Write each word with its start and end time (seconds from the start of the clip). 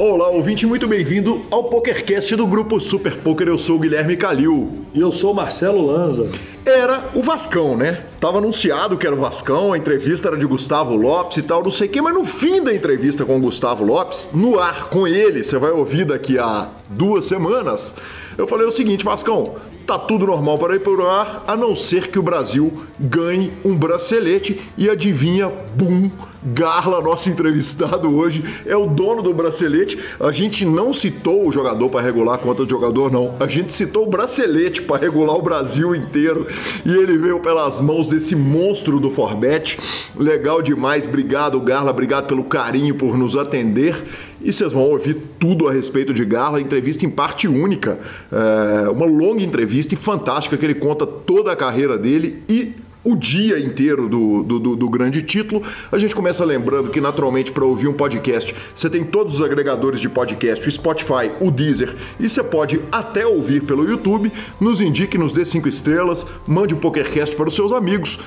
Olá, 0.00 0.28
ouvinte, 0.28 0.64
muito 0.64 0.86
bem-vindo 0.86 1.44
ao 1.50 1.64
PokerCast 1.64 2.36
do 2.36 2.46
grupo 2.46 2.80
Super 2.80 3.16
Poker. 3.16 3.48
Eu 3.48 3.58
sou 3.58 3.74
o 3.74 3.78
Guilherme 3.80 4.16
Calil. 4.16 4.84
E 4.94 5.00
eu 5.00 5.10
sou 5.10 5.32
o 5.32 5.34
Marcelo 5.34 5.84
Lanza. 5.84 6.30
Era 6.68 7.08
o 7.14 7.22
Vascão, 7.22 7.78
né? 7.78 8.04
Tava 8.20 8.38
anunciado 8.38 8.98
que 8.98 9.06
era 9.06 9.16
o 9.16 9.18
Vascão, 9.18 9.72
a 9.72 9.78
entrevista 9.78 10.28
era 10.28 10.36
de 10.36 10.44
Gustavo 10.44 10.94
Lopes 10.96 11.38
e 11.38 11.42
tal, 11.42 11.62
não 11.62 11.70
sei 11.70 11.88
o 11.88 11.90
quê, 11.90 12.02
mas 12.02 12.12
no 12.12 12.26
fim 12.26 12.62
da 12.62 12.74
entrevista 12.74 13.24
com 13.24 13.38
o 13.38 13.40
Gustavo 13.40 13.82
Lopes, 13.84 14.28
no 14.34 14.58
ar 14.58 14.90
com 14.90 15.08
ele, 15.08 15.42
você 15.42 15.56
vai 15.56 15.70
ouvir 15.70 16.04
daqui 16.04 16.38
a 16.38 16.68
duas 16.86 17.24
semanas, 17.24 17.94
eu 18.36 18.46
falei 18.46 18.66
o 18.66 18.70
seguinte, 18.70 19.02
Vascão, 19.02 19.54
tá 19.86 19.98
tudo 19.98 20.26
normal 20.26 20.58
para 20.58 20.76
ir 20.76 20.80
para 20.80 20.92
o 20.92 21.06
ar, 21.06 21.42
a 21.46 21.56
não 21.56 21.74
ser 21.74 22.08
que 22.08 22.18
o 22.18 22.22
Brasil 22.22 22.70
ganhe 23.00 23.50
um 23.64 23.74
bracelete 23.74 24.60
e 24.76 24.90
adivinha, 24.90 25.50
bum, 25.74 26.10
Garla, 26.40 27.00
nosso 27.02 27.28
entrevistado 27.28 28.14
hoje, 28.14 28.44
é 28.64 28.76
o 28.76 28.86
dono 28.86 29.22
do 29.22 29.34
bracelete. 29.34 29.98
A 30.20 30.30
gente 30.30 30.64
não 30.64 30.92
citou 30.92 31.46
o 31.46 31.52
jogador 31.52 31.88
para 31.88 32.00
regular 32.00 32.36
a 32.36 32.38
conta 32.38 32.64
do 32.64 32.70
jogador, 32.70 33.10
não. 33.10 33.34
A 33.40 33.46
gente 33.48 33.72
citou 33.74 34.04
o 34.04 34.10
bracelete 34.10 34.80
para 34.82 35.02
regular 35.02 35.36
o 35.36 35.42
Brasil 35.42 35.94
inteiro. 35.96 36.46
E 36.84 36.90
ele 36.90 37.18
veio 37.18 37.40
pelas 37.40 37.80
mãos 37.80 38.06
desse 38.06 38.34
monstro 38.34 38.98
do 39.00 39.10
Forbet. 39.10 39.78
Legal 40.16 40.62
demais. 40.62 41.06
Obrigado, 41.06 41.60
Garla. 41.60 41.90
Obrigado 41.90 42.26
pelo 42.26 42.44
carinho, 42.44 42.94
por 42.94 43.16
nos 43.16 43.36
atender. 43.36 44.04
E 44.40 44.52
vocês 44.52 44.72
vão 44.72 44.82
ouvir 44.82 45.16
tudo 45.38 45.68
a 45.68 45.72
respeito 45.72 46.14
de 46.14 46.24
Garla, 46.24 46.60
entrevista 46.60 47.04
em 47.04 47.10
parte 47.10 47.48
única. 47.48 47.98
É 48.30 48.88
uma 48.88 49.06
longa 49.06 49.42
entrevista 49.42 49.94
e 49.94 49.96
fantástica 49.96 50.56
que 50.56 50.64
ele 50.64 50.74
conta 50.74 51.06
toda 51.06 51.52
a 51.52 51.56
carreira 51.56 51.98
dele 51.98 52.42
e 52.48 52.72
o 53.04 53.14
dia 53.14 53.58
inteiro 53.58 54.08
do, 54.08 54.42
do, 54.42 54.76
do, 54.76 54.88
grande 54.88 55.22
título. 55.22 55.62
A 55.90 55.98
gente 55.98 56.14
começa 56.14 56.44
lembrando 56.44 56.90
que, 56.90 57.00
naturalmente, 57.00 57.52
para 57.52 57.64
ouvir 57.64 57.88
um 57.88 57.92
podcast, 57.92 58.54
você 58.74 58.90
tem 58.90 59.04
todos 59.04 59.34
os 59.34 59.42
agregadores 59.42 60.00
de 60.00 60.08
podcast, 60.08 60.66
o 60.66 60.72
Spotify, 60.72 61.30
o 61.40 61.50
Deezer, 61.50 61.94
e 62.18 62.28
você 62.28 62.42
pode 62.42 62.80
até 62.90 63.26
ouvir 63.26 63.62
pelo 63.62 63.88
YouTube. 63.88 64.32
Nos 64.60 64.80
indique, 64.80 65.16
nos 65.16 65.32
dê 65.32 65.44
cinco 65.44 65.68
estrelas, 65.68 66.26
mande 66.46 66.74
o 66.74 66.76
um 66.76 66.80
PokerCast 66.80 67.34
para 67.36 67.48
os 67.48 67.54
seus 67.54 67.72
amigos. 67.72 68.18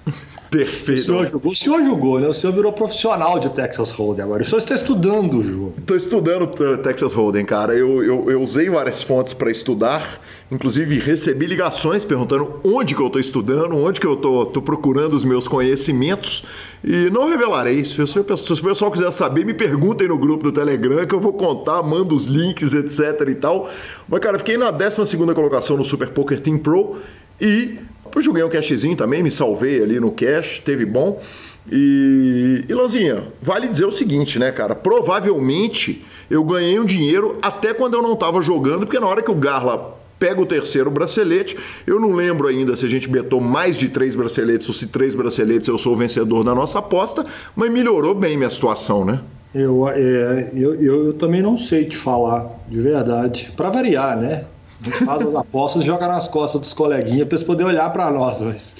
Perfeito. 0.50 1.00
O 1.00 1.04
senhor 1.04 1.26
jogou, 1.26 1.52
o 1.52 1.54
senhor 1.54 1.84
jogou, 1.84 2.20
né? 2.20 2.28
O 2.28 2.34
senhor 2.34 2.52
virou 2.52 2.72
profissional 2.72 3.38
de 3.38 3.50
Texas 3.50 3.90
Hold'em 3.90 4.24
agora. 4.24 4.42
O 4.42 4.46
senhor 4.46 4.58
está 4.58 4.74
estudando 4.74 5.38
o 5.38 5.42
jogo. 5.42 5.74
Estou 5.78 5.96
estudando 5.96 6.46
Texas 6.78 7.12
Hold'em, 7.12 7.44
cara. 7.44 7.74
Eu, 7.74 8.02
eu, 8.02 8.30
eu 8.30 8.42
usei 8.42 8.70
várias 8.70 9.02
fontes 9.02 9.34
para 9.34 9.50
estudar. 9.50 10.20
Inclusive, 10.50 10.98
recebi 10.98 11.44
ligações 11.44 12.04
perguntando 12.04 12.60
onde 12.64 12.94
que 12.94 13.02
eu 13.02 13.08
estou 13.08 13.20
estudando, 13.20 13.76
onde 13.76 14.00
que 14.00 14.06
eu 14.06 14.14
estou 14.14 14.62
procurando 14.62 15.14
os 15.14 15.24
meus 15.24 15.46
conhecimentos. 15.46 16.44
E 16.82 17.10
não 17.10 17.28
revelarei. 17.28 17.84
Se, 17.84 18.06
se, 18.06 18.12
se 18.12 18.52
o 18.52 18.64
pessoal 18.64 18.90
quiser 18.90 19.12
saber, 19.12 19.44
me 19.44 19.52
perguntem 19.52 20.08
no 20.08 20.16
grupo 20.16 20.44
do 20.44 20.52
Telegram 20.52 21.06
que 21.06 21.14
eu 21.14 21.20
vou 21.20 21.34
contar, 21.34 21.82
mando 21.82 22.14
os 22.14 22.24
links, 22.24 22.72
etc 22.72 23.28
e 23.28 23.34
tal. 23.34 23.68
Mas, 24.08 24.20
cara, 24.20 24.38
fiquei 24.38 24.56
na 24.56 24.70
12 24.70 25.16
colocação 25.34 25.76
no 25.76 25.84
Super 25.84 26.08
Poker 26.08 26.40
Team 26.40 26.56
Pro 26.56 26.96
e 27.40 27.78
eu 28.14 28.22
joguei 28.22 28.42
um 28.42 28.48
cashzinho 28.48 28.96
também, 28.96 29.22
me 29.22 29.30
salvei 29.30 29.82
ali 29.82 30.00
no 30.00 30.10
cash, 30.10 30.60
teve 30.64 30.84
bom. 30.84 31.20
E, 31.70 32.64
e 32.68 32.74
Lanzinha, 32.74 33.24
vale 33.42 33.68
dizer 33.68 33.84
o 33.84 33.92
seguinte, 33.92 34.38
né, 34.38 34.50
cara? 34.50 34.74
Provavelmente 34.74 36.04
eu 36.30 36.42
ganhei 36.42 36.78
um 36.80 36.84
dinheiro 36.84 37.38
até 37.42 37.74
quando 37.74 37.94
eu 37.94 38.02
não 38.02 38.14
estava 38.14 38.40
jogando, 38.42 38.86
porque 38.86 38.98
na 38.98 39.06
hora 39.06 39.22
que 39.22 39.30
o 39.30 39.34
Garla 39.34 39.98
pega 40.18 40.40
o 40.40 40.46
terceiro 40.46 40.90
bracelete. 40.90 41.56
Eu 41.86 42.00
não 42.00 42.12
lembro 42.12 42.48
ainda 42.48 42.76
se 42.76 42.84
a 42.84 42.88
gente 42.88 43.08
betou 43.08 43.40
mais 43.40 43.76
de 43.76 43.88
três 43.88 44.14
braceletes 44.14 44.68
ou 44.68 44.74
se 44.74 44.88
três 44.88 45.14
braceletes 45.14 45.68
eu 45.68 45.78
sou 45.78 45.94
o 45.94 45.96
vencedor 45.96 46.44
da 46.44 46.54
nossa 46.54 46.80
aposta, 46.80 47.24
mas 47.54 47.70
melhorou 47.70 48.14
bem 48.14 48.36
minha 48.36 48.50
situação, 48.50 49.04
né? 49.04 49.20
Eu, 49.54 49.88
é, 49.88 50.50
eu, 50.54 50.74
eu, 50.74 51.06
eu 51.06 51.12
também 51.14 51.40
não 51.40 51.56
sei 51.56 51.84
te 51.84 51.96
falar, 51.96 52.50
de 52.68 52.80
verdade. 52.80 53.52
Para 53.56 53.70
variar, 53.70 54.18
né? 54.18 54.44
Faz 55.04 55.22
as 55.22 55.34
apostas 55.34 55.82
e 55.82 55.86
joga 55.86 56.06
nas 56.06 56.28
costas 56.28 56.60
dos 56.60 56.72
coleguinhas 56.72 57.26
para 57.26 57.36
eles 57.36 57.44
poderem 57.44 57.72
olhar 57.72 57.90
para 57.92 58.10
nós, 58.10 58.40
mas 58.40 58.76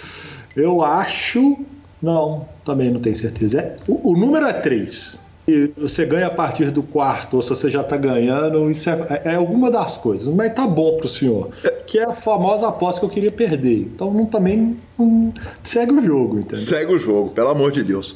eu 0.56 0.82
acho. 0.82 1.58
Não, 2.00 2.46
também 2.64 2.90
não 2.90 3.00
tenho 3.00 3.16
certeza. 3.16 3.60
É, 3.60 3.76
o, 3.88 4.12
o 4.12 4.16
número 4.16 4.46
é 4.46 4.52
três 4.52 5.18
e 5.48 5.72
você 5.78 6.04
ganha 6.04 6.26
a 6.26 6.30
partir 6.30 6.70
do 6.70 6.82
quarto, 6.82 7.36
ou 7.36 7.42
se 7.42 7.48
você 7.48 7.70
já 7.70 7.80
está 7.80 7.96
ganhando, 7.96 8.70
isso 8.70 8.90
é, 8.90 9.22
é, 9.24 9.34
alguma 9.36 9.70
das 9.70 9.96
coisas, 9.96 10.28
mas 10.28 10.52
tá 10.52 10.66
bom 10.66 10.98
para 10.98 11.06
o 11.06 11.08
senhor. 11.08 11.48
Que 11.86 11.98
é 11.98 12.04
a 12.04 12.12
famosa 12.12 12.68
aposta 12.68 13.00
que 13.00 13.06
eu 13.06 13.10
queria 13.10 13.32
perder. 13.32 13.78
Então 13.94 14.12
não, 14.12 14.26
também 14.26 14.76
não, 14.98 15.32
segue 15.64 15.94
o 15.94 16.04
jogo, 16.04 16.40
entendeu? 16.40 16.56
Segue 16.56 16.92
o 16.92 16.98
jogo, 16.98 17.30
pelo 17.30 17.48
amor 17.48 17.72
de 17.72 17.82
Deus. 17.82 18.14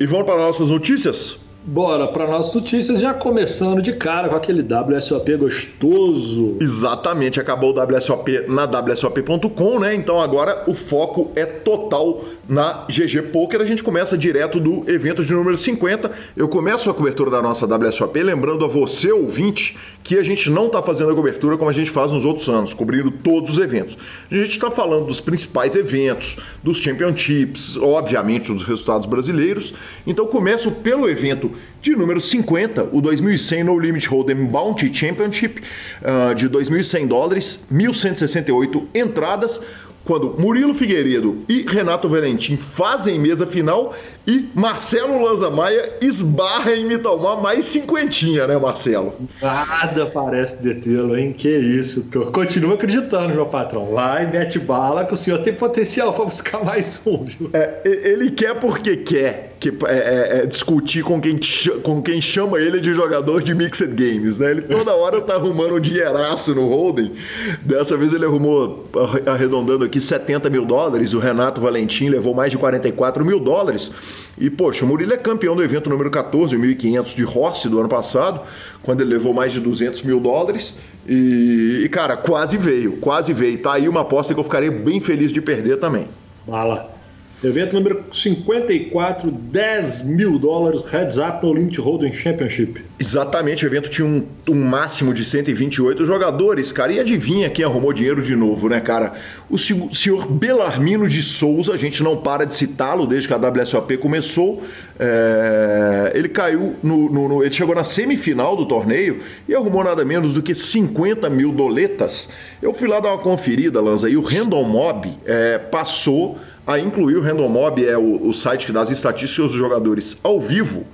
E 0.00 0.06
vamos 0.06 0.24
para 0.24 0.36
nossas 0.38 0.70
notícias? 0.70 1.38
Bora 1.62 2.08
para 2.08 2.26
nossas 2.26 2.54
notícias, 2.54 3.00
já 3.00 3.12
começando 3.12 3.82
de 3.82 3.92
cara 3.92 4.30
com 4.30 4.34
aquele 4.34 4.62
WSOP 4.62 5.36
gostoso. 5.36 6.56
Exatamente, 6.58 7.38
acabou 7.38 7.76
o 7.76 7.94
WSOP 7.94 8.46
na 8.48 8.64
WSOP.com, 8.64 9.78
né? 9.78 9.94
Então 9.94 10.18
agora 10.18 10.64
o 10.66 10.74
foco 10.74 11.30
é 11.36 11.44
total 11.44 12.24
na 12.48 12.86
GG 12.88 13.30
Poker. 13.30 13.60
A 13.60 13.66
gente 13.66 13.82
começa 13.82 14.16
direto 14.16 14.58
do 14.58 14.90
evento 14.90 15.22
de 15.22 15.34
número 15.34 15.56
50. 15.56 16.10
Eu 16.34 16.48
começo 16.48 16.88
a 16.88 16.94
cobertura 16.94 17.30
da 17.30 17.42
nossa 17.42 17.66
WSOP 17.66 18.22
lembrando 18.22 18.64
a 18.64 18.68
você, 18.68 19.12
ouvinte, 19.12 19.76
que 20.02 20.16
a 20.16 20.22
gente 20.22 20.48
não 20.48 20.66
está 20.66 20.82
fazendo 20.82 21.12
a 21.12 21.14
cobertura 21.14 21.58
como 21.58 21.68
a 21.68 21.74
gente 21.74 21.90
faz 21.90 22.10
nos 22.10 22.24
outros 22.24 22.48
anos, 22.48 22.72
cobrindo 22.72 23.10
todos 23.10 23.50
os 23.50 23.58
eventos. 23.58 23.98
A 24.30 24.34
gente 24.34 24.50
está 24.50 24.70
falando 24.70 25.04
dos 25.06 25.20
principais 25.20 25.76
eventos, 25.76 26.38
dos 26.62 26.78
championships, 26.78 27.76
obviamente 27.76 28.50
dos 28.50 28.64
resultados 28.64 29.06
brasileiros. 29.06 29.74
Então 30.06 30.26
começo 30.26 30.70
pelo 30.70 31.08
evento 31.08 31.49
de 31.80 31.96
número 31.96 32.20
50, 32.20 32.90
o 32.92 33.00
2100 33.00 33.64
No 33.64 33.78
Limit 33.78 34.08
Hold'em 34.08 34.44
Bounty 34.46 34.92
Championship 34.92 35.60
uh, 36.02 36.34
de 36.34 36.48
2.100 36.48 37.06
dólares, 37.06 37.60
1.168 37.72 38.86
entradas 38.94 39.60
quando 40.04 40.34
Murilo 40.38 40.74
Figueiredo 40.74 41.44
e 41.48 41.64
Renato 41.68 42.08
Valentim 42.08 42.56
fazem 42.56 43.18
mesa 43.18 43.46
final 43.46 43.94
e 44.26 44.48
Marcelo 44.54 45.22
Lanza 45.22 45.50
Maia 45.50 45.98
esbarra 46.00 46.72
em 46.72 46.84
me 46.84 46.98
tomar 46.98 47.36
mais 47.36 47.66
cinquentinha, 47.66 48.46
né, 48.46 48.56
Marcelo? 48.56 49.14
Nada 49.40 50.06
parece 50.06 50.62
detê-lo, 50.62 51.16
hein? 51.16 51.32
Que 51.32 51.48
isso. 51.48 52.08
Tô... 52.10 52.32
Continuo 52.32 52.74
acreditando, 52.74 53.34
meu 53.34 53.46
patrão. 53.46 53.86
Vai, 53.86 54.30
mete 54.30 54.58
bala 54.58 55.04
que 55.04 55.12
o 55.12 55.16
senhor 55.16 55.38
tem 55.38 55.52
potencial 55.52 56.12
para 56.12 56.24
buscar 56.24 56.64
mais 56.64 57.00
um, 57.04 57.24
viu? 57.24 57.50
É, 57.52 57.80
ele 57.84 58.30
quer 58.30 58.58
porque 58.58 58.96
quer. 58.96 59.49
Que 59.60 59.68
é, 59.68 59.94
é, 59.94 60.38
é 60.38 60.46
discutir 60.46 61.04
com 61.04 61.20
quem, 61.20 61.38
com 61.82 62.00
quem 62.00 62.20
chama 62.22 62.58
ele 62.58 62.80
de 62.80 62.94
jogador 62.94 63.42
de 63.42 63.54
Mixed 63.54 63.94
Games, 63.94 64.38
né? 64.38 64.52
Ele 64.52 64.62
toda 64.62 64.94
hora 64.94 65.20
tá 65.20 65.34
arrumando 65.34 65.74
um 65.74 65.80
dinheiraço 65.80 66.54
no 66.54 66.66
Holden. 66.66 67.12
Dessa 67.60 67.94
vez 67.94 68.14
ele 68.14 68.24
arrumou, 68.24 68.88
arredondando 69.26 69.84
aqui, 69.84 70.00
70 70.00 70.48
mil 70.48 70.64
dólares. 70.64 71.12
O 71.12 71.18
Renato 71.18 71.60
Valentim 71.60 72.08
levou 72.08 72.34
mais 72.34 72.50
de 72.50 72.56
44 72.56 73.22
mil 73.22 73.38
dólares. 73.38 73.90
E, 74.38 74.48
poxa, 74.48 74.86
o 74.86 74.88
Murilo 74.88 75.12
é 75.12 75.18
campeão 75.18 75.54
do 75.54 75.62
evento 75.62 75.90
número 75.90 76.10
14, 76.10 76.56
1.500 76.56 77.14
de 77.14 77.22
Rossi 77.22 77.68
do 77.68 77.78
ano 77.78 77.88
passado, 77.90 78.40
quando 78.82 79.02
ele 79.02 79.10
levou 79.10 79.34
mais 79.34 79.52
de 79.52 79.60
200 79.60 80.00
mil 80.02 80.18
dólares. 80.18 80.74
E, 81.06 81.82
e, 81.84 81.88
cara, 81.90 82.16
quase 82.16 82.56
veio, 82.56 82.92
quase 82.96 83.34
veio. 83.34 83.58
Tá 83.58 83.74
aí 83.74 83.86
uma 83.86 84.00
aposta 84.00 84.32
que 84.32 84.40
eu 84.40 84.44
ficarei 84.44 84.70
bem 84.70 85.00
feliz 85.00 85.30
de 85.30 85.42
perder 85.42 85.76
também. 85.76 86.08
Bala. 86.46 86.99
Evento 87.42 87.74
número 87.74 88.04
54, 88.12 89.30
10 89.30 90.02
mil 90.02 90.38
dólares, 90.38 90.84
Heads 90.84 91.16
Up 91.16 91.42
no 91.42 91.54
Limit 91.54 91.80
Hold'em 91.80 92.12
Championship. 92.12 92.84
Exatamente, 92.98 93.64
o 93.64 93.66
evento 93.66 93.88
tinha 93.88 94.06
um, 94.06 94.26
um, 94.46 94.62
máximo 94.62 95.14
de 95.14 95.24
128 95.24 96.04
jogadores, 96.04 96.70
cara. 96.70 96.92
E 96.92 97.00
adivinha 97.00 97.48
quem 97.48 97.64
arrumou 97.64 97.94
dinheiro 97.94 98.20
de 98.22 98.36
novo, 98.36 98.68
né, 98.68 98.78
cara? 98.78 99.14
O 99.48 99.58
senhor 99.58 100.30
Belarmino 100.30 101.08
de 101.08 101.22
Souza, 101.22 101.72
a 101.72 101.78
gente 101.78 102.02
não 102.02 102.18
para 102.18 102.44
de 102.44 102.54
citá-lo 102.54 103.06
desde 103.06 103.26
que 103.26 103.32
a 103.32 103.38
WSOP 103.38 103.96
começou. 103.96 104.62
É... 104.98 106.12
Ele 106.14 106.28
caiu 106.28 106.76
no, 106.82 107.10
no, 107.10 107.26
no, 107.26 107.42
Ele 107.42 107.54
chegou 107.54 107.74
na 107.74 107.84
semifinal 107.84 108.54
do 108.54 108.66
torneio 108.66 109.20
e 109.48 109.54
arrumou 109.54 109.82
nada 109.82 110.04
menos 110.04 110.34
do 110.34 110.42
que 110.42 110.54
50 110.54 111.30
mil 111.30 111.52
doletas. 111.52 112.28
Eu 112.60 112.74
fui 112.74 112.86
lá 112.86 113.00
dar 113.00 113.12
uma 113.12 113.18
conferida, 113.18 113.80
Lanza, 113.80 114.10
e 114.10 114.16
o 114.18 114.20
Random 114.20 114.64
Mob 114.64 115.10
é, 115.24 115.56
passou 115.56 116.38
a 116.66 116.78
incluir 116.78 117.16
o 117.16 117.22
Random 117.22 117.48
Mob, 117.48 117.86
é 117.86 117.96
o, 117.96 118.28
o 118.28 118.32
site 118.32 118.66
que 118.66 118.72
dá 118.72 118.82
as 118.82 118.90
estatísticas 118.90 119.52
dos 119.52 119.58
jogadores 119.58 120.16
ao 120.22 120.40
vivo, 120.40 120.86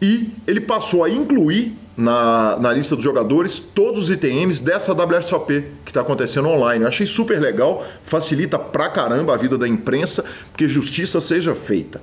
e 0.00 0.30
ele 0.46 0.60
passou 0.60 1.04
a 1.04 1.10
incluir 1.10 1.76
na, 1.96 2.58
na 2.58 2.72
lista 2.72 2.94
dos 2.94 3.04
jogadores 3.04 3.58
todos 3.58 4.04
os 4.04 4.10
ITMs 4.10 4.62
dessa 4.62 4.92
WSOP 4.92 5.64
que 5.84 5.90
está 5.90 6.00
acontecendo 6.00 6.48
online. 6.48 6.82
Eu 6.82 6.88
achei 6.88 7.06
super 7.06 7.40
legal, 7.40 7.84
facilita 8.02 8.58
pra 8.58 8.88
caramba 8.88 9.34
a 9.34 9.36
vida 9.36 9.56
da 9.56 9.68
imprensa, 9.68 10.24
porque 10.50 10.68
justiça 10.68 11.20
seja 11.20 11.54
feita. 11.54 12.02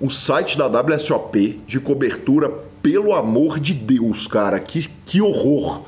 O 0.00 0.10
site 0.10 0.56
da 0.56 0.66
WSOP 0.66 1.60
de 1.66 1.78
cobertura, 1.78 2.50
pelo 2.82 3.14
amor 3.14 3.60
de 3.60 3.74
Deus, 3.74 4.26
cara, 4.26 4.58
que, 4.58 4.88
que 5.04 5.20
horror! 5.20 5.82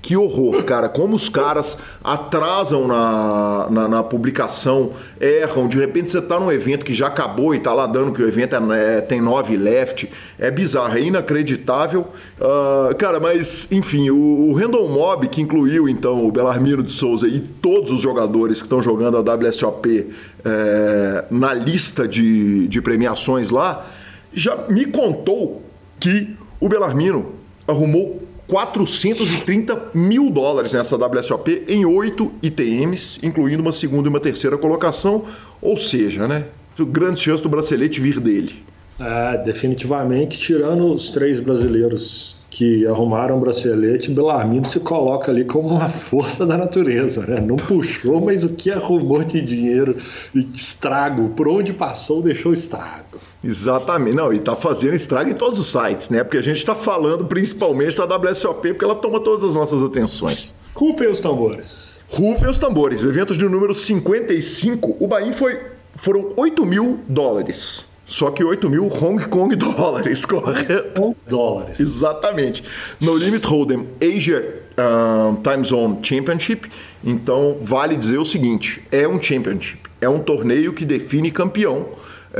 Que 0.00 0.16
horror, 0.16 0.62
cara. 0.62 0.88
Como 0.88 1.16
os 1.16 1.28
caras 1.28 1.76
atrasam 2.02 2.86
na, 2.86 3.66
na, 3.68 3.88
na, 3.88 4.02
publicação, 4.02 4.92
erram. 5.20 5.66
De 5.66 5.76
repente 5.76 6.08
você 6.10 6.22
tá 6.22 6.38
num 6.38 6.52
evento 6.52 6.84
que 6.84 6.94
já 6.94 7.08
acabou 7.08 7.54
e 7.54 7.58
tá 7.58 7.74
lá 7.74 7.86
dando 7.86 8.12
que 8.12 8.22
o 8.22 8.28
evento 8.28 8.54
é, 8.72 8.98
é, 8.98 9.00
tem 9.00 9.20
nove 9.20 9.56
left. 9.56 10.08
É 10.38 10.50
bizarro, 10.50 10.96
é 10.96 11.00
inacreditável. 11.00 12.06
Uh, 12.40 12.94
cara, 12.94 13.18
mas 13.18 13.70
enfim, 13.72 14.08
o, 14.10 14.50
o 14.50 14.52
Random 14.54 14.88
Mob, 14.88 15.26
que 15.28 15.42
incluiu 15.42 15.88
então 15.88 16.24
o 16.26 16.30
Belarmino 16.30 16.82
de 16.82 16.92
Souza 16.92 17.26
e 17.26 17.40
todos 17.40 17.90
os 17.90 18.00
jogadores 18.00 18.58
que 18.58 18.66
estão 18.66 18.80
jogando 18.80 19.16
a 19.16 19.20
WSOP 19.20 20.10
é, 20.44 21.24
na 21.28 21.52
lista 21.52 22.06
de, 22.06 22.68
de 22.68 22.80
premiações 22.80 23.50
lá, 23.50 23.84
já 24.32 24.56
me 24.68 24.86
contou 24.86 25.60
que 25.98 26.36
o 26.60 26.68
Belarmino 26.68 27.32
arrumou 27.66 28.27
430 28.48 29.90
mil 29.94 30.30
dólares 30.30 30.72
nessa 30.72 30.96
WSOP 30.96 31.64
em 31.68 31.84
oito 31.84 32.32
ITMs, 32.42 33.20
incluindo 33.22 33.62
uma 33.62 33.72
segunda 33.72 34.08
e 34.08 34.10
uma 34.10 34.18
terceira 34.18 34.56
colocação, 34.56 35.26
ou 35.60 35.76
seja, 35.76 36.26
né, 36.26 36.46
grande 36.86 37.20
chance 37.20 37.42
do 37.42 37.48
bracelete 37.48 38.00
vir 38.00 38.18
dele. 38.18 38.64
É, 38.98 39.38
definitivamente, 39.44 40.38
tirando 40.38 40.92
os 40.92 41.10
três 41.10 41.40
brasileiros 41.40 42.38
que 42.50 42.86
arrumaram 42.86 43.36
o 43.36 43.40
bracelete, 43.40 44.10
Belarmino 44.10 44.68
se 44.68 44.80
coloca 44.80 45.30
ali 45.30 45.44
como 45.44 45.68
uma 45.68 45.88
força 45.88 46.44
da 46.44 46.56
natureza, 46.56 47.24
né? 47.24 47.40
Não 47.40 47.56
puxou, 47.56 48.20
mas 48.20 48.42
o 48.42 48.48
que 48.48 48.70
arrumou 48.70 49.22
de 49.22 49.40
dinheiro 49.40 49.96
e 50.34 50.40
estrago, 50.54 51.28
por 51.30 51.46
onde 51.46 51.72
passou, 51.72 52.22
deixou 52.22 52.52
estrago. 52.52 53.20
Exatamente, 53.42 54.16
não, 54.16 54.32
e 54.32 54.38
tá 54.40 54.56
fazendo 54.56 54.94
estrago 54.94 55.30
em 55.30 55.34
todos 55.34 55.58
os 55.58 55.68
sites, 55.68 56.08
né? 56.08 56.24
Porque 56.24 56.38
a 56.38 56.42
gente 56.42 56.64
tá 56.64 56.74
falando 56.74 57.24
principalmente 57.26 57.96
da 57.96 58.16
WSOP, 58.16 58.68
porque 58.68 58.84
ela 58.84 58.96
toma 58.96 59.20
todas 59.20 59.44
as 59.44 59.54
nossas 59.54 59.82
atenções. 59.82 60.54
Rufem 60.74 61.08
os 61.08 61.20
tambores. 61.20 61.88
Rufem 62.08 62.48
os 62.48 62.58
tambores, 62.58 63.02
o 63.04 63.08
evento 63.08 63.36
de 63.36 63.44
número 63.44 63.74
55, 63.74 64.96
o 64.98 65.06
Bahia 65.06 65.32
foi, 65.32 65.58
foram 65.94 66.32
8 66.36 66.64
mil 66.64 67.00
dólares. 67.08 67.86
Só 68.08 68.30
que 68.30 68.42
8 68.42 68.70
mil 68.70 68.86
Hong 68.86 69.28
Kong 69.28 69.54
dólares, 69.54 70.24
correto? 70.24 71.02
Hong 71.02 71.16
dólares. 71.28 71.78
Exatamente. 71.78 72.64
No 72.98 73.14
Limit 73.14 73.46
Hold'em 73.46 73.86
Asia 74.00 74.62
uh, 74.78 75.38
Time 75.42 75.64
Zone 75.64 75.98
Championship. 76.02 76.70
Então, 77.04 77.58
vale 77.60 77.96
dizer 77.96 78.16
o 78.16 78.24
seguinte: 78.24 78.82
é 78.90 79.06
um 79.06 79.22
championship, 79.22 79.82
é 80.00 80.08
um 80.08 80.18
torneio 80.20 80.72
que 80.72 80.86
define 80.86 81.30
campeão. 81.30 81.86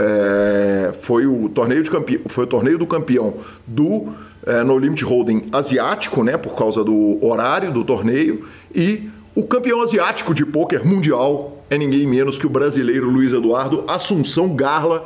É, 0.01 0.93
foi 1.01 1.27
o 1.27 1.49
torneio 1.49 1.83
de 1.83 1.91
campeão, 1.91 2.21
foi 2.27 2.45
o 2.45 2.47
torneio 2.47 2.79
do 2.79 2.87
campeão 2.87 3.35
do 3.67 4.13
é, 4.47 4.63
No 4.63 4.79
Limit 4.79 5.03
Hold'em 5.05 5.47
asiático, 5.51 6.23
né, 6.23 6.37
por 6.37 6.55
causa 6.55 6.85
do 6.85 7.19
horário 7.21 7.73
do 7.73 7.85
torneio 7.85 8.47
e 8.73 9.11
o 9.35 9.43
campeão 9.43 9.83
asiático 9.83 10.33
de 10.33 10.47
pôquer 10.47 10.85
mundial 10.85 11.65
é 11.69 11.77
ninguém 11.77 12.07
menos 12.07 12.39
que 12.39 12.47
o 12.47 12.49
brasileiro 12.49 13.11
Luiz 13.11 13.33
Eduardo 13.33 13.83
Assunção 13.89 14.55
Garla 14.55 15.05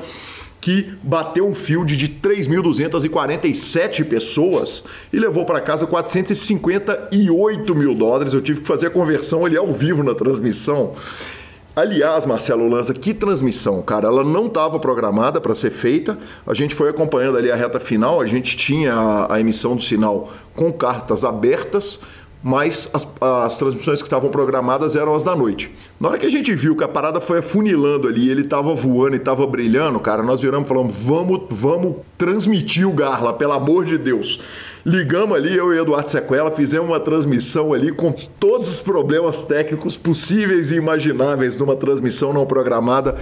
que 0.60 0.92
bateu 1.02 1.48
um 1.48 1.54
field 1.54 1.96
de 1.96 2.08
3.247 2.08 4.04
pessoas 4.04 4.84
e 5.12 5.18
levou 5.18 5.44
para 5.44 5.60
casa 5.60 5.88
458 5.88 7.74
mil 7.74 7.94
dólares. 7.96 8.32
Eu 8.32 8.40
tive 8.40 8.60
que 8.60 8.66
fazer 8.66 8.86
a 8.86 8.90
conversão 8.90 9.44
ali 9.44 9.56
ao 9.56 9.72
vivo 9.72 10.04
na 10.04 10.14
transmissão. 10.14 10.92
Aliás, 11.74 12.26
Marcelo 12.26 12.68
Lanza, 12.68 12.92
que 12.92 13.14
transmissão, 13.14 13.80
cara. 13.80 14.06
Ela 14.06 14.22
não 14.22 14.46
estava 14.46 14.78
programada 14.78 15.40
para 15.40 15.54
ser 15.54 15.70
feita. 15.70 16.18
A 16.46 16.52
gente 16.52 16.74
foi 16.74 16.90
acompanhando 16.90 17.38
ali 17.38 17.50
a 17.50 17.56
reta 17.56 17.80
final. 17.80 18.20
A 18.20 18.26
gente 18.26 18.56
tinha 18.56 18.92
a, 18.92 19.34
a 19.34 19.40
emissão 19.40 19.74
do 19.74 19.82
sinal 19.82 20.30
com 20.54 20.70
cartas 20.70 21.24
abertas 21.24 21.98
mas 22.42 22.90
as, 22.92 23.06
as 23.20 23.56
transmissões 23.56 24.02
que 24.02 24.06
estavam 24.06 24.28
programadas 24.28 24.96
eram 24.96 25.14
as 25.14 25.22
da 25.22 25.36
noite. 25.36 25.70
Na 26.00 26.08
hora 26.08 26.18
que 26.18 26.26
a 26.26 26.30
gente 26.30 26.52
viu 26.54 26.74
que 26.74 26.82
a 26.82 26.88
parada 26.88 27.20
foi 27.20 27.38
afunilando 27.38 28.08
ali, 28.08 28.28
ele 28.28 28.42
estava 28.42 28.74
voando 28.74 29.14
e 29.14 29.18
estava 29.18 29.46
brilhando, 29.46 30.00
cara, 30.00 30.22
nós 30.22 30.40
viramos 30.40 30.66
e 30.66 30.68
falamos: 30.68 30.94
vamos, 30.96 31.42
vamos 31.50 31.96
transmitir 32.18 32.88
o 32.88 32.92
Garla, 32.92 33.32
pelo 33.32 33.52
amor 33.52 33.84
de 33.84 33.96
Deus. 33.96 34.40
Ligamos 34.84 35.36
ali, 35.36 35.56
eu 35.56 35.72
e 35.72 35.78
Eduardo 35.78 36.10
Sequela, 36.10 36.50
fizemos 36.50 36.88
uma 36.88 36.98
transmissão 36.98 37.72
ali 37.72 37.92
com 37.92 38.12
todos 38.12 38.74
os 38.74 38.80
problemas 38.80 39.42
técnicos 39.42 39.96
possíveis 39.96 40.72
e 40.72 40.76
imagináveis 40.76 41.56
numa 41.56 41.76
transmissão 41.76 42.32
não 42.32 42.44
programada 42.44 43.16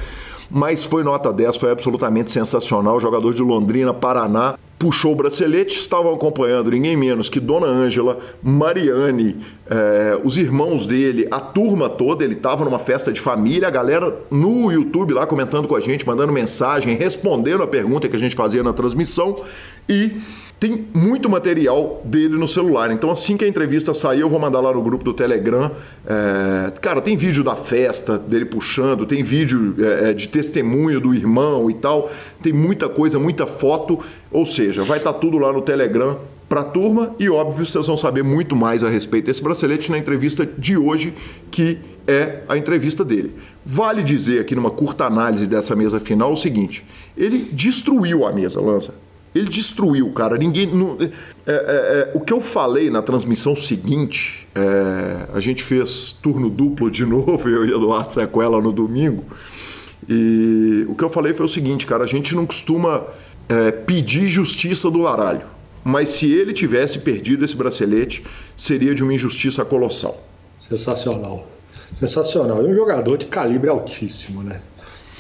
mas 0.51 0.85
foi 0.85 1.05
nota 1.05 1.33
10, 1.33 1.57
foi 1.57 1.71
absolutamente 1.71 2.33
sensacional. 2.33 2.97
O 2.97 3.01
jogador 3.01 3.33
de 3.33 3.41
Londrina, 3.41 3.95
Paraná, 3.95 4.59
puxou 4.79 5.13
o 5.13 5.15
bracelete, 5.15 5.79
estavam 5.79 6.13
acompanhando 6.13 6.71
ninguém 6.71 6.97
menos 6.97 7.29
que 7.29 7.39
Dona 7.39 7.67
Ângela, 7.67 8.19
Mariane, 8.43 9.37
eh, 9.71 10.19
os 10.25 10.37
irmãos 10.37 10.87
dele, 10.87 11.29
a 11.31 11.39
turma 11.39 11.89
toda. 11.89 12.25
Ele 12.25 12.35
estava 12.35 12.65
numa 12.65 12.79
festa 12.79 13.13
de 13.13 13.21
família, 13.21 13.69
a 13.69 13.71
galera 13.71 14.19
no 14.31 14.73
YouTube 14.73 15.15
lá 15.15 15.25
comentando 15.25 15.69
com 15.69 15.77
a 15.77 15.81
gente, 15.81 16.05
mandando 16.07 16.33
mensagem, 16.33 16.97
respondendo 16.97 17.63
a 17.63 17.67
pergunta 17.67 18.09
que 18.09 18.17
a 18.17 18.19
gente 18.19 18.35
fazia 18.35 18.63
na 18.63 18.73
transmissão 18.73 19.37
e 19.89 20.21
tem 20.61 20.87
muito 20.93 21.31
material 21.31 22.03
dele 22.05 22.37
no 22.37 22.47
celular. 22.47 22.91
Então, 22.91 23.11
assim 23.11 23.35
que 23.39 23.45
a 23.47 23.49
entrevista 23.49 23.95
sair, 23.95 24.21
eu 24.21 24.29
vou 24.29 24.39
mandar 24.39 24.61
lá 24.61 24.71
no 24.71 24.83
grupo 24.83 25.03
do 25.03 25.15
Telegram. 25.15 25.71
É, 26.07 26.71
cara, 26.83 27.01
tem 27.01 27.17
vídeo 27.17 27.43
da 27.43 27.57
festa 27.57 28.19
dele 28.19 28.45
puxando, 28.45 29.07
tem 29.07 29.23
vídeo 29.23 29.75
é, 29.79 30.11
é 30.11 30.13
de 30.13 30.29
testemunho 30.29 31.01
do 31.01 31.15
irmão 31.15 31.71
e 31.71 31.75
tal. 31.75 32.13
Tem 32.43 32.53
muita 32.53 32.91
coisa, 32.91 33.19
muita 33.19 33.47
foto. 33.47 34.01
Ou 34.31 34.45
seja, 34.45 34.85
vai 34.85 34.99
estar 34.99 35.15
tá 35.15 35.19
tudo 35.19 35.39
lá 35.39 35.51
no 35.51 35.63
Telegram 35.63 36.19
para 36.47 36.61
a 36.61 36.65
turma 36.65 37.15
e, 37.19 37.31
óbvio, 37.31 37.65
vocês 37.65 37.87
vão 37.87 37.97
saber 37.97 38.23
muito 38.23 38.55
mais 38.55 38.85
a 38.85 38.91
respeito 38.91 39.27
desse 39.27 39.43
bracelete 39.43 39.91
na 39.91 39.97
entrevista 39.97 40.45
de 40.45 40.77
hoje, 40.77 41.15
que 41.51 41.79
é 42.07 42.41
a 42.47 42.59
entrevista 42.59 43.03
dele. 43.03 43.33
Vale 43.65 44.03
dizer 44.03 44.41
aqui 44.41 44.55
numa 44.55 44.71
curta 44.71 45.07
análise 45.07 45.47
dessa 45.47 45.75
mesa 45.75 45.99
final 45.99 46.35
o 46.35 46.37
seguinte: 46.37 46.85
ele 47.17 47.49
destruiu 47.51 48.27
a 48.27 48.33
mesa, 48.33 48.61
Lança 48.61 48.93
ele 49.35 49.49
destruiu, 49.49 50.11
cara. 50.11 50.37
Ninguém. 50.37 50.67
Não, 50.67 50.97
é, 51.01 51.05
é, 51.47 51.53
é, 51.53 52.11
o 52.15 52.21
que 52.21 52.33
eu 52.33 52.41
falei 52.41 52.91
na 52.91 53.01
transmissão 53.01 53.55
seguinte, 53.55 54.49
é, 54.55 55.29
a 55.33 55.41
gente 55.41 55.63
fez 55.63 56.17
turno 56.21 56.51
duplo 56.51 56.91
de 56.91 57.05
novo, 57.07 57.49
eu 57.49 57.65
e 57.65 57.71
Eduardo 57.71 58.13
Sequela 58.13 58.61
no 58.61 58.73
domingo. 58.73 59.25
E 60.09 60.85
o 60.89 60.95
que 60.95 61.05
eu 61.05 61.11
falei 61.11 61.33
foi 61.33 61.47
o 61.47 61.49
seguinte, 61.49 61.87
cara, 61.87 62.05
a 62.05 62.07
gente 62.07 62.35
não 62.35 62.45
costuma 62.45 63.05
é, 63.49 63.71
pedir 63.71 64.29
justiça 64.29 64.91
do 64.91 65.03
baralho. 65.03 65.47
Mas 65.85 66.11
se 66.11 66.31
ele 66.31 66.53
tivesse 66.53 66.99
perdido 66.99 67.45
esse 67.45 67.57
bracelete, 67.57 68.25
seria 68.57 68.95
de 68.95 69.03
uma 69.03 69.15
injustiça 69.15 69.65
colossal. 69.65 70.23
Sensacional. 70.59 71.47
Sensacional. 71.99 72.61
É 72.61 72.69
um 72.69 72.75
jogador 72.75 73.17
de 73.17 73.27
calibre 73.27 73.71
altíssimo, 73.71 74.43
né? 74.43 74.61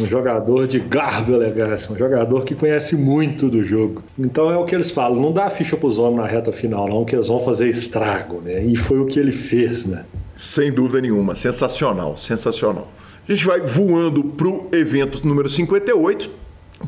Um 0.01 0.07
jogador 0.07 0.67
de 0.67 0.81
garbo 0.81 1.35
elegância, 1.35 1.93
um 1.93 1.97
jogador 1.97 2.45
que 2.45 2.55
conhece 2.55 2.97
muito 2.97 3.49
do 3.49 3.65
jogo. 3.65 4.03
Então 4.19 4.51
é 4.51 4.57
o 4.57 4.65
que 4.65 4.75
eles 4.75 4.91
falam, 4.91 5.21
não 5.21 5.33
dá 5.33 5.51
ficha 5.51 5.77
para 5.77 5.87
os 5.87 5.99
homens 5.99 6.23
na 6.23 6.27
reta 6.27 6.51
final, 6.51 6.89
não, 6.89 7.05
que 7.05 7.15
eles 7.15 7.29
vão 7.29 7.39
fazer 7.39 7.69
estrago, 7.69 8.41
né? 8.41 8.65
E 8.65 8.77
foi 8.77 8.99
o 8.99 9.07
que 9.07 9.19
ele 9.19 9.33
fez, 9.33 9.85
né? 9.87 10.05
Sem 10.37 10.73
dúvida 10.73 11.03
nenhuma, 11.03 11.35
sensacional, 11.35 12.17
sensacional. 12.17 12.89
A 13.29 13.33
gente 13.33 13.47
vai 13.47 13.61
voando 13.61 14.25
para 14.25 14.49
o 14.49 14.69
evento 14.73 15.27
número 15.27 15.49
58, 15.49 16.31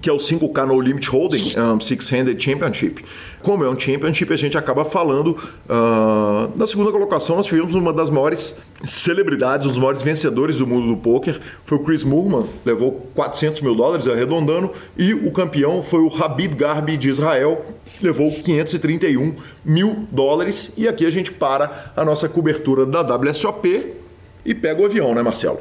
que 0.01 0.09
é 0.09 0.13
o 0.13 0.17
5K 0.17 0.67
No 0.67 0.81
Limit 0.81 1.09
Holding 1.11 1.53
um, 1.59 1.79
Six-Handed 1.79 2.43
Championship. 2.43 3.05
Como 3.43 3.65
é 3.65 3.69
um 3.69 3.79
championship, 3.79 4.33
a 4.33 4.37
gente 4.37 4.57
acaba 4.57 4.85
falando. 4.85 5.37
Uh, 5.69 6.51
na 6.57 6.67
segunda 6.67 6.91
colocação, 6.91 7.37
nós 7.37 7.47
tivemos 7.47 7.75
uma 7.75 7.93
das 7.93 8.09
maiores 8.09 8.57
celebridades, 8.85 9.67
um 9.67 9.71
dos 9.71 9.79
maiores 9.79 10.03
vencedores 10.03 10.57
do 10.59 10.67
mundo 10.67 10.87
do 10.87 10.97
poker. 10.97 11.41
Foi 11.65 11.79
o 11.79 11.81
Chris 11.83 12.05
Moorman, 12.05 12.49
levou 12.65 13.07
400 13.15 13.61
mil 13.61 13.75
dólares, 13.75 14.07
arredondando. 14.07 14.71
E 14.97 15.13
o 15.13 15.31
campeão 15.31 15.83
foi 15.83 16.01
o 16.01 16.23
Habib 16.23 16.55
Garbi 16.55 16.97
de 16.97 17.09
Israel, 17.09 17.67
levou 18.01 18.31
531 18.31 19.35
mil 19.65 20.07
dólares. 20.11 20.73
E 20.77 20.89
aqui 20.89 21.05
a 21.05 21.11
gente 21.11 21.33
para 21.33 21.93
a 21.97 22.05
nossa 22.05 22.29
cobertura 22.29 22.87
da 22.87 23.03
WSOP 23.03 23.93
e 24.45 24.55
pega 24.55 24.81
o 24.81 24.87
avião, 24.87 25.15
né, 25.15 25.23
Marcelo? 25.23 25.61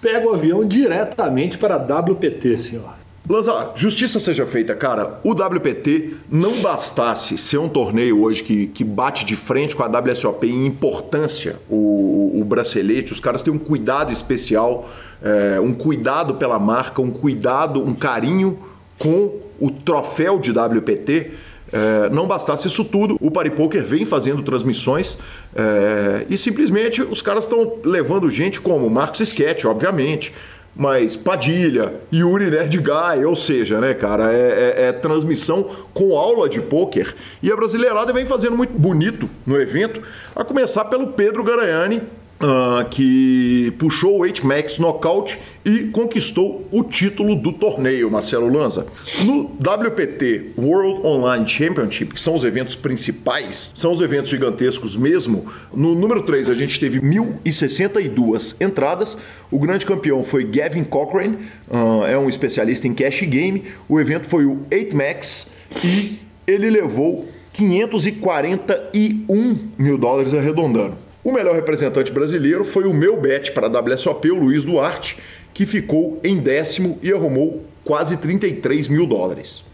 Pega 0.00 0.26
o 0.26 0.34
avião 0.34 0.64
diretamente 0.64 1.58
para 1.58 1.76
a 1.76 2.00
WPT, 2.00 2.58
senhor. 2.58 3.01
Lanza, 3.28 3.70
justiça 3.76 4.18
seja 4.18 4.44
feita, 4.46 4.74
cara. 4.74 5.20
O 5.22 5.30
WPT 5.30 6.14
não 6.28 6.60
bastasse 6.60 7.38
ser 7.38 7.58
um 7.58 7.68
torneio 7.68 8.20
hoje 8.20 8.42
que, 8.42 8.66
que 8.66 8.82
bate 8.82 9.24
de 9.24 9.36
frente 9.36 9.76
com 9.76 9.82
a 9.84 9.86
WSOP 9.86 10.48
em 10.48 10.66
importância, 10.66 11.56
o, 11.70 12.32
o 12.34 12.44
bracelete, 12.44 13.12
os 13.12 13.20
caras 13.20 13.42
têm 13.42 13.52
um 13.52 13.58
cuidado 13.58 14.12
especial, 14.12 14.90
é, 15.22 15.60
um 15.60 15.72
cuidado 15.72 16.34
pela 16.34 16.58
marca, 16.58 17.00
um 17.00 17.12
cuidado, 17.12 17.80
um 17.82 17.94
carinho 17.94 18.58
com 18.98 19.38
o 19.60 19.70
troféu 19.70 20.40
de 20.40 20.50
WPT. 20.50 21.30
É, 21.72 22.10
não 22.10 22.26
bastasse 22.26 22.68
isso 22.68 22.84
tudo, 22.84 23.16
o 23.18 23.30
Paripoker 23.30 23.82
vem 23.82 24.04
fazendo 24.04 24.42
transmissões 24.42 25.16
é, 25.56 26.26
e 26.28 26.36
simplesmente 26.36 27.00
os 27.00 27.22
caras 27.22 27.44
estão 27.44 27.78
levando 27.82 28.28
gente 28.28 28.60
como 28.60 28.90
Marcos 28.90 29.20
Sketch, 29.20 29.64
obviamente, 29.64 30.34
mas 30.74 31.16
Padilha, 31.16 31.94
Yuri 32.12 32.50
Nerd 32.50 32.78
Guy, 32.78 33.24
ou 33.26 33.36
seja, 33.36 33.80
né, 33.80 33.92
cara, 33.92 34.32
é, 34.32 34.36
é, 34.78 34.86
é, 34.86 34.92
transmissão 34.92 35.68
com 35.92 36.16
aula 36.16 36.48
de 36.48 36.60
pôquer. 36.60 37.14
E 37.42 37.52
a 37.52 37.56
Brasileirada 37.56 38.12
vem 38.12 38.24
fazendo 38.24 38.56
muito 38.56 38.72
bonito 38.72 39.28
no 39.46 39.60
evento, 39.60 40.02
a 40.34 40.42
começar 40.42 40.86
pelo 40.86 41.08
Pedro 41.08 41.44
Garanhani, 41.44 42.02
Uh, 42.42 42.82
que 42.90 43.72
puxou 43.78 44.18
o 44.18 44.24
H-Max 44.24 44.80
nocaute 44.80 45.38
e 45.64 45.84
conquistou 45.92 46.66
o 46.72 46.82
título 46.82 47.36
do 47.36 47.52
torneio, 47.52 48.10
Marcelo 48.10 48.52
Lanza. 48.52 48.84
No 49.24 49.44
WPT 49.44 50.54
World 50.58 51.06
Online 51.06 51.48
Championship, 51.48 52.14
que 52.14 52.20
são 52.20 52.34
os 52.34 52.42
eventos 52.42 52.74
principais, 52.74 53.70
são 53.72 53.92
os 53.92 54.00
eventos 54.00 54.28
gigantescos 54.28 54.96
mesmo, 54.96 55.46
no 55.72 55.94
número 55.94 56.24
3 56.24 56.48
a 56.48 56.54
gente 56.54 56.80
teve 56.80 57.00
1.062 57.00 58.56
entradas. 58.60 59.16
O 59.48 59.60
grande 59.60 59.86
campeão 59.86 60.24
foi 60.24 60.44
Gavin 60.44 60.82
Cochrane, 60.82 61.38
uh, 61.70 62.04
é 62.06 62.18
um 62.18 62.28
especialista 62.28 62.88
em 62.88 62.94
cash 62.94 63.20
game. 63.20 63.62
O 63.88 64.00
evento 64.00 64.26
foi 64.26 64.46
o 64.46 64.66
8Max 64.68 65.46
e 65.84 66.18
ele 66.44 66.70
levou 66.70 67.28
541 67.54 69.58
mil 69.78 69.96
dólares 69.96 70.34
arredondando. 70.34 71.01
O 71.24 71.30
melhor 71.30 71.54
representante 71.54 72.10
brasileiro 72.10 72.64
foi 72.64 72.84
o 72.84 72.92
meu 72.92 73.16
bet 73.20 73.52
para 73.52 73.68
a 73.68 73.80
WSOP, 73.80 74.30
o 74.30 74.34
Luiz 74.34 74.64
Duarte, 74.64 75.18
que 75.54 75.64
ficou 75.64 76.18
em 76.24 76.38
décimo 76.38 76.98
e 77.00 77.12
arrumou 77.12 77.64
quase 77.84 78.16
33 78.16 78.88
mil 78.88 79.06
dólares. 79.06 79.64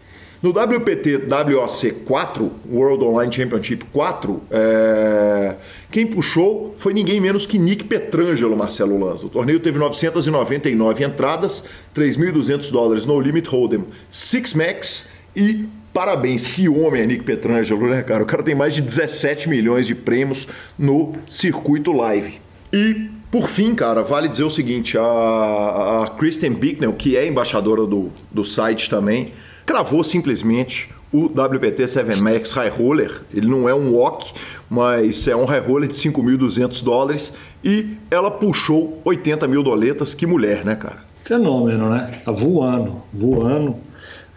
No 0.43 0.51
WPT 0.51 1.27
WOC 1.27 1.91
4, 2.05 2.51
World 2.71 3.03
Online 3.03 3.33
Championship 3.33 3.83
4, 3.91 4.41
é... 4.51 5.55
quem 5.91 6.07
puxou 6.07 6.75
foi 6.77 6.93
ninguém 6.93 7.19
menos 7.19 7.45
que 7.45 7.57
Nick 7.57 7.83
Petrangelo, 7.83 8.55
Marcelo 8.55 8.97
Lanza. 8.97 9.25
O 9.25 9.29
torneio 9.29 9.59
teve 9.59 9.77
999 9.79 11.03
entradas, 11.03 11.65
3.200 11.93 12.71
dólares 12.71 13.05
no 13.05 13.19
Limit 13.19 13.49
Hold'em, 13.49 13.83
Six 14.09 14.53
Max 14.53 15.09
e 15.35 15.65
Parabéns, 15.99 16.47
que 16.47 16.69
homem 16.69 17.01
é 17.01 17.05
Nick 17.05 17.25
Petrangelo, 17.25 17.89
né, 17.89 18.01
cara? 18.01 18.23
O 18.23 18.25
cara 18.25 18.41
tem 18.41 18.55
mais 18.55 18.73
de 18.73 18.81
17 18.81 19.49
milhões 19.49 19.85
de 19.85 19.93
prêmios 19.93 20.47
no 20.77 21.13
circuito 21.27 21.91
live. 21.91 22.39
E, 22.71 23.09
por 23.29 23.49
fim, 23.49 23.75
cara, 23.75 24.01
vale 24.01 24.29
dizer 24.29 24.45
o 24.45 24.49
seguinte: 24.49 24.97
a, 24.97 25.01
a 25.01 26.09
Kristen 26.17 26.53
Bicknell, 26.53 26.93
que 26.93 27.17
é 27.17 27.27
embaixadora 27.27 27.85
do, 27.85 28.13
do 28.31 28.45
site 28.45 28.89
também, 28.89 29.33
cravou 29.65 30.01
simplesmente 30.05 30.89
o 31.11 31.25
WPT 31.25 31.85
7 31.85 32.21
Max 32.21 32.53
High 32.53 32.69
Roller. 32.69 33.21
Ele 33.33 33.47
não 33.47 33.67
é 33.67 33.75
um 33.75 33.91
walk, 33.91 34.31
mas 34.69 35.27
é 35.27 35.35
um 35.35 35.43
high 35.43 35.59
roller 35.59 35.89
de 35.89 35.95
5.200 35.95 36.81
dólares 36.81 37.33
e 37.61 37.97
ela 38.09 38.31
puxou 38.31 39.01
80 39.03 39.49
mil 39.49 39.61
doletas. 39.61 40.13
Que 40.13 40.25
mulher, 40.25 40.63
né, 40.63 40.75
cara? 40.75 41.03
Fenômeno, 41.25 41.89
né? 41.89 42.21
Tá 42.23 42.31
voando, 42.31 43.01
voando. 43.11 43.88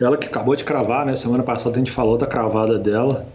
Ela 0.03 0.17
que 0.17 0.27
acabou 0.27 0.57
de 0.57 0.65
cravar, 0.65 1.07
né? 1.07 1.15
Semana 1.17 1.43
passada 1.43 1.77
a 1.77 1.79
gente 1.79 1.93
falou 1.93 2.19
da 2.19 2.27
cravada 2.27 2.79
dela. 2.79 3.27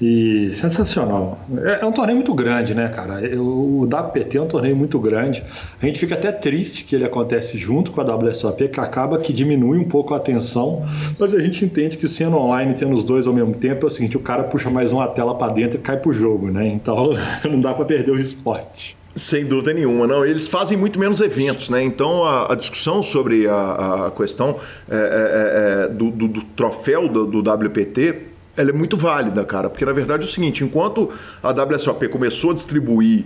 E 0.00 0.52
sensacional. 0.54 1.38
É, 1.58 1.82
é 1.82 1.86
um 1.86 1.92
torneio 1.92 2.16
muito 2.16 2.34
grande, 2.34 2.74
né, 2.74 2.88
cara? 2.88 3.20
O 3.40 3.84
WPT 3.84 4.36
é 4.36 4.42
um 4.42 4.48
torneio 4.48 4.74
muito 4.74 4.98
grande. 4.98 5.44
A 5.80 5.86
gente 5.86 6.00
fica 6.00 6.16
até 6.16 6.32
triste 6.32 6.82
que 6.82 6.96
ele 6.96 7.04
acontece 7.04 7.56
junto 7.56 7.92
com 7.92 8.00
a 8.00 8.04
WSOP, 8.16 8.68
que 8.68 8.80
acaba 8.80 9.18
que 9.18 9.32
diminui 9.32 9.78
um 9.78 9.84
pouco 9.84 10.12
a 10.12 10.16
atenção, 10.16 10.84
mas 11.16 11.32
a 11.32 11.38
gente 11.38 11.64
entende 11.64 11.96
que 11.96 12.08
sendo 12.08 12.36
online, 12.36 12.74
tendo 12.74 12.94
os 12.96 13.04
dois 13.04 13.28
ao 13.28 13.32
mesmo 13.32 13.54
tempo, 13.54 13.84
é 13.84 13.86
o 13.86 13.90
seguinte: 13.90 14.16
o 14.16 14.20
cara 14.20 14.42
puxa 14.42 14.68
mais 14.68 14.90
uma 14.90 15.06
tela 15.06 15.36
para 15.36 15.52
dentro 15.52 15.78
e 15.78 15.80
cai 15.80 15.96
pro 15.96 16.12
jogo, 16.12 16.50
né? 16.50 16.66
Então 16.66 17.12
não 17.48 17.60
dá 17.60 17.72
para 17.72 17.84
perder 17.84 18.10
o 18.10 18.18
esporte. 18.18 18.96
Sem 19.14 19.44
dúvida 19.44 19.74
nenhuma, 19.74 20.06
não. 20.06 20.24
Eles 20.24 20.48
fazem 20.48 20.76
muito 20.76 20.98
menos 20.98 21.20
eventos, 21.20 21.68
né? 21.68 21.82
Então 21.82 22.24
a, 22.24 22.52
a 22.52 22.54
discussão 22.54 23.02
sobre 23.02 23.46
a, 23.46 24.06
a 24.06 24.10
questão 24.10 24.56
é, 24.90 24.96
é, 24.96 24.98
é, 24.98 25.84
é 25.84 25.88
do, 25.88 26.10
do, 26.10 26.28
do, 26.28 26.42
troféu 26.56 27.08
do, 27.08 27.26
do, 27.26 27.40
WPT 27.40 28.32
ela 28.56 28.70
é 28.70 28.72
muito 28.72 28.96
válida, 28.96 29.44
cara, 29.44 29.68
porque 29.68 29.84
na 29.84 29.92
verdade 29.92 30.24
é 30.24 30.26
o 30.26 30.30
seguinte: 30.30 30.64
enquanto 30.64 31.10
a 31.42 31.50
WSOP 31.50 32.08
começou 32.08 32.52
a 32.52 32.54
distribuir 32.54 33.24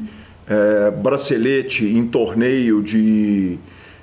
é, 0.49 0.91
bracelete 0.91 1.85
em 1.85 2.05
torneio 2.07 2.83
de, 2.83 3.57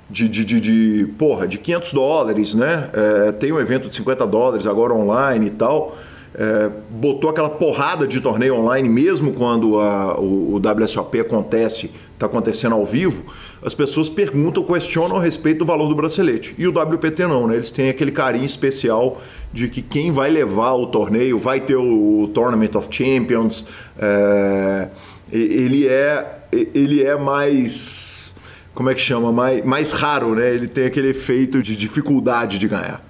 de, 0.08 0.28
de, 0.28 0.44
de, 0.44 0.60
de, 0.60 1.06
porra, 1.18 1.46
de 1.46 1.58
500 1.58 1.92
dólares, 1.92 2.54
né? 2.54 2.90
É, 2.94 3.32
tem 3.32 3.52
um 3.52 3.60
evento 3.60 3.88
de 3.88 3.94
50 3.94 4.26
dólares 4.26 4.66
agora 4.66 4.94
online 4.94 5.48
e 5.48 5.50
tal 5.50 5.96
é, 6.34 6.70
botou 6.90 7.30
aquela 7.30 7.48
porrada 7.48 8.06
de 8.06 8.20
torneio 8.20 8.56
online, 8.56 8.88
mesmo 8.88 9.32
quando 9.32 9.78
a, 9.78 10.18
o, 10.18 10.54
o 10.54 10.82
WSOP 10.82 11.20
acontece, 11.20 11.90
está 12.12 12.26
acontecendo 12.26 12.74
ao 12.74 12.84
vivo, 12.84 13.24
as 13.62 13.72
pessoas 13.72 14.08
perguntam, 14.08 14.62
questionam 14.64 15.16
a 15.16 15.22
respeito 15.22 15.58
do 15.58 15.64
valor 15.64 15.88
do 15.88 15.94
bracelete. 15.94 16.54
E 16.58 16.66
o 16.66 16.70
WPT 16.70 17.26
não, 17.26 17.46
né? 17.46 17.54
Eles 17.54 17.70
têm 17.70 17.88
aquele 17.88 18.10
carinho 18.10 18.44
especial 18.44 19.20
de 19.52 19.68
que 19.68 19.80
quem 19.80 20.10
vai 20.10 20.28
levar 20.30 20.72
o 20.72 20.86
torneio 20.86 21.38
vai 21.38 21.60
ter 21.60 21.76
o, 21.76 22.22
o 22.22 22.28
Tournament 22.28 22.74
of 22.74 22.88
Champions. 22.90 23.66
É, 23.98 24.88
ele 25.30 25.86
é 25.86 26.40
ele 26.52 27.02
é 27.02 27.16
mais 27.16 28.34
como 28.74 28.90
é 28.90 28.94
que 28.94 29.00
chama 29.00 29.30
mais, 29.32 29.64
mais 29.64 29.92
raro, 29.92 30.34
né? 30.34 30.52
Ele 30.52 30.66
tem 30.66 30.86
aquele 30.86 31.10
efeito 31.10 31.62
de 31.62 31.76
dificuldade 31.76 32.58
de 32.58 32.66
ganhar. 32.66 33.03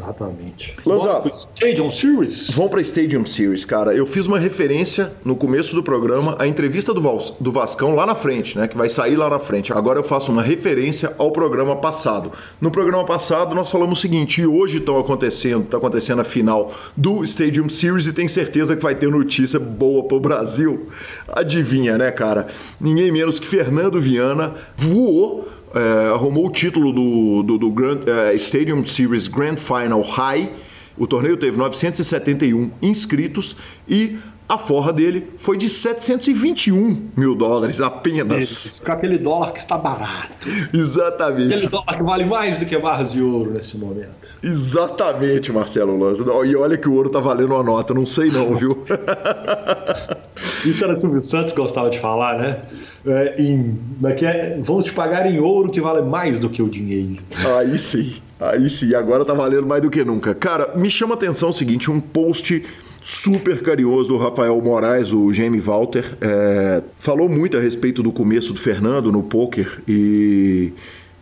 Exatamente. 0.00 0.76
Lanza, 0.84 1.22
Stadium 1.54 1.90
Series? 1.90 2.50
Vamos 2.50 2.70
para 2.70 2.80
Stadium 2.80 3.26
Series, 3.26 3.64
cara. 3.64 3.94
Eu 3.94 4.06
fiz 4.06 4.26
uma 4.26 4.38
referência 4.38 5.12
no 5.24 5.36
começo 5.36 5.74
do 5.74 5.82
programa 5.82 6.36
à 6.38 6.46
entrevista 6.46 6.94
do, 6.94 7.00
Val, 7.00 7.22
do 7.38 7.52
Vascão 7.52 7.94
lá 7.94 8.06
na 8.06 8.14
frente, 8.14 8.58
né? 8.58 8.66
Que 8.66 8.76
vai 8.76 8.88
sair 8.88 9.16
lá 9.16 9.28
na 9.28 9.38
frente. 9.38 9.72
Agora 9.72 9.98
eu 9.98 10.02
faço 10.02 10.32
uma 10.32 10.42
referência 10.42 11.14
ao 11.18 11.30
programa 11.30 11.76
passado. 11.76 12.32
No 12.60 12.70
programa 12.70 13.04
passado 13.04 13.54
nós 13.54 13.70
falamos 13.70 13.98
o 13.98 14.02
seguinte, 14.02 14.40
e 14.40 14.46
hoje 14.46 14.78
estão 14.78 14.98
acontecendo, 14.98 15.64
está 15.64 15.76
acontecendo 15.76 16.20
a 16.20 16.24
final 16.24 16.72
do 16.96 17.22
Stadium 17.24 17.68
Series 17.68 18.06
e 18.06 18.12
tem 18.12 18.26
certeza 18.26 18.74
que 18.74 18.82
vai 18.82 18.94
ter 18.94 19.10
notícia 19.10 19.60
boa 19.60 20.04
para 20.04 20.16
o 20.16 20.20
Brasil. 20.20 20.88
Adivinha, 21.28 21.98
né, 21.98 22.10
cara? 22.10 22.46
Ninguém 22.80 23.12
menos 23.12 23.38
que 23.38 23.46
Fernando 23.46 24.00
Viana 24.00 24.54
voou 24.76 25.48
é, 25.74 26.08
arrumou 26.08 26.46
o 26.46 26.50
título 26.50 26.92
do, 26.92 27.42
do, 27.42 27.58
do 27.58 27.70
Grand, 27.70 28.00
é, 28.06 28.34
Stadium 28.34 28.84
Series 28.86 29.28
Grand 29.28 29.56
Final 29.56 30.02
High. 30.02 30.50
O 30.96 31.06
torneio 31.06 31.36
teve 31.36 31.56
971 31.56 32.70
inscritos 32.82 33.56
e 33.88 34.18
A 34.50 34.58
forra 34.58 34.92
dele 34.92 35.28
foi 35.38 35.56
de 35.56 35.68
721 35.68 37.10
mil 37.16 37.36
dólares 37.36 37.80
apenas. 37.80 38.82
Com 38.84 38.90
aquele 38.90 39.16
dólar 39.16 39.52
que 39.52 39.60
está 39.60 39.78
barato. 39.78 40.32
Exatamente. 40.74 41.54
Aquele 41.54 41.68
dólar 41.68 41.96
que 41.96 42.02
vale 42.02 42.24
mais 42.24 42.58
do 42.58 42.66
que 42.66 42.76
barras 42.76 43.12
de 43.12 43.22
ouro 43.22 43.52
nesse 43.52 43.78
momento. 43.78 44.10
Exatamente, 44.42 45.52
Marcelo 45.52 45.96
Lanza. 45.96 46.24
E 46.44 46.56
olha 46.56 46.76
que 46.76 46.88
o 46.88 46.94
ouro 46.94 47.08
tá 47.08 47.20
valendo 47.20 47.54
uma 47.54 47.62
nota, 47.62 47.94
não 47.94 48.04
sei 48.04 48.28
não, 48.28 48.56
viu? 48.56 48.82
Isso 50.66 50.82
era 50.82 50.98
Silvio 50.98 51.20
Santos 51.20 51.54
gostava 51.54 51.88
de 51.88 52.00
falar, 52.00 52.36
né? 52.36 52.60
É, 53.06 53.40
em, 53.40 53.78
é 54.02 54.12
que 54.14 54.26
é, 54.26 54.58
vamos 54.60 54.82
te 54.82 54.92
pagar 54.92 55.30
em 55.30 55.38
ouro 55.38 55.70
que 55.70 55.80
vale 55.80 56.02
mais 56.02 56.40
do 56.40 56.50
que 56.50 56.60
o 56.60 56.68
dinheiro. 56.68 57.22
Aí 57.56 57.78
sim, 57.78 58.16
aí 58.40 58.68
sim, 58.68 58.96
agora 58.96 59.24
tá 59.24 59.32
valendo 59.32 59.68
mais 59.68 59.80
do 59.80 59.88
que 59.88 60.02
nunca. 60.02 60.34
Cara, 60.34 60.72
me 60.74 60.90
chama 60.90 61.14
a 61.14 61.16
atenção 61.16 61.50
o 61.50 61.52
seguinte: 61.52 61.88
um 61.88 62.00
post 62.00 62.64
super 63.02 63.62
carinhoso 63.62 64.10
do 64.10 64.18
Rafael 64.18 64.60
Moraes, 64.60 65.12
o 65.12 65.32
Jamie 65.32 65.60
Walter, 65.60 66.16
é, 66.20 66.82
falou 66.98 67.28
muito 67.28 67.56
a 67.56 67.60
respeito 67.60 68.02
do 68.02 68.12
começo 68.12 68.52
do 68.52 68.60
Fernando 68.60 69.10
no 69.10 69.22
poker 69.22 69.82
e 69.88 70.72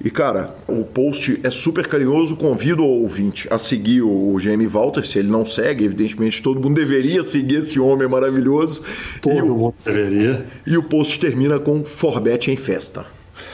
e 0.04 0.10
cara, 0.10 0.54
o 0.68 0.84
post 0.84 1.40
é 1.42 1.50
super 1.50 1.88
carinhoso, 1.88 2.36
convido 2.36 2.84
o 2.84 3.02
ouvinte 3.02 3.48
a 3.50 3.58
seguir 3.58 4.02
o 4.02 4.38
Jamie 4.38 4.66
Walter, 4.66 5.04
se 5.04 5.18
ele 5.18 5.28
não 5.28 5.44
segue, 5.44 5.84
evidentemente 5.84 6.40
todo 6.40 6.60
mundo 6.60 6.76
deveria 6.76 7.20
seguir 7.24 7.56
esse 7.56 7.80
homem 7.80 8.06
maravilhoso. 8.08 8.82
Todo 9.20 9.36
e 9.36 9.42
mundo 9.42 9.64
o, 9.66 9.74
deveria. 9.84 10.46
E 10.64 10.76
o 10.76 10.84
post 10.84 11.18
termina 11.18 11.58
com 11.58 11.84
Forbet 11.84 12.48
em 12.48 12.56
festa. 12.56 13.06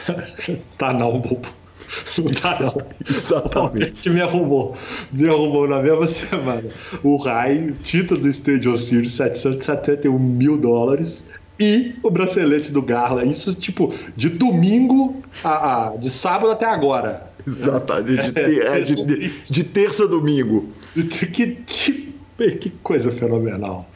tá 0.76 0.92
não, 0.92 1.18
bobo. 1.18 1.48
Não 2.18 2.32
tá 2.32 2.58
não. 2.60 2.76
Exatamente. 3.08 4.08
me 4.10 4.20
arrumou. 4.20 4.76
Me 5.12 5.28
arrumou 5.28 5.68
na 5.68 5.80
mesma 5.80 6.06
semana. 6.06 6.64
O 7.02 7.16
Rai, 7.16 7.72
título 7.82 8.20
do 8.20 8.28
Stage 8.28 8.78
Series, 8.78 9.12
771 9.12 10.18
mil 10.18 10.56
dólares. 10.56 11.26
E 11.58 11.94
o 12.02 12.10
bracelete 12.10 12.72
do 12.72 12.82
Garla. 12.82 13.24
Isso, 13.24 13.54
tipo, 13.54 13.94
de 14.16 14.28
domingo 14.28 15.22
a, 15.42 15.88
a 15.88 15.96
de 15.96 16.10
sábado 16.10 16.50
até 16.50 16.66
agora. 16.66 17.30
Exatamente. 17.46 18.22
De, 18.22 18.32
ter, 18.32 18.66
é, 18.66 18.80
de, 18.80 19.04
de, 19.04 19.42
de 19.48 19.64
terça 19.64 20.04
a 20.04 20.06
domingo. 20.06 20.68
Que, 20.94 21.26
que, 21.28 22.12
que 22.60 22.70
coisa 22.82 23.12
fenomenal. 23.12 23.88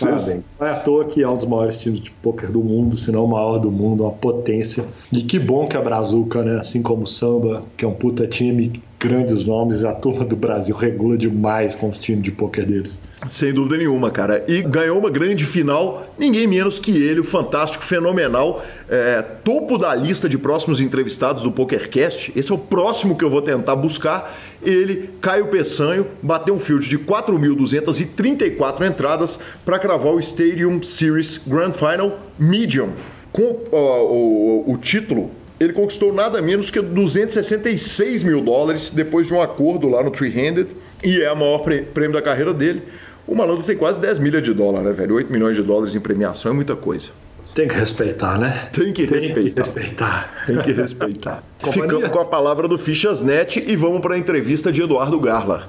Parabéns. 0.00 0.42
Não 0.58 0.66
é 0.66 0.70
à 0.70 0.80
toa 0.80 1.04
que 1.04 1.22
é 1.22 1.28
um 1.28 1.36
dos 1.36 1.46
maiores 1.46 1.76
times 1.76 2.00
de 2.00 2.10
pôquer 2.10 2.50
do 2.50 2.60
mundo, 2.60 2.96
se 2.96 3.12
não 3.12 3.24
o 3.24 3.28
maior 3.28 3.58
do 3.58 3.70
mundo, 3.70 4.04
uma 4.04 4.12
potência. 4.12 4.84
E 5.12 5.22
que 5.22 5.38
bom 5.38 5.68
que 5.68 5.76
a 5.76 5.80
Brazuca, 5.82 6.42
né? 6.42 6.58
Assim 6.58 6.82
como 6.82 7.02
o 7.02 7.06
Samba, 7.06 7.62
que 7.76 7.84
é 7.84 7.88
um 7.88 7.94
puta 7.94 8.26
time, 8.26 8.82
grandes 9.02 9.44
nomes, 9.44 9.84
a 9.84 9.92
turma 9.92 10.24
do 10.24 10.36
Brasil 10.36 10.76
regula 10.76 11.18
demais 11.18 11.74
com 11.74 11.88
os 11.88 11.98
times 11.98 12.22
de 12.22 12.30
pôquer 12.30 12.64
deles. 12.64 13.00
Sem 13.28 13.52
dúvida 13.52 13.76
nenhuma, 13.76 14.12
cara. 14.12 14.44
E 14.46 14.62
ganhou 14.62 14.96
uma 14.96 15.10
grande 15.10 15.44
final, 15.44 16.14
ninguém 16.16 16.46
menos 16.46 16.78
que 16.78 16.92
ele, 16.92 17.18
o 17.18 17.24
fantástico, 17.24 17.82
fenomenal, 17.82 18.62
é, 18.88 19.20
topo 19.20 19.76
da 19.76 19.92
lista 19.92 20.28
de 20.28 20.38
próximos 20.38 20.80
entrevistados 20.80 21.42
do 21.42 21.50
PokerCast. 21.50 22.32
Esse 22.36 22.52
é 22.52 22.54
o 22.54 22.58
próximo 22.58 23.18
que 23.18 23.24
eu 23.24 23.30
vou 23.30 23.42
tentar 23.42 23.74
buscar. 23.74 24.38
Ele, 24.62 25.10
Caio 25.20 25.48
Peçanho, 25.48 26.06
bateu 26.22 26.54
um 26.54 26.60
field 26.60 26.88
de 26.88 26.96
4.234 26.96 28.86
entradas 28.86 29.40
para 29.64 29.80
cravar 29.80 30.12
o 30.12 30.20
Stadium 30.20 30.80
Series 30.80 31.40
Grand 31.44 31.72
Final 31.72 32.20
Medium. 32.38 32.90
Com 33.32 33.42
uh, 33.42 33.68
o, 33.72 34.72
o 34.72 34.76
título 34.76 35.41
ele 35.62 35.72
conquistou 35.72 36.12
nada 36.12 36.42
menos 36.42 36.70
que 36.70 36.80
266 36.80 38.22
mil 38.22 38.40
dólares 38.40 38.90
depois 38.90 39.26
de 39.26 39.34
um 39.34 39.40
acordo 39.40 39.88
lá 39.88 40.02
no 40.02 40.10
Three 40.10 40.30
Handed 40.30 40.68
e 41.04 41.20
é 41.22 41.30
o 41.30 41.36
maior 41.36 41.58
prêmio 41.58 42.12
da 42.12 42.22
carreira 42.22 42.52
dele. 42.52 42.82
O 43.26 43.34
malandro 43.34 43.62
tem 43.62 43.76
quase 43.76 44.00
10 44.00 44.18
milhas 44.18 44.42
de 44.42 44.52
dólar, 44.52 44.82
né, 44.82 44.92
velho? 44.92 45.14
8 45.14 45.32
milhões 45.32 45.54
de 45.54 45.62
dólares 45.62 45.94
em 45.94 46.00
premiação 46.00 46.50
é 46.50 46.54
muita 46.54 46.74
coisa. 46.74 47.10
Tem 47.54 47.68
que 47.68 47.74
respeitar, 47.74 48.38
né? 48.38 48.68
Tem 48.72 48.92
que 48.92 49.06
Tem 49.06 49.20
respeitar. 49.20 49.62
Que 49.62 49.78
respeitar. 49.78 50.44
Tem 50.46 50.58
que 50.58 50.72
respeitar. 50.72 51.44
Ficamos 51.72 52.08
com 52.08 52.18
a 52.18 52.24
palavra 52.24 52.66
do 52.66 52.78
Fichasnet 52.78 53.62
e 53.64 53.76
vamos 53.76 54.00
para 54.00 54.14
a 54.14 54.18
entrevista 54.18 54.72
de 54.72 54.82
Eduardo 54.82 55.20
Garla. 55.20 55.68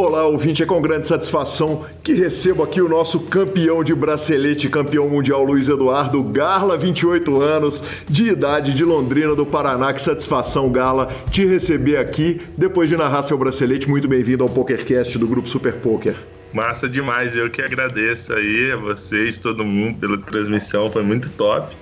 Olá, 0.00 0.24
ouvinte, 0.24 0.62
é 0.62 0.66
com 0.66 0.80
grande 0.80 1.08
satisfação 1.08 1.84
que 2.04 2.14
recebo 2.14 2.62
aqui 2.62 2.80
o 2.80 2.88
nosso 2.88 3.18
campeão 3.18 3.82
de 3.82 3.92
bracelete, 3.92 4.68
campeão 4.68 5.08
mundial 5.08 5.42
Luiz 5.42 5.68
Eduardo 5.68 6.22
Garla, 6.22 6.78
28 6.78 7.40
anos, 7.40 7.82
de 8.08 8.28
idade, 8.28 8.74
de 8.74 8.84
Londrina, 8.84 9.34
do 9.34 9.44
Paraná. 9.44 9.92
Que 9.92 10.00
satisfação, 10.00 10.70
Garla, 10.70 11.12
te 11.32 11.44
receber 11.44 11.96
aqui 11.96 12.40
depois 12.56 12.88
de 12.88 12.96
narrar 12.96 13.24
seu 13.24 13.36
bracelete. 13.36 13.90
Muito 13.90 14.06
bem-vindo 14.06 14.44
ao 14.44 14.48
PokerCast 14.48 15.18
do 15.18 15.26
Grupo 15.26 15.48
Super 15.48 15.74
Poker. 15.74 16.14
Massa 16.52 16.88
demais, 16.88 17.34
eu 17.34 17.50
que 17.50 17.60
agradeço 17.60 18.32
aí 18.32 18.70
a 18.70 18.76
vocês, 18.76 19.36
todo 19.36 19.64
mundo, 19.64 19.98
pela 19.98 20.16
transmissão, 20.16 20.88
foi 20.88 21.02
muito 21.02 21.28
top. 21.30 21.76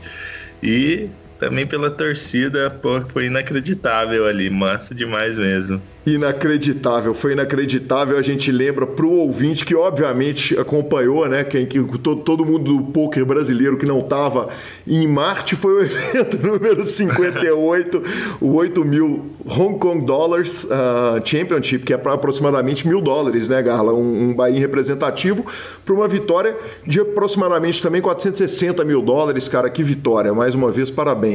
E 0.62 1.11
também 1.38 1.66
pela 1.66 1.90
torcida, 1.90 2.70
pô, 2.70 3.01
foi 3.09 3.27
inacreditável 3.27 4.27
ali, 4.27 4.49
massa 4.51 4.94
demais 4.94 5.37
mesmo. 5.37 5.81
Inacreditável, 6.07 7.12
foi 7.14 7.33
inacreditável. 7.33 8.16
A 8.16 8.22
gente 8.22 8.53
lembra 8.53 8.87
pro 8.87 9.11
ouvinte 9.11 9.64
que, 9.64 9.75
obviamente, 9.75 10.57
acompanhou, 10.57 11.29
né? 11.29 11.42
Quem, 11.42 11.66
que, 11.66 11.81
todo, 11.99 12.22
todo 12.22 12.46
mundo 12.46 12.77
do 12.77 12.92
poker 12.92 13.27
brasileiro 13.27 13.77
que 13.77 13.85
não 13.85 13.99
estava 13.99 14.49
em 14.87 15.05
Marte 15.09 15.57
foi 15.57 15.72
o 15.72 15.83
evento 15.83 16.38
número 16.46 16.87
58, 16.87 18.03
o 18.40 18.55
8 18.55 18.85
mil 18.85 19.33
Hong 19.44 19.81
Kong 19.81 20.07
Dollars 20.07 20.62
uh, 20.62 21.20
Championship, 21.25 21.85
que 21.85 21.92
é 21.92 21.96
para 21.96 22.12
aproximadamente 22.12 22.87
mil 22.87 23.01
dólares, 23.01 23.49
né, 23.49 23.61
Garla? 23.61 23.92
Um, 23.92 24.31
um 24.31 24.35
Bahia 24.35 24.61
representativo 24.61 25.44
para 25.85 25.92
uma 25.92 26.07
vitória 26.07 26.57
de 26.87 27.01
aproximadamente 27.01 27.83
também 27.83 28.01
460 28.01 28.85
mil 28.85 29.03
dólares, 29.03 29.49
cara. 29.49 29.68
Que 29.68 29.83
vitória! 29.83 30.33
Mais 30.33 30.55
uma 30.55 30.70
vez, 30.70 30.88
parabéns. 30.88 31.25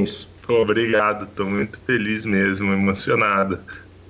Pô, 0.46 0.62
obrigado, 0.62 1.28
tô 1.36 1.46
muito 1.46 1.80
feliz 1.80 2.26
mesmo, 2.26 2.72
emocionado 2.74 3.60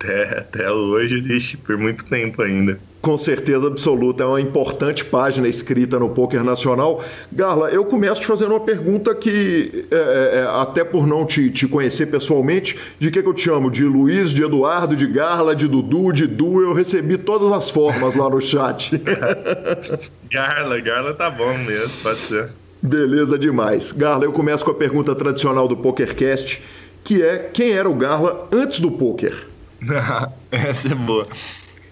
até, 0.02 0.40
até 0.40 0.72
hoje 0.72 1.16
existe 1.16 1.58
por 1.58 1.78
muito 1.78 2.04
tempo 2.04 2.42
ainda. 2.42 2.80
Com 3.02 3.18
certeza 3.18 3.66
absoluta, 3.66 4.24
é 4.24 4.26
uma 4.26 4.42
importante 4.42 5.04
página 5.04 5.48
escrita 5.48 5.98
no 5.98 6.10
Poker 6.10 6.44
Nacional. 6.44 7.04
Garla, 7.32 7.70
eu 7.70 7.84
começo 7.84 8.22
te 8.22 8.28
fazendo 8.28 8.52
uma 8.52 8.60
pergunta 8.60 9.16
que, 9.16 9.88
é, 9.90 9.96
é, 9.96 10.40
é, 10.40 10.62
até 10.62 10.84
por 10.84 11.08
não 11.08 11.26
te, 11.26 11.50
te 11.50 11.68
conhecer 11.68 12.08
pessoalmente, 12.08 12.78
de 13.00 13.10
que, 13.10 13.22
que 13.22 13.28
eu 13.28 13.34
te 13.34 13.42
chamo? 13.42 13.72
De 13.72 13.84
Luiz, 13.84 14.32
de 14.32 14.44
Eduardo, 14.44 14.96
de 14.96 15.08
Garla, 15.08 15.56
de 15.56 15.68
Dudu, 15.68 16.12
de 16.12 16.28
Du, 16.28 16.62
eu 16.62 16.74
recebi 16.74 17.18
todas 17.18 17.52
as 17.52 17.72
formas 17.72 18.14
lá 18.16 18.30
no 18.30 18.40
chat. 18.40 18.92
Garla, 20.32 20.80
Garla 20.80 21.14
tá 21.16 21.30
bom 21.30 21.58
mesmo, 21.58 21.94
pode 22.04 22.20
ser. 22.22 22.50
Beleza 22.82 23.38
demais. 23.38 23.92
Garla, 23.92 24.26
eu 24.26 24.32
começo 24.32 24.66
com 24.66 24.72
a 24.72 24.76
pergunta 24.76 25.14
tradicional 25.14 25.68
do 25.68 25.78
PokerCast, 25.78 26.62
que 27.04 27.22
é 27.22 27.38
quem 27.38 27.72
era 27.72 27.88
o 27.88 27.94
Garla 27.94 28.50
antes 28.52 28.80
do 28.80 28.92
poker? 28.92 29.48
Essa 30.52 30.90
é 30.90 30.96
boa. 30.96 31.28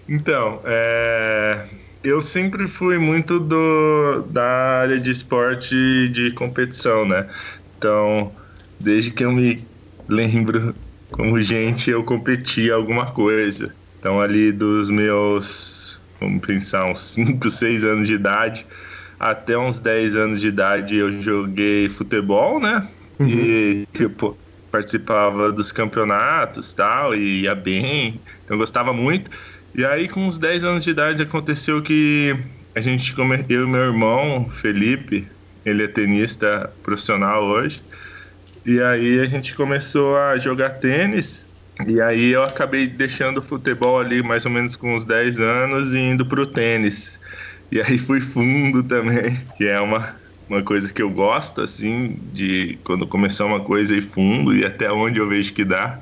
Então, 0.08 0.60
é... 0.64 1.64
eu 2.02 2.20
sempre 2.20 2.66
fui 2.66 2.98
muito 2.98 3.38
do, 3.38 4.22
da 4.30 4.44
área 4.80 4.98
de 4.98 5.12
esporte 5.12 6.08
de 6.08 6.32
competição, 6.32 7.06
né? 7.06 7.28
Então, 7.78 8.32
desde 8.80 9.12
que 9.12 9.24
eu 9.24 9.30
me 9.30 9.64
lembro 10.08 10.74
como 11.12 11.40
gente, 11.40 11.90
eu 11.90 12.02
competi 12.02 12.70
alguma 12.70 13.06
coisa. 13.06 13.72
Então, 13.98 14.20
ali 14.20 14.50
dos 14.50 14.90
meus, 14.90 16.00
vamos 16.20 16.44
pensar, 16.44 16.86
uns 16.86 17.00
5, 17.00 17.48
6 17.48 17.84
anos 17.84 18.08
de 18.08 18.14
idade, 18.14 18.66
até 19.20 19.58
uns 19.58 19.78
10 19.78 20.16
anos 20.16 20.40
de 20.40 20.48
idade 20.48 20.96
eu 20.96 21.12
joguei 21.20 21.90
futebol, 21.90 22.58
né? 22.58 22.88
Uhum. 23.18 23.28
E, 23.28 23.86
tipo, 23.92 24.36
participava 24.72 25.52
dos 25.52 25.70
campeonatos 25.70 26.72
tal, 26.72 27.14
e 27.14 27.42
ia 27.42 27.54
bem, 27.54 28.18
então 28.42 28.56
gostava 28.56 28.94
muito. 28.94 29.30
E 29.74 29.84
aí, 29.84 30.08
com 30.08 30.26
uns 30.26 30.38
10 30.38 30.64
anos 30.64 30.84
de 30.84 30.90
idade, 30.90 31.22
aconteceu 31.22 31.82
que 31.82 32.34
a 32.74 32.80
gente 32.80 33.14
eu 33.48 33.64
e 33.64 33.66
meu 33.66 33.80
irmão, 33.82 34.48
Felipe, 34.48 35.28
ele 35.66 35.84
é 35.84 35.86
tenista 35.86 36.72
profissional 36.82 37.44
hoje. 37.44 37.82
E 38.64 38.80
aí 38.80 39.20
a 39.20 39.26
gente 39.26 39.54
começou 39.54 40.16
a 40.16 40.38
jogar 40.38 40.70
tênis. 40.70 41.44
E 41.86 42.00
aí 42.00 42.30
eu 42.30 42.42
acabei 42.42 42.86
deixando 42.86 43.38
o 43.38 43.42
futebol 43.42 44.00
ali 44.00 44.22
mais 44.22 44.46
ou 44.46 44.50
menos 44.50 44.76
com 44.76 44.94
uns 44.94 45.04
10 45.04 45.40
anos 45.40 45.92
e 45.92 45.98
indo 45.98 46.24
pro 46.24 46.46
tênis. 46.46 47.19
E 47.72 47.80
aí 47.80 47.98
fui 47.98 48.20
fundo 48.20 48.82
também, 48.86 49.48
que 49.56 49.64
é 49.64 49.80
uma, 49.80 50.20
uma 50.48 50.64
coisa 50.64 50.92
que 50.92 51.00
eu 51.02 51.10
gosto, 51.10 51.60
assim, 51.60 52.18
de 52.32 52.78
quando 52.84 53.06
começar 53.08 53.44
uma 53.46 53.64
coisa 53.64 53.94
ir 53.96 54.02
fundo 54.02 54.54
e 54.54 54.64
até 54.64 54.90
onde 54.92 55.20
eu 55.20 55.28
vejo 55.28 55.54
que 55.54 55.64
dá. 55.64 56.00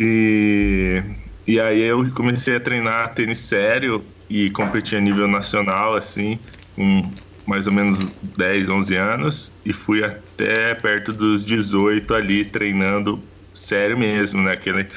E, 0.00 1.02
e 1.46 1.60
aí 1.60 1.80
eu 1.80 2.12
comecei 2.14 2.56
a 2.56 2.60
treinar 2.60 3.14
tênis 3.14 3.38
sério 3.48 4.14
e 4.28 4.50
competir 4.50 4.98
a 4.98 5.00
nível 5.00 5.28
nacional, 5.28 5.94
assim, 5.94 6.44
com 6.72 7.18
mais 7.46 7.66
ou 7.66 7.72
menos 7.72 7.98
10, 8.22 8.68
11 8.68 8.94
anos 8.96 9.58
e 9.64 9.72
fui 9.72 10.04
até 10.04 10.74
perto 10.74 11.12
dos 11.12 11.44
18 11.44 12.14
ali 12.14 12.44
treinando 12.50 13.30
sério 13.54 13.98
mesmo, 13.98 14.42
né? 14.42 14.52
Aquele 14.52 14.88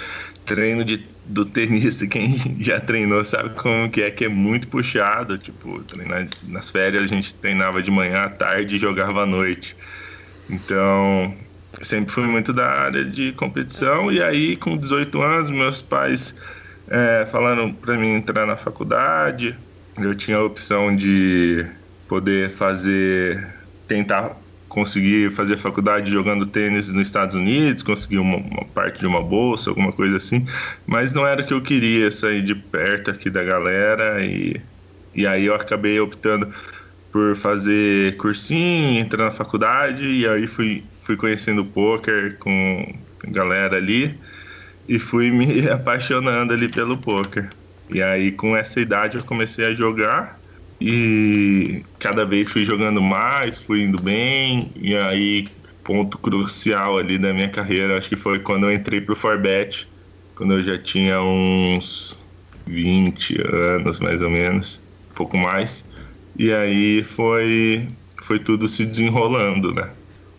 treino 0.46 0.84
de, 0.84 1.11
do 1.26 1.46
tenista, 1.46 2.08
quem 2.08 2.38
já 2.60 2.80
treinou 2.80 3.24
sabe 3.24 3.50
como 3.56 3.90
que 3.90 4.02
é, 4.02 4.12
que 4.12 4.26
é 4.26 4.30
muito 4.30 4.68
puxado, 4.68 5.38
tipo, 5.38 5.82
treinar 5.84 6.28
nas 6.48 6.70
férias 6.70 7.04
a 7.04 7.08
gente 7.08 7.34
treinava 7.36 7.82
de 7.82 7.92
manhã 7.92 8.24
à 8.24 8.30
tarde 8.30 8.76
e 8.76 8.80
jogava 8.80 9.24
à 9.24 9.26
noite. 9.26 9.76
Então, 10.50 11.34
sempre 11.82 12.14
fui 12.14 12.26
muito 12.26 12.52
da 12.52 12.68
área 12.68 13.06
de 13.06 13.32
competição 13.34 14.12
e 14.12 14.22
aí 14.22 14.56
com 14.56 14.76
18 14.76 15.22
anos 15.22 15.50
meus 15.52 15.82
pais 15.82 16.36
é, 16.88 17.26
falaram 17.26 17.72
para 17.72 17.98
mim 17.98 18.16
entrar 18.16 18.46
na 18.46 18.58
faculdade, 18.58 19.58
eu 19.98 20.14
tinha 20.16 20.38
a 20.38 20.44
opção 20.44 20.96
de 20.96 21.66
poder 22.08 22.50
fazer, 22.50 23.48
tentar 23.88 24.41
conseguir 24.72 25.30
fazer 25.32 25.58
faculdade 25.58 26.10
jogando 26.10 26.46
tênis 26.46 26.88
nos 26.94 27.06
Estados 27.06 27.36
Unidos, 27.36 27.84
conseguir 27.84 28.20
uma, 28.20 28.38
uma, 28.38 28.66
parte 28.74 29.02
de 29.02 29.06
uma 29.06 29.22
bolsa, 29.22 29.70
alguma 29.70 29.92
coisa 29.92 30.16
assim, 30.16 30.46
mas 30.88 31.12
não 31.12 31.28
era 31.28 31.42
o 31.42 31.46
que 31.46 31.54
eu 31.54 31.62
queria, 31.62 32.10
sair 32.10 32.42
de 32.42 32.56
perto 32.56 33.12
aqui 33.12 33.30
da 33.30 33.44
galera 33.44 34.24
e, 34.24 34.62
e 35.14 35.28
aí 35.28 35.46
eu 35.46 35.56
acabei 35.56 36.00
optando 36.00 36.48
por 37.12 37.36
fazer 37.36 38.16
cursinho, 38.16 38.98
entrar 38.98 39.26
na 39.26 39.32
faculdade 39.32 40.06
e 40.06 40.26
aí 40.26 40.48
fui, 40.48 40.86
fui 41.02 41.18
conhecendo 41.18 41.64
o 41.64 41.66
poker 41.66 42.38
com 42.38 42.96
galera 43.28 43.76
ali 43.76 44.18
e 44.88 44.98
fui 44.98 45.32
me 45.32 45.68
apaixonando 45.70 46.54
ali 46.54 46.70
pelo 46.70 46.98
poker. 46.98 47.50
E 47.90 48.02
aí 48.02 48.32
com 48.32 48.56
essa 48.56 48.80
idade 48.80 49.18
eu 49.18 49.24
comecei 49.26 49.66
a 49.66 49.76
jogar 49.76 50.41
e 50.82 51.84
cada 52.00 52.26
vez 52.26 52.52
fui 52.52 52.66
jogando 52.66 53.02
mais, 53.02 53.60
fui 53.60 53.84
indo 53.84 54.02
bem, 54.02 54.72
e 54.76 54.96
aí 54.96 55.48
ponto 55.84 56.18
crucial 56.18 56.98
ali 56.98 57.20
da 57.20 57.32
minha 57.34 57.50
carreira, 57.50 57.98
acho 57.98 58.10
que 58.10 58.16
foi 58.16 58.40
quando 58.40 58.66
eu 58.66 58.74
entrei 58.74 59.00
pro 59.00 59.16
Forbet, 59.16 59.88
quando 60.36 60.54
eu 60.54 60.64
já 60.64 60.78
tinha 60.80 61.22
uns 61.22 62.18
20 62.66 63.40
anos 63.54 64.00
mais 64.00 64.24
ou 64.24 64.32
menos, 64.32 64.84
um 65.12 65.14
pouco 65.14 65.38
mais. 65.38 65.88
E 66.38 66.52
aí 66.52 67.04
foi 67.04 67.88
foi 68.24 68.40
tudo 68.40 68.68
se 68.68 68.86
desenrolando, 68.86 69.74
né? 69.74 69.92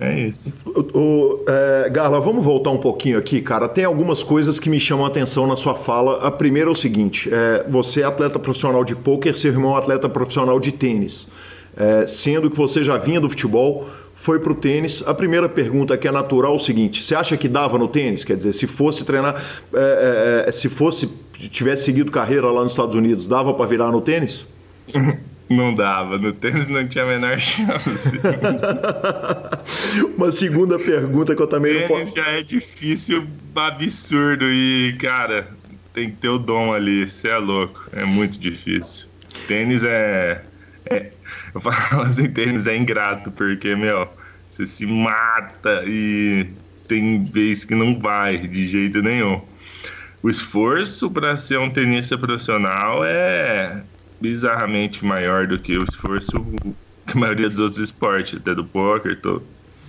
É 0.03 0.19
isso. 0.19 0.53
O, 0.67 0.99
o 0.99 1.45
é, 1.47 1.88
Garla, 1.88 2.21
vamos 2.21 2.45
voltar 2.45 2.71
um 2.71 2.79
pouquinho 2.79 3.17
aqui, 3.17 3.41
cara. 3.41 3.69
Tem 3.69 3.85
algumas 3.85 4.21
coisas 4.21 4.59
que 4.59 4.69
me 4.69 4.81
chamam 4.81 5.05
a 5.05 5.09
atenção 5.09 5.47
na 5.47 5.55
sua 5.55 5.77
fala. 5.77 6.27
A 6.27 6.31
primeira 6.31 6.69
é 6.69 6.73
o 6.73 6.75
seguinte: 6.75 7.31
é, 7.33 7.65
você 7.69 8.01
é 8.01 8.05
atleta 8.05 8.37
profissional 8.37 8.83
de 8.83 8.97
pôquer, 8.97 9.37
seu 9.37 9.53
irmão 9.53 9.77
é 9.77 9.79
atleta 9.79 10.09
profissional 10.09 10.59
de 10.59 10.73
tênis. 10.73 11.29
É, 11.77 12.05
sendo 12.07 12.51
que 12.51 12.57
você 12.57 12.83
já 12.83 12.99
vinha 12.99 13.21
do 13.21 13.31
futebol, 13.31 13.88
foi 14.12 14.41
para 14.41 14.51
o 14.51 14.57
tênis. 14.57 15.05
A 15.07 15.15
primeira 15.15 15.49
pergunta 15.49 15.97
que 15.97 16.09
é 16.09 16.11
natural 16.11 16.55
é 16.55 16.57
o 16.57 16.59
seguinte: 16.59 17.05
você 17.05 17.15
acha 17.15 17.37
que 17.37 17.47
dava 17.47 17.79
no 17.79 17.87
tênis? 17.87 18.25
Quer 18.25 18.37
dizer, 18.37 18.55
se 18.55 18.67
fosse 18.67 19.05
treinar, 19.05 19.41
é, 19.73 20.45
é, 20.47 20.49
é 20.49 20.53
se 20.53 20.69
fosse 20.69 21.09
tivesse 21.49 21.85
seguido 21.85 22.11
carreira 22.11 22.51
lá 22.51 22.62
nos 22.62 22.73
Estados 22.73 22.95
Unidos, 22.95 23.29
dava 23.29 23.55
para 23.55 23.67
virar 23.67 23.93
no 23.93 24.01
tênis? 24.01 24.47
Não 25.57 25.75
dava, 25.75 26.19
no 26.19 26.33
tênis 26.33 26.67
não 26.67 26.87
tinha 26.87 27.05
a 27.05 27.07
menor 27.07 27.38
chance. 27.38 28.21
Uma 30.17 30.33
segunda 30.33 30.79
pergunta 30.79 31.35
que 31.35 31.43
eu 31.43 31.47
também 31.47 31.73
tênis 31.73 31.88
não 31.88 31.99
posso. 31.99 32.17
já 32.17 32.29
é 32.29 32.43
difícil, 32.43 33.27
absurdo 33.55 34.47
e, 34.51 34.97
cara, 34.99 35.47
tem 35.93 36.11
que 36.11 36.17
ter 36.17 36.29
o 36.29 36.38
dom 36.38 36.73
ali, 36.73 37.09
você 37.09 37.29
é 37.29 37.37
louco, 37.37 37.87
é 37.93 38.05
muito 38.05 38.38
difícil. 38.38 39.09
Tênis 39.47 39.85
é, 39.85 40.43
é. 40.87 41.11
Eu 41.55 41.61
falo 41.61 42.03
assim, 42.03 42.31
tênis 42.31 42.67
é 42.67 42.77
ingrato, 42.77 43.31
porque, 43.31 43.77
meu, 43.77 44.09
você 44.49 44.67
se 44.67 44.87
mata 44.87 45.83
e 45.87 46.47
tem 46.88 47.25
vez 47.25 47.65
que 47.65 47.75
não 47.75 47.99
vai 47.99 48.38
de 48.38 48.67
jeito 48.67 49.03
nenhum. 49.03 49.41
O 50.23 50.31
esforço 50.31 51.11
para 51.11 51.37
ser 51.37 51.59
um 51.59 51.69
tenista 51.69 52.17
profissional 52.17 53.05
é 53.05 53.83
bizarramente 54.22 55.04
maior 55.04 55.46
do 55.46 55.58
que 55.58 55.76
o 55.76 55.82
esforço 55.82 56.32
que 57.06 57.18
a 57.18 57.20
maioria 57.20 57.48
dos 57.48 57.58
outros 57.58 57.78
esportes, 57.78 58.38
até 58.38 58.54
do 58.54 58.64
poker, 58.64 59.20
tô, 59.20 59.42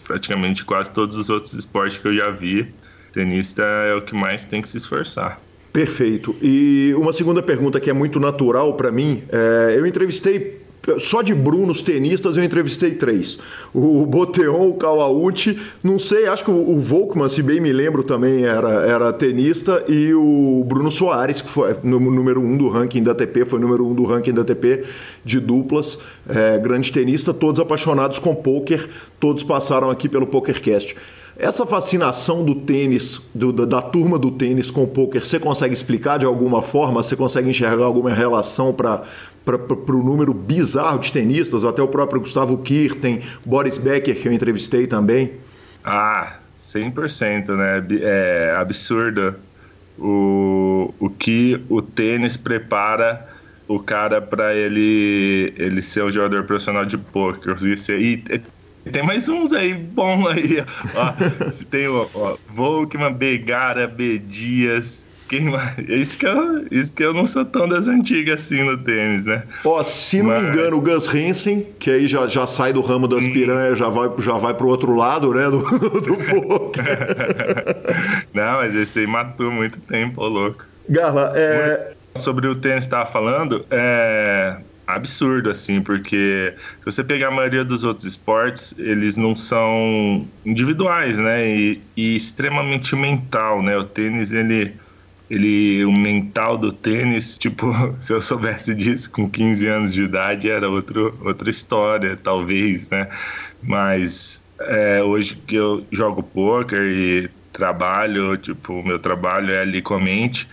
praticamente 0.03 0.65
quase 0.65 0.91
todos 0.91 1.15
os 1.15 1.29
outros 1.29 1.53
esportes 1.53 1.99
que 1.99 2.07
eu 2.07 2.15
já 2.15 2.31
vi. 2.31 2.73
Tenista 3.13 3.61
é 3.61 3.93
o 3.93 4.01
que 4.01 4.15
mais 4.15 4.43
tem 4.43 4.61
que 4.61 4.67
se 4.67 4.77
esforçar. 4.77 5.39
Perfeito. 5.71 6.35
E 6.41 6.93
uma 6.97 7.13
segunda 7.13 7.41
pergunta 7.41 7.79
que 7.79 7.89
é 7.89 7.93
muito 7.93 8.19
natural 8.19 8.73
para 8.73 8.91
mim, 8.91 9.23
é, 9.29 9.75
eu 9.77 9.85
entrevistei 9.85 10.62
só 10.99 11.21
de 11.21 11.33
Brunos 11.33 11.81
tenistas 11.81 12.35
eu 12.35 12.43
entrevistei 12.43 12.91
três. 12.91 13.39
O 13.73 14.05
Boteon, 14.05 14.69
o 14.69 14.73
Kawauchi, 14.73 15.59
não 15.81 15.97
sei, 15.97 16.27
acho 16.27 16.43
que 16.43 16.51
o 16.51 16.77
Volkman, 16.77 17.29
se 17.29 17.41
bem 17.41 17.61
me 17.61 17.71
lembro, 17.71 18.03
também 18.03 18.43
era, 18.43 18.85
era 18.85 19.13
tenista, 19.13 19.83
e 19.87 20.13
o 20.13 20.63
Bruno 20.67 20.91
Soares, 20.91 21.41
que 21.41 21.49
foi 21.49 21.75
número 21.83 22.41
um 22.41 22.57
do 22.57 22.67
ranking 22.67 23.01
da 23.01 23.11
ATP, 23.11 23.45
foi 23.45 23.59
número 23.59 23.87
um 23.87 23.93
do 23.93 24.03
ranking 24.03 24.33
da 24.33 24.41
ATP 24.41 24.83
de 25.23 25.39
duplas, 25.39 25.97
é, 26.27 26.57
grande 26.57 26.91
tenista, 26.91 27.33
todos 27.33 27.59
apaixonados 27.59 28.19
com 28.19 28.35
pôquer, 28.35 28.89
todos 29.19 29.43
passaram 29.43 29.89
aqui 29.89 30.09
pelo 30.09 30.27
PokerCast. 30.27 30.95
Essa 31.35 31.65
fascinação 31.65 32.45
do 32.45 32.53
tênis, 32.53 33.19
do, 33.33 33.51
da, 33.51 33.65
da, 33.65 33.81
turma 33.81 34.19
do 34.19 34.29
tênis 34.29 34.69
com 34.69 34.83
o 34.83 34.87
poker, 34.87 35.25
você 35.25 35.39
consegue 35.39 35.73
explicar 35.73 36.19
de 36.19 36.27
alguma 36.27 36.61
forma? 36.61 37.01
Você 37.01 37.15
consegue 37.15 37.49
enxergar 37.49 37.85
alguma 37.85 38.11
relação 38.11 38.71
para 38.71 39.01
o 39.45 40.03
número 40.03 40.33
bizarro 40.33 40.99
de 40.99 41.11
tenistas? 41.11 41.65
Até 41.65 41.81
o 41.81 41.87
próprio 41.87 42.21
Gustavo 42.21 42.57
Kirten, 42.59 43.21
Boris 43.45 43.77
Becker, 43.77 44.19
que 44.19 44.27
eu 44.27 44.33
entrevistei 44.33 44.87
também. 44.87 45.33
Ah, 45.83 46.37
100%, 46.57 47.55
né? 47.55 47.85
É 48.01 48.55
absurdo 48.57 49.35
o, 49.97 50.93
o 50.99 51.09
que 51.09 51.61
o 51.69 51.81
tênis 51.81 52.37
prepara 52.37 53.27
o 53.67 53.79
cara 53.79 54.21
para 54.21 54.53
ele 54.53 55.53
ele 55.57 55.81
ser 55.81 56.03
um 56.03 56.11
jogador 56.11 56.43
profissional 56.43 56.85
de 56.85 56.97
poker. 56.97 57.55
E 57.99 58.17
tem 58.91 59.03
mais 59.03 59.29
uns 59.29 59.53
aí 59.53 59.73
bom 59.73 60.27
aí, 60.27 60.63
ó. 60.95 61.13
tem 61.69 61.87
o 61.87 62.09
ó, 62.13 62.37
Volkman, 62.49 63.13
Begara, 63.13 63.87
B. 63.87 64.19
Dias. 64.19 65.07
Quem 65.33 65.49
mais? 65.49 65.73
Isso 65.89 66.19
que, 66.19 66.27
eu, 66.27 66.67
isso 66.69 66.93
que 66.93 67.03
eu 67.03 67.11
não 67.11 67.25
sou 67.25 67.43
tão 67.43 67.67
das 67.67 67.87
antigas 67.87 68.39
assim 68.39 68.61
no 68.61 68.77
tênis, 68.77 69.25
né? 69.25 69.41
Ó, 69.65 69.81
se 69.81 70.21
não 70.21 70.29
mas... 70.29 70.43
me 70.43 70.49
engano, 70.49 70.77
o 70.77 70.81
Gus 70.81 71.07
Hansen, 71.07 71.65
que 71.79 71.89
aí 71.89 72.07
já, 72.07 72.27
já 72.27 72.45
sai 72.45 72.71
do 72.71 72.81
ramo 72.81 73.07
das 73.07 73.25
hum. 73.25 73.33
piranhas, 73.33 73.79
já 73.79 73.89
vai, 73.89 74.11
já 74.19 74.33
vai 74.33 74.53
pro 74.53 74.67
outro 74.67 74.95
lado, 74.95 75.33
né? 75.33 75.49
Do, 75.49 75.57
do 76.01 76.13
não, 78.31 78.57
mas 78.57 78.75
esse 78.75 78.99
aí 78.99 79.07
matou 79.07 79.49
muito 79.49 79.79
tempo, 79.79 80.21
ô 80.21 80.27
louco. 80.27 80.67
Garla, 80.87 81.33
é. 81.35 81.93
Sobre 82.15 82.45
o 82.45 82.55
tênis 82.55 82.83
que 82.83 82.93
estava 82.93 83.07
falando, 83.07 83.65
é 83.71 84.57
absurdo, 84.85 85.49
assim, 85.49 85.81
porque 85.81 86.53
se 86.79 86.85
você 86.85 87.03
pegar 87.03 87.29
a 87.29 87.31
maioria 87.31 87.63
dos 87.63 87.83
outros 87.83 88.05
esportes, 88.05 88.75
eles 88.77 89.17
não 89.17 89.35
são 89.35 90.27
individuais, 90.45 91.17
né? 91.17 91.47
E, 91.47 91.81
e 91.97 92.15
extremamente 92.15 92.95
mental, 92.95 93.63
né? 93.63 93.75
O 93.75 93.85
tênis, 93.85 94.31
ele, 94.31 94.75
ele. 95.33 95.85
O 95.85 95.91
mental 95.91 96.57
do 96.57 96.71
tênis, 96.71 97.37
tipo, 97.37 97.71
se 97.99 98.13
eu 98.13 98.21
soubesse 98.21 98.73
disso 98.75 99.11
com 99.11 99.29
15 99.29 99.67
anos 99.67 99.93
de 99.93 100.03
idade, 100.03 100.49
era 100.49 100.69
outro, 100.69 101.17
outra 101.23 101.49
história, 101.49 102.15
talvez, 102.15 102.89
né? 102.89 103.09
Mas 103.61 104.43
é, 104.59 105.01
hoje 105.03 105.35
que 105.35 105.55
eu 105.55 105.85
jogo 105.91 106.23
poker 106.23 106.81
e 106.81 107.29
trabalho, 107.51 108.35
tipo, 108.37 108.73
o 108.73 108.85
meu 108.85 108.99
trabalho 108.99 109.53
é 109.53 109.61
ali 109.61 109.81
com 109.81 109.95
a 109.95 109.99
mente, 109.99 110.47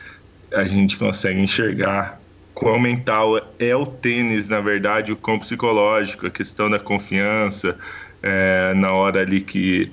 a 0.52 0.64
gente 0.64 0.96
consegue 0.96 1.40
enxergar 1.40 2.20
quão 2.54 2.78
mental 2.78 3.38
é 3.58 3.74
o 3.74 3.86
tênis, 3.86 4.48
na 4.48 4.60
verdade, 4.60 5.12
o 5.12 5.16
quão 5.16 5.38
psicológico, 5.38 6.26
a 6.26 6.30
questão 6.30 6.68
da 6.68 6.78
confiança, 6.78 7.78
é, 8.22 8.74
na 8.74 8.92
hora 8.92 9.20
ali 9.20 9.40
que, 9.40 9.90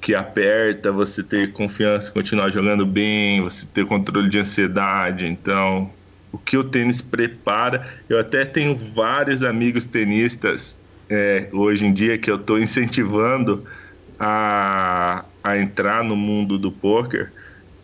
que 0.00 0.14
aperta, 0.14 0.92
você 0.92 1.22
ter 1.22 1.52
confiança, 1.52 2.10
continuar 2.12 2.50
jogando 2.50 2.86
bem, 2.86 3.42
você 3.42 3.66
ter 3.66 3.86
controle 3.86 4.28
de 4.30 4.38
ansiedade. 4.38 5.26
Então, 5.26 5.92
o 6.32 6.38
que 6.38 6.56
o 6.56 6.64
tênis 6.64 7.00
prepara. 7.02 7.86
Eu 8.08 8.18
até 8.18 8.44
tenho 8.44 8.76
vários 8.76 9.42
amigos 9.42 9.86
tenistas 9.86 10.80
é, 11.10 11.48
hoje 11.52 11.86
em 11.86 11.92
dia 11.92 12.18
que 12.18 12.30
eu 12.30 12.36
estou 12.36 12.58
incentivando 12.58 13.64
a, 14.18 15.26
a 15.42 15.58
entrar 15.58 16.04
no 16.04 16.16
mundo 16.16 16.58
do 16.58 16.72
poker, 16.72 17.32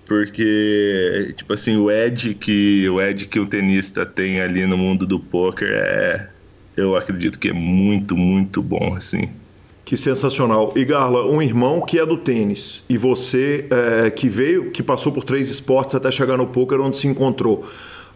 porque 0.06 1.34
tipo 1.36 1.52
assim 1.54 1.76
o 1.76 1.90
edge 1.90 2.34
que 2.34 2.88
o 2.88 3.00
edge 3.00 3.26
que 3.28 3.40
o 3.40 3.46
tenista 3.48 4.04
tem 4.06 4.40
ali 4.40 4.66
no 4.66 4.76
mundo 4.76 5.06
do 5.06 5.20
poker 5.20 5.68
é, 5.72 6.32
eu 6.76 6.96
acredito 6.96 7.38
que 7.38 7.48
é 7.48 7.52
muito 7.52 8.16
muito 8.16 8.62
bom 8.62 8.94
assim. 8.94 9.43
Que 9.84 9.96
sensacional. 9.96 10.72
E 10.74 10.84
Garla, 10.84 11.26
um 11.26 11.42
irmão 11.42 11.80
que 11.80 11.98
é 11.98 12.06
do 12.06 12.16
tênis 12.16 12.82
e 12.88 12.96
você 12.96 13.66
é, 13.70 14.10
que 14.10 14.28
veio, 14.28 14.70
que 14.70 14.82
passou 14.82 15.12
por 15.12 15.24
três 15.24 15.50
esportes 15.50 15.94
até 15.94 16.10
chegar 16.10 16.38
no 16.38 16.46
poker 16.46 16.80
onde 16.80 16.96
se 16.96 17.06
encontrou. 17.06 17.66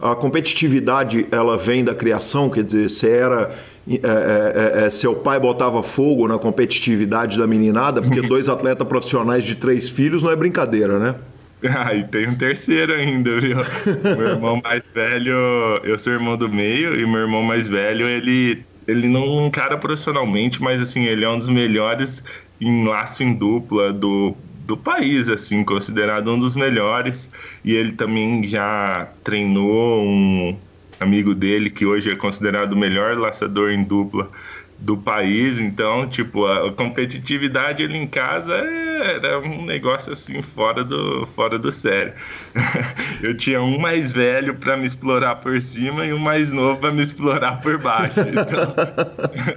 A 0.01 0.15
competitividade 0.15 1.27
ela 1.31 1.59
vem 1.59 1.85
da 1.85 1.95
criação, 1.95 2.49
quer 2.49 2.63
dizer, 2.63 2.89
você 2.89 3.11
era 3.11 3.55
é, 3.87 3.95
é, 3.95 4.83
é, 4.83 4.87
é 4.87 4.91
seu 4.91 5.17
pai 5.17 5.41
botava 5.41 5.83
fogo 5.83 6.29
na 6.29 6.39
competitividade 6.39 7.37
da 7.37 7.47
meninada, 7.47 8.01
porque 8.01 8.21
dois 8.29 8.49
atletas 8.49 8.87
profissionais 8.87 9.45
de 9.45 9.55
três 9.55 9.91
filhos 9.91 10.23
não 10.23 10.31
é 10.31 10.37
brincadeira, 10.37 10.99
né? 10.99 11.15
Ah, 11.65 11.93
e 11.93 12.05
tem 12.05 12.29
um 12.29 12.35
terceiro 12.37 12.93
ainda, 12.93 13.41
viu? 13.41 13.57
meu 14.17 14.29
irmão 14.29 14.61
mais 14.63 14.83
velho, 14.95 15.35
eu 15.83 15.99
sou 15.99 16.13
irmão 16.13 16.37
do 16.37 16.49
meio, 16.49 16.99
e 16.99 17.05
meu 17.05 17.23
irmão 17.23 17.43
mais 17.43 17.69
velho, 17.69 18.09
ele 18.09 18.63
ele 18.89 19.07
não 19.07 19.47
encara 19.47 19.77
profissionalmente, 19.77 20.63
mas 20.63 20.81
assim, 20.81 21.05
ele 21.05 21.23
é 21.23 21.29
um 21.29 21.37
dos 21.37 21.51
melhores 21.51 22.25
em 22.59 22.87
laço 22.87 23.23
em 23.23 23.35
dupla 23.35 23.93
do, 23.93 24.35
do 24.67 24.79
país, 24.79 25.29
assim, 25.29 25.63
considerado 25.63 26.33
um 26.33 26.39
dos 26.39 26.57
melhores. 26.57 27.31
E 27.63 27.75
ele 27.75 27.93
também 27.93 28.47
já 28.47 29.07
treinou 29.23 30.03
um 30.03 30.57
amigo 30.99 31.35
dele, 31.35 31.69
que 31.69 31.85
hoje 31.85 32.11
é 32.11 32.17
considerado 32.17 32.73
o 32.73 32.77
melhor 32.77 33.17
laçador 33.19 33.71
em 33.71 33.85
dupla 33.85 34.31
do 34.79 34.97
país, 34.97 35.59
então, 35.59 36.09
tipo, 36.09 36.47
a 36.47 36.73
competitividade 36.73 37.83
ali 37.83 37.99
em 37.99 38.07
casa 38.07 38.55
era 38.99 39.39
um 39.41 39.65
negócio 39.65 40.13
assim 40.13 40.43
fora 40.43 40.85
do, 40.85 41.27
fora 41.35 41.59
do 41.59 41.71
sério. 41.71 42.13
Eu 43.23 43.37
tinha 43.37 43.61
um 43.61 43.79
mais 43.79 44.13
velho 44.13 44.55
para 44.55 44.77
me 44.77 44.87
explorar 44.87 45.37
por 45.37 45.61
cima 45.61 46.07
e 46.07 46.13
um 46.13 46.19
mais 46.19 46.53
novo 46.53 46.79
para 46.79 46.93
me 46.93 47.03
explorar 47.03 47.61
por 47.61 47.79
baixo. 47.79 48.21
Então... 48.21 48.75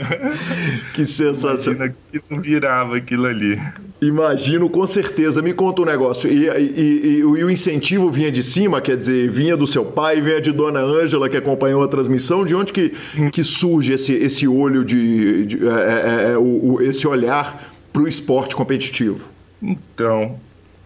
que 0.93 1.05
sensação. 1.05 1.73
Imagina 1.73 1.95
que 2.11 2.21
não 2.29 2.41
virava 2.41 2.97
aquilo 2.97 3.25
ali. 3.25 3.59
Imagino, 4.01 4.67
com 4.67 4.85
certeza. 4.87 5.43
Me 5.43 5.53
conta 5.53 5.83
um 5.83 5.85
negócio. 5.85 6.27
E, 6.27 6.47
e, 6.47 6.49
e, 6.49 7.17
e, 7.19 7.23
o 7.23 7.49
incentivo 7.51 8.09
vinha 8.09 8.31
de 8.31 8.41
cima, 8.41 8.81
quer 8.81 8.97
dizer, 8.97 9.29
vinha 9.29 9.55
do 9.55 9.67
seu 9.67 9.85
pai, 9.85 10.19
vinha 10.19 10.41
de 10.41 10.51
Dona 10.51 10.79
Ângela, 10.79 11.29
que 11.29 11.37
acompanhou 11.37 11.83
a 11.83 11.87
transmissão. 11.87 12.43
De 12.43 12.55
onde 12.55 12.73
que, 12.73 12.93
que 13.31 13.43
surge 13.43 13.93
esse, 13.93 14.13
esse 14.13 14.47
olho 14.47 14.83
de. 14.83 15.45
de 15.45 15.67
é, 15.67 15.69
é, 15.69 16.31
é, 16.31 16.37
o, 16.37 16.81
esse 16.81 17.07
olhar 17.07 17.71
para 17.93 18.01
o 18.01 18.07
esporte 18.07 18.55
competitivo? 18.55 19.30
Então, 19.61 20.39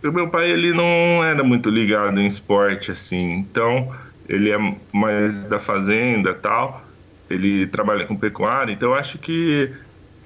o 0.04 0.12
meu 0.12 0.30
pai 0.30 0.52
ele 0.52 0.74
não 0.74 1.24
era 1.24 1.44
muito 1.44 1.70
ligado 1.70 2.20
em 2.20 2.26
esporte, 2.26 2.92
assim. 2.92 3.34
Então, 3.34 3.94
ele 4.28 4.52
é 4.52 4.58
mais 4.92 5.46
da 5.46 5.60
fazenda 5.60 6.34
tal. 6.34 6.86
Ele 7.30 7.66
trabalha 7.68 8.06
com 8.06 8.16
pecuária. 8.16 8.72
Então, 8.74 8.90
eu 8.90 8.96
acho 8.96 9.18
que 9.18 9.72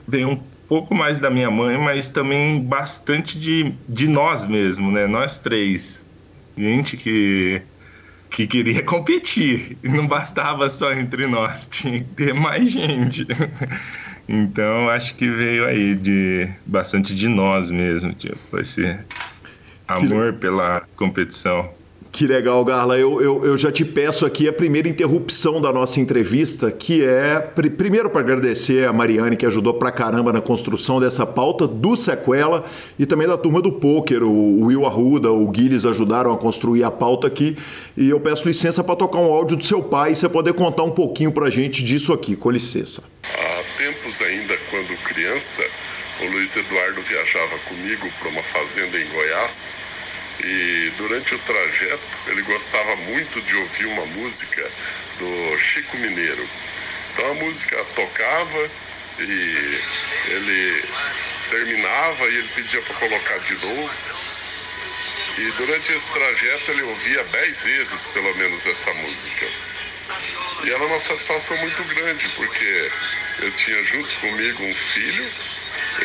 vem 0.07 0.25
um 0.25 0.41
pouco 0.67 0.93
mais 0.93 1.19
da 1.19 1.29
minha 1.29 1.49
mãe, 1.49 1.77
mas 1.77 2.09
também 2.09 2.61
bastante 2.61 3.39
de, 3.39 3.73
de 3.87 4.07
nós 4.07 4.45
mesmo, 4.47 4.91
né? 4.91 5.07
Nós 5.07 5.37
três. 5.37 6.03
Gente 6.57 6.97
que, 6.97 7.61
que 8.29 8.47
queria 8.47 8.83
competir. 8.85 9.77
Não 9.83 10.07
bastava 10.07 10.69
só 10.69 10.91
entre 10.93 11.25
nós, 11.27 11.67
tinha 11.69 11.99
que 11.99 12.15
ter 12.15 12.33
mais 12.33 12.69
gente. 12.69 13.25
Então 14.31 14.87
acho 14.89 15.15
que 15.15 15.27
veio 15.27 15.65
aí 15.65 15.95
de 15.95 16.47
bastante 16.63 17.15
de 17.15 17.27
nós 17.27 17.71
mesmo, 17.71 18.13
tipo, 18.13 18.59
esse 18.59 18.99
amor 19.87 20.33
pela 20.33 20.85
competição. 20.95 21.78
Que 22.11 22.25
legal, 22.25 22.65
Garla. 22.65 22.97
Eu, 22.97 23.21
eu, 23.21 23.45
eu, 23.45 23.57
já 23.57 23.71
te 23.71 23.85
peço 23.85 24.25
aqui 24.25 24.47
a 24.47 24.53
primeira 24.53 24.89
interrupção 24.89 25.61
da 25.61 25.71
nossa 25.71 25.99
entrevista, 25.99 26.71
que 26.71 27.05
é, 27.05 27.39
pr 27.39 27.69
primeiro, 27.69 28.09
para 28.09 28.21
agradecer 28.21 28.85
a 28.85 28.91
Mariane, 28.91 29.37
que 29.37 29.45
ajudou 29.45 29.75
pra 29.75 29.91
caramba 29.91 30.33
na 30.33 30.41
construção 30.41 30.99
dessa 30.99 31.25
pauta, 31.25 31.67
do 31.67 31.95
Sequela, 31.95 32.65
e 32.97 33.05
também 33.05 33.27
da 33.27 33.37
turma 33.37 33.61
do 33.61 33.71
Poker. 33.71 34.23
O 34.23 34.65
Will 34.65 34.85
Arruda, 34.85 35.31
o 35.31 35.47
Guilherme 35.47 35.69
ajudaram 35.87 36.33
a 36.33 36.37
construir 36.37 36.83
a 36.83 36.89
pauta 36.89 37.27
aqui. 37.27 37.55
E 37.95 38.09
eu 38.09 38.19
peço 38.19 38.47
licença 38.47 38.83
para 38.83 38.95
tocar 38.95 39.19
um 39.19 39.31
áudio 39.31 39.55
do 39.55 39.63
seu 39.63 39.83
pai 39.83 40.11
e 40.11 40.15
você 40.15 40.27
poder 40.27 40.53
contar 40.53 40.83
um 40.83 40.91
pouquinho 40.91 41.31
para 41.31 41.49
gente 41.49 41.83
disso 41.83 42.11
aqui. 42.11 42.35
Com 42.35 42.49
licença. 42.49 43.03
Há 43.23 43.77
tempos 43.77 44.21
ainda, 44.21 44.57
quando 44.71 44.97
criança, 45.03 45.63
o 46.21 46.31
Luiz 46.31 46.55
Eduardo 46.55 47.01
viajava 47.01 47.57
comigo 47.67 48.09
para 48.19 48.29
uma 48.29 48.43
fazenda 48.43 48.97
em 48.97 49.07
Goiás 49.09 49.73
e 50.43 50.93
durante 50.97 51.35
o 51.35 51.39
trajeto 51.39 52.07
ele 52.27 52.41
gostava 52.43 52.95
muito 52.95 53.41
de 53.41 53.55
ouvir 53.55 53.85
uma 53.85 54.05
música 54.05 54.69
do 55.17 55.57
Chico 55.57 55.97
Mineiro. 55.97 56.47
Então 57.13 57.31
a 57.31 57.33
música 57.33 57.83
tocava 57.95 58.69
e 59.19 59.81
ele 60.29 60.83
terminava 61.49 62.29
e 62.29 62.35
ele 62.35 62.49
pedia 62.55 62.81
para 62.81 62.95
colocar 62.95 63.37
de 63.39 63.53
novo. 63.65 63.91
E 65.37 65.51
durante 65.57 65.93
esse 65.93 66.11
trajeto 66.11 66.71
ele 66.71 66.83
ouvia 66.83 67.23
dez 67.25 67.63
vezes 67.63 68.07
pelo 68.07 68.35
menos 68.35 68.65
essa 68.65 68.93
música. 68.93 69.45
E 70.63 70.71
era 70.71 70.85
uma 70.85 70.99
satisfação 70.99 71.55
muito 71.57 71.83
grande, 71.95 72.27
porque 72.29 72.91
eu 73.39 73.51
tinha 73.51 73.81
junto 73.83 74.13
comigo 74.19 74.63
um 74.63 74.73
filho 74.73 75.31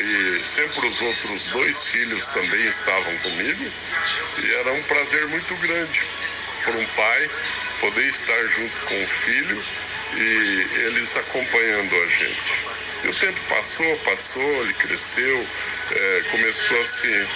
e 0.00 0.42
sempre 0.42 0.86
os 0.86 1.00
outros 1.00 1.48
dois 1.48 1.88
filhos 1.88 2.28
também 2.28 2.66
estavam 2.66 3.16
comigo 3.18 3.72
e 4.42 4.54
era 4.54 4.72
um 4.72 4.82
prazer 4.84 5.26
muito 5.28 5.54
grande 5.56 6.02
para 6.64 6.72
um 6.72 6.86
pai 6.86 7.30
poder 7.80 8.06
estar 8.06 8.46
junto 8.46 8.80
com 8.80 9.02
o 9.02 9.06
filho 9.06 9.64
e 10.16 10.66
eles 10.86 11.16
acompanhando 11.16 11.94
a 12.02 12.06
gente. 12.06 12.66
E 13.04 13.08
o 13.08 13.14
tempo 13.14 13.38
passou, 13.48 13.96
passou, 13.98 14.50
ele 14.62 14.72
cresceu, 14.74 15.48
é, 15.90 16.22
começou 16.30 16.80
a 16.80 16.84
se, 16.84 17.28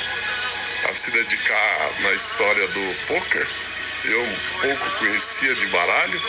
a 0.88 0.94
se 0.94 1.10
dedicar 1.10 1.90
na 2.00 2.12
história 2.12 2.66
do 2.68 2.94
poker. 3.06 3.46
Eu 4.04 4.26
pouco 4.62 4.90
conhecia 4.98 5.54
de 5.54 5.66
baralho, 5.66 6.22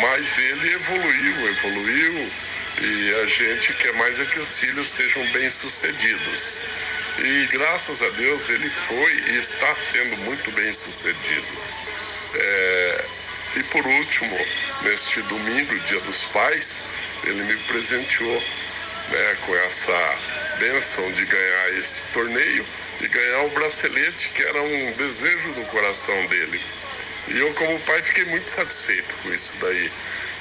mas 0.00 0.38
ele 0.38 0.72
evoluiu, 0.74 1.48
evoluiu 1.48 2.32
e 2.80 3.14
a 3.22 3.26
gente 3.26 3.74
quer 3.74 3.92
mais 3.94 4.18
é 4.18 4.24
que 4.24 4.38
os 4.38 4.58
filhos 4.58 4.88
sejam 4.88 5.24
bem-sucedidos. 5.32 6.62
E 7.18 7.46
graças 7.52 8.02
a 8.02 8.08
Deus 8.10 8.48
ele 8.48 8.70
foi 8.70 9.12
e 9.30 9.36
está 9.36 9.74
sendo 9.74 10.16
muito 10.18 10.50
bem-sucedido. 10.52 11.46
É... 12.34 13.04
E 13.56 13.62
por 13.64 13.84
último, 13.86 14.46
neste 14.82 15.20
domingo, 15.22 15.78
Dia 15.80 16.00
dos 16.00 16.24
Pais, 16.26 16.84
ele 17.24 17.42
me 17.42 17.56
presenteou 17.64 18.42
né, 19.10 19.36
com 19.44 19.56
essa 19.56 20.18
bênção 20.58 21.10
de 21.12 21.26
ganhar 21.26 21.78
esse 21.78 22.02
torneio 22.12 22.64
e 23.00 23.08
ganhar 23.08 23.42
o 23.42 23.50
bracelete, 23.50 24.28
que 24.28 24.42
era 24.42 24.62
um 24.62 24.92
desejo 24.92 25.52
do 25.52 25.64
coração 25.66 26.26
dele. 26.26 26.60
E 27.28 27.38
eu, 27.38 27.52
como 27.54 27.78
pai, 27.80 28.02
fiquei 28.02 28.24
muito 28.24 28.48
satisfeito 28.48 29.14
com 29.22 29.32
isso 29.32 29.56
daí. 29.60 29.90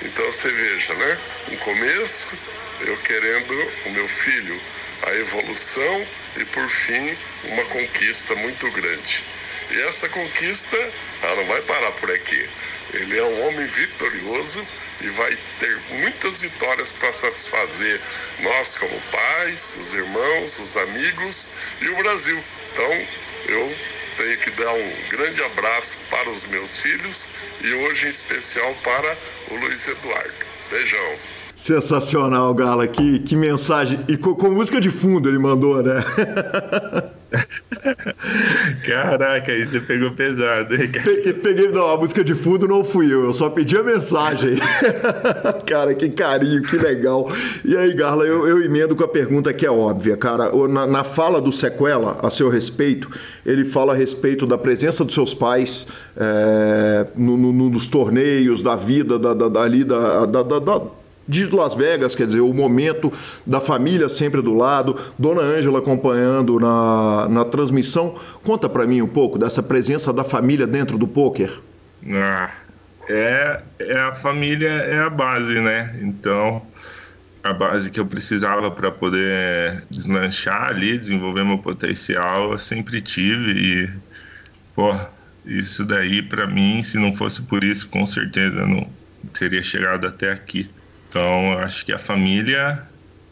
Então 0.01 0.25
você 0.25 0.51
veja, 0.51 0.93
né? 0.93 1.17
Um 1.51 1.57
começo, 1.57 2.37
eu 2.81 2.95
querendo 2.97 3.53
o 3.85 3.89
meu 3.91 4.07
filho, 4.07 4.59
a 5.03 5.13
evolução 5.13 6.05
e 6.37 6.45
por 6.45 6.69
fim 6.69 7.15
uma 7.45 7.65
conquista 7.65 8.35
muito 8.35 8.69
grande. 8.71 9.23
E 9.71 9.81
essa 9.81 10.09
conquista, 10.09 10.77
ela 11.21 11.35
não 11.35 11.45
vai 11.45 11.61
parar 11.61 11.91
por 11.91 12.09
aqui. 12.11 12.49
Ele 12.93 13.17
é 13.17 13.23
um 13.23 13.47
homem 13.47 13.65
vitorioso 13.65 14.65
e 15.01 15.09
vai 15.09 15.35
ter 15.59 15.77
muitas 15.89 16.41
vitórias 16.41 16.91
para 16.91 17.13
satisfazer 17.13 17.99
nós 18.39 18.75
como 18.75 18.99
pais, 19.11 19.77
os 19.79 19.93
irmãos, 19.93 20.59
os 20.59 20.75
amigos 20.75 21.51
e 21.81 21.89
o 21.89 21.95
Brasil. 21.97 22.43
Então, 22.71 23.07
eu 23.47 23.75
tenho 24.19 24.37
que 24.37 24.51
dar 24.51 24.73
um 24.73 24.93
grande 25.07 25.41
abraço 25.41 25.97
para 26.09 26.29
os 26.29 26.43
meus 26.47 26.81
filhos 26.81 27.29
e 27.61 27.71
hoje 27.71 28.07
em 28.07 28.09
especial 28.09 28.75
para 28.83 29.17
o 29.49 29.55
Luiz 29.55 29.87
Eduardo. 29.87 30.45
Beijão. 30.69 31.38
Sensacional, 31.59 32.53
Gala. 32.53 32.87
Que, 32.87 33.19
que 33.19 33.35
mensagem. 33.35 33.99
E 34.07 34.15
com, 34.15 34.33
com 34.33 34.49
música 34.49 34.79
de 34.79 34.89
fundo 34.89 35.27
ele 35.27 35.37
mandou, 35.37 35.83
né? 35.83 36.01
Caraca, 38.87 39.51
aí 39.51 39.65
você 39.65 39.81
pegou 39.81 40.11
pesado, 40.11 40.73
hein, 40.73 40.89
cara? 40.89 41.05
Peguei, 41.05 41.33
peguei 41.33 41.67
não, 41.67 41.91
a 41.91 41.97
música 41.97 42.23
de 42.23 42.33
fundo 42.33 42.65
não 42.65 42.85
fui 42.85 43.13
eu, 43.13 43.25
eu 43.25 43.33
só 43.33 43.49
pedi 43.49 43.77
a 43.77 43.83
mensagem. 43.83 44.55
cara, 45.67 45.93
que 45.93 46.07
carinho, 46.09 46.61
que 46.63 46.77
legal. 46.77 47.29
E 47.65 47.75
aí, 47.75 47.93
Garla, 47.93 48.23
eu, 48.23 48.47
eu 48.47 48.63
emendo 48.63 48.95
com 48.95 49.03
a 49.03 49.07
pergunta 49.07 49.53
que 49.53 49.65
é 49.65 49.71
óbvia, 49.71 50.15
cara. 50.15 50.51
Na, 50.69 50.87
na 50.87 51.03
fala 51.03 51.41
do 51.41 51.51
Sequela, 51.51 52.19
a 52.23 52.31
seu 52.31 52.49
respeito, 52.49 53.11
ele 53.45 53.65
fala 53.65 53.91
a 53.91 53.95
respeito 53.97 54.47
da 54.47 54.57
presença 54.57 55.03
dos 55.03 55.13
seus 55.13 55.33
pais 55.33 55.85
é, 56.15 57.05
no, 57.17 57.35
no, 57.35 57.69
nos 57.69 57.89
torneios, 57.89 58.63
da 58.63 58.77
vida, 58.77 59.19
da, 59.19 59.33
da, 59.33 59.61
ali, 59.61 59.83
da, 59.83 60.25
da, 60.25 60.41
da 60.41 60.81
de 61.29 61.45
Las 61.55 61.75
Vegas, 61.75 62.15
quer 62.15 62.25
dizer, 62.25 62.41
o 62.41 62.51
momento 62.51 63.13
da 63.45 63.61
família 63.61 64.09
sempre 64.09 64.41
do 64.41 64.53
lado, 64.53 64.97
Dona 65.17 65.41
Ângela 65.41 65.77
acompanhando 65.77 66.59
na, 66.59 67.27
na 67.29 67.45
transmissão. 67.45 68.19
Conta 68.43 68.67
para 68.67 68.87
mim 68.87 69.01
um 69.01 69.07
pouco 69.07 69.37
dessa 69.37 69.61
presença 69.61 70.11
da 70.11 70.23
família 70.23 70.65
dentro 70.65 70.97
do 70.97 71.07
poker. 71.07 71.59
Ah, 72.11 72.49
é, 73.07 73.61
é 73.77 73.99
a 73.99 74.11
família 74.11 74.69
é 74.69 75.01
a 75.01 75.09
base, 75.09 75.59
né? 75.61 75.99
Então, 76.01 76.63
a 77.43 77.53
base 77.53 77.91
que 77.91 77.99
eu 77.99 78.05
precisava 78.07 78.71
para 78.71 78.89
poder 78.89 79.83
deslanchar 79.89 80.69
ali, 80.69 80.97
desenvolver 80.97 81.43
meu 81.43 81.59
potencial, 81.59 82.53
eu 82.53 82.57
sempre 82.57 83.01
tive 83.01 83.51
e, 83.51 83.89
pô, 84.75 84.95
isso 85.45 85.85
daí 85.85 86.23
para 86.23 86.47
mim, 86.47 86.81
se 86.81 86.97
não 86.97 87.13
fosse 87.13 87.43
por 87.43 87.63
isso, 87.63 87.87
com 87.87 88.03
certeza 88.03 88.65
não 88.65 88.89
teria 89.31 89.61
chegado 89.61 90.07
até 90.07 90.31
aqui. 90.31 90.69
Então, 91.09 91.53
eu 91.53 91.59
acho 91.59 91.85
que 91.85 91.91
a 91.91 91.97
família 91.97 92.87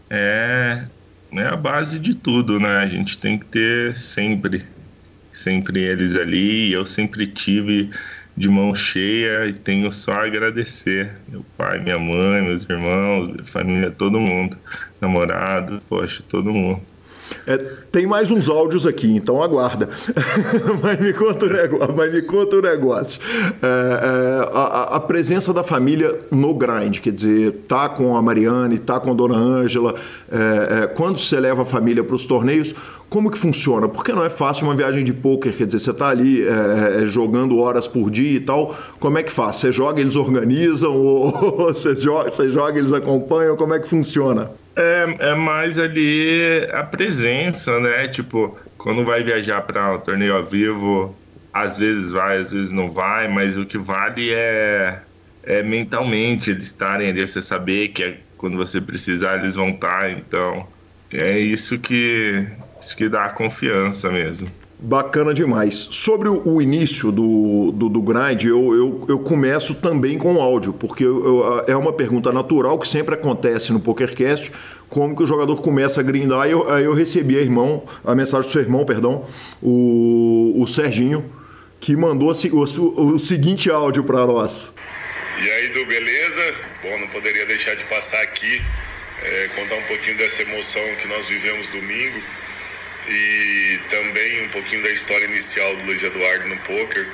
é, 0.09 0.89
é 1.33 1.43
a 1.47 1.55
base 1.55 1.99
de 1.99 2.15
tudo, 2.17 2.59
né? 2.59 2.77
A 2.79 2.87
gente 2.87 3.19
tem 3.19 3.39
que 3.39 3.45
ter 3.47 3.95
sempre, 3.95 4.67
sempre 5.31 5.81
eles 5.81 6.15
ali. 6.15 6.71
Eu 6.73 6.85
sempre 6.85 7.27
tive 7.27 7.91
de 8.35 8.49
mão 8.49 8.73
cheia 8.75 9.47
e 9.47 9.53
tenho 9.53 9.91
só 9.91 10.13
a 10.13 10.25
agradecer. 10.25 11.23
Meu 11.27 11.43
pai, 11.57 11.79
minha 11.79 11.99
mãe, 11.99 12.41
meus 12.43 12.67
irmãos, 12.69 13.49
família, 13.49 13.91
todo 13.91 14.19
mundo. 14.19 14.61
Namorado, 15.01 15.79
poxa, 15.89 16.23
todo 16.27 16.53
mundo. 16.53 16.86
É, 17.45 17.57
tem 17.91 18.05
mais 18.05 18.31
uns 18.31 18.49
áudios 18.49 18.85
aqui, 18.85 19.15
então 19.15 19.41
aguarda. 19.41 19.89
mas, 20.81 20.99
me 20.99 21.13
conta 21.13 21.45
o 21.45 21.49
negócio, 21.49 21.95
mas 21.95 22.13
me 22.13 22.21
conta 22.21 22.55
o 22.55 22.61
negócio. 22.61 23.21
É, 23.61 23.67
é, 23.67 24.49
a, 24.53 24.95
a, 24.95 24.99
presença 24.99 25.53
da 25.53 25.63
família 25.63 26.19
no 26.31 26.53
grind, 26.53 26.99
quer 26.99 27.11
dizer, 27.11 27.63
tá 27.67 27.89
com 27.89 28.15
a 28.15 28.21
Mariane, 28.21 28.79
tá 28.79 28.99
com 28.99 29.11
a 29.11 29.13
Dona 29.13 29.37
Ângela. 29.37 29.95
É, 30.31 30.83
é, 30.83 30.87
quando 30.87 31.17
você 31.19 31.39
leva 31.39 31.61
a 31.61 31.65
família 31.65 32.03
para 32.03 32.15
os 32.15 32.25
torneios, 32.25 32.73
como 33.09 33.31
que 33.31 33.37
funciona? 33.37 33.87
Porque 33.87 34.11
não 34.11 34.23
é 34.23 34.29
fácil 34.29 34.65
uma 34.67 34.75
viagem 34.75 35.03
de 35.03 35.13
poker, 35.13 35.55
quer 35.55 35.65
dizer, 35.65 35.79
você 35.79 35.91
está 35.91 36.09
ali 36.09 36.45
é, 36.45 37.05
jogando 37.07 37.57
horas 37.59 37.87
por 37.87 38.11
dia 38.11 38.37
e 38.37 38.39
tal. 38.39 38.77
Como 38.99 39.17
é 39.17 39.23
que 39.23 39.31
faz? 39.31 39.57
Você 39.57 39.71
joga, 39.71 40.01
eles 40.01 40.15
organizam, 40.15 40.93
ou 40.97 41.31
você 41.57 41.95
joga, 41.95 42.29
você 42.29 42.49
joga, 42.49 42.77
eles 42.77 42.91
acompanham? 42.91 43.55
Como 43.55 43.73
é 43.73 43.79
que 43.79 43.87
funciona? 43.87 44.51
É, 44.75 45.15
é 45.19 45.35
mais 45.35 45.79
ali 45.79 46.67
a 46.71 46.83
presença, 46.83 47.79
né? 47.79 48.07
Tipo, 48.07 48.57
quando 48.77 49.03
vai 49.03 49.23
viajar 49.23 49.61
para 49.61 49.95
um 49.95 49.99
torneio 49.99 50.35
ao 50.35 50.43
vivo, 50.43 51.15
às 51.53 51.77
vezes 51.77 52.11
vai, 52.11 52.37
às 52.37 52.51
vezes 52.51 52.71
não 52.71 52.89
vai, 52.89 53.27
mas 53.27 53.57
o 53.57 53.65
que 53.65 53.77
vale 53.77 54.31
é, 54.31 54.99
é 55.43 55.63
mentalmente 55.63 56.51
eles 56.51 56.65
estarem 56.65 57.09
ali, 57.09 57.27
você 57.27 57.41
saber 57.41 57.87
que 57.89 58.03
é, 58.03 58.17
quando 58.37 58.57
você 58.57 58.79
precisar 58.79 59.39
eles 59.39 59.55
vão 59.55 59.69
estar. 59.69 60.11
Então, 60.11 60.67
é 61.11 61.39
isso 61.39 61.79
que, 61.79 62.45
isso 62.79 62.95
que 62.95 63.09
dá 63.09 63.29
confiança 63.29 64.09
mesmo. 64.09 64.49
Bacana 64.79 65.33
demais. 65.33 65.87
Sobre 65.91 66.29
o, 66.29 66.61
início 66.61 67.11
do, 67.11 67.71
do, 67.71 67.89
do 67.89 67.99
grind, 67.99 68.43
eu, 68.43 68.75
eu, 68.75 69.05
eu, 69.09 69.19
começo 69.19 69.73
também 69.73 70.19
com 70.19 70.39
áudio, 70.39 70.71
porque 70.71 71.03
eu, 71.03 71.25
eu, 71.25 71.65
é 71.67 71.75
uma 71.75 71.91
pergunta 71.91 72.31
natural 72.31 72.77
que 72.77 72.87
sempre 72.87 73.15
acontece 73.15 73.73
no 73.73 73.79
PokerCast, 73.79 74.51
como 74.87 75.15
que 75.15 75.23
o 75.23 75.25
jogador 75.25 75.59
começa 75.63 75.99
a 76.01 76.03
grindar. 76.03 76.41
Aí 76.41 76.51
eu, 76.51 76.71
aí 76.71 76.83
eu 76.83 76.93
recebi 76.93 77.35
a, 77.37 77.41
irmão, 77.41 77.87
a 78.05 78.13
mensagem 78.13 78.47
do 78.47 78.51
seu 78.51 78.61
irmão, 78.61 78.85
perdão, 78.85 79.25
o, 79.63 80.53
o 80.61 80.67
Serginho, 80.67 81.25
que 81.79 81.95
mandou 81.95 82.31
o, 82.31 83.01
o 83.13 83.17
seguinte 83.17 83.71
áudio 83.71 84.03
para 84.03 84.27
nós. 84.27 84.71
E 85.43 85.49
aí, 85.49 85.69
do 85.69 85.87
beleza? 85.87 86.53
Bom, 86.83 86.99
não 86.99 87.07
poderia 87.07 87.47
deixar 87.47 87.75
de 87.75 87.83
passar 87.85 88.21
aqui, 88.21 88.61
é, 89.23 89.49
contar 89.55 89.75
um 89.75 89.87
pouquinho 89.87 90.17
dessa 90.17 90.43
emoção 90.43 90.83
que 91.01 91.07
nós 91.07 91.27
vivemos 91.27 91.67
domingo 91.69 92.21
e 93.07 93.79
também 93.89 94.45
um 94.45 94.49
pouquinho 94.49 94.83
da 94.83 94.91
história 94.91 95.25
inicial 95.25 95.75
do 95.77 95.85
Luiz 95.85 96.03
Eduardo 96.03 96.47
no 96.47 96.57
poker. 96.57 97.07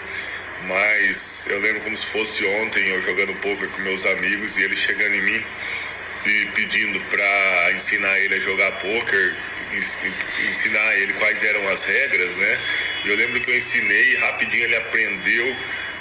Mas 0.67 1.45
eu 1.49 1.60
lembro 1.60 1.82
como 1.82 1.95
se 1.95 2.06
fosse 2.06 2.45
ontem 2.45 2.88
eu 2.88 3.01
jogando 3.01 3.34
poker 3.36 3.67
com 3.69 3.82
meus 3.82 4.06
amigos 4.06 4.58
e 4.58 4.63
ele 4.63 4.75
chegando 4.75 5.13
em 5.13 5.21
mim 5.21 5.43
e 6.25 6.45
pedindo 6.56 6.99
para 7.01 7.71
ensinar 7.73 8.17
ele 8.19 8.36
a 8.36 8.39
jogar 8.39 8.71
poker, 8.79 9.36
ensinar 10.47 10.95
ele 10.97 11.13
quais 11.13 11.43
eram 11.43 11.67
as 11.69 11.84
regras, 11.84 12.36
né? 12.38 12.60
Eu 13.06 13.15
lembro 13.15 13.41
que 13.41 13.51
eu 13.51 13.56
ensinei 13.56 14.13
e 14.13 14.15
rapidinho 14.15 14.63
ele 14.63 14.75
aprendeu 14.75 15.56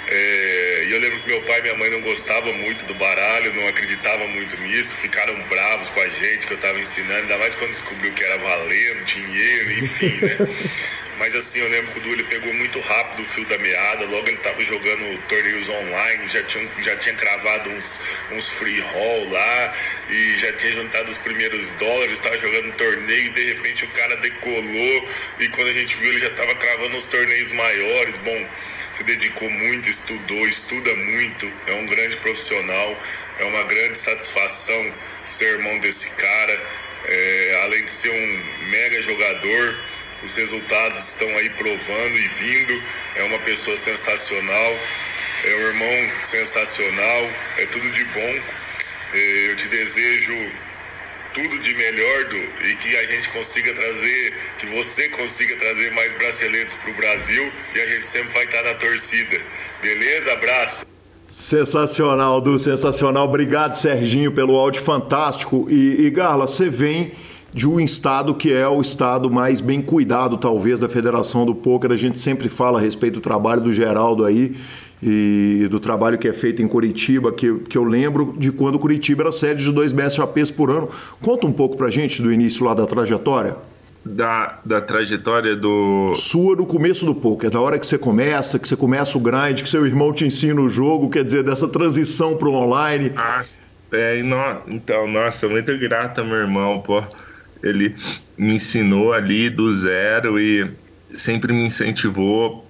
é, 0.07 0.85
e 0.87 0.91
eu 0.91 0.99
lembro 0.99 1.19
que 1.21 1.27
meu 1.27 1.41
pai 1.43 1.59
e 1.59 1.61
minha 1.61 1.75
mãe 1.75 1.89
não 1.89 2.01
gostavam 2.01 2.53
muito 2.53 2.85
do 2.85 2.93
baralho, 2.93 3.53
não 3.53 3.67
acreditavam 3.67 4.27
muito 4.27 4.57
nisso, 4.57 4.95
ficaram 4.95 5.33
bravos 5.43 5.89
com 5.89 6.01
a 6.01 6.09
gente 6.09 6.45
que 6.45 6.53
eu 6.53 6.57
estava 6.57 6.79
ensinando, 6.79 7.21
ainda 7.21 7.37
mais 7.37 7.55
quando 7.55 7.71
descobriu 7.71 8.11
que 8.13 8.23
era 8.23 8.37
valendo, 8.37 9.05
dinheiro, 9.05 9.71
enfim, 9.79 10.19
né? 10.21 10.37
Mas 11.17 11.35
assim, 11.35 11.59
eu 11.59 11.69
lembro 11.69 11.91
que 11.91 11.99
o 11.99 12.01
Du 12.01 12.11
ele 12.11 12.23
pegou 12.23 12.53
muito 12.53 12.79
rápido 12.79 13.21
o 13.21 13.25
fio 13.25 13.45
da 13.45 13.57
meada, 13.57 14.03
logo 14.05 14.27
ele 14.27 14.35
estava 14.35 14.61
jogando 14.63 15.17
torneios 15.27 15.69
online, 15.69 16.27
já 16.27 16.41
tinha, 16.43 16.67
já 16.81 16.95
tinha 16.97 17.15
cravado 17.15 17.69
uns, 17.69 18.01
uns 18.31 18.49
free 18.49 18.79
roll 18.79 19.29
lá 19.29 19.73
e 20.09 20.37
já 20.37 20.51
tinha 20.53 20.71
juntado 20.73 21.09
os 21.09 21.17
primeiros 21.19 21.71
dólares, 21.73 22.13
estava 22.13 22.37
jogando 22.37 22.73
torneio 22.73 23.27
e 23.27 23.29
de 23.29 23.53
repente 23.53 23.85
o 23.85 23.87
cara 23.89 24.15
decolou 24.17 25.09
e 25.39 25.47
quando 25.49 25.67
a 25.67 25.73
gente 25.73 25.95
viu 25.97 26.09
ele 26.09 26.19
já 26.19 26.29
estava 26.29 26.55
cravando 26.55 26.97
os 26.97 27.05
torneios 27.05 27.51
maiores. 27.51 28.17
Bom, 28.17 28.47
se 28.93 29.03
dedicou 29.03 29.49
muito, 29.49 29.89
estudou, 29.89 30.47
estuda 30.47 30.93
muito, 30.93 31.51
é 31.65 31.73
um 31.73 31.87
grande 31.87 32.15
profissional, 32.17 32.95
é 33.39 33.43
uma 33.43 33.63
grande 33.63 33.97
satisfação 33.97 34.93
ser 35.25 35.55
irmão 35.55 35.79
desse 35.79 36.11
cara. 36.11 36.61
É, 37.05 37.59
além 37.63 37.83
de 37.85 37.91
ser 37.91 38.09
um 38.11 38.69
mega 38.69 39.01
jogador, 39.01 39.79
os 40.23 40.35
resultados 40.35 41.09
estão 41.09 41.27
aí 41.37 41.49
provando 41.49 42.17
e 42.17 42.27
vindo. 42.27 42.83
É 43.15 43.23
uma 43.23 43.39
pessoa 43.39 43.75
sensacional, 43.75 44.79
é 45.43 45.55
um 45.55 45.67
irmão 45.67 46.11
sensacional, 46.21 47.31
é 47.57 47.65
tudo 47.65 47.89
de 47.89 48.03
bom. 48.05 48.41
É, 49.13 49.47
eu 49.49 49.55
te 49.55 49.67
desejo 49.69 50.51
tudo 51.33 51.59
de 51.59 51.73
melhor 51.73 52.25
do, 52.25 52.37
e 52.67 52.75
que 52.75 52.95
a 52.95 53.05
gente 53.07 53.29
consiga 53.29 53.73
trazer, 53.73 54.33
que 54.59 54.65
você 54.67 55.09
consiga 55.09 55.55
trazer 55.55 55.91
mais 55.91 56.13
braceletes 56.15 56.75
para 56.75 56.91
o 56.91 56.95
Brasil 56.95 57.51
e 57.75 57.79
a 57.79 57.87
gente 57.87 58.07
sempre 58.07 58.33
vai 58.33 58.45
estar 58.45 58.63
na 58.63 58.73
torcida. 58.75 59.41
Beleza? 59.81 60.33
Abraço. 60.33 60.85
Sensacional, 61.29 62.39
Du, 62.39 62.59
sensacional. 62.59 63.25
Obrigado, 63.25 63.75
Serginho, 63.75 64.31
pelo 64.31 64.55
áudio 64.55 64.83
fantástico. 64.83 65.67
E, 65.69 66.05
e 66.05 66.09
Garla, 66.11 66.47
você 66.47 66.69
vem 66.69 67.13
de 67.51 67.67
um 67.67 67.79
estado 67.79 68.35
que 68.35 68.53
é 68.53 68.67
o 68.67 68.81
estado 68.81 69.29
mais 69.29 69.59
bem 69.59 69.81
cuidado, 69.81 70.37
talvez, 70.37 70.79
da 70.79 70.87
Federação 70.87 71.45
do 71.45 71.55
Pôquer. 71.55 71.91
A 71.91 71.97
gente 71.97 72.19
sempre 72.19 72.49
fala 72.49 72.79
a 72.79 72.81
respeito 72.81 73.15
do 73.15 73.21
trabalho 73.21 73.61
do 73.61 73.73
Geraldo 73.73 74.25
aí 74.25 74.55
e 75.05 75.67
do 75.67 75.79
trabalho 75.79 76.17
que 76.17 76.27
é 76.27 76.33
feito 76.33 76.61
em 76.61 76.67
Curitiba, 76.67 77.33
que, 77.33 77.53
que 77.69 77.77
eu 77.77 77.83
lembro 77.83 78.33
de 78.37 78.51
quando 78.51 78.79
Curitiba 78.79 79.23
era 79.23 79.31
sede 79.33 79.65
de 79.65 79.71
dois 79.71 79.91
BSOPs 79.91 80.49
por 80.49 80.71
ano. 80.71 80.89
Conta 81.21 81.45
um 81.45 81.51
pouco 81.51 81.75
pra 81.75 81.89
gente 81.89 82.21
do 82.21 82.31
início 82.31 82.63
lá 82.65 82.73
da 82.73 82.85
trajetória. 82.85 83.57
Da, 84.05 84.59
da 84.63 84.81
trajetória 84.81 85.55
do. 85.55 86.13
Sua 86.15 86.55
no 86.55 86.65
começo 86.65 87.05
do 87.05 87.15
poker, 87.15 87.49
da 87.49 87.59
hora 87.59 87.77
que 87.79 87.87
você 87.87 87.97
começa, 87.97 88.59
que 88.59 88.67
você 88.67 88.75
começa 88.75 89.17
o 89.17 89.21
grind, 89.21 89.61
que 89.61 89.69
seu 89.69 89.85
irmão 89.85 90.13
te 90.13 90.25
ensina 90.25 90.59
o 90.61 90.69
jogo, 90.69 91.09
quer 91.09 91.23
dizer, 91.23 91.43
dessa 91.43 91.67
transição 91.67 92.35
pro 92.35 92.51
online. 92.51 93.11
Ah, 93.15 93.41
é, 93.91 94.23
no, 94.23 94.37
então, 94.67 95.07
nossa, 95.07 95.47
muito 95.47 95.77
grata, 95.77 96.23
meu 96.23 96.37
irmão, 96.37 96.79
pô. 96.79 97.03
Ele 97.61 97.95
me 98.37 98.55
ensinou 98.55 99.13
ali 99.13 99.49
do 99.49 99.71
zero 99.73 100.37
e 100.37 100.69
sempre 101.09 101.53
me 101.53 101.65
incentivou 101.65 102.67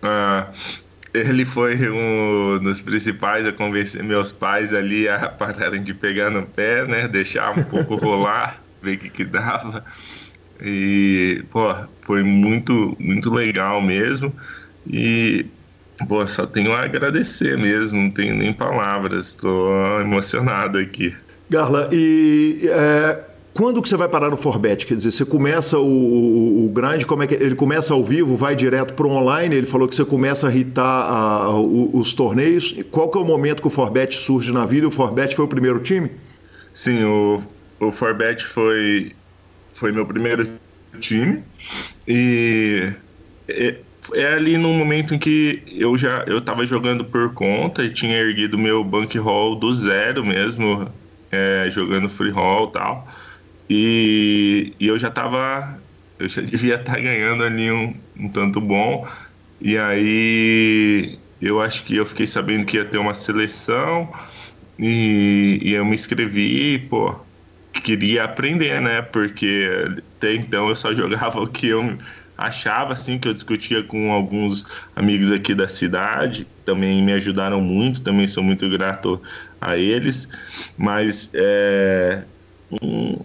a 0.00 0.48
ele 1.20 1.44
foi 1.44 1.76
um 1.90 2.58
dos 2.60 2.82
principais 2.82 3.46
a 3.46 3.52
convencer 3.52 4.02
meus 4.02 4.32
pais 4.32 4.74
ali 4.74 5.08
a 5.08 5.28
pararem 5.30 5.82
de 5.82 5.94
pegar 5.94 6.30
no 6.30 6.46
pé, 6.46 6.86
né? 6.86 7.08
Deixar 7.08 7.52
um 7.58 7.64
pouco 7.64 7.96
rolar, 7.96 8.68
ver 8.82 8.96
o 8.96 8.98
que, 9.00 9.10
que 9.10 9.24
dava. 9.24 9.84
E, 10.60 11.46
pô, 11.50 11.60
foi 12.04 12.22
muito, 12.22 12.96
muito 13.00 13.30
legal 13.30 13.80
mesmo. 13.82 14.36
E, 14.86 15.54
pô, 16.08 16.26
só 16.26 16.46
tenho 16.46 16.72
a 16.74 16.84
agradecer 16.84 17.56
mesmo, 17.58 18.00
não 18.00 18.10
tenho 18.12 18.34
nem 18.36 18.52
palavras, 18.52 19.28
estou 19.28 20.00
emocionado 20.00 20.78
aqui. 20.78 21.16
Garla, 21.50 21.88
e 21.92 22.68
é, 22.68 23.27
quando 23.58 23.82
que 23.82 23.88
você 23.88 23.96
vai 23.96 24.08
parar 24.08 24.30
no 24.30 24.36
Forbet? 24.36 24.86
Quer 24.86 24.94
dizer, 24.94 25.10
você 25.10 25.24
começa 25.24 25.80
o, 25.80 25.84
o, 25.84 26.66
o 26.66 26.68
grind, 26.68 27.02
como 27.06 27.24
é 27.24 27.26
que 27.26 27.34
ele 27.34 27.56
começa 27.56 27.92
ao 27.92 28.04
vivo, 28.04 28.36
vai 28.36 28.54
direto 28.54 28.94
para 28.94 29.04
o 29.04 29.10
online? 29.10 29.52
Ele 29.52 29.66
falou 29.66 29.88
que 29.88 29.96
você 29.96 30.04
começa 30.04 30.46
a 30.46 30.54
hitar 30.54 30.84
a, 30.84 31.58
os, 31.58 31.90
os 31.92 32.14
torneios. 32.14 32.76
Qual 32.88 33.10
que 33.10 33.18
é 33.18 33.20
o 33.20 33.24
momento 33.24 33.60
que 33.60 33.66
o 33.66 33.70
Forbet 33.70 34.14
surge 34.14 34.52
na 34.52 34.64
vida? 34.64 34.86
O 34.86 34.92
Forbet 34.92 35.34
foi 35.34 35.44
o 35.44 35.48
primeiro 35.48 35.80
time? 35.80 36.08
Sim, 36.72 37.02
o, 37.02 37.42
o 37.80 37.90
Forbet 37.90 38.44
foi, 38.44 39.10
foi 39.74 39.90
meu 39.90 40.06
primeiro 40.06 40.48
time 41.00 41.42
e 42.06 42.92
é, 43.48 43.74
é, 44.14 44.34
ali 44.34 44.56
no 44.56 44.72
momento 44.72 45.16
em 45.16 45.18
que 45.18 45.64
eu 45.72 45.98
já 45.98 46.22
eu 46.28 46.38
estava 46.38 46.64
jogando 46.64 47.04
por 47.04 47.34
conta 47.34 47.82
e 47.82 47.90
tinha 47.90 48.18
erguido 48.18 48.56
meu 48.56 48.84
bankroll 48.84 49.56
do 49.56 49.74
zero 49.74 50.24
mesmo, 50.24 50.88
é, 51.32 51.68
jogando 51.72 52.08
free 52.08 52.30
roll 52.30 52.68
e 52.68 52.72
tal. 52.72 53.08
E, 53.68 54.76
e, 54.80 54.86
eu 54.86 54.98
já 54.98 55.08
estava 55.08 55.82
eu 56.18 56.28
já 56.28 56.42
devia 56.42 56.76
estar 56.76 56.94
tá 56.94 57.00
ganhando 57.00 57.44
ali 57.44 57.70
um, 57.70 58.02
um 58.16 58.32
tanto 58.32 58.60
bom. 58.60 59.06
E 59.60 59.76
aí 59.78 61.20
eu 61.40 61.60
acho 61.60 61.84
que 61.84 61.96
eu 61.96 62.06
fiquei 62.06 62.26
sabendo 62.26 62.66
que 62.66 62.76
ia 62.76 62.84
ter 62.84 62.98
uma 62.98 63.14
seleção 63.14 64.12
e, 64.78 65.58
e 65.62 65.72
eu 65.74 65.84
me 65.84 65.94
inscrevi, 65.94 66.78
pô, 66.88 67.26
queria 67.72 68.24
aprender, 68.24 68.80
né? 68.80 69.02
Porque 69.02 69.70
até 70.16 70.34
então 70.34 70.68
eu 70.68 70.76
só 70.76 70.94
jogava 70.96 71.40
o 71.40 71.50
que 71.50 71.68
eu 71.68 71.98
achava, 72.36 72.92
assim, 72.92 73.18
que 73.18 73.28
eu 73.28 73.34
discutia 73.34 73.82
com 73.82 74.12
alguns 74.12 74.64
amigos 74.94 75.32
aqui 75.32 75.54
da 75.54 75.66
cidade, 75.66 76.46
também 76.64 77.02
me 77.02 77.12
ajudaram 77.12 77.60
muito, 77.60 78.02
também 78.02 78.26
sou 78.28 78.44
muito 78.44 78.68
grato 78.70 79.20
a 79.60 79.76
eles, 79.76 80.28
mas 80.76 81.30
é, 81.34 82.28
um, 82.82 83.24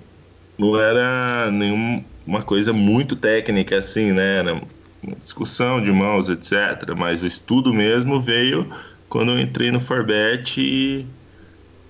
não 0.58 0.80
era 0.80 1.50
nenhuma 1.52 2.42
coisa 2.46 2.72
muito 2.74 3.16
técnica, 3.16 3.78
assim, 3.78 4.12
né? 4.12 4.40
Era 4.40 4.54
uma 5.02 5.16
discussão 5.18 5.82
de 5.82 5.92
mãos, 5.92 6.30
etc. 6.30 6.96
Mas 6.96 7.22
o 7.22 7.26
estudo 7.26 7.74
mesmo 7.74 8.22
veio 8.22 8.72
quando 9.10 9.32
eu 9.32 9.40
entrei 9.40 9.72
no 9.72 9.80
Forbet 9.80 10.60
e 10.62 11.06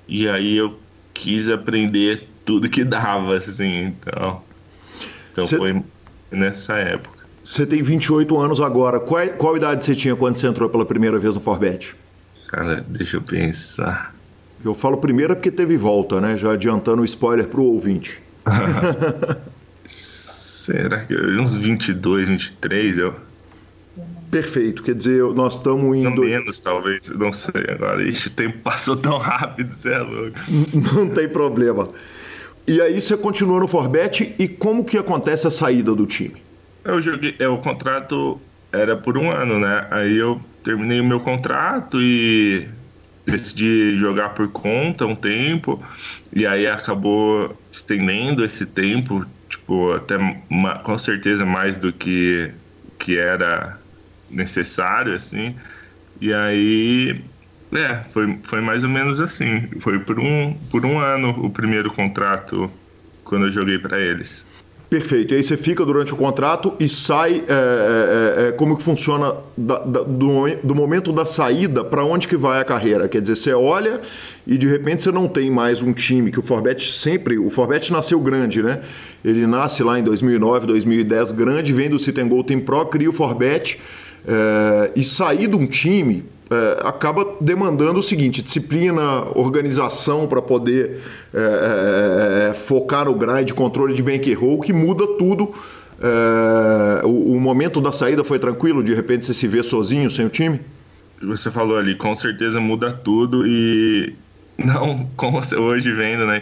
e 0.08 0.28
aí 0.28 0.58
eu 0.58 0.78
quis 1.14 1.50
aprender 1.50 2.28
tudo 2.46 2.70
que 2.70 2.84
dava, 2.84 3.38
assim, 3.38 3.86
então. 3.86 4.42
Então 5.32 5.48
Cê... 5.48 5.58
foi 5.58 5.82
nessa 6.32 6.74
época. 6.76 7.24
Você 7.44 7.66
tem 7.66 7.82
28 7.82 8.38
anos 8.38 8.62
agora. 8.62 9.00
Qual, 9.00 9.28
qual 9.30 9.58
idade 9.58 9.84
você 9.84 9.96
tinha 9.96 10.16
quando 10.16 10.38
você 10.38 10.48
entrou 10.48 10.70
pela 10.70 10.86
primeira 10.86 11.20
vez 11.20 11.36
no 11.36 11.42
Forbet? 11.42 11.96
Cara, 12.48 12.86
deixa 12.88 13.18
eu 13.18 13.22
pensar. 13.22 14.16
Eu 14.64 14.74
falo 14.74 14.98
primeiro 14.98 15.36
porque 15.36 15.52
teve 15.52 15.76
volta, 15.76 16.22
né? 16.22 16.38
Já 16.38 16.54
adiantando 16.54 17.02
o 17.02 17.06
spoiler 17.06 17.48
pro 17.48 17.64
ouvinte. 17.64 18.23
Será 19.84 21.06
que 21.06 21.16
uns 21.16 21.56
22, 21.56 22.30
23 22.30 22.98
eu 22.98 23.16
Perfeito, 24.34 24.82
quer 24.82 24.96
dizer, 24.96 25.22
nós 25.36 25.58
estamos 25.58 25.96
indo. 25.96 26.10
Não 26.10 26.24
menos, 26.24 26.60
talvez, 26.60 27.08
não 27.10 27.32
sei 27.32 27.66
agora. 27.70 28.02
Ixi, 28.02 28.30
o 28.30 28.32
tempo 28.32 28.58
passou 28.64 28.98
tão 28.98 29.20
rápido, 29.20 29.72
você 29.72 29.94
é 29.94 30.00
louco. 30.00 30.40
Não 30.74 31.08
tem 31.08 31.30
problema. 31.30 31.88
E 32.68 32.82
aí 32.82 33.00
você 33.00 33.16
continua 33.16 33.60
no 33.60 33.68
Forbet 33.68 34.34
e 34.40 34.48
como 34.48 34.84
que 34.84 34.98
acontece 34.98 35.46
a 35.46 35.52
saída 35.52 35.94
do 35.94 36.08
time? 36.08 36.42
Eu 36.84 37.00
joguei, 37.00 37.36
é, 37.38 37.48
o 37.48 37.58
contrato 37.58 38.42
era 38.72 38.98
por 38.98 39.20
um 39.20 39.30
ano, 39.30 39.60
né? 39.60 39.86
Aí 39.92 40.18
eu 40.18 40.42
terminei 40.64 41.00
o 41.00 41.04
meu 41.04 41.20
contrato 41.20 42.02
e 42.02 42.68
decidi 43.26 43.98
jogar 43.98 44.30
por 44.30 44.50
conta 44.50 45.06
um 45.06 45.16
tempo 45.16 45.84
e 46.36 46.46
aí 46.46 46.68
acabou 46.68 47.58
estendendo 47.72 48.44
esse 48.44 48.66
tempo, 48.66 49.26
tipo, 49.50 49.94
até 49.94 50.18
com 50.84 50.98
certeza 50.98 51.46
mais 51.46 51.78
do 51.78 51.94
que 51.94 52.52
que 53.00 53.18
era 53.18 53.80
necessário, 54.30 55.14
assim. 55.14 55.56
E 56.22 56.34
aí, 56.34 57.22
é, 57.74 57.96
foi, 58.10 58.40
foi 58.44 58.62
mais 58.62 58.84
ou 58.84 58.90
menos 58.90 59.20
assim. 59.20 59.70
Foi 59.82 60.00
por 60.00 60.20
um, 60.20 60.54
por 60.72 60.86
um 60.86 61.00
ano 61.00 61.30
o 61.30 61.50
primeiro 61.52 61.92
contrato 61.94 62.72
quando 63.24 63.48
eu 63.48 63.52
joguei 63.52 63.78
para 63.80 64.00
eles. 64.00 64.46
Perfeito. 64.94 65.34
E 65.34 65.38
aí 65.38 65.44
você 65.44 65.58
fica 65.58 65.84
durante 65.84 66.14
o 66.14 66.16
contrato 66.16 66.76
e 66.80 66.88
sai. 66.88 67.44
É, 67.48 68.44
é, 68.44 68.50
é, 68.50 68.52
como 68.52 68.78
que 68.78 68.84
funciona 68.84 69.38
da, 69.58 69.80
da, 69.80 70.04
do, 70.04 70.56
do, 70.64 70.76
momento 70.76 71.12
da 71.12 71.26
saída 71.26 71.84
para 71.84 72.06
onde 72.06 72.28
que 72.28 72.38
vai 72.38 72.62
a 72.62 72.64
carreira? 72.64 73.08
Quer 73.08 73.20
dizer, 73.20 73.36
você 73.36 73.54
olha 73.54 74.02
e 74.46 74.56
de 74.56 74.68
repente 74.68 75.02
você 75.02 75.12
não 75.12 75.28
tem 75.28 75.50
mais 75.50 75.82
um 75.82 75.94
time 75.94 76.32
que 76.32 76.38
o 76.38 76.44
Forbet 76.44 76.92
sempre. 76.92 77.40
O 77.40 77.50
Forbet 77.50 77.92
nasceu 77.92 78.20
grande, 78.20 78.62
né? 78.62 78.82
Ele 79.26 79.48
nasce 79.48 79.82
lá 79.82 79.98
em 79.98 80.04
2009, 80.04 80.68
2010, 80.68 81.32
grande, 81.32 81.74
vem 81.74 81.90
do 81.90 81.98
Citen 81.98 82.28
Gold 82.28 82.46
Team 82.46 82.60
Pro, 82.60 82.86
cria 82.86 83.10
o 83.10 83.14
Forbet 83.14 83.80
é, 84.28 84.92
e 84.96 85.04
sair 85.04 85.48
de 85.48 85.56
um 85.56 85.66
time 85.66 86.24
é, 86.50 86.88
acaba 86.88 87.38
demandando 87.40 88.00
o 88.00 88.04
seguinte: 88.04 88.42
disciplina, 88.42 89.02
organização 89.36 90.28
para 90.28 90.42
poder 90.42 91.02
é, 91.34 91.40
é, 91.40 92.50
é, 92.50 92.54
focar 92.54 93.06
no 93.06 93.16
grind, 93.16 93.52
controle 93.52 93.94
de 93.94 94.04
bankroll, 94.04 94.60
que 94.60 94.74
muda 94.74 95.06
tudo. 95.18 95.54
É, 96.02 97.06
o, 97.06 97.36
o, 97.36 97.40
momento 97.40 97.80
da 97.80 97.92
saída 97.92 98.24
foi 98.24 98.38
tranquilo? 98.38 98.84
De 98.84 98.94
repente 98.94 99.26
você 99.26 99.34
se 99.34 99.48
vê 99.48 99.64
sozinho, 99.64 100.12
sem 100.12 100.26
o 100.26 100.30
time? 100.30 100.60
Você 101.22 101.50
falou 101.50 101.78
ali, 101.78 101.96
com 101.96 102.14
certeza 102.16 102.60
muda 102.60 102.92
tudo 102.92 103.48
e 103.48 104.14
não 104.58 105.08
como 105.16 105.40
hoje 105.40 105.92
vendo, 105.94 106.26
né? 106.26 106.42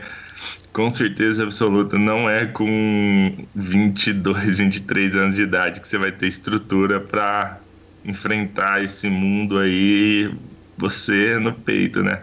Com 0.74 0.90
certeza 0.90 1.44
absoluta, 1.44 2.00
não 2.00 2.30
é 2.30 2.46
com 2.46 3.46
22, 3.54 4.58
23 4.58 5.16
anos 5.16 5.36
de 5.36 5.44
idade 5.44 5.82
que 5.82 5.88
você 5.88 5.98
vai 5.98 6.14
ter 6.14 6.28
estrutura 6.28 7.00
para 7.00 7.60
enfrentar 8.04 8.84
esse 8.84 9.10
mundo 9.10 9.58
aí, 9.60 10.34
você 10.78 11.40
no 11.40 11.54
peito, 11.54 12.04
né? 12.04 12.22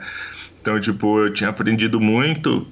Então, 0.61 0.81
tipo, 0.81 1.20
eu 1.20 1.33
tinha 1.33 1.51
aprendido 1.51 2.01
muito 2.01 2.66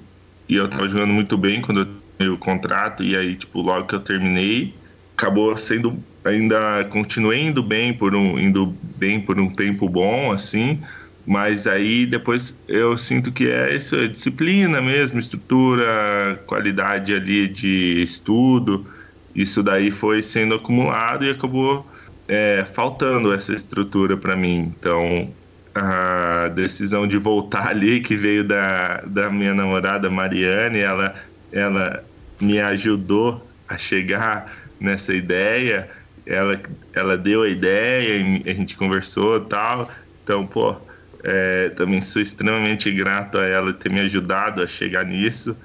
e 0.49 0.55
eu 0.55 0.67
tava 0.67 0.87
jogando 0.89 1.13
muito 1.13 1.37
bem 1.37 1.61
quando 1.61 1.81
eu 1.81 1.85
terminei 2.17 2.35
o 2.35 2.39
contrato, 2.39 3.03
e 3.03 3.15
aí, 3.15 3.35
tipo, 3.35 3.61
logo 3.61 3.87
que 3.87 3.95
eu 3.95 3.99
terminei, 3.99 4.75
acabou 5.17 5.55
sendo 5.57 6.03
ainda 6.27 6.85
continuei 6.89 7.41
indo 7.47 7.63
bem 7.63 7.93
por 7.93 8.13
um 8.15 8.37
indo 8.39 8.77
bem 8.97 9.19
por 9.21 9.39
um 9.39 9.49
tempo 9.53 9.87
bom 9.89 10.31
assim. 10.31 10.81
Mas 11.25 11.67
aí 11.67 12.05
depois 12.05 12.61
eu 12.67 12.97
sinto 12.97 13.31
que 13.33 13.49
é 13.49 13.75
isso 13.75 13.95
é 13.95 14.07
disciplina 14.07 14.81
mesmo 14.81 15.19
estrutura 15.19 16.41
qualidade 16.47 17.13
ali 17.13 17.47
de 17.47 18.01
estudo. 18.03 18.87
Isso 19.35 19.61
daí 19.63 19.91
foi 19.91 20.23
sendo 20.23 20.55
acumulado 20.55 21.25
e 21.25 21.29
acabou 21.29 21.89
é, 22.27 22.65
faltando 22.65 23.33
essa 23.33 23.53
estrutura 23.53 24.17
para 24.17 24.35
mim. 24.35 24.73
Então, 24.77 25.33
a 25.73 26.49
decisão 26.49 27.07
de 27.07 27.17
voltar 27.17 27.69
ali, 27.69 28.01
que 28.01 28.15
veio 28.15 28.43
da, 28.43 29.01
da 29.05 29.29
minha 29.29 29.53
namorada 29.53 30.09
Mariane, 30.09 30.79
ela, 30.79 31.15
ela 31.51 32.03
me 32.39 32.59
ajudou 32.59 33.45
a 33.67 33.77
chegar 33.77 34.45
nessa 34.79 35.13
ideia. 35.13 35.89
Ela, 36.25 36.61
ela 36.93 37.17
deu 37.17 37.43
a 37.43 37.49
ideia, 37.49 38.41
a 38.45 38.53
gente 38.53 38.75
conversou 38.75 39.39
tal. 39.41 39.89
Então, 40.23 40.45
pô, 40.45 40.75
é, 41.23 41.69
também 41.69 42.01
sou 42.01 42.21
extremamente 42.21 42.91
grato 42.91 43.37
a 43.37 43.45
ela 43.45 43.73
ter 43.73 43.89
me 43.89 44.01
ajudado 44.01 44.61
a 44.61 44.67
chegar 44.67 45.05
nisso. 45.05 45.55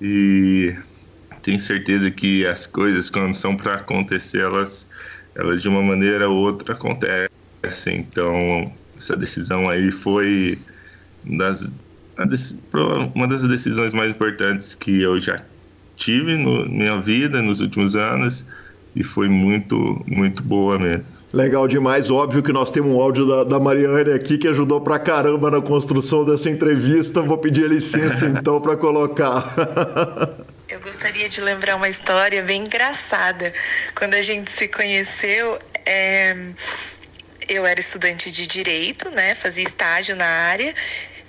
E 0.00 0.74
tenho 1.42 1.58
certeza 1.58 2.10
que 2.10 2.46
as 2.46 2.66
coisas, 2.66 3.08
quando 3.08 3.34
são 3.34 3.56
para 3.56 3.74
acontecer, 3.74 4.40
elas 4.40 4.86
elas 5.34 5.62
de 5.62 5.68
uma 5.68 5.82
maneira 5.82 6.28
ou 6.28 6.36
outra 6.36 6.74
acontecem. 6.74 7.28
Então, 7.86 8.72
essa 8.96 9.16
decisão 9.16 9.68
aí 9.68 9.90
foi 9.90 10.58
das, 11.24 11.72
uma 13.14 13.26
das 13.26 13.42
decisões 13.42 13.94
mais 13.94 14.10
importantes 14.10 14.74
que 14.74 15.00
eu 15.02 15.18
já 15.18 15.36
tive 15.96 16.36
na 16.36 16.66
minha 16.66 16.98
vida 16.98 17.42
nos 17.42 17.60
últimos 17.60 17.96
anos 17.96 18.44
e 18.96 19.04
foi 19.04 19.28
muito, 19.28 20.02
muito 20.06 20.42
boa 20.42 20.78
mesmo. 20.78 21.04
Legal 21.32 21.68
demais, 21.68 22.10
óbvio 22.10 22.42
que 22.42 22.52
nós 22.52 22.72
temos 22.72 22.92
um 22.92 23.00
áudio 23.00 23.24
da, 23.24 23.44
da 23.44 23.60
Mariane 23.60 24.10
aqui 24.10 24.36
que 24.36 24.48
ajudou 24.48 24.80
pra 24.80 24.98
caramba 24.98 25.48
na 25.48 25.60
construção 25.60 26.24
dessa 26.24 26.50
entrevista. 26.50 27.22
Vou 27.22 27.38
pedir 27.38 27.68
licença 27.68 28.26
então 28.36 28.60
para 28.60 28.76
colocar. 28.76 29.54
Eu 30.70 30.78
gostaria 30.78 31.28
de 31.28 31.40
lembrar 31.40 31.74
uma 31.74 31.88
história 31.88 32.44
bem 32.44 32.62
engraçada. 32.62 33.52
Quando 33.92 34.14
a 34.14 34.20
gente 34.20 34.52
se 34.52 34.68
conheceu, 34.68 35.58
é... 35.84 36.32
eu 37.48 37.66
era 37.66 37.80
estudante 37.80 38.30
de 38.30 38.46
direito, 38.46 39.10
né? 39.10 39.34
Fazia 39.34 39.64
estágio 39.64 40.14
na 40.14 40.24
área. 40.24 40.72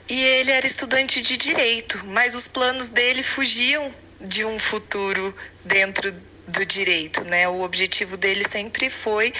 E 0.07 0.21
ele 0.21 0.51
era 0.51 0.67
estudante 0.67 1.23
de 1.23 1.37
direito, 1.37 1.99
mas 2.05 2.35
os 2.35 2.47
planos 2.47 2.91
dele 2.91 3.23
fugiam 3.23 3.91
de 4.19 4.45
um 4.45 4.59
futuro 4.59 5.35
dentro 5.65 6.13
do 6.47 6.63
direito, 6.63 7.23
né? 7.23 7.47
O 7.49 7.61
objetivo 7.63 8.17
dele 8.17 8.47
sempre 8.47 8.91
foi 8.91 9.33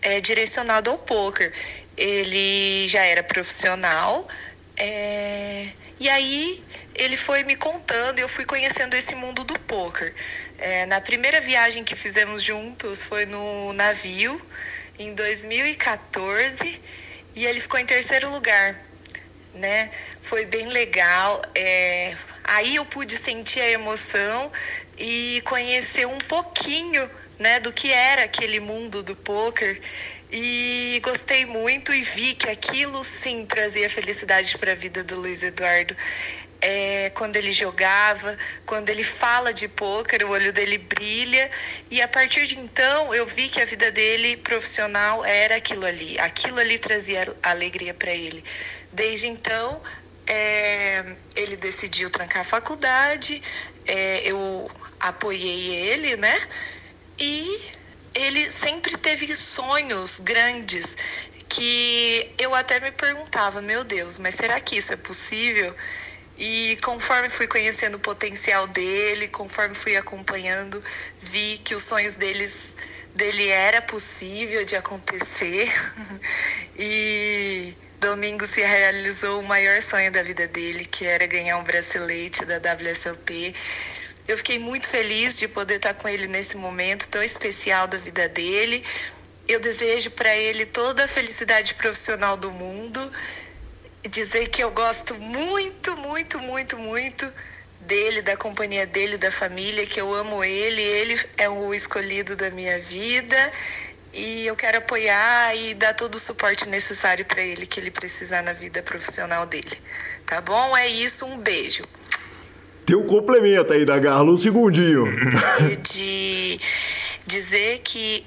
é, 0.00 0.20
direcionado 0.20 0.88
ao 0.88 0.98
poker. 0.98 1.52
Ele 1.96 2.86
já 2.86 3.04
era 3.04 3.24
profissional, 3.24 4.28
é, 4.76 5.66
E 5.98 6.08
aí 6.08 6.62
ele 6.98 7.16
foi 7.16 7.44
me 7.44 7.54
contando, 7.54 8.18
eu 8.18 8.28
fui 8.28 8.44
conhecendo 8.44 8.94
esse 8.94 9.14
mundo 9.14 9.44
do 9.44 9.58
poker. 9.60 10.12
É, 10.58 10.84
na 10.86 11.00
primeira 11.00 11.40
viagem 11.40 11.84
que 11.84 11.94
fizemos 11.94 12.42
juntos 12.42 13.04
foi 13.04 13.24
no 13.24 13.72
navio 13.72 14.44
em 14.98 15.14
2014 15.14 16.80
e 17.36 17.46
ele 17.46 17.60
ficou 17.60 17.78
em 17.78 17.86
terceiro 17.86 18.28
lugar, 18.30 18.74
né? 19.54 19.90
Foi 20.22 20.44
bem 20.44 20.66
legal. 20.66 21.40
É, 21.54 22.16
aí 22.42 22.74
eu 22.74 22.84
pude 22.84 23.16
sentir 23.16 23.60
a 23.60 23.70
emoção 23.70 24.50
e 24.98 25.40
conhecer 25.44 26.04
um 26.04 26.18
pouquinho, 26.18 27.08
né, 27.38 27.60
do 27.60 27.72
que 27.72 27.92
era 27.92 28.24
aquele 28.24 28.58
mundo 28.58 29.04
do 29.04 29.14
poker. 29.14 29.80
E 30.30 31.00
gostei 31.02 31.46
muito 31.46 31.94
e 31.94 32.02
vi 32.02 32.34
que 32.34 32.50
aquilo 32.50 33.02
sim 33.04 33.46
trazia 33.46 33.88
felicidade 33.88 34.58
para 34.58 34.72
a 34.72 34.74
vida 34.74 35.02
do 35.04 35.20
Luiz 35.20 35.42
Eduardo 35.42 35.96
é, 36.60 37.10
quando 37.10 37.36
ele 37.36 37.52
jogava, 37.52 38.36
quando 38.66 38.88
ele 38.88 39.04
fala 39.04 39.52
de 39.52 39.68
pôquer, 39.68 40.24
o 40.24 40.30
olho 40.30 40.52
dele 40.52 40.78
brilha. 40.78 41.50
E 41.90 42.02
a 42.02 42.08
partir 42.08 42.46
de 42.46 42.58
então, 42.58 43.14
eu 43.14 43.26
vi 43.26 43.48
que 43.48 43.60
a 43.60 43.64
vida 43.64 43.90
dele 43.90 44.36
profissional 44.36 45.24
era 45.24 45.56
aquilo 45.56 45.86
ali. 45.86 46.18
Aquilo 46.18 46.58
ali 46.58 46.78
trazia 46.78 47.34
alegria 47.42 47.94
para 47.94 48.12
ele. 48.12 48.44
Desde 48.92 49.28
então, 49.28 49.80
é, 50.26 51.16
ele 51.36 51.56
decidiu 51.56 52.10
trancar 52.10 52.42
a 52.42 52.44
faculdade, 52.44 53.42
é, 53.86 54.20
eu 54.24 54.70
apoiei 55.00 55.74
ele, 55.74 56.16
né? 56.16 56.36
E 57.18 57.60
ele 58.14 58.50
sempre 58.50 58.96
teve 58.96 59.34
sonhos 59.34 60.20
grandes 60.20 60.96
que 61.48 62.34
eu 62.38 62.54
até 62.54 62.78
me 62.78 62.90
perguntava, 62.90 63.62
meu 63.62 63.82
Deus, 63.82 64.18
mas 64.18 64.34
será 64.34 64.60
que 64.60 64.76
isso 64.76 64.92
é 64.92 64.96
possível? 64.96 65.74
E 66.38 66.78
conforme 66.82 67.28
fui 67.28 67.48
conhecendo 67.48 67.96
o 67.96 67.98
potencial 68.00 68.68
dele, 68.68 69.26
conforme 69.26 69.74
fui 69.74 69.96
acompanhando, 69.96 70.82
vi 71.20 71.58
que 71.58 71.74
os 71.74 71.82
sonhos 71.82 72.14
deles 72.14 72.76
dele 73.12 73.48
era 73.48 73.82
possível 73.82 74.64
de 74.64 74.76
acontecer. 74.76 75.68
e 76.78 77.76
domingo 77.98 78.46
se 78.46 78.60
realizou 78.60 79.40
o 79.40 79.42
maior 79.42 79.82
sonho 79.82 80.12
da 80.12 80.22
vida 80.22 80.46
dele, 80.46 80.84
que 80.84 81.04
era 81.04 81.26
ganhar 81.26 81.58
um 81.58 81.64
bracelete 81.64 82.44
da 82.44 82.58
WSOP. 82.58 83.52
Eu 84.28 84.36
fiquei 84.36 84.60
muito 84.60 84.88
feliz 84.88 85.36
de 85.36 85.48
poder 85.48 85.76
estar 85.76 85.94
com 85.94 86.08
ele 86.08 86.28
nesse 86.28 86.56
momento 86.56 87.08
tão 87.08 87.22
especial 87.22 87.88
da 87.88 87.98
vida 87.98 88.28
dele. 88.28 88.84
Eu 89.48 89.58
desejo 89.58 90.12
para 90.12 90.36
ele 90.36 90.66
toda 90.66 91.04
a 91.04 91.08
felicidade 91.08 91.74
profissional 91.74 92.36
do 92.36 92.52
mundo 92.52 93.00
dizer 94.08 94.48
que 94.48 94.62
eu 94.62 94.70
gosto 94.70 95.14
muito, 95.16 95.96
muito, 95.96 96.38
muito, 96.40 96.78
muito 96.78 97.32
dele, 97.80 98.22
da 98.22 98.36
companhia 98.36 98.86
dele, 98.86 99.16
da 99.16 99.30
família, 99.30 99.86
que 99.86 100.00
eu 100.00 100.12
amo 100.12 100.42
ele, 100.42 100.82
ele 100.82 101.20
é 101.36 101.48
o 101.48 101.72
escolhido 101.72 102.36
da 102.36 102.50
minha 102.50 102.78
vida 102.78 103.36
e 104.12 104.46
eu 104.46 104.56
quero 104.56 104.78
apoiar 104.78 105.54
e 105.56 105.74
dar 105.74 105.94
todo 105.94 106.14
o 106.14 106.18
suporte 106.18 106.68
necessário 106.68 107.24
para 107.24 107.42
ele 107.42 107.66
que 107.66 107.78
ele 107.78 107.90
precisar 107.90 108.42
na 108.42 108.52
vida 108.52 108.82
profissional 108.82 109.46
dele. 109.46 109.80
Tá 110.26 110.40
bom? 110.40 110.76
É 110.76 110.86
isso, 110.86 111.24
um 111.24 111.38
beijo. 111.38 111.82
Tem 112.84 112.96
um 112.96 113.06
complemento 113.06 113.72
aí 113.72 113.84
da 113.84 113.98
Garla, 113.98 114.30
um 114.32 114.38
segundinho. 114.38 115.06
De 115.82 116.60
dizer 117.26 117.80
que 117.80 118.26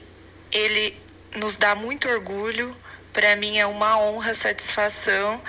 ele 0.51 0.95
nos 1.35 1.55
dá 1.55 1.75
muito 1.75 2.07
orgulho, 2.07 2.75
para 3.11 3.35
mim 3.35 3.57
é 3.57 3.65
uma 3.65 3.99
honra, 3.99 4.33
satisfação 4.33 5.41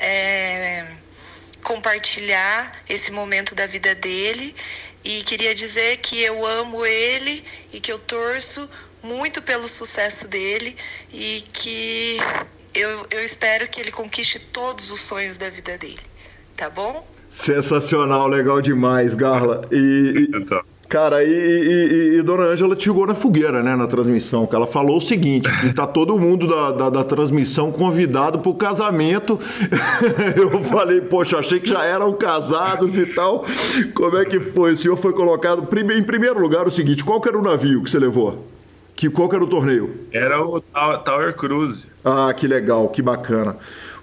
é, 0.00 0.86
compartilhar 1.62 2.82
esse 2.88 3.12
momento 3.12 3.54
da 3.54 3.66
vida 3.66 3.94
dele 3.94 4.54
e 5.04 5.22
queria 5.22 5.54
dizer 5.54 5.98
que 5.98 6.20
eu 6.20 6.44
amo 6.44 6.84
ele 6.84 7.44
e 7.72 7.80
que 7.80 7.92
eu 7.92 7.98
torço 7.98 8.68
muito 9.02 9.40
pelo 9.40 9.68
sucesso 9.68 10.26
dele 10.26 10.76
e 11.12 11.44
que 11.52 12.18
eu, 12.74 13.06
eu 13.10 13.22
espero 13.22 13.68
que 13.68 13.80
ele 13.80 13.92
conquiste 13.92 14.38
todos 14.38 14.90
os 14.90 15.00
sonhos 15.00 15.36
da 15.36 15.48
vida 15.48 15.76
dele, 15.78 16.00
tá 16.56 16.68
bom? 16.68 17.06
Sensacional, 17.30 18.26
legal 18.26 18.60
demais, 18.60 19.14
Garla. 19.14 19.62
E, 19.70 20.28
e... 20.34 20.46
Cara, 20.90 21.22
e, 21.22 21.28
e, 21.30 22.18
e, 22.18 22.22
Dona 22.22 22.46
Ângela 22.46 22.74
te 22.74 22.86
jogou 22.86 23.06
na 23.06 23.14
fogueira, 23.14 23.62
né, 23.62 23.76
na 23.76 23.86
transmissão, 23.86 24.44
que 24.44 24.56
ela 24.56 24.66
falou 24.66 24.96
o 24.96 25.00
seguinte, 25.00 25.48
que 25.60 25.72
tá 25.72 25.86
todo 25.86 26.18
mundo 26.18 26.48
da, 26.48 26.72
da, 26.72 26.90
da 26.90 27.04
transmissão 27.04 27.70
convidado 27.70 28.40
pro 28.40 28.52
casamento. 28.54 29.38
Eu 30.34 30.64
falei, 30.64 31.00
poxa, 31.00 31.38
achei 31.38 31.60
que 31.60 31.70
já 31.70 31.84
eram 31.84 32.12
casados 32.14 32.98
e 32.98 33.06
tal. 33.06 33.44
Como 33.94 34.18
é 34.18 34.24
que 34.24 34.40
foi? 34.40 34.72
O 34.72 34.76
senhor 34.76 34.96
foi 34.96 35.12
colocado, 35.12 35.62
em 35.62 36.02
primeiro 36.02 36.40
lugar, 36.40 36.66
o 36.66 36.72
seguinte, 36.72 37.04
qual 37.04 37.20
que 37.20 37.28
era 37.28 37.38
o 37.38 37.42
navio 37.42 37.84
que 37.84 37.90
você 37.92 38.00
levou? 38.00 38.44
Que, 38.96 39.08
qual 39.08 39.28
que 39.28 39.36
era 39.36 39.44
o 39.44 39.46
torneio? 39.46 39.94
Era 40.10 40.44
o 40.44 40.60
Tower 40.60 41.36
Cruise. 41.36 41.86
Ah, 42.04 42.34
que 42.36 42.48
legal, 42.48 42.88
que 42.88 43.00
bacana. 43.00 43.56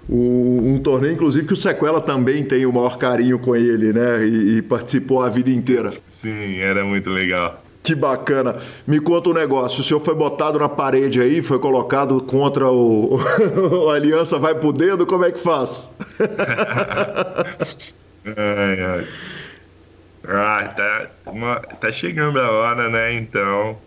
O, 0.08 0.62
um 0.64 0.80
torneio, 0.82 1.12
inclusive, 1.12 1.46
que 1.46 1.52
o 1.52 1.56
Sequela 1.56 2.00
também 2.00 2.42
tem 2.44 2.64
o 2.64 2.72
maior 2.72 2.96
carinho 2.96 3.38
com 3.38 3.54
ele, 3.54 3.92
né? 3.92 4.26
E, 4.26 4.56
e 4.56 4.62
participou 4.62 5.22
a 5.22 5.28
vida 5.28 5.50
inteira. 5.50 5.92
Sim, 6.20 6.58
era 6.58 6.84
muito 6.84 7.10
legal. 7.10 7.62
Que 7.80 7.94
bacana. 7.94 8.56
Me 8.84 8.98
conta 8.98 9.30
um 9.30 9.32
negócio. 9.32 9.80
O 9.80 9.84
senhor 9.84 10.00
foi 10.00 10.16
botado 10.16 10.58
na 10.58 10.68
parede 10.68 11.20
aí, 11.20 11.40
foi 11.42 11.60
colocado 11.60 12.20
contra 12.22 12.68
o. 12.68 13.20
a 13.88 13.94
aliança 13.94 14.36
vai 14.36 14.52
pro 14.54 14.72
dedo, 14.72 15.06
como 15.06 15.24
é 15.24 15.30
que 15.30 15.38
faz? 15.38 15.88
ai, 18.26 18.80
ai. 18.84 19.06
Ah, 20.26 20.74
tá, 20.76 21.06
uma, 21.26 21.60
tá 21.60 21.92
chegando 21.92 22.40
a 22.40 22.50
hora, 22.50 22.90
né? 22.90 23.14
Então, 23.14 23.78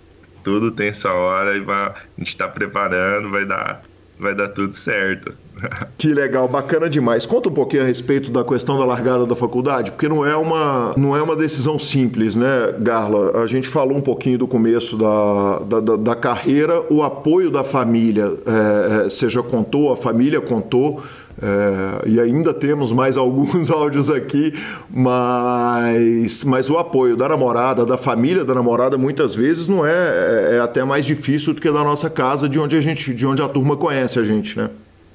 tudo 0.42 0.72
tem 0.72 0.94
sua 0.94 1.14
hora 1.14 1.56
e 1.56 1.60
vai, 1.60 1.90
a 1.90 1.96
gente 2.18 2.38
tá 2.38 2.48
preparando, 2.48 3.30
vai 3.30 3.46
dar, 3.46 3.82
vai 4.22 4.36
dar 4.36 4.50
tudo 4.50 4.76
certo. 4.76 5.34
Que 5.98 6.14
legal, 6.14 6.48
bacana 6.48 6.90
demais. 6.90 7.26
Conta 7.26 7.50
um 7.50 7.52
pouquinho 7.52 7.84
a 7.84 7.86
respeito 7.86 8.32
da 8.32 8.44
questão 8.44 8.80
da 8.80 8.86
largada 8.86 9.28
da 9.28 9.36
faculdade, 9.36 9.92
porque 9.92 10.08
não 10.08 10.26
é 10.26 10.36
uma, 10.36 10.96
não 10.98 11.16
é 11.16 11.22
uma 11.22 11.36
decisão 11.36 11.78
simples, 11.78 12.36
né, 12.36 12.74
Garla? 12.80 13.44
A 13.44 13.46
gente 13.46 13.68
falou 13.68 13.96
um 13.96 14.02
pouquinho 14.02 14.40
do 14.40 14.48
começo 14.48 14.98
da, 14.98 15.60
da, 15.80 15.96
da 15.98 16.16
carreira, 16.16 16.84
o 16.90 17.04
apoio 17.04 17.52
da 17.52 17.64
família. 17.64 18.34
É, 18.46 19.06
é, 19.06 19.10
você 19.10 19.30
já 19.30 19.44
contou, 19.44 19.94
a 19.94 19.98
família 19.98 20.42
contou. 20.42 21.04
É, 21.42 22.08
e 22.08 22.20
ainda 22.20 22.54
temos 22.54 22.92
mais 22.92 23.18
alguns 23.18 23.70
áudios 23.72 24.12
aqui, 24.12 24.54
mas, 24.90 26.44
mas 26.44 26.70
o 26.70 26.78
apoio 26.78 27.18
da 27.18 27.28
namorada, 27.28 27.84
da 27.84 27.98
família 27.98 28.46
da 28.46 28.54
namorada, 28.54 28.96
muitas 28.96 29.34
vezes 29.34 29.68
não 29.68 29.84
é, 29.84 29.92
é, 29.92 30.56
é 30.58 30.60
até 30.60 30.84
mais 30.84 31.04
difícil 31.04 31.54
do 31.54 31.62
que 31.62 31.72
da 31.72 31.84
nossa 31.84 32.10
casa, 32.10 32.48
de 32.48 32.60
onde 32.60 32.76
a 32.76 32.82
gente, 32.82 33.12
de 33.14 33.26
onde 33.26 33.42
a 33.42 33.50
turma 33.50 33.76
conhece 33.76 34.20
a 34.20 34.24
gente, 34.24 34.58
né? 34.58 34.70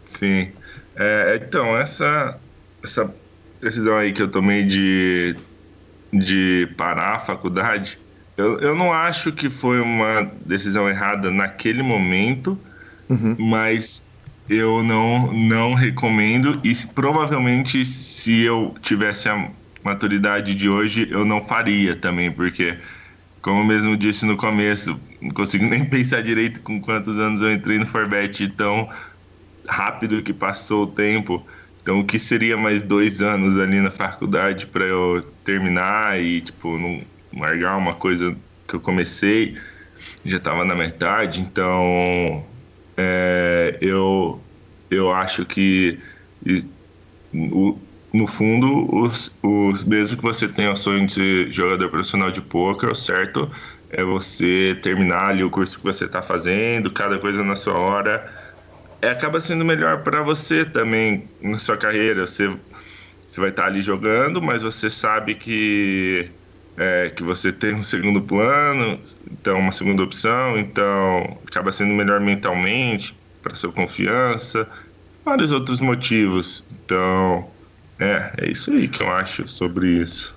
Sim. 0.05 0.49
É, 0.97 1.41
então, 1.47 1.77
essa, 1.77 2.37
essa 2.83 3.15
decisão 3.61 3.97
aí 3.97 4.13
que 4.13 4.23
eu 4.23 4.29
tomei 4.29 4.65
de, 4.65 5.37
de 6.13 6.69
parar 6.77 7.17
a 7.17 7.19
faculdade, 7.21 7.99
eu, 8.37 8.59
eu 8.61 8.75
não 8.75 8.93
acho 8.93 9.31
que 9.31 9.49
foi 9.49 9.81
uma 9.81 10.29
decisão 10.45 10.89
errada 10.89 11.31
naquele 11.31 11.83
momento, 11.83 12.59
uhum. 13.09 13.37
mas 13.39 14.06
eu 14.49 14.83
não, 14.83 15.33
não 15.33 15.75
recomendo 15.75 16.61
e 16.63 16.75
provavelmente 16.95 17.85
se 17.85 18.43
eu 18.43 18.75
tivesse 18.81 19.29
a 19.29 19.51
maturidade 19.83 20.55
de 20.55 20.69
hoje, 20.69 21.09
eu 21.11 21.25
não 21.25 21.41
faria 21.41 21.95
também, 21.97 22.31
porque 22.31 22.79
como 23.43 23.61
eu 23.61 23.65
mesmo 23.65 23.97
disse 23.97 24.27
no 24.27 24.37
começo, 24.37 25.01
não 25.21 25.31
consigo 25.31 25.65
nem 25.71 25.85
pensar 25.85 26.23
direito 26.23 26.61
com 26.61 26.81
quantos 26.81 27.19
anos 27.19 27.41
eu 27.43 27.53
entrei 27.53 27.79
no 27.79 27.87
Forbet, 27.87 28.43
então 28.43 28.89
rápido 29.69 30.23
que 30.23 30.33
passou 30.33 30.85
o 30.85 30.87
tempo. 30.87 31.47
Então, 31.83 32.01
o 32.01 32.05
que 32.05 32.19
seria 32.19 32.57
mais 32.57 32.83
dois 32.83 33.23
anos 33.23 33.59
ali 33.59 33.81
na 33.81 33.91
faculdade 33.91 34.67
para 34.67 34.85
eu 34.85 35.23
terminar 35.45 36.21
e, 36.21 36.41
tipo, 36.41 36.77
não 36.79 37.01
largar 37.33 37.77
uma 37.77 37.95
coisa 37.95 38.37
que 38.67 38.75
eu 38.75 38.81
comecei, 38.81 39.57
já 40.25 40.39
estava 40.39 40.65
na 40.65 40.75
metade. 40.75 41.41
Então, 41.41 42.45
é, 42.97 43.77
eu, 43.81 44.41
eu 44.91 45.13
acho 45.13 45.45
que, 45.45 45.99
e, 46.45 46.65
o, 47.33 47.79
no 48.13 48.27
fundo, 48.27 48.95
os, 48.95 49.33
os, 49.43 49.85
mesmo 49.85 50.17
que 50.17 50.23
você 50.23 50.49
tenha 50.49 50.73
o 50.73 50.77
sonho 50.77 51.07
de 51.07 51.13
ser 51.13 51.53
jogador 51.53 51.89
profissional 51.91 52.31
de 52.31 52.41
poker, 52.41 52.95
certo 52.95 53.51
é 53.91 54.03
você 54.03 54.79
terminar 54.83 55.29
ali 55.29 55.45
o 55.45 55.51
curso 55.51 55.79
que 55.79 55.85
você 55.85 56.07
está 56.07 56.21
fazendo, 56.21 56.91
cada 56.91 57.19
coisa 57.19 57.45
na 57.45 57.55
sua 57.55 57.75
hora 57.75 58.27
é, 59.01 59.11
acaba 59.11 59.41
sendo 59.41 59.65
melhor 59.65 60.03
para 60.03 60.23
você 60.23 60.65
também 60.65 61.29
na 61.41 61.59
sua 61.59 61.77
carreira. 61.77 62.27
Você, 62.27 62.49
você 63.27 63.41
vai 63.41 63.51
estar 63.51 63.63
tá 63.63 63.69
ali 63.69 63.83
jogando, 63.83 64.41
mas 64.41 64.63
você 64.63 64.89
sabe 64.91 65.35
que, 65.35 66.31
é, 66.77 67.11
que 67.11 67.23
você 67.23 67.53
tem 67.53 67.75
um 67.75 67.83
segundo 67.83 68.21
plano, 68.21 68.99
então 69.31 69.59
uma 69.59 69.73
segunda 69.73 70.03
opção, 70.03 70.59
então 70.59 71.39
acaba 71.47 71.73
sendo 71.73 71.95
melhor 71.95 72.21
mentalmente 72.21 73.17
para 73.43 73.55
sua 73.55 73.73
confiança, 73.73 74.69
vários 75.25 75.53
outros 75.53 75.81
motivos. 75.81 76.65
Então, 76.85 77.49
É, 77.99 78.33
é 78.43 78.51
isso 78.51 78.71
aí 78.71 78.89
que 78.89 79.03
eu 79.03 79.11
acho 79.11 79.49
sobre 79.49 79.89
isso. 79.89 80.35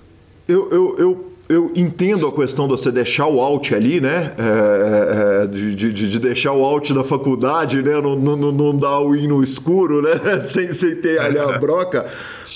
Eu, 0.48 0.70
eu, 0.72 0.96
eu, 0.98 1.32
eu 1.50 1.72
entendo 1.76 2.26
a 2.26 2.32
questão 2.32 2.66
de 2.66 2.72
você 2.72 2.90
deixar 2.90 3.26
o 3.26 3.40
out 3.40 3.74
ali, 3.74 4.00
né? 4.00 4.32
É, 4.38 5.42
é, 5.42 5.46
de, 5.46 5.74
de, 5.74 5.92
de, 5.92 6.18
deixar 6.18 6.52
o 6.52 6.64
out 6.64 6.94
da 6.94 7.04
faculdade, 7.04 7.82
né? 7.82 8.00
Não, 8.00 8.16
não, 8.16 8.50
não 8.50 8.76
dar 8.76 9.00
o 9.00 9.14
in 9.14 9.28
no 9.28 9.44
escuro, 9.44 10.00
né? 10.00 10.40
sem, 10.40 10.72
sem 10.72 10.96
ter 10.96 11.20
ali 11.20 11.38
a 11.38 11.52
broca. 11.60 12.06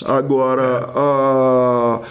Agora, 0.05 0.89
a... 0.95 2.01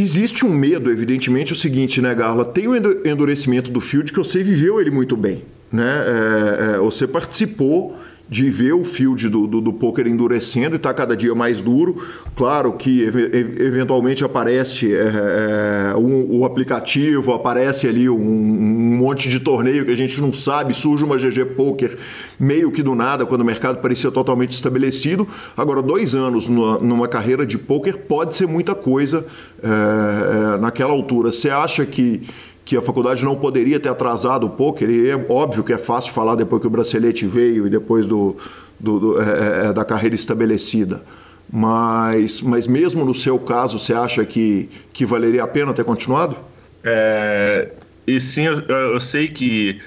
existe 0.00 0.46
um 0.46 0.50
medo, 0.50 0.90
evidentemente, 0.90 1.52
o 1.52 1.56
seguinte, 1.56 2.00
né, 2.00 2.14
Garla? 2.14 2.44
Tem 2.44 2.68
o 2.68 2.76
endurecimento 3.06 3.70
do 3.70 3.80
field 3.80 4.12
que 4.12 4.18
você 4.18 4.42
viveu 4.42 4.80
ele 4.80 4.90
muito 4.90 5.16
bem, 5.16 5.42
né? 5.72 6.04
É, 6.06 6.74
é, 6.74 6.78
você 6.78 7.06
participou 7.06 7.97
de 8.28 8.50
ver 8.50 8.74
o 8.74 8.84
field 8.84 9.28
do, 9.28 9.46
do, 9.46 9.60
do 9.60 9.72
poker 9.72 10.06
endurecendo 10.06 10.74
e 10.74 10.76
está 10.76 10.92
cada 10.92 11.16
dia 11.16 11.34
mais 11.34 11.62
duro. 11.62 12.04
Claro 12.36 12.74
que 12.74 13.02
eventualmente 13.02 14.24
aparece 14.24 14.94
é, 14.94 15.92
é, 15.92 15.96
um, 15.96 16.38
o 16.38 16.44
aplicativo, 16.44 17.32
aparece 17.32 17.88
ali 17.88 18.08
um, 18.08 18.16
um, 18.16 18.96
monte 18.98 19.28
de 19.28 19.40
torneio 19.40 19.84
que 19.84 19.90
a 19.90 19.96
gente 19.96 20.20
não 20.20 20.32
sabe, 20.32 20.74
surge 20.74 21.04
uma 21.04 21.16
GG 21.16 21.54
Poker 21.56 21.96
meio 22.38 22.70
que 22.70 22.82
do 22.82 22.94
nada, 22.94 23.24
quando 23.24 23.40
o 23.40 23.44
mercado 23.44 23.80
parecia 23.80 24.10
totalmente 24.10 24.52
estabelecido. 24.52 25.26
Agora, 25.56 25.80
dois 25.80 26.14
anos 26.14 26.48
numa, 26.48 26.78
numa 26.78 27.08
carreira 27.08 27.46
de 27.46 27.56
poker 27.56 27.96
pode 27.96 28.34
ser 28.36 28.46
muita 28.46 28.74
coisa 28.74 29.24
é, 29.62 30.54
é 30.54 30.58
naquela 30.58 30.92
altura. 30.92 31.32
Você 31.32 31.50
acha 31.50 31.84
que 31.86 32.22
que 32.68 32.76
a 32.76 32.82
faculdade 32.82 33.24
não 33.24 33.34
poderia 33.34 33.80
ter 33.80 33.88
atrasado 33.88 34.44
o 34.44 34.50
poker, 34.50 34.90
e 34.90 35.08
é 35.08 35.16
óbvio 35.30 35.64
que 35.64 35.72
é 35.72 35.78
fácil 35.78 36.12
falar 36.12 36.34
depois 36.34 36.60
que 36.60 36.66
o 36.66 36.70
bracelete 36.70 37.26
veio 37.26 37.66
e 37.66 37.70
depois 37.70 38.04
do, 38.04 38.36
do, 38.78 39.00
do 39.00 39.22
é, 39.22 39.24
é, 39.24 39.66
é, 39.68 39.72
da 39.72 39.86
carreira 39.86 40.14
estabelecida. 40.14 41.02
Mas, 41.50 42.42
mas 42.42 42.66
mesmo 42.66 43.06
no 43.06 43.14
seu 43.14 43.38
caso, 43.38 43.78
você 43.78 43.94
acha 43.94 44.22
que, 44.26 44.68
que 44.92 45.06
valeria 45.06 45.44
a 45.44 45.46
pena 45.46 45.72
ter 45.72 45.82
continuado? 45.82 46.36
É, 46.84 47.70
e 48.06 48.20
sim, 48.20 48.44
eu, 48.44 48.60
eu 48.60 49.00
sei 49.00 49.28
que 49.28 49.80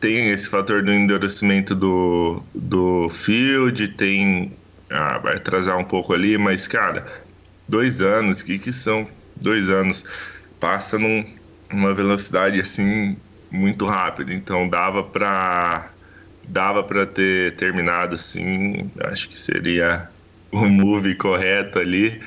tem 0.00 0.30
esse 0.30 0.48
fator 0.48 0.80
do 0.80 0.92
endurecimento 0.92 1.74
do, 1.74 2.40
do 2.54 3.08
field, 3.08 3.88
tem. 3.88 4.52
Ah, 4.88 5.18
vai 5.18 5.38
atrasar 5.38 5.76
um 5.76 5.82
pouco 5.84 6.14
ali, 6.14 6.38
mas, 6.38 6.68
cara, 6.68 7.04
dois 7.66 8.00
anos, 8.00 8.42
o 8.42 8.44
que, 8.44 8.60
que 8.60 8.70
são 8.70 9.08
dois 9.34 9.68
anos? 9.68 10.04
Passa 10.60 10.98
num, 10.98 11.24
uma 11.72 11.94
velocidade 11.94 12.60
assim 12.60 13.16
muito 13.50 13.86
rápida, 13.86 14.32
então 14.32 14.68
dava 14.68 15.02
para 15.04 15.94
dava 16.48 16.82
para 16.82 17.06
ter 17.06 17.56
terminado 17.56 18.14
assim, 18.14 18.90
acho 19.04 19.28
que 19.28 19.38
seria 19.38 20.08
o 20.50 20.66
move 20.66 21.14
correto 21.16 21.78
ali. 21.78 22.22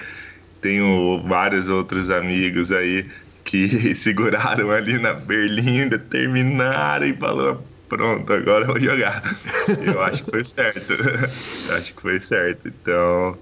Tenho 0.62 1.22
vários 1.28 1.70
outros 1.70 2.10
amigos 2.12 2.72
aí 2.72 3.10
que 3.44 3.94
seguraram 3.96 4.72
ali 4.72 5.00
na 5.00 5.14
berlinda, 5.14 5.98
terminaram 6.00 7.08
e 7.08 7.18
falou 7.18 7.68
pronto, 7.90 8.32
agora 8.34 8.64
eu 8.64 8.68
vou 8.68 8.80
jogar. 8.80 9.22
Eu 9.86 10.02
acho 10.02 10.24
que 10.24 10.30
foi 10.32 10.46
certo. 10.46 10.94
acho 11.76 11.94
que 11.94 12.02
foi 12.02 12.20
certo. 12.22 12.68
Então, 12.68 13.38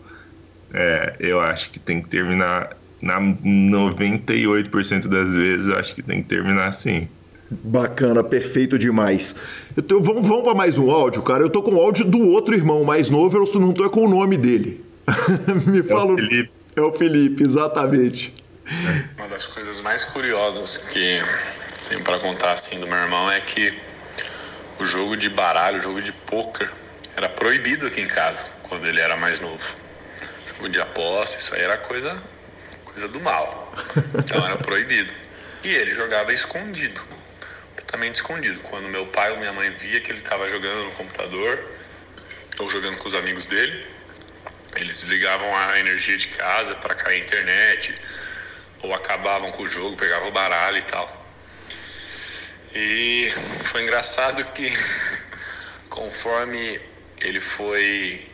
é, 0.73 1.17
eu 1.19 1.39
acho 1.39 1.71
que 1.71 1.79
tem 1.79 2.01
que 2.01 2.09
terminar 2.09 2.78
na 3.01 3.19
98% 3.19 5.07
das 5.07 5.35
vezes 5.35 5.67
eu 5.67 5.77
acho 5.77 5.95
que 5.95 6.01
tem 6.01 6.21
que 6.21 6.27
terminar 6.27 6.67
assim. 6.67 7.07
Bacana, 7.49 8.23
perfeito 8.23 8.77
demais. 8.77 9.35
Tô, 9.87 9.99
vamos 10.01 10.27
vamos 10.27 10.43
para 10.43 10.53
mais 10.53 10.77
um 10.77 10.91
áudio, 10.91 11.23
cara. 11.23 11.43
Eu 11.43 11.49
tô 11.49 11.63
com 11.63 11.71
o 11.71 11.79
áudio 11.79 12.05
do 12.05 12.27
outro 12.27 12.53
irmão 12.53 12.83
mais 12.83 13.09
novo, 13.09 13.37
eu 13.37 13.59
não 13.59 13.73
tô 13.73 13.89
com 13.89 14.05
o 14.05 14.09
nome 14.09 14.37
dele. 14.37 14.85
Me 15.65 15.81
fala. 15.81 16.11
É 16.11 16.13
o 16.13 16.15
Felipe. 16.15 16.51
É 16.75 16.81
o 16.81 16.93
Felipe, 16.93 17.43
exatamente. 17.43 18.33
Uma 19.17 19.27
das 19.27 19.47
coisas 19.47 19.81
mais 19.81 20.05
curiosas 20.05 20.77
que 20.77 21.19
tenho 21.87 22.03
para 22.03 22.19
contar 22.19 22.51
assim 22.51 22.79
do 22.79 22.85
meu 22.85 22.97
irmão 22.97 23.31
é 23.31 23.39
que 23.39 23.73
o 24.79 24.85
jogo 24.85 25.17
de 25.17 25.29
baralho, 25.29 25.79
o 25.79 25.81
jogo 25.81 26.01
de 26.01 26.11
poker, 26.11 26.69
era 27.17 27.27
proibido 27.27 27.87
aqui 27.87 28.01
em 28.01 28.07
casa 28.07 28.45
quando 28.63 28.85
ele 28.85 28.99
era 28.99 29.17
mais 29.17 29.39
novo. 29.39 29.57
O 29.57 30.55
jogo 30.55 30.69
de 30.69 30.79
aposta, 30.79 31.39
isso 31.39 31.55
aí 31.55 31.61
era 31.61 31.77
coisa 31.77 32.21
coisa 32.99 33.07
do 33.07 33.19
mal. 33.21 33.73
Então 34.17 34.43
era 34.45 34.57
proibido. 34.57 35.13
E 35.63 35.69
ele 35.69 35.93
jogava 35.93 36.33
escondido, 36.33 37.01
completamente 37.69 38.15
escondido. 38.15 38.59
Quando 38.61 38.89
meu 38.89 39.07
pai 39.07 39.31
ou 39.31 39.37
minha 39.37 39.53
mãe 39.53 39.69
via 39.71 40.01
que 40.01 40.11
ele 40.11 40.19
estava 40.19 40.47
jogando 40.47 40.85
no 40.85 40.91
computador 40.91 41.59
ou 42.59 42.69
jogando 42.69 42.97
com 42.97 43.07
os 43.07 43.15
amigos 43.15 43.45
dele, 43.45 43.85
eles 44.75 45.01
desligavam 45.01 45.55
a 45.55 45.79
energia 45.79 46.17
de 46.17 46.27
casa 46.27 46.75
para 46.75 46.93
cair 46.93 47.21
a 47.21 47.25
internet 47.25 47.95
ou 48.81 48.93
acabavam 48.93 49.51
com 49.51 49.63
o 49.63 49.67
jogo, 49.67 49.95
pegavam 49.95 50.29
o 50.29 50.31
baralho 50.31 50.77
e 50.77 50.83
tal. 50.83 51.19
E 52.75 53.33
foi 53.65 53.81
engraçado 53.81 54.43
que 54.53 54.71
conforme 55.89 56.79
ele 57.21 57.41
foi 57.41 58.29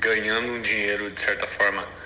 ganhando 0.00 0.52
um 0.52 0.62
dinheiro 0.62 1.10
de 1.10 1.20
certa 1.20 1.46
forma 1.46 1.99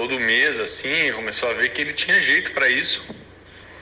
todo 0.00 0.18
mês, 0.18 0.58
assim, 0.58 1.12
começou 1.12 1.50
a 1.50 1.52
ver 1.52 1.68
que 1.72 1.82
ele 1.82 1.92
tinha 1.92 2.18
jeito 2.18 2.52
para 2.52 2.66
isso. 2.70 3.04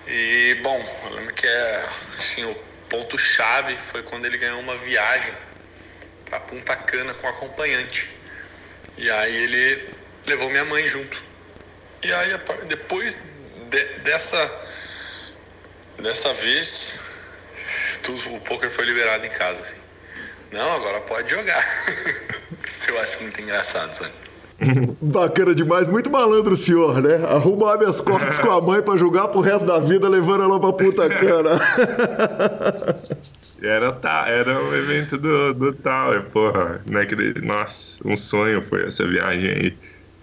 E, 0.05 0.57
bom, 0.65 0.85
eu 1.05 1.11
lembro 1.15 1.33
que 1.33 1.47
é, 1.47 1.89
assim, 2.19 2.45
o 2.45 2.57
ponto-chave 2.89 3.77
foi 3.77 4.03
quando 4.03 4.25
ele 4.25 4.37
ganhou 4.37 4.59
uma 4.59 4.77
viagem 4.79 5.33
para 6.25 6.41
Punta 6.41 6.75
Cana 6.75 7.15
com 7.15 7.29
acompanhante. 7.29 8.11
E 8.97 9.09
aí 9.09 9.37
ele 9.45 9.95
levou 10.27 10.51
minha 10.51 10.65
mãe 10.65 10.89
junto. 10.89 11.23
E 12.03 12.13
aí, 12.13 12.31
depois 12.67 13.21
de, 13.71 13.85
dessa, 14.01 14.67
dessa 16.01 16.35
vez, 16.35 16.99
tudo, 18.03 18.35
o 18.35 18.41
poker 18.41 18.71
foi 18.71 18.87
liberado 18.87 19.25
em 19.25 19.31
casa, 19.31 19.61
assim. 19.61 19.81
Não, 20.51 20.73
agora 20.73 21.01
pode 21.03 21.31
jogar. 21.31 21.65
Isso 22.77 22.91
eu 22.91 23.01
acho 23.03 23.21
muito 23.21 23.41
engraçado, 23.41 23.95
sabe? 23.95 24.28
Bacana 25.01 25.55
demais, 25.55 25.87
muito 25.87 26.11
malandro 26.11 26.55
o 26.55 26.57
senhor, 26.57 27.01
né? 27.01 27.25
Arrumar 27.29 27.79
minhas 27.79 28.01
cortes 28.01 28.39
com 28.39 28.51
a 28.51 28.61
mãe 28.63 28.83
para 28.83 28.99
jogar 28.99 29.29
pro 29.29 29.41
resto 29.41 29.67
da 29.67 29.79
vida, 29.79 30.09
levando 30.09 30.43
ela 30.43 30.59
pra 30.59 30.73
puta 30.73 31.09
cana. 31.09 31.51
Era, 33.61 33.91
tá, 33.91 34.27
era 34.29 34.63
um 34.63 34.73
evento 34.73 35.19
do, 35.19 35.53
do 35.53 35.73
Tower, 35.73 36.23
porra. 36.27 36.81
Né? 36.89 37.05
Nossa, 37.43 38.01
um 38.05 38.17
sonho 38.17 38.63
foi 38.63 38.87
essa 38.87 39.05
viagem 39.05 39.51
aí. 39.51 39.77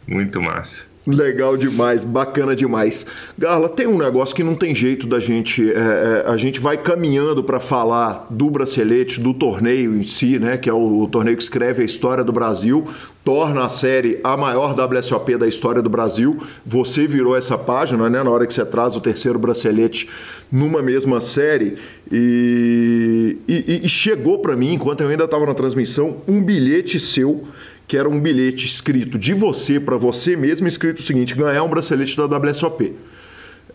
Muito 0.07 0.41
massa. 0.41 0.87
Legal 1.07 1.55
demais, 1.55 2.03
bacana 2.03 2.55
demais. 2.55 3.05
Garla, 3.37 3.69
tem 3.69 3.85
um 3.85 3.97
negócio 3.97 4.35
que 4.35 4.43
não 4.43 4.55
tem 4.55 4.73
jeito 4.73 5.05
da 5.05 5.19
gente. 5.19 5.71
É, 5.71 5.75
é, 5.75 6.23
a 6.25 6.35
gente 6.35 6.59
vai 6.59 6.77
caminhando 6.77 7.43
para 7.43 7.59
falar 7.59 8.25
do 8.31 8.49
bracelete, 8.49 9.19
do 9.19 9.31
torneio 9.31 9.95
em 9.95 10.03
si, 10.03 10.39
né? 10.39 10.57
Que 10.57 10.67
é 10.67 10.73
o, 10.73 11.03
o, 11.03 11.07
torneio 11.07 11.37
que 11.37 11.43
escreve 11.43 11.83
a 11.83 11.85
história 11.85 12.23
do 12.23 12.33
Brasil, 12.33 12.87
torna 13.23 13.65
a 13.65 13.69
série 13.69 14.19
a 14.23 14.35
maior 14.35 14.75
WSOP 14.75 15.37
da 15.37 15.47
história 15.47 15.79
do 15.79 15.89
Brasil. 15.91 16.41
Você 16.65 17.05
virou 17.05 17.37
essa 17.37 17.55
página, 17.55 18.09
né? 18.09 18.23
Na 18.23 18.31
hora 18.31 18.47
que 18.47 18.53
você 18.53 18.65
traz 18.65 18.95
o 18.95 19.01
terceiro 19.01 19.37
bracelete 19.37 20.09
numa 20.51 20.81
mesma 20.81 21.21
série. 21.21 21.77
E, 22.11 23.37
e, 23.47 23.81
e 23.83 23.89
chegou 23.89 24.39
para 24.39 24.55
mim, 24.55 24.73
enquanto 24.73 25.01
eu 25.01 25.09
ainda 25.09 25.25
estava 25.25 25.45
na 25.45 25.53
transmissão, 25.53 26.17
um 26.27 26.41
bilhete 26.41 26.99
seu 26.99 27.43
que 27.87 27.97
era 27.97 28.09
um 28.09 28.19
bilhete 28.19 28.65
escrito 28.65 29.17
de 29.17 29.33
você 29.33 29.79
para 29.79 29.97
você 29.97 30.35
mesmo, 30.35 30.67
escrito 30.67 30.99
o 30.99 31.03
seguinte: 31.03 31.35
ganhar 31.35 31.63
um 31.63 31.69
bracelete 31.69 32.17
da 32.17 32.25
WSOP. 32.25 32.93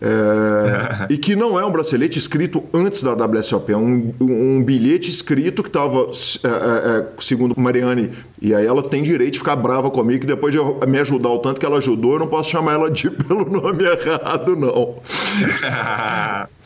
É, 0.01 1.05
e 1.13 1.17
que 1.17 1.35
não 1.35 1.59
é 1.59 1.63
um 1.63 1.71
bracelete 1.71 2.17
escrito 2.17 2.63
antes 2.73 3.03
da 3.03 3.13
WSOP, 3.13 3.71
é 3.71 3.77
um, 3.77 4.11
um 4.19 4.63
bilhete 4.63 5.11
escrito 5.11 5.61
que 5.61 5.69
estava, 5.69 6.09
é, 6.43 6.47
é, 6.47 6.99
é, 6.99 7.07
segundo 7.19 7.53
Mariane, 7.59 8.09
e 8.41 8.55
aí 8.55 8.65
ela 8.65 8.81
tem 8.81 9.03
direito 9.03 9.33
de 9.33 9.39
ficar 9.39 9.55
brava 9.55 9.91
comigo, 9.91 10.21
que 10.21 10.25
depois 10.25 10.51
de 10.51 10.59
me 10.87 10.99
ajudar 10.99 11.29
o 11.29 11.37
tanto 11.37 11.59
que 11.59 11.65
ela 11.65 11.77
ajudou, 11.77 12.13
eu 12.13 12.19
não 12.19 12.27
posso 12.27 12.49
chamar 12.49 12.73
ela 12.73 12.89
de 12.89 13.11
pelo 13.13 13.45
nome 13.47 13.83
errado, 13.83 14.55
não. 14.55 14.95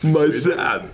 mas 0.02 0.48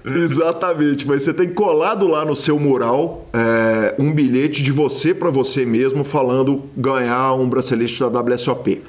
exatamente, 0.04 1.06
mas 1.06 1.22
você 1.22 1.32
tem 1.32 1.48
colado 1.48 2.08
lá 2.08 2.24
no 2.24 2.34
seu 2.34 2.58
mural 2.58 3.28
é, 3.32 3.94
um 4.00 4.12
bilhete 4.12 4.64
de 4.64 4.72
você 4.72 5.14
para 5.14 5.30
você 5.30 5.64
mesmo 5.64 6.02
falando 6.02 6.64
ganhar 6.76 7.34
um 7.34 7.48
bracelete 7.48 8.00
da 8.00 8.08
WSOP. 8.08 8.82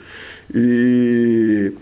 E 0.54 1.73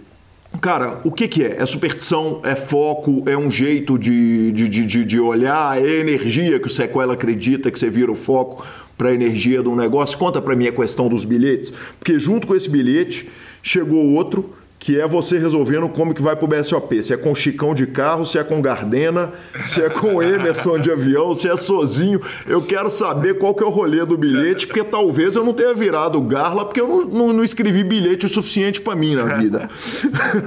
Cara, 0.61 1.01
o 1.03 1.11
que, 1.11 1.27
que 1.27 1.43
é? 1.43 1.55
É 1.59 1.65
superstição? 1.65 2.39
É 2.43 2.55
foco? 2.55 3.23
É 3.25 3.35
um 3.35 3.49
jeito 3.49 3.97
de, 3.97 4.51
de, 4.51 4.69
de, 4.69 5.03
de 5.03 5.19
olhar? 5.19 5.81
É 5.81 5.99
energia 5.99 6.59
que 6.59 6.67
o 6.67 6.69
sequela 6.69 7.15
acredita 7.15 7.71
que 7.71 7.79
você 7.79 7.89
vira 7.89 8.11
o 8.11 8.15
foco 8.15 8.63
para 8.95 9.09
a 9.09 9.13
energia 9.13 9.63
de 9.63 9.67
um 9.67 9.75
negócio? 9.75 10.15
Conta 10.19 10.39
para 10.39 10.55
mim 10.55 10.67
a 10.67 10.71
questão 10.71 11.09
dos 11.09 11.25
bilhetes. 11.25 11.73
Porque 11.97 12.19
junto 12.19 12.45
com 12.45 12.55
esse 12.55 12.69
bilhete 12.69 13.27
chegou 13.63 14.13
outro 14.13 14.53
que 14.81 14.99
é 14.99 15.07
você 15.07 15.37
resolvendo 15.37 15.87
como 15.87 16.11
que 16.11 16.23
vai 16.23 16.35
pro 16.35 16.47
BSOP. 16.47 17.03
Se 17.03 17.13
é 17.13 17.17
com 17.17 17.35
Chicão 17.35 17.75
de 17.75 17.85
carro, 17.85 18.25
se 18.25 18.39
é 18.39 18.43
com 18.43 18.59
Gardena, 18.59 19.31
se 19.63 19.79
é 19.79 19.87
com 19.87 20.23
Emerson 20.23 20.79
de 20.79 20.91
avião, 20.91 21.35
se 21.35 21.47
é 21.47 21.55
sozinho. 21.55 22.19
Eu 22.47 22.63
quero 22.63 22.89
saber 22.89 23.37
qual 23.37 23.53
que 23.53 23.63
é 23.63 23.67
o 23.67 23.69
rolê 23.69 24.03
do 24.03 24.17
bilhete, 24.17 24.65
porque 24.65 24.83
talvez 24.83 25.35
eu 25.35 25.45
não 25.45 25.53
tenha 25.53 25.71
virado 25.75 26.19
Garla, 26.19 26.65
porque 26.65 26.81
eu 26.81 26.87
não, 26.87 27.05
não, 27.05 27.33
não 27.33 27.43
escrevi 27.43 27.83
bilhete 27.83 28.25
o 28.25 28.29
suficiente 28.29 28.81
para 28.81 28.95
mim 28.95 29.13
na 29.13 29.35
vida. 29.35 29.69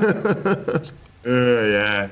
é, 1.25 2.11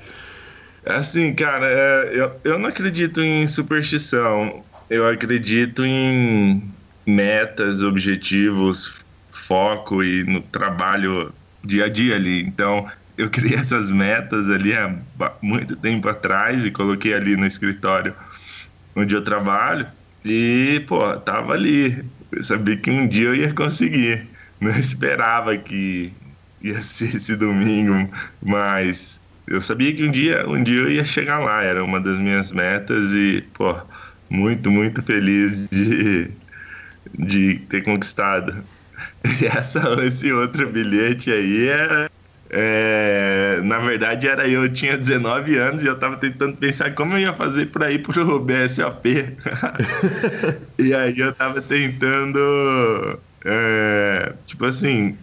é. 0.86 0.94
Assim, 0.94 1.34
cara, 1.34 1.66
é, 1.68 2.10
eu, 2.14 2.30
eu 2.44 2.56
não 2.56 2.68
acredito 2.68 3.20
em 3.20 3.44
superstição. 3.48 4.62
Eu 4.88 5.08
acredito 5.08 5.84
em 5.84 6.62
metas, 7.04 7.82
objetivos, 7.82 9.00
foco 9.28 10.04
e 10.04 10.22
no 10.22 10.40
trabalho 10.40 11.32
dia 11.64 11.86
a 11.86 11.88
dia 11.88 12.16
ali. 12.16 12.42
Então, 12.42 12.88
eu 13.16 13.30
criei 13.30 13.54
essas 13.58 13.90
metas 13.90 14.50
ali 14.50 14.74
há 14.74 14.94
muito 15.40 15.76
tempo 15.76 16.08
atrás 16.08 16.64
e 16.64 16.70
coloquei 16.70 17.14
ali 17.14 17.36
no 17.36 17.46
escritório 17.46 18.14
onde 18.94 19.14
eu 19.14 19.22
trabalho. 19.22 19.86
E, 20.24 20.84
pô, 20.86 21.16
tava 21.18 21.54
ali. 21.54 22.04
Eu 22.30 22.42
sabia 22.42 22.76
que 22.76 22.90
um 22.90 23.08
dia 23.08 23.28
eu 23.28 23.34
ia 23.34 23.52
conseguir. 23.52 24.28
Não 24.60 24.70
esperava 24.78 25.56
que 25.56 26.12
ia 26.62 26.80
ser 26.80 27.16
esse 27.16 27.34
domingo, 27.36 28.08
mas 28.40 29.20
eu 29.48 29.60
sabia 29.60 29.92
que 29.94 30.04
um 30.04 30.10
dia, 30.10 30.48
um 30.48 30.62
dia 30.62 30.80
eu 30.80 30.90
ia 30.90 31.04
chegar 31.04 31.38
lá. 31.38 31.62
Era 31.62 31.82
uma 31.84 32.00
das 32.00 32.18
minhas 32.18 32.52
metas 32.52 33.12
e, 33.12 33.42
pô, 33.54 33.74
muito, 34.30 34.70
muito 34.70 35.02
feliz 35.02 35.68
de, 35.68 36.30
de 37.18 37.56
ter 37.68 37.82
conquistado. 37.82 38.64
Essa, 39.56 39.80
esse 40.04 40.32
outro 40.32 40.68
bilhete 40.70 41.30
aí 41.30 41.68
é, 41.68 42.08
é, 42.54 43.60
na 43.64 43.78
verdade 43.78 44.28
era 44.28 44.46
eu, 44.46 44.70
tinha 44.70 44.98
19 44.98 45.56
anos 45.56 45.82
e 45.82 45.86
eu 45.86 45.98
tava 45.98 46.18
tentando 46.18 46.56
pensar 46.56 46.94
como 46.94 47.14
eu 47.14 47.20
ia 47.20 47.32
fazer 47.32 47.66
para 47.66 47.90
ir 47.90 48.02
pro 48.02 48.40
BSOP. 48.44 49.08
e 50.78 50.94
aí 50.94 51.18
eu 51.18 51.32
tava 51.32 51.62
tentando, 51.62 53.18
é, 53.44 54.34
tipo 54.44 54.66
assim, 54.66 55.16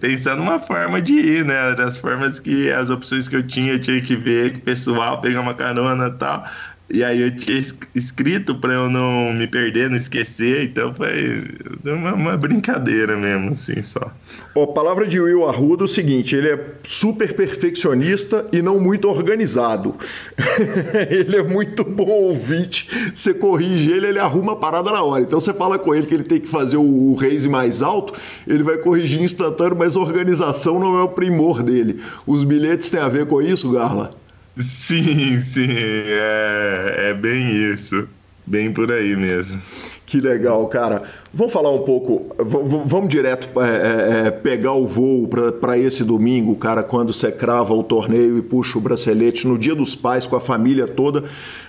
pensar 0.00 0.36
numa 0.36 0.60
forma 0.60 1.02
de 1.02 1.14
ir, 1.14 1.44
né? 1.44 1.74
As 1.78 1.98
formas 1.98 2.38
que, 2.38 2.70
as 2.70 2.88
opções 2.88 3.26
que 3.26 3.34
eu 3.34 3.44
tinha, 3.44 3.72
eu 3.72 3.80
tinha 3.80 4.00
que 4.00 4.14
ver 4.14 4.60
pessoal, 4.60 5.20
pegar 5.20 5.40
uma 5.40 5.54
carona 5.54 6.06
e 6.06 6.18
tal. 6.18 6.44
E 6.90 7.04
aí 7.04 7.20
eu 7.20 7.36
tinha 7.36 7.58
escrito 7.94 8.54
para 8.54 8.72
eu 8.72 8.88
não 8.88 9.30
me 9.34 9.46
perder, 9.46 9.90
não 9.90 9.96
esquecer, 9.96 10.64
então 10.64 10.94
foi 10.94 11.46
uma, 11.84 12.14
uma, 12.14 12.36
brincadeira 12.36 13.14
mesmo, 13.14 13.52
assim, 13.52 13.82
só. 13.82 14.10
A 14.56 14.66
palavra 14.66 15.06
de 15.06 15.20
Will 15.20 15.46
Arruda 15.46 15.84
é 15.84 15.86
o 15.86 15.88
seguinte, 15.88 16.34
ele 16.34 16.48
é 16.48 16.74
super 16.84 17.34
perfeccionista 17.34 18.46
e 18.50 18.62
não 18.62 18.80
muito 18.80 19.06
organizado. 19.06 19.96
ele 21.10 21.36
é 21.36 21.42
muito 21.42 21.84
bom 21.84 22.08
ouvinte, 22.08 22.88
você 23.14 23.34
corrige 23.34 23.90
ele, 23.90 24.06
ele 24.06 24.18
arruma 24.18 24.52
a 24.52 24.56
parada 24.56 24.90
na 24.90 25.02
hora. 25.02 25.22
Então 25.22 25.38
você 25.38 25.52
fala 25.52 25.78
com 25.78 25.94
ele 25.94 26.06
que 26.06 26.14
ele 26.14 26.24
tem 26.24 26.40
que 26.40 26.48
fazer 26.48 26.78
o, 26.78 27.12
o 27.12 27.14
raise 27.16 27.50
mais 27.50 27.82
alto, 27.82 28.14
ele 28.46 28.62
vai 28.62 28.78
corrigir 28.78 29.20
instantâneo, 29.20 29.76
mas 29.76 29.94
organização 29.94 30.80
não 30.80 30.98
é 30.98 31.02
o 31.02 31.08
primor 31.08 31.62
dele. 31.62 32.00
Os 32.26 32.44
bilhetes 32.44 32.88
têm 32.88 33.00
a 33.00 33.08
ver 33.08 33.26
com 33.26 33.42
isso, 33.42 33.70
Garla? 33.70 34.10
Sim, 34.58 35.40
sim, 35.40 35.68
é, 35.70 37.10
é 37.10 37.14
bem 37.14 37.70
isso. 37.72 38.08
Bem 38.46 38.72
por 38.72 38.90
aí 38.90 39.14
mesmo. 39.14 39.60
Que 40.06 40.22
legal, 40.22 40.66
cara. 40.68 41.02
Vamos 41.34 41.52
falar 41.52 41.70
um 41.70 41.80
pouco, 41.82 42.34
vamos 42.38 43.10
direto 43.10 43.46
é, 43.60 44.24
é, 44.24 44.26
é 44.28 44.30
pegar 44.30 44.72
o 44.72 44.86
voo 44.86 45.28
para 45.28 45.76
esse 45.76 46.02
domingo, 46.02 46.56
cara, 46.56 46.82
quando 46.82 47.12
você 47.12 47.30
crava 47.30 47.74
o 47.74 47.82
torneio 47.82 48.38
e 48.38 48.42
puxa 48.42 48.78
o 48.78 48.80
bracelete 48.80 49.46
no 49.46 49.58
Dia 49.58 49.74
dos 49.74 49.94
Pais 49.94 50.26
com 50.26 50.34
a 50.34 50.40
família 50.40 50.88
toda. 50.88 51.24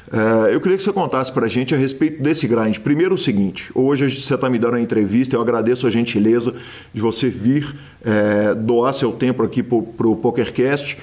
É, 0.09 0.55
eu 0.55 0.61
queria 0.61 0.77
que 0.77 0.83
você 0.83 0.93
contasse 0.93 1.33
para 1.33 1.47
a 1.47 1.49
gente 1.49 1.75
a 1.75 1.77
respeito 1.77 2.23
desse 2.23 2.47
grind. 2.47 2.77
Primeiro 2.77 3.15
o 3.15 3.17
seguinte, 3.17 3.69
hoje 3.75 4.09
você 4.09 4.35
está 4.35 4.49
me 4.49 4.57
dando 4.57 4.75
a 4.75 4.81
entrevista, 4.81 5.35
eu 5.35 5.41
agradeço 5.41 5.85
a 5.85 5.89
gentileza 5.89 6.55
de 6.93 7.01
você 7.01 7.27
vir 7.27 7.75
é, 8.05 8.53
doar 8.55 8.93
seu 8.93 9.11
tempo 9.11 9.43
aqui 9.43 9.61
para 9.61 10.07
o 10.07 10.15
PokerCast 10.15 10.97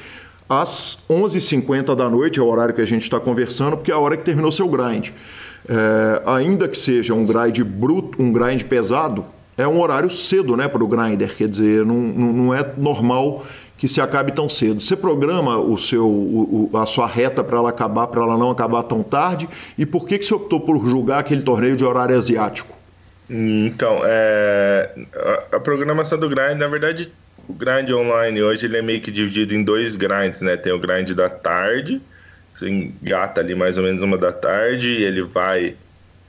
às 0.48 0.98
11h50 1.10 1.94
da 1.94 2.08
noite, 2.08 2.38
é 2.38 2.42
o 2.42 2.46
horário 2.46 2.74
que 2.74 2.80
a 2.80 2.86
gente 2.86 3.02
está 3.02 3.18
conversando, 3.18 3.76
porque 3.76 3.90
é 3.90 3.94
a 3.94 3.98
hora 3.98 4.16
que 4.16 4.24
terminou 4.24 4.52
seu 4.52 4.68
grind. 4.68 5.10
É, 5.68 6.22
ainda 6.26 6.68
que 6.68 6.78
seja 6.78 7.12
um 7.12 7.24
grind 7.24 7.60
bruto, 7.64 8.22
um 8.22 8.30
grind 8.30 8.62
pesado, 8.64 9.24
é 9.58 9.66
um 9.66 9.80
horário 9.80 10.10
cedo 10.10 10.56
né, 10.56 10.68
para 10.68 10.84
o 10.84 10.86
grinder, 10.86 11.34
quer 11.34 11.48
dizer, 11.48 11.84
não, 11.84 11.96
não 11.96 12.54
é 12.54 12.64
normal 12.76 13.44
que 13.76 13.88
se 13.88 14.00
acabe 14.00 14.32
tão 14.32 14.48
cedo. 14.48 14.80
Você 14.80 14.96
programa 14.96 15.58
o 15.58 15.76
seu, 15.76 16.06
o, 16.06 16.70
a 16.74 16.86
sua 16.86 17.06
reta 17.06 17.42
para 17.42 17.58
ela 17.58 17.70
acabar, 17.70 18.06
para 18.06 18.22
ela 18.22 18.36
não 18.36 18.50
acabar 18.50 18.82
tão 18.84 19.02
tarde, 19.02 19.48
e 19.76 19.84
por 19.84 20.06
que, 20.06 20.18
que 20.18 20.24
você 20.24 20.34
optou 20.34 20.60
por 20.60 20.82
julgar 20.88 21.20
aquele 21.20 21.42
torneio 21.42 21.76
de 21.76 21.84
horário 21.84 22.16
asiático? 22.16 22.74
Então, 23.28 24.00
é, 24.04 24.90
a, 25.52 25.56
a 25.56 25.60
programação 25.60 26.18
do 26.18 26.28
grind, 26.28 26.58
na 26.58 26.68
verdade, 26.68 27.12
o 27.48 27.52
grind 27.52 27.90
online 27.90 28.42
hoje 28.42 28.66
ele 28.66 28.76
é 28.76 28.82
meio 28.82 29.00
que 29.00 29.10
dividido 29.10 29.54
em 29.54 29.62
dois 29.62 29.96
grinds, 29.96 30.40
né? 30.40 30.56
Tem 30.56 30.72
o 30.72 30.78
grind 30.78 31.10
da 31.12 31.28
tarde, 31.28 32.00
você 32.52 32.68
engata 32.68 33.40
ali 33.40 33.54
mais 33.54 33.76
ou 33.78 33.84
menos 33.84 34.02
uma 34.02 34.16
da 34.16 34.32
tarde 34.32 34.88
e 34.88 35.04
ele 35.04 35.22
vai 35.22 35.76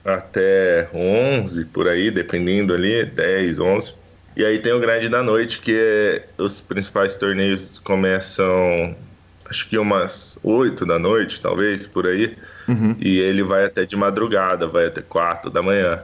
até 0.03 0.89
11 0.93 1.65
por 1.65 1.87
aí, 1.87 2.09
dependendo 2.09 2.73
ali, 2.73 3.03
10, 3.03 3.59
11. 3.59 3.93
E 4.35 4.45
aí 4.45 4.59
tem 4.59 4.71
o 4.71 4.79
grind 4.79 5.09
da 5.09 5.23
noite, 5.23 5.59
que 5.59 5.73
é, 5.75 6.23
os 6.37 6.61
principais 6.61 7.15
torneios 7.15 7.79
começam 7.79 8.95
acho 9.49 9.67
que 9.69 9.77
umas 9.77 10.37
8 10.43 10.85
da 10.85 10.99
noite, 10.99 11.41
talvez, 11.41 11.87
por 11.87 12.05
aí. 12.05 12.37
Uhum. 12.67 12.95
E 12.99 13.19
ele 13.19 13.43
vai 13.43 13.65
até 13.65 13.85
de 13.85 13.95
madrugada, 13.95 14.67
vai 14.67 14.87
até 14.87 15.01
4 15.01 15.49
da 15.49 15.61
manhã. 15.61 16.01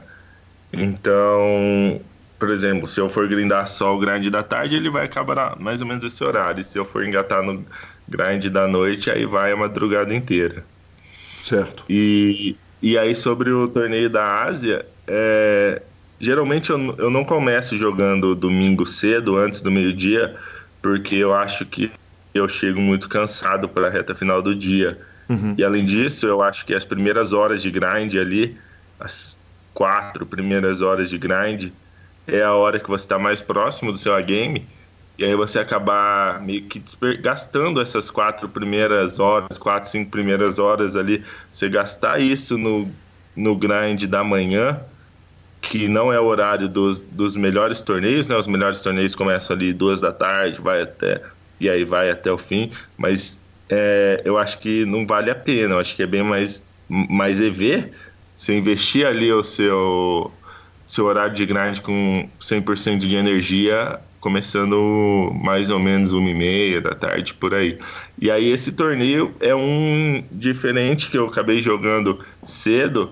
Então, 0.72 2.00
por 2.38 2.50
exemplo, 2.50 2.86
se 2.86 3.00
eu 3.00 3.08
for 3.08 3.28
grindar 3.28 3.66
só 3.66 3.94
o 3.94 3.98
grind 3.98 4.26
da 4.28 4.42
tarde, 4.42 4.76
ele 4.76 4.90
vai 4.90 5.04
acabar 5.04 5.58
mais 5.58 5.80
ou 5.80 5.86
menos 5.86 6.02
esse 6.04 6.22
horário. 6.22 6.62
se 6.64 6.78
eu 6.78 6.84
for 6.84 7.04
engatar 7.04 7.42
no 7.42 7.64
grind 8.08 8.46
da 8.46 8.66
noite, 8.66 9.10
aí 9.10 9.24
vai 9.24 9.52
a 9.52 9.56
madrugada 9.56 10.14
inteira. 10.14 10.64
Certo. 11.40 11.84
E, 11.88 12.56
e 12.82 12.98
aí 12.98 13.14
sobre 13.14 13.50
o 13.50 13.68
torneio 13.68 14.10
da 14.10 14.42
Ásia, 14.42 14.84
é, 15.06 15.82
geralmente 16.20 16.70
eu, 16.70 16.94
eu 16.98 17.10
não 17.10 17.24
começo 17.24 17.76
jogando 17.76 18.34
domingo 18.34 18.84
cedo, 18.84 19.36
antes 19.36 19.62
do 19.62 19.70
meio-dia, 19.70 20.34
porque 20.82 21.16
eu 21.16 21.34
acho 21.34 21.64
que 21.64 21.90
eu 22.34 22.48
chego 22.48 22.80
muito 22.80 23.08
cansado 23.08 23.68
para 23.68 23.86
a 23.86 23.90
reta 23.90 24.14
final 24.14 24.42
do 24.42 24.54
dia. 24.54 24.98
Uhum. 25.28 25.54
E 25.56 25.64
além 25.64 25.84
disso, 25.84 26.26
eu 26.26 26.42
acho 26.42 26.66
que 26.66 26.74
as 26.74 26.84
primeiras 26.84 27.32
horas 27.32 27.62
de 27.62 27.70
grind 27.70 28.16
ali, 28.16 28.56
as 28.98 29.38
quatro 29.72 30.26
primeiras 30.26 30.82
horas 30.82 31.08
de 31.08 31.16
grind, 31.16 31.70
é 32.26 32.42
a 32.42 32.52
hora 32.52 32.80
que 32.80 32.88
você 32.88 33.04
está 33.04 33.18
mais 33.18 33.40
próximo 33.40 33.92
do 33.92 33.98
seu 33.98 34.20
game 34.22 34.66
e 35.16 35.24
aí 35.24 35.34
você 35.34 35.60
acabar 35.60 36.40
meio 36.42 36.62
que 36.62 36.82
gastando 37.20 37.80
essas 37.80 38.10
quatro 38.10 38.48
primeiras 38.48 39.20
horas, 39.20 39.56
quatro, 39.56 39.88
cinco 39.88 40.10
primeiras 40.10 40.58
horas 40.58 40.96
ali, 40.96 41.22
você 41.52 41.68
gastar 41.68 42.20
isso 42.20 42.58
no, 42.58 42.90
no 43.36 43.54
grind 43.54 44.04
da 44.06 44.24
manhã, 44.24 44.80
que 45.62 45.86
não 45.86 46.12
é 46.12 46.18
o 46.18 46.24
horário 46.24 46.68
dos, 46.68 47.02
dos 47.02 47.36
melhores 47.36 47.80
torneios, 47.80 48.26
né? 48.26 48.36
Os 48.36 48.48
melhores 48.48 48.80
torneios 48.80 49.14
começam 49.14 49.54
ali 49.54 49.72
duas 49.72 50.00
da 50.00 50.12
tarde, 50.12 50.60
vai 50.60 50.82
até 50.82 51.22
e 51.60 51.70
aí 51.70 51.84
vai 51.84 52.10
até 52.10 52.32
o 52.32 52.36
fim, 52.36 52.72
mas 52.96 53.40
é, 53.70 54.20
eu 54.24 54.36
acho 54.36 54.58
que 54.58 54.84
não 54.84 55.06
vale 55.06 55.30
a 55.30 55.34
pena, 55.34 55.74
eu 55.74 55.78
acho 55.78 55.94
que 55.94 56.02
é 56.02 56.06
bem 56.06 56.22
mais 56.22 56.64
mais 56.88 57.40
EV, 57.40 57.92
você 58.36 58.58
investir 58.58 59.06
ali 59.06 59.32
o 59.32 59.42
seu 59.42 60.30
seu 60.86 61.06
horário 61.06 61.34
de 61.34 61.46
grind 61.46 61.80
com 61.80 62.28
100% 62.40 62.98
de 62.98 63.16
energia, 63.16 63.98
começando 64.20 65.30
mais 65.34 65.68
ou 65.68 65.78
menos 65.78 66.12
uma 66.12 66.30
e 66.30 66.34
meia 66.34 66.80
da 66.80 66.94
tarde 66.94 67.34
por 67.34 67.54
aí. 67.54 67.78
E 68.18 68.30
aí 68.30 68.50
esse 68.50 68.72
torneio 68.72 69.34
é 69.38 69.54
um 69.54 70.24
diferente 70.32 71.10
que 71.10 71.18
eu 71.18 71.26
acabei 71.26 71.60
jogando 71.60 72.18
cedo. 72.42 73.10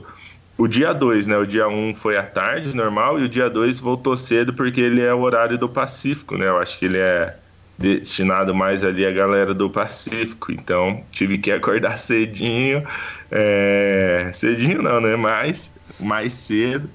O 0.56 0.66
dia 0.66 0.92
2, 0.92 1.26
né? 1.26 1.36
O 1.36 1.46
dia 1.46 1.68
1 1.68 1.88
um 1.90 1.94
foi 1.94 2.16
à 2.16 2.22
tarde, 2.22 2.74
normal, 2.74 3.18
e 3.18 3.24
o 3.24 3.28
dia 3.28 3.50
2 3.50 3.80
voltou 3.80 4.16
cedo 4.16 4.54
porque 4.54 4.80
ele 4.80 5.02
é 5.02 5.12
o 5.12 5.20
horário 5.20 5.58
do 5.58 5.68
Pacífico, 5.68 6.36
né? 6.36 6.46
Eu 6.46 6.58
acho 6.58 6.78
que 6.78 6.86
ele 6.86 6.98
é 6.98 7.36
destinado 7.78 8.54
mais 8.54 8.84
ali 8.84 9.04
à 9.04 9.10
galera 9.10 9.52
do 9.52 9.68
Pacífico, 9.68 10.52
então 10.52 11.02
tive 11.10 11.36
que 11.36 11.50
acordar 11.50 11.96
cedinho, 11.98 12.86
é... 13.30 14.30
cedinho 14.32 14.82
não, 14.82 15.00
né? 15.00 15.16
Mais, 15.16 15.72
mais 15.98 16.32
cedo 16.32 16.88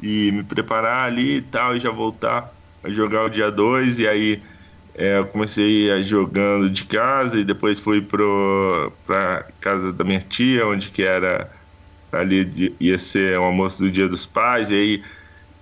e 0.00 0.30
me 0.32 0.44
preparar 0.44 1.06
ali 1.06 1.38
e 1.38 1.42
tal, 1.42 1.76
e 1.76 1.80
já 1.80 1.90
voltar 1.90 2.54
a 2.82 2.90
jogar 2.90 3.24
o 3.24 3.28
dia 3.30 3.50
2. 3.50 3.98
E 3.98 4.08
aí 4.08 4.42
é, 4.94 5.18
eu 5.18 5.26
comecei 5.28 5.90
a 5.92 6.02
jogando 6.02 6.70
de 6.70 6.84
casa 6.86 7.38
e 7.40 7.44
depois 7.44 7.80
fui 7.80 8.02
pro, 8.02 8.92
pra 9.04 9.44
casa 9.60 9.92
da 9.92 10.04
minha 10.04 10.20
tia, 10.20 10.66
onde 10.66 10.90
que 10.90 11.02
era 11.02 11.50
ali 12.12 12.76
ia 12.80 12.98
ser 12.98 13.38
o 13.38 13.44
almoço 13.44 13.82
do 13.82 13.90
dia 13.90 14.08
dos 14.08 14.26
pais. 14.26 14.70
E 14.70 14.74
aí 14.74 15.04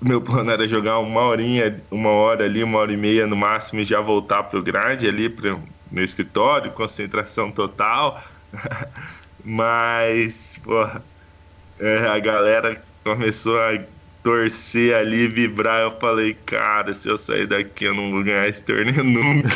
meu 0.01 0.23
plano 0.23 0.51
era 0.51 0.67
jogar 0.69 0.99
uma 1.01 1.23
horinha, 1.23 1.85
uma 1.91 2.11
hora 2.11 2.45
ali, 2.45 2.63
uma 2.63 2.79
hora 2.79 2.93
e 2.93 2.97
meia 2.97 3.27
no 3.27 3.37
máximo 3.37 3.81
e 3.81 3.85
já 3.85 4.01
voltar 4.01 4.45
pro 4.45 4.63
grade 4.63 5.09
ali, 5.09 5.29
pro 5.31 5.63
meu 5.91 6.05
escritório, 6.05 6.73
concentração 6.73 7.53
total. 7.53 8.23
Mas, 9.45 10.59
porra, 10.59 11.07
é, 11.79 11.99
a 12.09 12.19
galera 12.19 12.87
começou 13.05 13.61
a 13.61 13.75
torcer 14.27 14.93
ali, 14.93 15.29
vibrar. 15.29 15.83
Eu 15.83 15.93
falei, 16.01 16.37
cara, 16.45 16.93
se 16.93 17.09
eu 17.09 17.17
sair 17.17 17.47
daqui 17.47 17.85
eu 17.85 17.95
não 17.95 18.11
vou 18.11 18.25
ganhar 18.25 18.49
esse 18.49 18.65
torneio 18.65 18.99
nunca. 19.07 19.49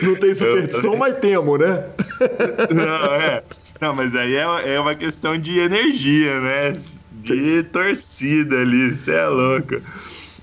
não 0.00 0.14
tem 0.14 0.32
superstição, 0.32 0.92
eu... 0.92 0.98
mas 0.98 1.14
temo, 1.14 1.58
né? 1.58 1.86
não, 2.72 3.14
é. 3.14 3.42
Não, 3.80 3.96
mas 3.96 4.14
aí 4.14 4.36
é, 4.36 4.74
é 4.74 4.78
uma 4.78 4.94
questão 4.94 5.36
de 5.36 5.58
energia, 5.58 6.40
né? 6.40 6.72
De 7.10 7.64
torcida 7.64 8.60
ali, 8.60 8.94
você 8.94 9.14
é 9.14 9.26
louco. 9.26 9.82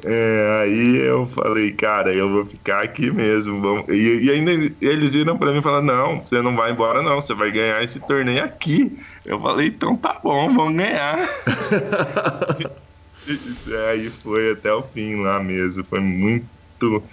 É, 0.07 0.61
aí 0.61 0.97
eu 0.97 1.25
falei, 1.25 1.71
cara, 1.71 2.13
eu 2.13 2.29
vou 2.29 2.45
ficar 2.45 2.83
aqui 2.83 3.09
mesmo. 3.09 3.59
Vamos... 3.59 3.89
E, 3.89 4.25
e, 4.25 4.29
ainda 4.29 4.51
eles 4.79 5.13
viram 5.13 5.35
pra 5.35 5.51
mim 5.51 5.57
e 5.57 5.63
falaram: 5.63 5.85
não, 5.85 6.21
você 6.21 6.43
não 6.43 6.55
vai 6.55 6.71
embora, 6.71 7.01
não, 7.01 7.19
você 7.19 7.33
vai 7.33 7.51
ganhar 7.51 7.83
esse 7.83 7.99
torneio 7.99 8.43
aqui. 8.43 8.99
Eu 9.25 9.39
falei, 9.39 9.67
então 9.67 9.97
tá 9.97 10.19
bom, 10.23 10.53
vamos 10.53 10.75
ganhar. 10.75 11.17
aí 13.89 14.11
foi 14.11 14.51
até 14.51 14.71
o 14.71 14.83
fim 14.83 15.15
lá 15.15 15.41
mesmo. 15.41 15.83
Foi 15.83 15.99
muito 15.99 17.03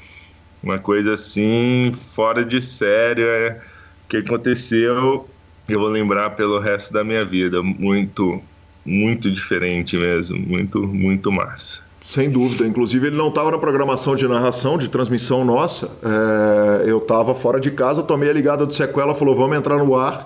uma 0.62 0.78
coisa 0.78 1.14
assim, 1.14 1.92
fora 1.94 2.44
de 2.44 2.60
sério. 2.60 3.26
É, 3.26 3.58
o 4.04 4.08
que 4.10 4.18
aconteceu, 4.18 5.26
eu 5.66 5.80
vou 5.80 5.88
lembrar 5.88 6.28
pelo 6.30 6.58
resto 6.58 6.92
da 6.92 7.02
minha 7.02 7.24
vida. 7.24 7.62
Muito, 7.62 8.42
muito 8.84 9.30
diferente 9.30 9.96
mesmo. 9.96 10.38
Muito, 10.38 10.86
muito 10.86 11.32
massa. 11.32 11.90
Sem 12.02 12.28
dúvida. 12.28 12.66
Inclusive, 12.66 13.06
ele 13.06 13.16
não 13.16 13.28
estava 13.28 13.52
na 13.52 13.58
programação 13.58 14.16
de 14.16 14.26
narração, 14.26 14.76
de 14.76 14.88
transmissão 14.88 15.44
nossa. 15.44 15.90
É, 16.02 16.90
eu 16.90 16.98
estava 16.98 17.34
fora 17.34 17.60
de 17.60 17.70
casa, 17.70 18.02
tomei 18.02 18.28
a 18.28 18.32
ligada 18.32 18.66
do 18.66 18.74
Sequela, 18.74 19.14
falou: 19.14 19.36
vamos 19.36 19.56
entrar 19.56 19.78
no 19.78 19.94
ar, 19.94 20.24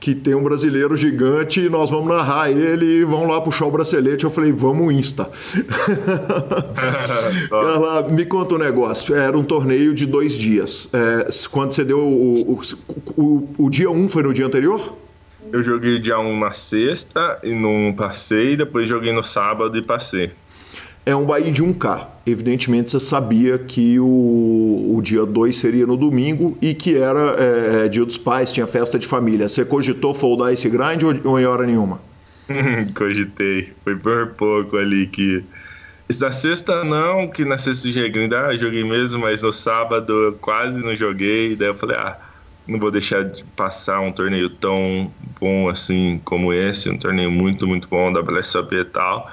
que 0.00 0.12
tem 0.12 0.34
um 0.34 0.42
brasileiro 0.42 0.96
gigante 0.96 1.60
e 1.60 1.68
nós 1.70 1.88
vamos 1.88 2.08
narrar 2.08 2.50
ele 2.50 2.84
e 2.84 3.04
vão 3.04 3.28
lá 3.28 3.40
puxar 3.40 3.66
o 3.66 3.70
bracelete. 3.70 4.24
Eu 4.24 4.30
falei: 4.30 4.50
vamos 4.50 4.92
Insta. 4.92 5.30
Ela 7.48 8.08
me 8.10 8.26
conta 8.26 8.56
um 8.56 8.58
negócio. 8.58 9.14
Era 9.14 9.38
um 9.38 9.44
torneio 9.44 9.94
de 9.94 10.06
dois 10.06 10.32
dias. 10.36 10.88
É, 10.92 11.28
quando 11.48 11.72
você 11.72 11.84
deu. 11.84 12.00
O, 12.00 12.54
o, 12.54 12.60
o, 13.16 13.48
o 13.56 13.70
dia 13.70 13.88
1 13.88 13.96
um 13.96 14.08
foi 14.08 14.24
no 14.24 14.34
dia 14.34 14.46
anterior? 14.46 14.96
Eu 15.52 15.62
joguei 15.62 16.00
dia 16.00 16.18
1 16.18 16.26
um 16.26 16.40
na 16.40 16.50
sexta 16.50 17.38
e 17.44 17.54
não 17.54 17.94
passei, 17.94 18.56
depois 18.56 18.88
joguei 18.88 19.12
no 19.12 19.22
sábado 19.22 19.78
e 19.78 19.82
passei 19.82 20.32
é 21.06 21.14
um 21.14 21.24
Bahia 21.24 21.52
de 21.52 21.62
1K. 21.62 22.06
Evidentemente 22.26 22.90
você 22.90 23.00
sabia 23.00 23.58
que 23.58 23.98
o, 24.00 24.94
o 24.96 25.02
dia 25.02 25.26
2 25.26 25.56
seria 25.56 25.86
no 25.86 25.96
domingo 25.96 26.56
e 26.60 26.72
que 26.72 26.96
era 26.96 27.36
é, 27.38 27.84
é, 27.84 27.88
dia 27.88 28.04
dos 28.04 28.16
pais, 28.16 28.52
tinha 28.52 28.66
festa 28.66 28.98
de 28.98 29.06
família. 29.06 29.48
Você 29.48 29.64
cogitou 29.64 30.14
foldar 30.14 30.52
esse 30.52 30.68
grind 30.68 31.02
ou, 31.02 31.32
ou 31.32 31.38
em 31.38 31.44
hora 31.44 31.66
nenhuma? 31.66 32.00
Cogitei. 32.94 33.72
Foi 33.82 33.96
por 33.96 34.28
pouco 34.28 34.76
ali 34.76 35.06
que. 35.06 35.44
Na 36.20 36.30
sexta 36.30 36.84
não, 36.84 37.26
que 37.28 37.46
na 37.46 37.56
sexta 37.56 37.90
já 37.90 38.02
ah, 38.46 38.56
joguei 38.56 38.84
mesmo, 38.84 39.22
mas 39.22 39.42
no 39.42 39.52
sábado 39.52 40.36
quase 40.40 40.78
não 40.78 40.94
joguei. 40.94 41.56
Daí 41.56 41.68
eu 41.68 41.74
falei, 41.74 41.96
ah, 41.96 42.18
não 42.66 42.78
vou 42.78 42.90
deixar 42.90 43.24
de 43.24 43.42
passar 43.56 44.00
um 44.00 44.12
torneio 44.12 44.50
tão 44.50 45.10
bom 45.40 45.68
assim 45.68 46.20
como 46.24 46.52
esse, 46.52 46.90
um 46.90 46.98
torneio 46.98 47.30
muito, 47.30 47.66
muito 47.66 47.88
bom 47.88 48.12
da 48.12 48.20
WSOP 48.20 48.74
e 48.74 48.84
tal. 48.84 49.30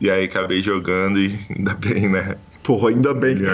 E 0.00 0.10
aí 0.10 0.24
acabei 0.24 0.62
jogando 0.62 1.18
e 1.18 1.38
ainda 1.56 1.74
bem, 1.74 2.08
né? 2.08 2.36
Porra, 2.62 2.88
ainda 2.88 3.14
bem. 3.14 3.36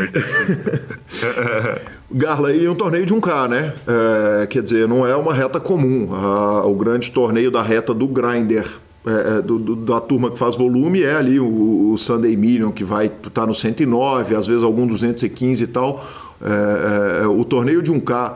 Garla, 2.11 2.53
e 2.53 2.67
um 2.67 2.75
torneio 2.75 3.05
de 3.05 3.15
1K, 3.15 3.49
né? 3.49 3.75
É, 3.87 4.47
quer 4.47 4.63
dizer, 4.63 4.89
não 4.89 5.07
é 5.07 5.15
uma 5.15 5.35
reta 5.35 5.61
comum. 5.61 6.09
Ah, 6.15 6.65
o 6.65 6.75
grande 6.75 7.11
torneio 7.11 7.51
da 7.51 7.63
reta 7.63 7.93
do 7.93 8.09
Grinder, 8.09 8.67
é, 9.07 9.39
é, 9.39 9.43
do, 9.43 9.59
do, 9.59 9.77
da 9.77 10.01
turma 10.01 10.31
que 10.31 10.39
faz 10.39 10.57
volume, 10.57 11.03
é 11.03 11.15
ali 11.15 11.39
o, 11.39 11.93
o 11.93 11.99
Sunday 11.99 12.37
Million, 12.37 12.73
que 12.73 12.85
vai 12.85 13.07
estar 13.07 13.31
tá 13.31 13.47
no 13.47 13.55
109, 13.55 14.35
às 14.35 14.47
vezes 14.47 14.63
algum 14.63 14.87
215 14.87 15.63
e 15.63 15.67
tal. 15.67 16.07
É, 16.41 17.23
é, 17.23 17.27
o 17.27 17.45
torneio 17.45 17.83
de 17.83 17.93
1K 17.93 18.35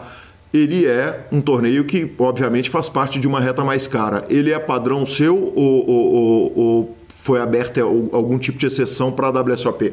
ele 0.56 0.86
é 0.86 1.26
um 1.30 1.40
torneio 1.40 1.84
que, 1.84 2.10
obviamente, 2.18 2.70
faz 2.70 2.88
parte 2.88 3.18
de 3.18 3.26
uma 3.28 3.40
reta 3.40 3.64
mais 3.64 3.86
cara. 3.86 4.24
Ele 4.28 4.52
é 4.52 4.58
padrão 4.58 5.04
seu 5.04 5.36
ou, 5.36 5.88
ou, 5.88 6.14
ou, 6.14 6.58
ou 6.58 6.96
foi 7.08 7.40
aberta 7.40 7.80
algum 7.82 8.38
tipo 8.38 8.58
de 8.58 8.66
exceção 8.66 9.12
para 9.12 9.26
a 9.26 9.30
WSOP? 9.30 9.92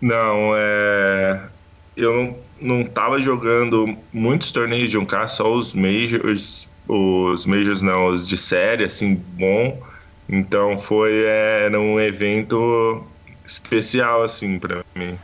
Não, 0.00 0.52
é... 0.54 1.40
eu 1.96 2.36
não 2.60 2.82
estava 2.82 3.20
jogando 3.20 3.96
muitos 4.12 4.50
torneios 4.50 4.90
de 4.90 4.98
1K, 4.98 5.28
só 5.28 5.52
os 5.52 5.74
Majors, 5.74 6.68
os 6.88 7.46
Majors 7.46 7.82
não, 7.82 8.08
os 8.08 8.26
de 8.26 8.36
série, 8.36 8.84
assim, 8.84 9.20
bom. 9.38 9.80
Então 10.28 10.76
foi 10.76 11.24
é, 11.24 11.66
era 11.66 11.80
um 11.80 12.00
evento 12.00 13.02
especial, 13.44 14.22
assim, 14.22 14.58
para 14.58 14.84
mim. 14.94 15.16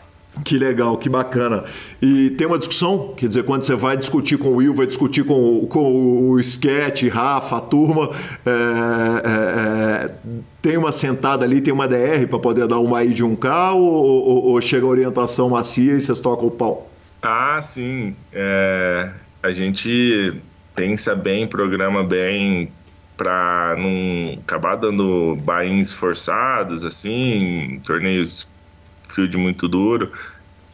Que 0.45 0.59
legal, 0.59 0.97
que 0.97 1.09
bacana. 1.09 1.65
E 2.01 2.31
tem 2.31 2.47
uma 2.47 2.59
discussão, 2.59 3.15
quer 3.17 3.29
dizer, 3.29 3.45
quando 3.45 3.65
você 3.65 3.75
vai 3.75 3.97
discutir 3.97 4.39
com 4.39 4.49
o 4.49 4.57
Will, 4.57 4.75
vai 4.75 4.87
discutir 4.87 5.25
com, 5.25 5.67
com 5.67 6.31
o 6.31 6.41
Sketch, 6.41 7.05
Rafa, 7.09 7.59
a 7.59 7.61
turma, 7.61 8.11
é, 8.45 8.51
é, 8.51 10.07
é, 10.07 10.15
tem 10.61 10.77
uma 10.77 10.91
sentada 10.91 11.45
ali, 11.45 11.61
tem 11.61 11.73
uma 11.73 11.87
DR 11.87 12.27
para 12.29 12.39
poder 12.39 12.67
dar 12.67 12.79
uma 12.79 12.99
aí 12.99 13.13
de 13.13 13.25
um 13.25 13.37
k 13.37 13.73
ou, 13.73 13.83
ou, 13.83 14.45
ou, 14.47 14.61
chega 14.61 14.85
a 14.85 14.89
orientação 14.89 15.51
macia 15.51 15.95
e 15.95 16.01
vocês 16.01 16.21
tocam 16.21 16.49
o 16.49 16.51
pau? 16.51 16.91
Ah, 17.23 17.61
sim. 17.63 18.17
É, 18.33 19.11
a 19.43 19.53
gente 19.53 20.35
pensa 20.75 21.15
bem, 21.15 21.47
programa 21.47 22.03
bem 22.03 22.73
para 23.17 23.77
não 23.79 24.41
acabar 24.41 24.77
dando 24.77 25.37
bains 25.45 25.93
forçados, 25.93 26.85
assim, 26.85 27.81
torneios 27.85 28.49
field 29.13 29.37
muito 29.37 29.69
duro. 29.69 30.11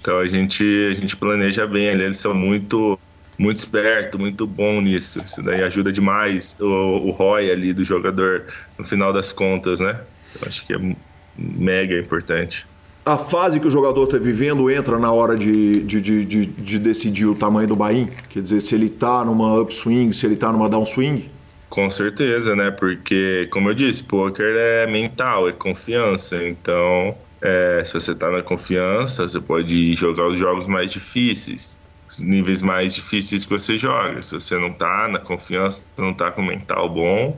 Então 0.01 0.19
a 0.19 0.27
gente, 0.27 0.65
a 0.91 0.95
gente 0.95 1.17
planeja 1.17 1.67
bem 1.67 1.91
ali, 1.91 2.05
eles 2.05 2.19
são 2.19 2.35
muito 2.35 2.99
muito 3.39 3.59
esperto, 3.59 4.19
muito 4.19 4.47
bom 4.47 4.81
nisso. 4.81 5.21
Isso 5.25 5.43
daí 5.43 5.63
ajuda 5.63 5.93
demais 5.93 6.57
o, 6.59 6.65
o 6.65 7.11
ROI 7.13 7.51
ali 7.51 7.73
do 7.73 7.85
jogador 7.85 8.45
no 8.77 8.85
final 8.85 9.13
das 9.13 9.31
contas, 9.31 9.79
né? 9.79 10.01
Eu 10.41 10.49
acho 10.49 10.67
que 10.67 10.75
é 10.75 10.97
mega 11.37 11.97
importante. 11.97 12.67
A 13.07 13.17
fase 13.17 13.59
que 13.59 13.67
o 13.67 13.71
jogador 13.71 14.05
está 14.05 14.19
vivendo 14.19 14.69
entra 14.71 14.99
na 14.99 15.11
hora 15.11 15.37
de, 15.37 15.81
de, 15.81 16.01
de, 16.01 16.25
de, 16.25 16.47
de 16.47 16.79
decidir 16.79 17.27
o 17.27 17.35
tamanho 17.35 17.69
do 17.69 17.77
buy 17.77 18.07
Quer 18.29 18.43
dizer, 18.43 18.61
se 18.61 18.75
ele 18.75 18.87
está 18.87 19.25
numa 19.25 19.59
upswing, 19.61 20.13
se 20.13 20.27
ele 20.27 20.35
está 20.35 20.53
numa 20.53 20.69
downswing? 20.69 21.31
Com 21.71 21.89
certeza, 21.89 22.57
né? 22.57 22.71
Porque, 22.71 23.49
como 23.51 23.71
eu 23.71 23.75
disse, 23.75 24.03
poker 24.03 24.55
é 24.57 24.87
mental, 24.87 25.49
é 25.49 25.53
confiança. 25.53 26.37
Então, 26.47 27.15
é, 27.41 27.83
se 27.85 27.95
você 27.95 28.13
está 28.13 28.31
na 28.31 28.43
confiança, 28.43 29.29
você 29.29 29.41
pode 29.41 29.95
jogar 29.95 30.27
os 30.29 30.39
jogos 30.39 30.67
mais 30.67 30.91
difíceis, 30.91 31.77
os 32.09 32.21
níveis 32.21 32.63
mais 32.63 32.95
difíceis 32.95 33.45
que 33.45 33.51
você 33.51 33.77
joga. 33.77 34.23
Se 34.23 34.33
você 34.33 34.59
não 34.59 34.69
está 34.69 35.09
na 35.09 35.19
confiança, 35.19 35.89
não 35.97 36.11
está 36.11 36.31
com 36.31 36.43
mental 36.43 36.89
bom, 36.89 37.37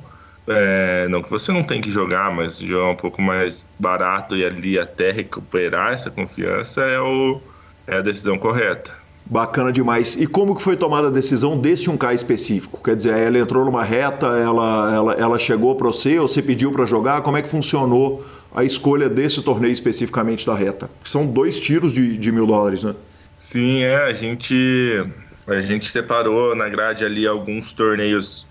é, 0.48 1.06
não 1.08 1.22
que 1.22 1.30
você 1.30 1.52
não 1.52 1.62
tem 1.62 1.80
que 1.80 1.90
jogar, 1.90 2.34
mas 2.34 2.58
jogar 2.58 2.90
um 2.90 2.96
pouco 2.96 3.20
mais 3.20 3.66
barato 3.78 4.36
e 4.36 4.44
ali 4.44 4.78
até 4.78 5.10
recuperar 5.10 5.92
essa 5.92 6.10
confiança 6.10 6.80
é, 6.82 6.98
o, 6.98 7.40
é 7.86 7.96
a 7.96 8.00
decisão 8.00 8.38
correta. 8.38 8.98
Bacana 9.26 9.70
demais. 9.70 10.16
E 10.16 10.26
como 10.26 10.56
que 10.56 10.62
foi 10.62 10.76
tomada 10.76 11.06
a 11.06 11.10
decisão 11.10 11.56
desse 11.56 11.88
1K 11.88 12.14
específico? 12.14 12.80
Quer 12.82 12.96
dizer, 12.96 13.16
ela 13.16 13.38
entrou 13.38 13.64
numa 13.64 13.84
reta, 13.84 14.26
ela, 14.26 14.92
ela, 14.92 15.14
ela 15.14 15.38
chegou 15.38 15.76
para 15.76 15.86
você, 15.86 16.18
ou 16.18 16.26
você 16.26 16.42
pediu 16.42 16.72
para 16.72 16.84
jogar? 16.84 17.20
Como 17.20 17.36
é 17.36 17.42
que 17.42 17.48
funcionou 17.48 18.24
a 18.54 18.64
escolha 18.64 19.08
desse 19.08 19.42
torneio 19.42 19.72
especificamente 19.72 20.46
da 20.46 20.54
reta? 20.54 20.90
São 21.04 21.26
dois 21.26 21.58
tiros 21.60 21.92
de, 21.92 22.16
de 22.16 22.32
mil 22.32 22.46
dólares, 22.46 22.82
né? 22.82 22.94
Sim, 23.36 23.82
é. 23.82 23.96
A 23.96 24.12
gente, 24.12 25.04
a 25.46 25.60
gente 25.60 25.86
separou 25.88 26.54
na 26.54 26.68
grade 26.68 27.04
ali 27.04 27.26
alguns 27.26 27.72
torneios 27.72 28.46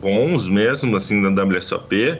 bons 0.00 0.48
mesmo, 0.48 0.96
assim, 0.96 1.22
da 1.22 1.44
WSOP 1.44 2.18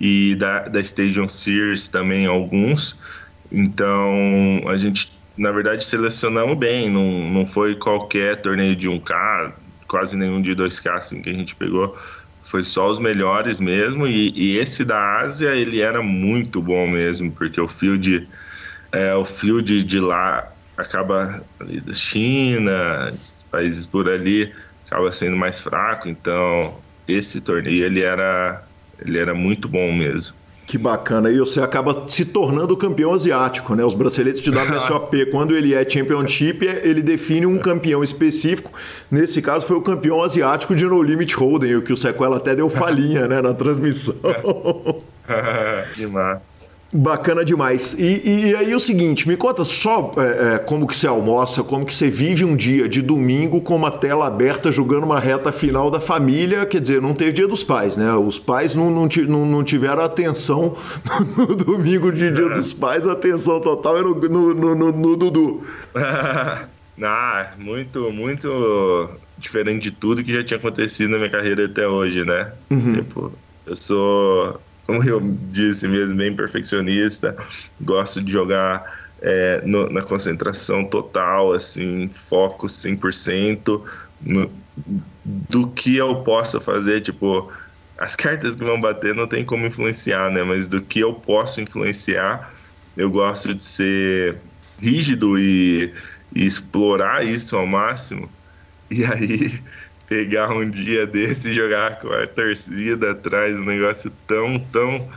e 0.00 0.34
da, 0.36 0.68
da 0.68 0.80
Stadium 0.80 1.28
Series 1.28 1.88
também 1.88 2.26
alguns. 2.26 2.96
Então, 3.50 4.62
a 4.68 4.76
gente, 4.76 5.12
na 5.36 5.50
verdade, 5.50 5.84
selecionamos 5.84 6.56
bem. 6.58 6.90
Não, 6.90 7.30
não 7.30 7.46
foi 7.46 7.74
qualquer 7.74 8.40
torneio 8.40 8.76
de 8.76 8.88
1K, 8.88 9.52
quase 9.88 10.16
nenhum 10.16 10.42
de 10.42 10.54
2K 10.54 10.92
assim, 10.92 11.22
que 11.22 11.30
a 11.30 11.34
gente 11.34 11.54
pegou 11.56 11.96
foi 12.46 12.64
só 12.64 12.90
os 12.90 12.98
melhores 12.98 13.60
mesmo. 13.60 14.06
E, 14.06 14.30
e, 14.34 14.58
esse 14.58 14.84
da 14.84 15.20
Ásia, 15.20 15.54
ele 15.54 15.80
era 15.80 16.02
muito 16.02 16.62
bom 16.62 16.86
mesmo, 16.88 17.32
porque 17.32 17.60
o 17.60 17.68
field, 17.68 18.28
é, 18.92 19.14
o 19.14 19.24
field 19.24 19.82
de 19.84 20.00
lá 20.00 20.52
acaba 20.76 21.44
ali 21.60 21.80
da 21.80 21.92
China, 21.92 23.14
países 23.50 23.86
por 23.86 24.08
ali, 24.08 24.54
acaba 24.86 25.10
sendo 25.12 25.36
mais 25.36 25.60
fraco. 25.60 26.08
Então, 26.08 26.82
esse 27.06 27.40
torneio, 27.40 27.84
ele 27.84 28.02
era, 28.02 28.68
ele 28.98 29.18
era 29.18 29.34
muito 29.34 29.68
bom 29.68 29.92
mesmo. 29.92 30.36
Que 30.66 30.76
bacana. 30.76 31.30
E 31.30 31.38
você 31.38 31.60
acaba 31.60 32.04
se 32.08 32.24
tornando 32.24 32.76
campeão 32.76 33.14
asiático, 33.14 33.74
né? 33.76 33.84
Os 33.84 33.94
braceletes 33.94 34.42
de 34.42 34.50
WSOP, 34.50 35.26
quando 35.26 35.56
ele 35.56 35.72
é 35.72 35.88
Championship, 35.88 36.66
ele 36.82 37.02
define 37.02 37.46
um 37.46 37.56
campeão 37.56 38.02
específico. 38.02 38.72
Nesse 39.08 39.40
caso, 39.40 39.64
foi 39.64 39.76
o 39.76 39.80
campeão 39.80 40.22
asiático 40.22 40.74
de 40.74 40.84
No 40.84 41.00
Limit 41.00 41.36
Hold'em, 41.36 41.76
o 41.76 41.82
que 41.82 41.92
o 41.92 41.96
Sequela 41.96 42.38
até 42.38 42.56
deu 42.56 42.68
falinha, 42.70 43.28
né, 43.28 43.40
na 43.40 43.54
transmissão. 43.54 44.16
que 45.94 46.06
massa. 46.06 46.75
Bacana 46.96 47.44
demais. 47.44 47.94
E, 47.98 48.48
e, 48.48 48.56
aí 48.56 48.74
o 48.74 48.80
seguinte, 48.80 49.28
me 49.28 49.36
conta 49.36 49.64
só 49.64 50.12
é, 50.16 50.54
é, 50.54 50.58
como 50.58 50.86
que 50.86 50.96
você 50.96 51.06
almoça, 51.06 51.62
como 51.62 51.84
que 51.84 51.94
você 51.94 52.08
vive 52.08 52.42
um 52.42 52.56
dia 52.56 52.88
de 52.88 53.02
domingo 53.02 53.60
com 53.60 53.76
uma 53.76 53.90
tela 53.90 54.26
aberta 54.26 54.72
jogando 54.72 55.04
uma 55.04 55.20
reta 55.20 55.52
final 55.52 55.90
da 55.90 56.00
família, 56.00 56.64
quer 56.64 56.80
dizer, 56.80 57.02
não 57.02 57.12
teve 57.12 57.32
dia 57.32 57.46
dos 57.46 57.62
pais, 57.62 57.98
né? 57.98 58.14
Os 58.14 58.38
pais 58.38 58.74
não, 58.74 58.90
não, 58.90 59.06
não 59.46 59.62
tiveram 59.62 60.02
atenção 60.02 60.74
no 61.36 61.54
domingo 61.54 62.10
de 62.10 62.30
dia 62.30 62.48
dos 62.48 62.72
pais, 62.72 63.06
a 63.06 63.12
atenção 63.12 63.60
total 63.60 63.98
é 63.98 64.02
no, 64.02 64.14
no, 64.54 64.74
no, 64.74 64.92
no 64.92 65.16
Dudu. 65.16 65.62
ah, 67.02 67.50
muito, 67.58 68.10
muito 68.10 69.10
diferente 69.36 69.82
de 69.82 69.90
tudo 69.90 70.24
que 70.24 70.32
já 70.32 70.42
tinha 70.42 70.56
acontecido 70.56 71.10
na 71.10 71.18
minha 71.18 71.30
carreira 71.30 71.66
até 71.66 71.86
hoje, 71.86 72.24
né? 72.24 72.52
Uhum. 72.70 72.94
Tipo, 72.94 73.32
eu 73.66 73.76
sou 73.76 74.58
como 74.86 75.02
eu 75.04 75.20
disse 75.48 75.88
mesmo, 75.88 76.16
bem 76.16 76.34
perfeccionista, 76.34 77.36
gosto 77.80 78.22
de 78.22 78.32
jogar 78.32 78.84
é, 79.20 79.60
no, 79.66 79.90
na 79.90 80.02
concentração 80.02 80.88
total, 80.88 81.52
assim, 81.52 82.08
foco 82.08 82.68
100% 82.68 83.84
no, 84.20 84.64
do 85.24 85.72
que 85.72 85.96
eu 85.96 86.22
posso 86.22 86.60
fazer, 86.60 87.00
tipo, 87.00 87.52
as 87.98 88.14
cartas 88.14 88.54
que 88.54 88.64
vão 88.64 88.80
bater 88.80 89.14
não 89.14 89.26
tem 89.26 89.44
como 89.44 89.66
influenciar, 89.66 90.30
né, 90.30 90.42
mas 90.42 90.68
do 90.68 90.82
que 90.82 91.00
eu 91.00 91.14
posso 91.14 91.60
influenciar, 91.60 92.54
eu 92.96 93.10
gosto 93.10 93.54
de 93.54 93.64
ser 93.64 94.42
rígido 94.78 95.38
e, 95.38 95.94
e 96.34 96.46
explorar 96.46 97.24
isso 97.26 97.56
ao 97.56 97.66
máximo, 97.66 98.30
e 98.90 99.04
aí 99.04 99.64
pegar 100.08 100.52
um 100.52 100.68
dia 100.68 101.06
desse 101.06 101.50
e 101.50 101.52
jogar 101.52 101.98
com 102.00 102.12
a 102.12 102.26
torcida 102.26 103.12
atrás, 103.12 103.56
um 103.56 103.64
negócio 103.64 104.10
tão, 104.26 104.58
tão 104.58 105.08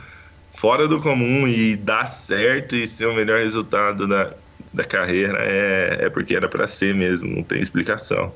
fora 0.50 0.88
do 0.88 1.00
comum 1.00 1.46
e 1.46 1.76
dar 1.76 2.06
certo 2.06 2.74
e 2.74 2.86
ser 2.86 3.06
o 3.06 3.14
melhor 3.14 3.40
resultado 3.40 4.06
da, 4.06 4.32
da 4.72 4.84
carreira 4.84 5.38
é, 5.40 5.98
é 6.02 6.10
porque 6.10 6.34
era 6.34 6.48
para 6.48 6.66
ser 6.66 6.94
mesmo, 6.94 7.34
não 7.36 7.42
tem 7.42 7.60
explicação. 7.60 8.32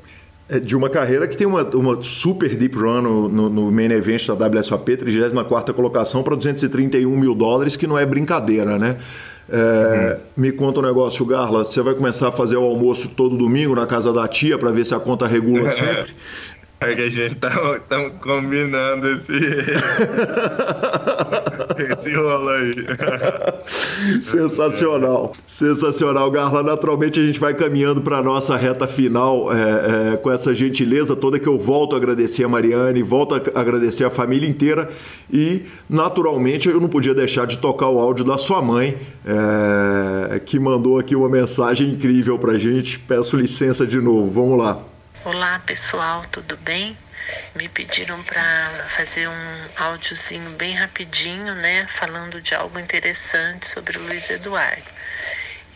É 0.47 0.61
de 0.61 0.77
uma 0.77 0.91
carreira 0.91 1.27
que 1.27 1.37
tem 1.37 1.47
uma, 1.47 1.63
uma 1.63 2.03
super 2.03 2.55
deep 2.55 2.77
run 2.77 3.01
no, 3.01 3.29
no, 3.29 3.49
no 3.49 3.73
main 3.73 3.91
event 3.91 4.27
da 4.27 4.47
WSOP, 4.47 4.99
34 4.99 5.75
colocação 5.75 6.23
para 6.23 6.37
231 6.37 7.17
mil 7.17 7.35
dólares, 7.35 7.77
que 7.77 7.87
não 7.87 7.99
é 7.99 8.05
brincadeira, 8.05 8.79
né? 8.79 8.99
É, 9.49 9.57
uhum. 9.57 10.21
Me 10.37 10.53
conta 10.53 10.81
um 10.81 10.83
negócio, 10.83 11.25
Garla. 11.25 11.65
Você 11.65 11.83
vai 11.83 11.95
começar 11.95 12.29
a 12.29 12.33
fazer 12.33 12.57
o 12.57 12.63
almoço 12.63 13.09
todo 13.09 13.37
domingo 13.37 13.75
na 13.75 13.87
casa 13.87 14.13
da 14.13 14.27
tia 14.27 14.59
para 14.59 14.71
ver 14.71 14.87
se 14.87 14.95
a 14.95 15.01
conta 15.01 15.27
regula 15.27 15.71
sempre? 15.73 16.15
É 16.81 16.95
que 16.95 17.03
a 17.03 17.11
gente 17.11 17.35
tá, 17.37 17.51
tá 17.89 18.11
combinando 18.21 19.09
esse. 19.09 19.33
esse 21.79 22.15
rolo 22.15 22.49
aí. 22.49 22.75
Sensacional. 24.23 25.33
Sensacional, 25.47 26.31
Garla. 26.31 26.63
Naturalmente 26.63 27.21
a 27.21 27.23
gente 27.23 27.41
vai 27.41 27.55
caminhando 27.55 28.01
para 28.01 28.23
nossa 28.23 28.57
reta 28.57 28.87
final 28.87 29.53
é, 29.53 30.13
é, 30.13 30.17
com 30.17 30.31
essa 30.31 30.55
gentileza 30.55 31.17
toda 31.17 31.39
que 31.39 31.47
eu 31.47 31.59
volto 31.59 31.95
a 31.95 31.99
agradecer 31.99 32.45
a 32.45 32.49
Mariane, 32.49 33.03
volto 33.03 33.35
a 33.35 33.61
agradecer 33.61 34.05
a 34.05 34.11
família 34.11 34.49
inteira 34.49 34.91
e, 35.33 35.65
naturalmente, 35.89 36.69
eu 36.69 36.81
não 36.81 36.89
podia 36.89 37.15
deixar 37.15 37.47
de 37.47 37.59
tocar 37.59 37.89
o 37.89 37.99
áudio 37.99 38.25
da 38.25 38.39
sua 38.39 38.63
mãe, 38.63 38.99
é, 39.25 40.39
que 40.41 40.59
mandou 40.59 40.99
aqui 40.99 41.17
uma 41.17 41.29
mensagem 41.29 41.91
incrível 41.91 42.39
pra 42.39 42.59
gente. 42.59 42.99
Peço 42.99 43.37
licença 43.37 43.87
de 43.87 44.01
novo. 44.01 44.31
Vamos 44.31 44.59
lá. 44.59 44.81
Olá 45.25 45.59
pessoal, 45.65 46.23
tudo 46.31 46.57
bem? 46.63 46.97
Me 47.55 47.69
pediram 47.69 48.23
para 48.23 48.87
fazer 48.89 49.29
um 49.29 49.69
áudiozinho 49.77 50.51
bem 50.51 50.75
rapidinho, 50.75 51.55
né, 51.55 51.87
falando 51.89 52.41
de 52.41 52.55
algo 52.55 52.79
interessante 52.79 53.69
sobre 53.69 53.99
o 53.99 54.03
Luiz 54.03 54.29
Eduardo. 54.31 54.91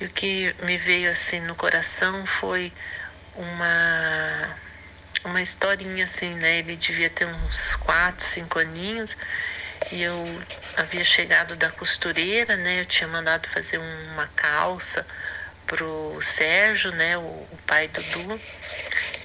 E 0.01 0.05
o 0.05 0.09
que 0.11 0.55
me 0.63 0.77
veio 0.77 1.11
assim 1.11 1.41
no 1.41 1.55
coração 1.55 2.25
foi 2.27 2.73
uma 3.35 4.57
uma 5.25 5.43
historinha 5.43 6.05
assim, 6.05 6.35
né? 6.35 6.59
Ele 6.59 6.77
devia 6.77 7.11
ter 7.11 7.27
uns 7.27 7.75
4, 7.77 8.25
5 8.25 8.59
aninhos 8.61 9.17
e 9.91 10.03
eu 10.03 10.43
havia 10.77 11.05
chegado 11.05 11.57
da 11.57 11.71
costureira, 11.71 12.57
né? 12.57 12.81
Eu 12.81 12.87
tinha 12.87 13.09
mandado 13.09 13.49
fazer 13.49 13.79
uma 13.79 14.29
calça 14.37 15.07
pro 15.69 16.19
Sérgio, 16.23 16.91
né, 16.93 17.19
o, 17.19 17.21
o 17.21 17.59
pai 17.67 17.89
do 17.89 18.03
Du, 18.05 18.41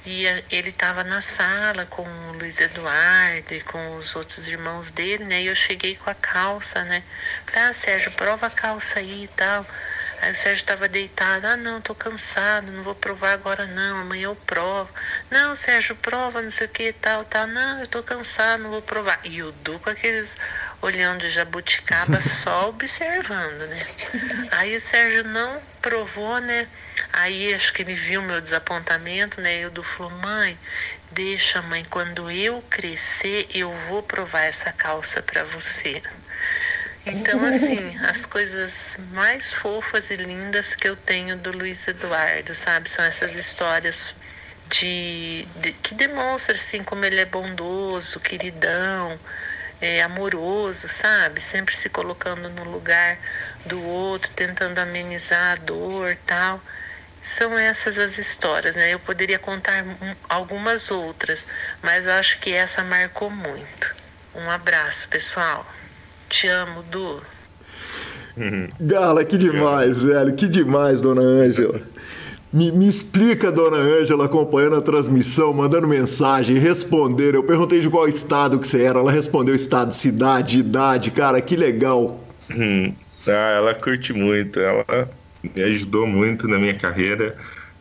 e 0.05 0.25
ele 0.51 0.69
estava 0.69 1.03
na 1.03 1.21
sala 1.21 1.85
com 1.85 2.03
o 2.03 2.33
Luiz 2.33 2.59
Eduardo 2.59 3.53
e 3.53 3.61
com 3.61 3.97
os 3.97 4.15
outros 4.15 4.47
irmãos 4.47 4.91
dele, 4.91 5.23
né, 5.23 5.41
e 5.41 5.47
eu 5.47 5.55
cheguei 5.55 5.95
com 5.95 6.09
a 6.09 6.15
calça, 6.15 6.83
né, 6.83 7.03
falei, 7.45 7.69
ah, 7.69 7.73
Sérgio, 7.73 8.11
prova 8.11 8.47
a 8.47 8.49
calça 8.49 8.99
aí 8.99 9.25
e 9.25 9.27
tal, 9.29 9.65
Aí 10.23 10.31
o 10.31 10.35
Sérgio 10.35 10.61
estava 10.61 10.87
deitado. 10.87 11.45
Ah, 11.45 11.57
não, 11.57 11.81
tô 11.81 11.93
cansado, 11.93 12.71
não 12.71 12.81
vou 12.81 12.95
provar 12.95 13.33
agora 13.33 13.65
não, 13.65 13.99
amanhã 13.99 14.27
eu 14.27 14.35
provo. 14.37 14.89
Não, 15.29 15.53
Sérgio, 15.53 15.97
prova, 15.97 16.41
não 16.41 16.49
sei 16.49 16.65
o 16.65 16.69
que, 16.69 16.93
tal, 16.93 17.25
tal. 17.25 17.45
Não, 17.45 17.81
eu 17.81 17.87
tô 17.87 18.01
cansado, 18.01 18.63
não 18.63 18.69
vou 18.69 18.81
provar. 18.81 19.19
E 19.25 19.43
o 19.43 19.51
Du 19.51 19.77
com 19.79 19.89
aqueles 19.89 20.37
olhando 20.81 21.19
de 21.19 21.29
jabuticaba 21.29 22.21
só 22.23 22.69
observando, 22.69 23.67
né? 23.67 23.85
Aí 24.51 24.73
o 24.77 24.79
Sérgio 24.79 25.25
não 25.25 25.61
provou, 25.83 26.39
né? 26.39 26.67
Aí 27.11 27.53
acho 27.53 27.73
que 27.73 27.83
ele 27.83 27.93
viu 27.93 28.21
meu 28.23 28.41
desapontamento, 28.41 29.41
né? 29.41 29.61
E 29.61 29.65
o 29.65 29.69
Du 29.69 29.83
falou, 29.83 30.11
mãe, 30.11 30.57
deixa, 31.11 31.61
mãe, 31.61 31.85
quando 31.89 32.31
eu 32.31 32.63
crescer, 32.69 33.47
eu 33.53 33.71
vou 33.71 34.01
provar 34.01 34.45
essa 34.45 34.71
calça 34.71 35.21
para 35.21 35.43
você. 35.43 36.01
Então, 37.05 37.43
assim, 37.45 37.95
as 38.09 38.25
coisas 38.25 38.95
mais 39.11 39.53
fofas 39.53 40.09
e 40.09 40.15
lindas 40.15 40.73
que 40.73 40.87
eu 40.87 40.95
tenho 40.95 41.37
do 41.37 41.51
Luiz 41.51 41.85
Eduardo, 41.87 42.55
sabe? 42.55 42.89
São 42.89 43.03
essas 43.03 43.35
histórias 43.35 44.15
de, 44.69 45.45
de 45.57 45.73
que 45.73 45.93
demonstram, 45.93 46.55
assim, 46.55 46.81
como 46.83 47.03
ele 47.05 47.19
é 47.19 47.25
bondoso, 47.25 48.21
queridão, 48.21 49.19
é, 49.83 50.01
amoroso, 50.01 50.87
sabe? 50.87 51.41
Sempre 51.41 51.75
se 51.75 51.89
colocando 51.89 52.47
no 52.47 52.63
lugar 52.63 53.17
do 53.65 53.83
outro, 53.83 54.31
tentando 54.33 54.79
amenizar 54.79 55.51
a 55.51 55.55
dor 55.57 56.15
tal. 56.25 56.61
São 57.21 57.57
essas 57.57 57.99
as 57.99 58.17
histórias, 58.17 58.77
né? 58.77 58.93
Eu 58.93 58.99
poderia 58.99 59.37
contar 59.37 59.83
algumas 60.29 60.89
outras, 60.89 61.45
mas 61.81 62.07
acho 62.07 62.39
que 62.39 62.53
essa 62.53 62.81
marcou 62.81 63.29
muito. 63.29 63.93
Um 64.33 64.49
abraço, 64.49 65.09
pessoal. 65.09 65.65
Te 66.29 66.47
amo, 66.47 66.81
Du. 66.83 67.21
Gala, 68.79 69.25
que 69.25 69.37
demais, 69.37 70.01
velho. 70.01 70.33
Que 70.33 70.47
demais, 70.47 71.01
dona 71.01 71.21
Ângela. 71.21 71.81
Me, 72.53 72.71
me, 72.71 72.87
explica, 72.87 73.51
dona 73.51 73.77
Ângela, 73.77 74.25
acompanhando 74.25 74.75
a 74.75 74.81
transmissão, 74.81 75.51
mandando 75.51 75.87
mensagem, 75.87 76.59
responder. 76.59 77.33
Eu 77.33 77.43
perguntei 77.43 77.81
de 77.81 77.89
qual 77.89 78.07
estado 78.07 78.59
que 78.59 78.67
você 78.67 78.83
era. 78.83 78.99
Ela 78.99 79.11
respondeu 79.11 79.55
estado, 79.55 79.91
cidade, 79.91 80.59
idade. 80.59 81.09
Cara, 81.09 81.41
que 81.41 81.55
legal. 81.55 82.23
Hum. 82.51 82.93
Ah, 83.25 83.55
ela 83.57 83.73
curte 83.73 84.13
muito. 84.13 84.59
Ela 84.59 85.09
me 85.41 85.63
ajudou 85.63 86.05
muito 86.05 86.47
na 86.47 86.59
minha 86.59 86.75
carreira, 86.75 87.35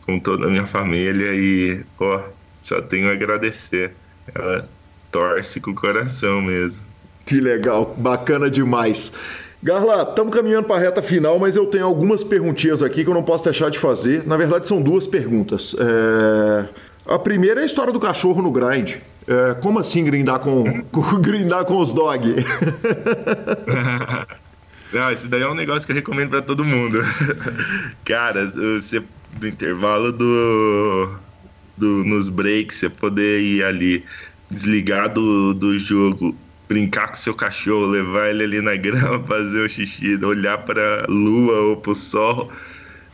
com 0.06 0.18
toda 0.18 0.46
a 0.46 0.50
minha 0.50 0.66
família. 0.66 1.34
E, 1.34 1.84
ó, 2.00 2.22
só 2.62 2.80
tenho 2.80 3.10
a 3.10 3.12
agradecer. 3.12 3.92
Ela 4.34 4.66
torce 5.10 5.60
com 5.60 5.72
o 5.72 5.74
coração 5.74 6.40
mesmo. 6.40 6.82
Que 7.26 7.38
legal, 7.38 7.94
bacana 7.98 8.50
demais. 8.50 9.12
Garla, 9.62 10.02
estamos 10.02 10.34
caminhando 10.34 10.66
para 10.66 10.74
a 10.74 10.78
reta 10.80 11.00
final, 11.00 11.38
mas 11.38 11.54
eu 11.54 11.66
tenho 11.66 11.86
algumas 11.86 12.24
perguntinhas 12.24 12.82
aqui 12.82 13.04
que 13.04 13.10
eu 13.10 13.14
não 13.14 13.22
posso 13.22 13.44
deixar 13.44 13.70
de 13.70 13.78
fazer. 13.78 14.26
Na 14.26 14.36
verdade, 14.36 14.66
são 14.66 14.82
duas 14.82 15.06
perguntas. 15.06 15.76
É... 15.78 16.68
A 17.06 17.16
primeira 17.16 17.60
é 17.60 17.62
a 17.62 17.66
história 17.66 17.92
do 17.92 18.00
cachorro 18.00 18.42
no 18.42 18.50
grind. 18.50 18.96
É... 19.24 19.54
Como 19.54 19.78
assim 19.78 20.02
grindar 20.02 20.40
com, 20.40 20.64
grindar 21.22 21.64
com 21.64 21.76
os 21.76 21.92
dog? 21.92 22.34
Não, 24.92 25.12
esse 25.12 25.28
daí 25.28 25.42
é 25.42 25.48
um 25.48 25.54
negócio 25.54 25.86
que 25.86 25.92
eu 25.92 25.96
recomendo 25.96 26.30
para 26.30 26.42
todo 26.42 26.64
mundo. 26.64 26.98
Cara, 28.04 28.46
você 28.46 29.00
do 29.38 29.46
intervalo 29.46 30.10
do, 30.10 31.08
do 31.76 32.04
nos 32.04 32.28
breaks, 32.28 32.78
você 32.78 32.90
poder 32.90 33.40
ir 33.40 33.62
ali 33.62 34.04
desligar 34.50 35.08
do, 35.08 35.54
do 35.54 35.78
jogo 35.78 36.36
brincar 36.72 37.08
com 37.08 37.14
seu 37.14 37.34
cachorro, 37.34 37.86
levar 37.86 38.30
ele 38.30 38.44
ali 38.44 38.60
na 38.62 38.76
grama, 38.76 39.24
fazer 39.28 39.60
o 39.60 39.68
xixi, 39.68 40.16
olhar 40.24 40.58
para 40.64 41.04
lua 41.08 41.60
ou 41.70 41.76
para 41.80 41.92
o 41.92 41.94
sol. 41.94 42.50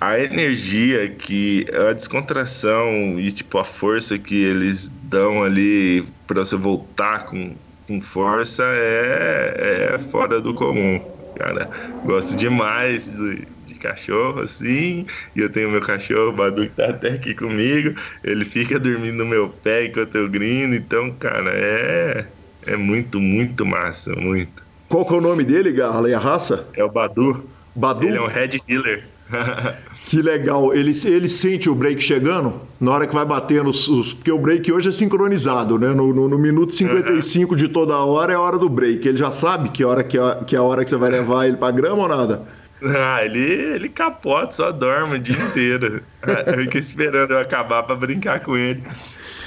A 0.00 0.18
energia 0.20 1.09
que 1.16 1.66
a 1.90 1.92
descontração 1.92 3.18
e 3.18 3.32
tipo 3.32 3.59
a 3.59 3.64
força 3.64 4.18
que 4.18 4.36
eles 4.44 4.88
dão 4.88 5.42
ali 5.42 6.02
para 6.26 6.40
você 6.44 6.56
voltar 6.56 7.26
com 7.26 7.56
com 7.86 8.00
força 8.02 8.62
é, 8.64 9.94
é 9.94 9.98
fora 9.98 10.40
do 10.42 10.54
comum, 10.54 11.00
cara. 11.34 11.70
Gosto 12.04 12.36
demais 12.36 13.11
de, 13.11 13.46
de 13.64 13.74
cachorro, 13.76 14.40
assim, 14.40 15.06
e 15.34 15.40
eu 15.40 15.50
tenho 15.50 15.70
meu 15.70 15.80
cachorro, 15.80 16.28
o 16.30 16.32
Badu, 16.34 16.62
que 16.68 16.74
tá 16.76 16.90
até 16.90 17.12
aqui 17.14 17.34
comigo, 17.34 17.98
ele 18.22 18.44
fica 18.44 18.78
dormindo 18.78 19.16
no 19.18 19.26
meu 19.26 19.48
pé 19.50 19.86
enquanto 19.86 20.16
eu 20.16 20.28
grino, 20.28 20.74
então, 20.74 21.16
cara, 21.16 21.50
é, 21.54 22.30
é 22.68 22.76
muito, 22.76 23.20
muito 23.20 23.64
massa, 23.64 24.14
muito. 24.14 24.62
Qual 24.88 25.04
que 25.04 25.12
é 25.12 25.16
o 25.16 25.20
nome 25.20 25.44
dele, 25.44 25.72
Garla, 25.72 26.08
e 26.08 26.14
a 26.14 26.18
raça? 26.18 26.66
É 26.74 26.82
o 26.82 26.88
Badu. 26.88 27.44
Badu? 27.74 28.06
Ele 28.06 28.16
é 28.16 28.20
um 28.20 28.26
Red 28.26 28.60
Healer. 28.68 29.04
Que 30.08 30.22
legal. 30.22 30.74
Ele, 30.74 30.98
ele 31.04 31.28
sente 31.28 31.68
o 31.68 31.74
break 31.74 32.02
chegando 32.02 32.62
na 32.80 32.92
hora 32.92 33.06
que 33.06 33.12
vai 33.12 33.26
bater 33.26 33.62
nos. 33.62 34.14
Porque 34.14 34.32
o 34.32 34.38
break 34.38 34.72
hoje 34.72 34.88
é 34.88 34.92
sincronizado, 34.92 35.78
né? 35.78 35.88
No, 35.88 36.14
no, 36.14 36.26
no 36.30 36.38
minuto 36.38 36.74
55 36.74 37.50
uhum. 37.50 37.56
de 37.56 37.68
toda 37.68 37.94
hora 37.94 38.32
é 38.32 38.36
a 38.36 38.40
hora 38.40 38.56
do 38.56 38.70
break. 38.70 39.06
Ele 39.06 39.18
já 39.18 39.30
sabe 39.30 39.68
que 39.68 39.84
hora 39.84 40.02
que 40.02 40.18
é, 40.18 40.44
que 40.46 40.56
é 40.56 40.58
a 40.58 40.62
hora 40.62 40.82
que 40.82 40.88
você 40.88 40.96
vai 40.96 41.10
levar 41.10 41.46
ele 41.46 41.58
pra 41.58 41.70
grama 41.70 42.04
ou 42.04 42.08
nada? 42.08 42.42
Ah, 42.82 43.22
ele, 43.22 43.38
ele 43.38 43.90
capota, 43.90 44.50
só 44.50 44.72
dorme 44.72 45.16
o 45.16 45.18
dia 45.18 45.36
inteiro. 45.36 46.00
Fica 46.56 46.78
esperando 46.78 47.32
eu 47.32 47.38
acabar 47.38 47.82
para 47.82 47.94
brincar 47.94 48.40
com 48.40 48.56
ele. 48.56 48.82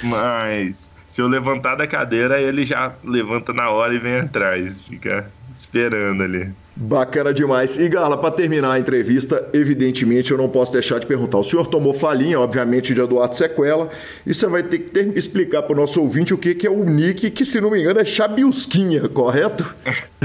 Mas 0.04 0.91
se 1.12 1.20
eu 1.20 1.28
levantar 1.28 1.74
da 1.74 1.86
cadeira, 1.86 2.40
ele 2.40 2.64
já 2.64 2.90
levanta 3.04 3.52
na 3.52 3.68
hora 3.68 3.94
e 3.94 3.98
vem 3.98 4.20
atrás. 4.20 4.80
Fica 4.80 5.30
esperando 5.52 6.22
ali. 6.22 6.50
Bacana 6.74 7.34
demais. 7.34 7.76
E 7.76 7.86
Garla, 7.86 8.16
para 8.16 8.30
terminar 8.30 8.72
a 8.72 8.78
entrevista, 8.78 9.46
evidentemente 9.52 10.30
eu 10.30 10.38
não 10.38 10.48
posso 10.48 10.72
deixar 10.72 10.98
de 10.98 11.04
perguntar. 11.04 11.36
O 11.36 11.44
senhor 11.44 11.66
tomou 11.66 11.92
falinha, 11.92 12.40
obviamente, 12.40 12.94
de 12.94 13.02
Eduardo 13.02 13.36
Sequela, 13.36 13.90
e 14.26 14.32
você 14.32 14.46
vai 14.46 14.62
ter 14.62 14.78
que 14.78 14.90
ter, 14.90 15.14
explicar 15.14 15.60
para 15.64 15.74
o 15.74 15.76
nosso 15.76 16.00
ouvinte 16.00 16.32
o 16.32 16.38
que, 16.38 16.54
que 16.54 16.66
é 16.66 16.70
o 16.70 16.82
nick, 16.82 17.30
que 17.30 17.44
se 17.44 17.60
não 17.60 17.70
me 17.70 17.82
engano 17.82 18.00
é 18.00 18.06
Chabiusquinha, 18.06 19.06
correto? 19.10 19.66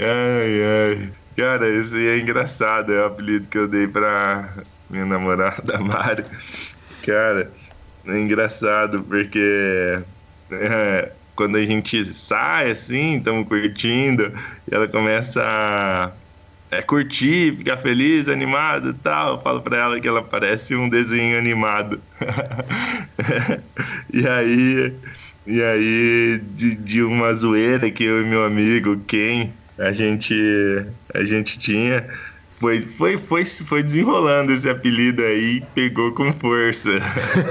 ai, 0.00 0.98
ai. 0.98 1.12
Cara, 1.36 1.70
isso 1.70 1.94
aí 1.94 2.08
é 2.08 2.18
engraçado, 2.18 2.92
é 2.92 3.00
o 3.00 3.06
apelido 3.06 3.46
que 3.46 3.58
eu 3.58 3.68
dei 3.68 3.86
para 3.86 4.54
minha 4.90 5.06
namorada 5.06 5.78
Mari. 5.78 6.24
Cara, 7.04 7.52
é 8.06 8.18
engraçado 8.18 9.02
porque. 9.02 10.02
É, 10.50 11.12
quando 11.34 11.56
a 11.56 11.62
gente 11.62 12.04
sai 12.04 12.70
assim, 12.70 13.18
estamos 13.18 13.48
curtindo, 13.48 14.32
e 14.70 14.74
ela 14.74 14.86
começa 14.86 15.42
a 15.42 16.12
é, 16.70 16.82
curtir, 16.82 17.56
ficar 17.56 17.76
feliz, 17.76 18.28
animada 18.28 18.90
e 18.90 18.94
tal. 18.94 19.34
Eu 19.34 19.40
falo 19.40 19.60
pra 19.60 19.78
ela 19.78 20.00
que 20.00 20.08
ela 20.08 20.22
parece 20.22 20.74
um 20.74 20.88
desenho 20.88 21.38
animado. 21.38 22.00
e 24.12 24.26
aí, 24.26 24.94
e 25.46 25.62
aí 25.62 26.40
de, 26.54 26.74
de, 26.74 27.02
uma 27.02 27.34
zoeira 27.34 27.90
que 27.90 28.04
eu 28.04 28.22
e 28.22 28.24
meu 28.24 28.44
amigo 28.44 28.98
Ken, 29.06 29.50
a 29.78 29.92
gente, 29.92 30.34
a 31.12 31.24
gente 31.24 31.58
tinha. 31.58 32.06
Foi, 32.64 32.80
foi, 32.80 33.18
foi, 33.18 33.44
foi 33.44 33.82
desenrolando 33.82 34.50
esse 34.50 34.66
apelido 34.70 35.22
aí, 35.22 35.62
pegou 35.74 36.12
com 36.12 36.32
força. 36.32 36.92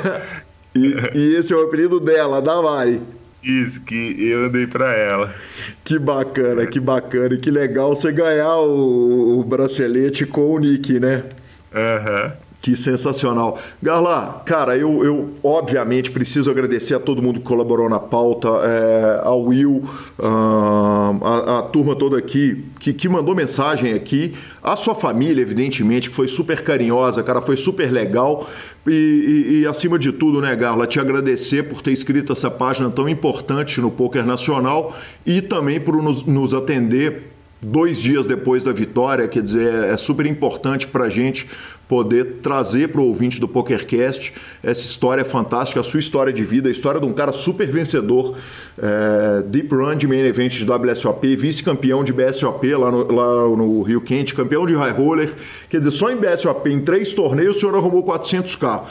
e, 0.73 0.95
e 1.13 1.35
esse 1.35 1.53
é 1.53 1.55
o 1.55 1.61
apelido 1.61 1.99
dela, 1.99 2.41
da 2.41 2.59
Mari. 2.59 2.99
Isso, 3.43 3.79
que 3.81 4.15
eu 4.19 4.49
dei 4.49 4.65
para 4.65 4.91
ela. 4.91 5.35
Que 5.83 5.99
bacana, 5.99 6.65
que 6.65 6.79
bacana. 6.79 7.35
E 7.35 7.37
que 7.37 7.51
legal 7.51 7.95
você 7.95 8.11
ganhar 8.11 8.57
o, 8.57 9.37
o 9.39 9.43
bracelete 9.43 10.25
com 10.25 10.55
o 10.55 10.57
Nick, 10.57 10.99
né? 10.99 11.25
Aham. 11.71 12.25
Uhum. 12.25 12.42
Que 12.63 12.77
sensacional. 12.77 13.59
Garla, 13.81 14.41
cara, 14.45 14.77
eu, 14.77 15.03
eu 15.03 15.31
obviamente 15.43 16.09
preciso 16.09 16.49
agradecer 16.49 16.93
a 16.93 16.99
todo 16.99 17.21
mundo 17.21 17.41
que 17.41 17.45
colaborou 17.45 17.89
na 17.89 17.99
pauta, 17.99 18.47
é, 18.47 19.19
ao 19.21 19.43
Will, 19.43 19.83
a, 20.17 21.59
a, 21.59 21.61
turma 21.63 21.93
toda 21.93 22.17
aqui 22.17 22.63
que, 22.79 22.93
que 22.93 23.09
mandou 23.09 23.35
mensagem 23.35 23.91
aqui, 23.91 24.33
a 24.63 24.77
sua 24.77 24.95
família, 24.95 25.41
evidentemente, 25.41 26.09
que 26.09 26.15
foi 26.15 26.29
super 26.29 26.63
carinhosa, 26.63 27.21
cara, 27.21 27.41
foi 27.41 27.57
super 27.57 27.91
legal. 27.91 28.49
E, 28.87 28.91
e, 28.91 29.59
e, 29.59 29.67
acima 29.67 29.99
de 29.99 30.13
tudo, 30.13 30.39
né, 30.39 30.55
Garla, 30.55 30.87
te 30.87 31.01
agradecer 31.01 31.63
por 31.63 31.81
ter 31.81 31.91
escrito 31.91 32.31
essa 32.31 32.49
página 32.49 32.89
tão 32.89 33.09
importante 33.09 33.81
no 33.81 33.91
Poker 33.91 34.25
Nacional 34.25 34.97
e 35.25 35.41
também 35.41 35.81
por 35.81 36.01
nos, 36.01 36.25
nos 36.25 36.53
atender 36.53 37.32
dois 37.63 38.01
dias 38.01 38.27
depois 38.27 38.63
da 38.63 38.71
vitória, 38.71 39.27
quer 39.27 39.41
dizer, 39.41 39.71
é 39.85 39.97
super 39.97 40.25
importante 40.25 40.87
para 40.87 41.05
a 41.05 41.09
gente 41.09 41.47
poder 41.87 42.39
trazer 42.41 42.87
para 42.87 43.01
o 43.01 43.05
ouvinte 43.05 43.39
do 43.39 43.47
PokerCast 43.47 44.33
essa 44.63 44.81
história 44.81 45.23
fantástica, 45.23 45.79
a 45.79 45.83
sua 45.83 45.99
história 45.99 46.31
de 46.31 46.43
vida, 46.43 46.69
a 46.69 46.71
história 46.71 46.99
de 46.99 47.05
um 47.05 47.13
cara 47.13 47.31
super 47.31 47.67
vencedor, 47.67 48.35
é, 48.81 49.43
Deep 49.43 49.75
Run 49.75 49.95
de 49.95 50.07
Main 50.07 50.25
Event 50.25 50.53
de 50.53 50.65
WSOP, 50.65 51.35
vice-campeão 51.35 52.03
de 52.03 52.11
BSOP 52.11 52.73
lá 52.75 52.89
no, 52.89 53.11
lá 53.11 53.55
no, 53.55 53.83
Rio 53.83 54.01
Quente, 54.01 54.33
campeão 54.33 54.65
de 54.65 54.73
High 54.73 54.91
Roller, 54.91 55.35
quer 55.69 55.79
dizer, 55.79 55.91
só 55.91 56.09
em 56.09 56.15
BSOP, 56.15 56.67
em 56.67 56.81
três 56.81 57.13
torneios, 57.13 57.57
o 57.57 57.59
senhor 57.59 57.75
arrumou 57.75 58.03
400k. 58.03 58.83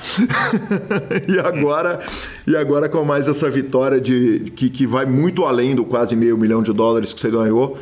e, 1.27 1.41
agora, 1.41 1.99
e 2.47 2.55
agora 2.55 2.89
com 2.89 3.05
mais 3.05 3.27
essa 3.27 3.51
vitória 3.51 4.01
de, 4.01 4.53
que, 4.55 4.71
que 4.71 4.87
vai 4.87 5.07
muito 5.07 5.45
além 5.45 5.75
do 5.75 5.85
quase 5.85 6.15
meio 6.15 6.37
milhão 6.39 6.63
de 6.63 6.73
dólares 6.73 7.13
que 7.13 7.21
você 7.21 7.31
ganhou, 7.31 7.79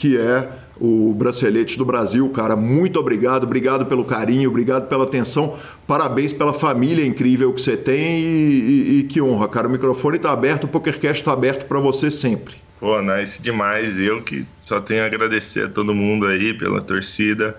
que 0.00 0.16
é 0.16 0.48
o 0.80 1.12
bracelete 1.12 1.76
do 1.76 1.84
Brasil, 1.84 2.26
cara. 2.30 2.56
Muito 2.56 2.98
obrigado, 2.98 3.44
obrigado 3.44 3.84
pelo 3.84 4.02
carinho, 4.02 4.48
obrigado 4.48 4.88
pela 4.88 5.04
atenção, 5.04 5.58
parabéns 5.86 6.32
pela 6.32 6.54
família 6.54 7.04
incrível 7.04 7.52
que 7.52 7.60
você 7.60 7.76
tem 7.76 8.18
e, 8.18 8.24
e, 8.24 8.98
e 9.00 9.02
que 9.02 9.20
honra, 9.20 9.46
cara. 9.46 9.68
O 9.68 9.70
microfone 9.70 10.16
está 10.16 10.32
aberto, 10.32 10.64
o 10.64 10.68
PokerCast 10.68 11.20
está 11.20 11.34
aberto 11.34 11.66
para 11.66 11.78
você 11.78 12.10
sempre. 12.10 12.54
Pô, 12.80 13.02
nice 13.02 13.42
demais. 13.42 14.00
Eu 14.00 14.22
que 14.22 14.46
só 14.58 14.80
tenho 14.80 15.02
a 15.02 15.06
agradecer 15.06 15.66
a 15.66 15.68
todo 15.68 15.94
mundo 15.94 16.26
aí 16.26 16.54
pela 16.54 16.80
torcida. 16.80 17.54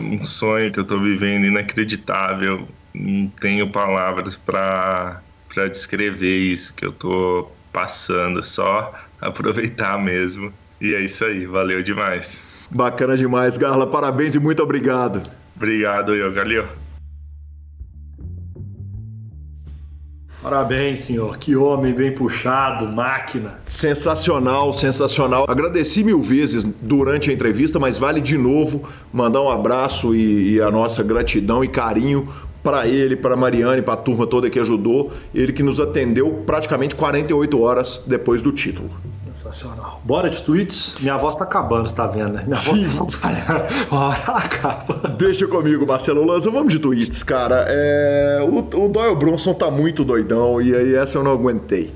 um 0.00 0.26
sonho 0.26 0.72
que 0.72 0.80
eu 0.80 0.82
estou 0.82 1.00
vivendo 1.00 1.44
inacreditável. 1.44 2.66
Não 2.92 3.28
tenho 3.40 3.70
palavras 3.70 4.34
para 4.34 5.22
descrever 5.70 6.36
isso 6.36 6.74
que 6.74 6.84
eu 6.84 6.90
estou 6.90 7.56
passando, 7.72 8.42
só 8.42 8.92
aproveitar 9.20 9.96
mesmo. 10.02 10.52
E 10.80 10.94
é 10.94 11.00
isso 11.00 11.24
aí, 11.24 11.46
valeu 11.46 11.82
demais. 11.82 12.42
Bacana 12.70 13.16
demais, 13.16 13.56
Garla. 13.56 13.86
Parabéns 13.86 14.34
e 14.34 14.38
muito 14.38 14.62
obrigado. 14.62 15.22
Obrigado, 15.56 16.14
eu, 16.14 16.32
Galio. 16.32 16.68
Parabéns, 20.40 21.00
senhor. 21.00 21.36
Que 21.36 21.56
homem 21.56 21.92
bem 21.92 22.12
puxado, 22.12 22.86
máquina. 22.86 23.58
Sensacional, 23.64 24.72
sensacional. 24.72 25.44
Agradeci 25.48 26.04
mil 26.04 26.22
vezes 26.22 26.64
durante 26.64 27.28
a 27.28 27.32
entrevista, 27.32 27.78
mas 27.78 27.98
vale 27.98 28.20
de 28.20 28.38
novo 28.38 28.88
mandar 29.12 29.42
um 29.42 29.50
abraço 29.50 30.14
e, 30.14 30.54
e 30.54 30.60
a 30.60 30.70
nossa 30.70 31.02
gratidão 31.02 31.64
e 31.64 31.68
carinho 31.68 32.28
para 32.62 32.86
ele, 32.86 33.16
para 33.16 33.36
Mariane, 33.36 33.82
para 33.82 33.94
a 33.94 33.96
turma 33.96 34.26
toda 34.26 34.48
que 34.48 34.58
ajudou, 34.58 35.12
ele 35.34 35.52
que 35.52 35.62
nos 35.62 35.80
atendeu 35.80 36.42
praticamente 36.46 36.94
48 36.94 37.60
horas 37.60 38.04
depois 38.06 38.40
do 38.40 38.52
título. 38.52 38.90
Sensacional. 39.32 40.00
Bora 40.04 40.30
de 40.30 40.40
tweets. 40.40 40.94
Minha 41.00 41.16
voz 41.18 41.34
tá 41.34 41.44
acabando, 41.44 41.88
você 41.88 41.94
tá 41.94 42.06
vendo, 42.06 42.32
né? 42.32 42.44
Minha 42.44 42.56
Sim. 42.56 42.88
voz 42.88 43.12
tá 43.20 44.08
acaba. 44.36 45.08
Deixa 45.08 45.46
comigo, 45.46 45.86
Marcelo 45.86 46.24
Lanza. 46.24 46.50
Vamos 46.50 46.72
de 46.72 46.78
tweets, 46.78 47.22
cara. 47.22 47.66
É... 47.68 48.40
O, 48.42 48.58
o 48.58 48.88
Doyle 48.88 49.16
Bronson 49.16 49.52
tá 49.52 49.70
muito 49.70 50.02
doidão 50.04 50.62
e 50.62 50.74
aí 50.74 50.94
essa 50.94 51.18
eu 51.18 51.22
não 51.22 51.32
aguentei. 51.32 51.92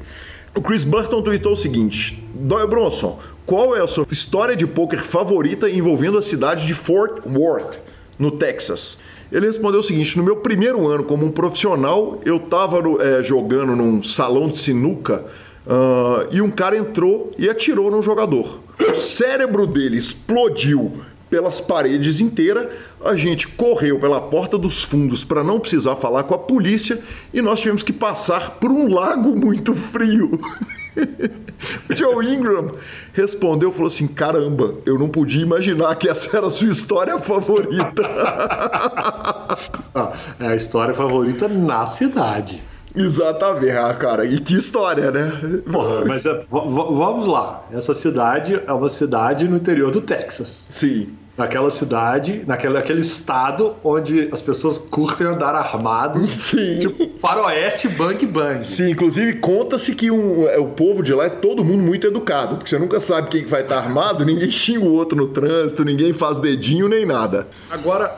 O 0.54 0.60
Chris 0.60 0.84
Burton 0.84 1.22
tweetou 1.22 1.54
o 1.54 1.56
seguinte: 1.56 2.22
Doyle 2.34 2.68
Bronson, 2.68 3.18
qual 3.46 3.74
é 3.74 3.80
a 3.80 3.86
sua 3.86 4.06
história 4.10 4.54
de 4.54 4.66
poker 4.66 5.02
favorita 5.02 5.70
envolvendo 5.70 6.18
a 6.18 6.22
cidade 6.22 6.66
de 6.66 6.74
Fort 6.74 7.24
Worth, 7.26 7.78
no 8.18 8.30
Texas? 8.30 8.98
Ele 9.32 9.46
respondeu 9.46 9.80
o 9.80 9.82
seguinte: 9.82 10.18
no 10.18 10.22
meu 10.22 10.36
primeiro 10.36 10.86
ano 10.86 11.04
como 11.04 11.24
um 11.24 11.30
profissional, 11.30 12.20
eu 12.26 12.36
estava 12.36 12.82
é, 13.02 13.22
jogando 13.22 13.74
num 13.74 14.02
salão 14.02 14.48
de 14.48 14.58
sinuca 14.58 15.24
Uh, 15.66 16.28
e 16.32 16.42
um 16.42 16.50
cara 16.50 16.76
entrou 16.76 17.30
e 17.38 17.48
atirou 17.48 17.90
no 17.90 18.02
jogador. 18.02 18.60
O 18.80 18.94
cérebro 18.94 19.66
dele 19.66 19.96
explodiu 19.96 21.02
pelas 21.32 21.62
paredes 21.62 22.20
inteiras. 22.20 22.68
A 23.02 23.14
gente 23.14 23.48
correu 23.48 23.98
pela 23.98 24.20
porta 24.20 24.58
dos 24.58 24.82
fundos 24.82 25.24
para 25.24 25.42
não 25.42 25.58
precisar 25.58 25.96
falar 25.96 26.24
com 26.24 26.34
a 26.34 26.38
polícia 26.38 27.00
e 27.32 27.40
nós 27.40 27.58
tivemos 27.60 27.82
que 27.82 27.92
passar 27.92 28.58
por 28.60 28.70
um 28.70 28.92
lago 28.92 29.34
muito 29.34 29.74
frio. 29.74 30.30
o 31.88 31.96
Joe 31.96 32.26
Ingram 32.26 32.72
respondeu, 33.14 33.72
falou 33.72 33.86
assim: 33.86 34.06
"Caramba, 34.06 34.74
eu 34.84 34.98
não 34.98 35.08
podia 35.08 35.40
imaginar 35.40 35.94
que 35.94 36.06
essa 36.06 36.36
era 36.36 36.48
a 36.48 36.50
sua 36.50 36.68
história 36.68 37.18
favorita". 37.18 38.02
ah, 39.94 40.12
é 40.38 40.48
a 40.48 40.54
história 40.54 40.92
favorita 40.92 41.48
na 41.48 41.86
cidade. 41.86 42.62
Exatamente, 42.95 43.70
ah, 43.70 43.95
cara. 43.95 44.24
E 44.24 44.38
que 44.38 44.55
história, 44.55 45.11
né? 45.11 45.32
Porra, 45.70 46.05
mas 46.07 46.24
é, 46.26 46.45
vamos 46.51 47.26
lá. 47.26 47.64
Essa 47.72 47.95
cidade 47.95 48.61
é 48.66 48.72
uma 48.72 48.88
cidade 48.88 49.48
no 49.48 49.56
interior 49.56 49.90
do 49.90 50.01
Texas. 50.01 50.66
Sim. 50.70 51.09
naquela 51.36 51.70
cidade, 51.70 52.44
naquele, 52.47 52.74
naquele 52.74 53.01
estado 53.01 53.74
onde 53.82 54.28
as 54.31 54.43
pessoas 54.43 54.77
curtem 54.77 55.27
andar 55.27 55.55
armados. 55.55 56.28
Sim. 56.31 56.81
Tipo, 56.81 57.19
faroeste, 57.19 57.89
bang 57.89 58.27
bang. 58.27 58.66
Sim, 58.66 58.90
inclusive 58.90 59.35
conta-se 59.39 59.94
que 59.94 60.10
um, 60.10 60.47
é, 60.47 60.59
o 60.59 60.69
povo 60.69 61.02
de 61.02 61.14
lá 61.14 61.24
é 61.24 61.31
todo 61.31 61.64
mundo 61.64 61.82
muito 61.82 62.06
educado, 62.06 62.56
porque 62.56 62.69
você 62.69 62.78
nunca 62.78 63.01
sabe 63.01 63.28
quem 63.28 63.44
vai 63.47 63.62
estar 63.62 63.78
armado, 63.78 64.24
ninguém 64.24 64.51
xinga 64.51 64.85
o 64.85 64.93
outro 64.93 65.16
no 65.16 65.28
trânsito, 65.28 65.85
ninguém 65.85 66.12
faz 66.12 66.39
dedinho 66.39 66.89
nem 66.89 67.06
nada. 67.06 67.48
Agora, 67.70 68.14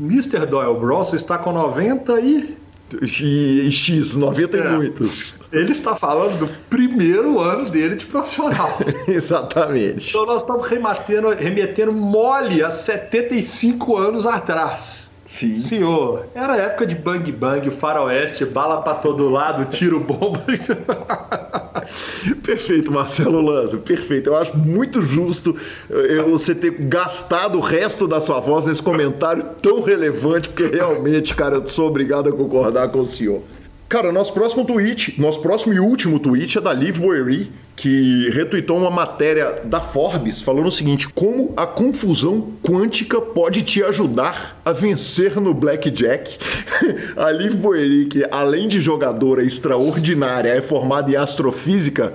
Mr. 0.00 0.46
Doyle 0.46 0.78
Bros 0.78 1.12
está 1.12 1.38
com 1.38 1.52
90 1.52 2.20
e 2.20 2.56
e, 3.02 3.68
e 3.68 3.72
X, 3.72 4.14
90 4.14 4.56
é. 4.56 4.60
e 4.60 4.68
muitos. 4.68 5.34
Ele 5.52 5.72
está 5.72 5.94
falando 5.94 6.38
do 6.38 6.48
primeiro 6.68 7.40
ano 7.40 7.70
dele 7.70 7.96
de 7.96 8.06
profissional. 8.06 8.78
Exatamente. 9.08 10.10
Então 10.10 10.26
nós 10.26 10.42
estamos 10.42 10.66
remetendo, 10.66 11.30
remetendo 11.30 11.92
mole 11.92 12.62
a 12.62 12.70
75 12.70 13.96
anos 13.96 14.26
atrás. 14.26 15.05
Sim. 15.26 15.56
Senhor, 15.56 16.26
era 16.32 16.56
época 16.56 16.86
de 16.86 16.94
bang 16.94 17.32
bang, 17.32 17.68
faroeste, 17.70 18.44
bala 18.44 18.80
pra 18.80 18.94
todo 18.94 19.28
lado, 19.28 19.64
tiro 19.66 19.98
bomba. 19.98 20.44
perfeito, 22.44 22.92
Marcelo 22.92 23.40
Lanza, 23.40 23.76
perfeito. 23.78 24.30
Eu 24.30 24.36
acho 24.36 24.56
muito 24.56 25.02
justo 25.02 25.56
eh, 25.90 26.22
você 26.22 26.54
ter 26.54 26.70
gastado 26.70 27.58
o 27.58 27.60
resto 27.60 28.06
da 28.06 28.20
sua 28.20 28.38
voz 28.38 28.66
nesse 28.66 28.80
comentário 28.80 29.42
tão 29.60 29.82
relevante, 29.82 30.48
porque 30.48 30.76
realmente, 30.76 31.34
cara, 31.34 31.56
eu 31.56 31.66
sou 31.66 31.88
obrigado 31.88 32.28
a 32.28 32.32
concordar 32.32 32.88
com 32.88 33.00
o 33.00 33.06
senhor. 33.06 33.42
Cara, 33.88 34.12
nosso 34.12 34.32
próximo 34.32 34.64
tweet, 34.64 35.20
nosso 35.20 35.40
próximo 35.40 35.74
e 35.74 35.80
último 35.80 36.20
tweet 36.20 36.56
é 36.56 36.60
da 36.60 36.72
Liv 36.72 37.00
Boeri, 37.00 37.52
que 37.76 38.30
retweetou 38.30 38.78
uma 38.78 38.90
matéria 38.90 39.60
da 39.62 39.80
Forbes 39.80 40.40
falando 40.40 40.68
o 40.68 40.72
seguinte: 40.72 41.08
como 41.08 41.52
a 41.56 41.66
confusão 41.66 42.52
quântica 42.62 43.20
pode 43.20 43.62
te 43.62 43.84
ajudar 43.84 44.60
a 44.64 44.72
vencer 44.72 45.38
no 45.40 45.52
blackjack. 45.52 46.38
a 47.16 47.30
Liv 47.30 47.62
que 48.10 48.26
além 48.30 48.66
de 48.66 48.80
jogadora 48.80 49.44
extraordinária, 49.44 50.48
é 50.48 50.62
formada 50.62 51.10
em 51.10 51.16
astrofísica, 51.16 52.14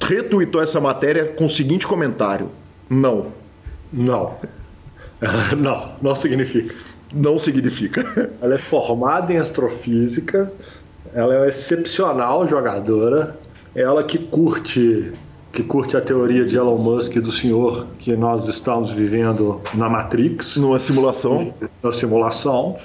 retweetou 0.00 0.62
essa 0.62 0.80
matéria 0.80 1.24
com 1.24 1.46
o 1.46 1.50
seguinte 1.50 1.86
comentário: 1.86 2.50
não. 2.88 3.32
Não. 3.92 4.36
não, 5.58 5.92
não 6.00 6.14
significa. 6.14 6.74
Não 7.12 7.40
significa. 7.40 8.30
Ela 8.40 8.54
é 8.54 8.58
formada 8.58 9.32
em 9.32 9.38
astrofísica 9.38 10.52
ela 11.14 11.34
é 11.34 11.38
uma 11.38 11.48
excepcional 11.48 12.46
jogadora. 12.48 13.36
Ela 13.74 14.02
que 14.02 14.18
curte 14.18 15.12
que 15.52 15.64
curte 15.64 15.96
a 15.96 16.00
teoria 16.00 16.44
de 16.44 16.56
Elon 16.56 16.78
Musk 16.78 17.14
do 17.14 17.32
senhor 17.32 17.86
que 17.98 18.14
nós 18.14 18.46
estamos 18.46 18.92
vivendo 18.92 19.60
na 19.74 19.88
Matrix. 19.88 20.56
Numa 20.56 20.78
simulação. 20.78 21.52
Na 21.82 21.92
simulação. 21.92 22.76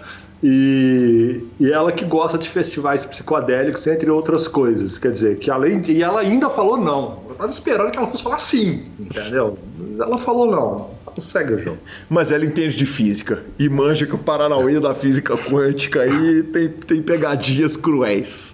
E, 0.43 1.41
e 1.59 1.71
ela 1.71 1.91
que 1.91 2.05
gosta 2.05 2.37
de 2.37 2.49
festivais 2.49 3.05
psicodélicos, 3.05 3.85
entre 3.87 4.09
outras 4.09 4.47
coisas. 4.47 4.97
Quer 4.97 5.11
dizer, 5.11 5.37
que 5.37 5.49
além 5.49 5.79
de. 5.79 5.93
E 5.93 6.03
ela 6.03 6.21
ainda 6.21 6.49
falou 6.49 6.77
não. 6.77 7.19
Eu 7.29 7.35
tava 7.35 7.51
esperando 7.51 7.91
que 7.91 7.97
ela 7.97 8.07
fosse 8.07 8.23
falar 8.23 8.39
sim, 8.39 8.83
entendeu? 8.99 9.57
Ela 9.99 10.17
falou 10.17 10.49
não. 10.49 10.89
Segue 11.17 11.53
o 11.53 11.57
jogo. 11.57 11.77
Mas 12.09 12.31
ela 12.31 12.43
entende 12.43 12.75
de 12.75 12.85
física. 12.85 13.41
E 13.57 13.69
manja 13.69 14.05
que 14.05 14.13
o 14.13 14.17
Paranauê 14.17 14.79
da 14.81 14.93
física 14.93 15.37
quântica 15.37 16.01
aí 16.01 16.43
tem, 16.43 16.67
tem 16.67 17.01
pegadinhas 17.01 17.77
cruéis. 17.77 18.53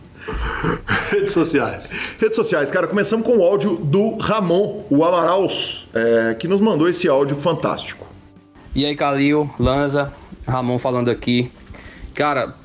Redes 1.10 1.34
sociais. 1.34 1.90
Redes 2.20 2.36
sociais, 2.36 2.72
cara, 2.72 2.88
começamos 2.88 3.26
com 3.26 3.38
o 3.38 3.44
áudio 3.44 3.76
do 3.78 4.18
Ramon, 4.18 4.84
o 4.90 5.04
Amaraus, 5.04 5.88
é, 5.94 6.34
que 6.36 6.48
nos 6.48 6.62
mandou 6.62 6.88
esse 6.88 7.08
áudio 7.08 7.36
fantástico. 7.36 8.08
E 8.74 8.86
aí, 8.86 8.96
Calil, 8.96 9.50
Lanza, 9.60 10.14
Ramon 10.48 10.80
falando 10.80 11.10
aqui. 11.10 11.52
Cara, 12.14 12.56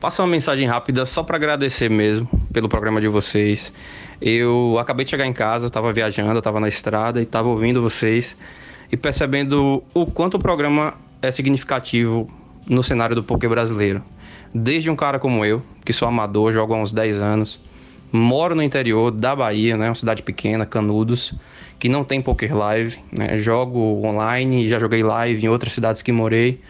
passa 0.00 0.22
uma 0.22 0.28
mensagem 0.28 0.66
rápida 0.66 1.06
só 1.06 1.22
para 1.22 1.36
agradecer 1.36 1.88
mesmo 1.88 2.28
pelo 2.52 2.68
programa 2.68 3.00
de 3.00 3.08
vocês. 3.08 3.72
Eu 4.20 4.76
acabei 4.78 5.04
de 5.04 5.10
chegar 5.10 5.26
em 5.26 5.32
casa, 5.32 5.66
estava 5.66 5.92
viajando, 5.92 6.38
estava 6.38 6.58
na 6.58 6.68
estrada 6.68 7.20
e 7.20 7.22
estava 7.22 7.48
ouvindo 7.48 7.80
vocês 7.80 8.36
e 8.90 8.96
percebendo 8.96 9.82
o 9.94 10.06
quanto 10.06 10.34
o 10.34 10.38
programa 10.38 10.94
é 11.20 11.30
significativo 11.30 12.28
no 12.68 12.82
cenário 12.82 13.14
do 13.14 13.22
poker 13.22 13.48
brasileiro. 13.48 14.02
Desde 14.54 14.90
um 14.90 14.96
cara 14.96 15.18
como 15.18 15.44
eu, 15.44 15.62
que 15.84 15.92
sou 15.92 16.06
amador, 16.06 16.52
jogo 16.52 16.74
há 16.74 16.76
uns 16.76 16.92
10 16.92 17.22
anos, 17.22 17.60
moro 18.12 18.54
no 18.54 18.62
interior 18.62 19.10
da 19.10 19.34
Bahia, 19.34 19.76
né, 19.76 19.88
uma 19.88 19.94
cidade 19.94 20.22
pequena, 20.22 20.66
Canudos, 20.66 21.34
que 21.78 21.88
não 21.88 22.04
tem 22.04 22.20
poker 22.20 22.54
live, 22.54 22.98
né, 23.10 23.38
jogo 23.38 24.06
online, 24.06 24.68
já 24.68 24.78
joguei 24.78 25.02
live 25.02 25.44
em 25.44 25.48
outras 25.48 25.72
cidades 25.72 26.02
que 26.02 26.12
morei, 26.12 26.60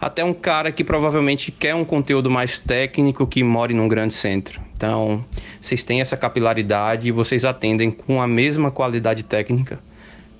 até 0.00 0.24
um 0.24 0.32
cara 0.32 0.70
que 0.70 0.84
provavelmente 0.84 1.50
quer 1.50 1.74
um 1.74 1.84
conteúdo 1.84 2.30
mais 2.30 2.58
técnico 2.58 3.26
que 3.26 3.42
more 3.42 3.74
num 3.74 3.88
grande 3.88 4.14
centro. 4.14 4.60
Então, 4.76 5.24
vocês 5.60 5.82
têm 5.82 6.00
essa 6.00 6.16
capilaridade 6.16 7.08
e 7.08 7.10
vocês 7.10 7.44
atendem 7.44 7.90
com 7.90 8.20
a 8.22 8.26
mesma 8.26 8.70
qualidade 8.70 9.22
técnica 9.22 9.80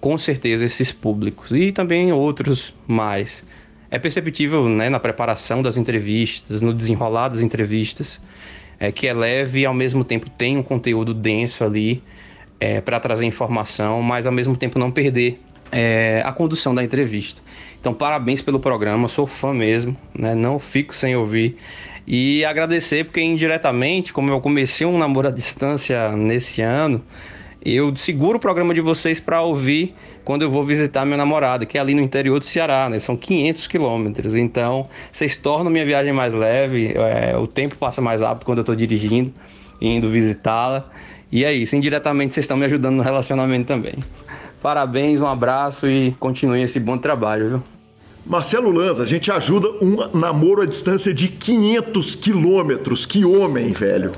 com 0.04 0.18
certeza 0.18 0.66
esses 0.66 0.92
públicos 0.92 1.50
e 1.50 1.72
também 1.72 2.12
outros 2.12 2.74
mais. 2.86 3.42
É 3.94 3.98
perceptível 4.00 4.68
né, 4.68 4.88
na 4.88 4.98
preparação 4.98 5.62
das 5.62 5.76
entrevistas, 5.76 6.60
no 6.60 6.74
desenrolar 6.74 7.28
das 7.28 7.42
entrevistas, 7.42 8.20
é, 8.76 8.90
que 8.90 9.06
é 9.06 9.14
leve 9.14 9.60
e 9.60 9.66
ao 9.66 9.72
mesmo 9.72 10.02
tempo 10.02 10.28
tem 10.28 10.56
um 10.58 10.64
conteúdo 10.64 11.14
denso 11.14 11.62
ali 11.62 12.02
é, 12.58 12.80
para 12.80 12.98
trazer 12.98 13.24
informação, 13.24 14.02
mas 14.02 14.26
ao 14.26 14.32
mesmo 14.32 14.56
tempo 14.56 14.80
não 14.80 14.90
perder 14.90 15.40
é, 15.70 16.20
a 16.26 16.32
condução 16.32 16.74
da 16.74 16.82
entrevista. 16.82 17.40
Então, 17.78 17.94
parabéns 17.94 18.42
pelo 18.42 18.58
programa, 18.58 19.06
sou 19.06 19.28
fã 19.28 19.54
mesmo, 19.54 19.96
né, 20.12 20.34
não 20.34 20.58
fico 20.58 20.92
sem 20.92 21.14
ouvir. 21.14 21.56
E 22.04 22.44
agradecer 22.44 23.04
porque 23.04 23.20
indiretamente, 23.20 24.12
como 24.12 24.28
eu 24.28 24.40
comecei 24.40 24.84
um 24.84 24.98
namoro 24.98 25.28
à 25.28 25.30
distância 25.30 26.10
nesse 26.16 26.60
ano, 26.62 27.00
eu 27.64 27.94
seguro 27.96 28.36
o 28.36 28.40
programa 28.40 28.74
de 28.74 28.80
vocês 28.80 29.18
para 29.18 29.40
ouvir 29.40 29.94
quando 30.24 30.42
eu 30.42 30.50
vou 30.50 30.64
visitar 30.64 31.04
minha 31.04 31.16
namorada, 31.16 31.64
que 31.64 31.78
é 31.78 31.80
ali 31.80 31.94
no 31.94 32.00
interior 32.00 32.38
do 32.38 32.44
Ceará, 32.44 32.88
né? 32.88 32.98
São 32.98 33.16
500 33.16 33.66
quilômetros. 33.66 34.34
Então, 34.34 34.88
vocês 35.10 35.36
tornam 35.36 35.70
minha 35.70 35.84
viagem 35.84 36.12
mais 36.12 36.34
leve, 36.34 36.94
é, 36.94 37.36
o 37.36 37.46
tempo 37.46 37.76
passa 37.76 38.00
mais 38.00 38.22
rápido 38.22 38.44
quando 38.44 38.58
eu 38.58 38.62
estou 38.62 38.74
dirigindo, 38.74 39.32
indo 39.80 40.08
visitá-la. 40.08 40.90
E 41.32 41.44
é 41.44 41.52
isso, 41.52 41.74
indiretamente 41.74 42.34
vocês 42.34 42.44
estão 42.44 42.56
me 42.56 42.64
ajudando 42.64 42.96
no 42.96 43.02
relacionamento 43.02 43.66
também. 43.66 43.94
Parabéns, 44.62 45.20
um 45.20 45.26
abraço 45.26 45.86
e 45.86 46.12
continuem 46.12 46.62
esse 46.62 46.80
bom 46.80 46.96
trabalho, 46.96 47.48
viu? 47.48 47.62
Marcelo 48.24 48.70
Lanza, 48.70 49.02
a 49.02 49.06
gente 49.06 49.30
ajuda 49.30 49.68
um 49.82 50.16
namoro 50.16 50.62
à 50.62 50.66
distância 50.66 51.12
de 51.12 51.28
500 51.28 52.14
quilômetros. 52.14 53.04
Que 53.04 53.24
homem, 53.24 53.72
velho. 53.72 54.12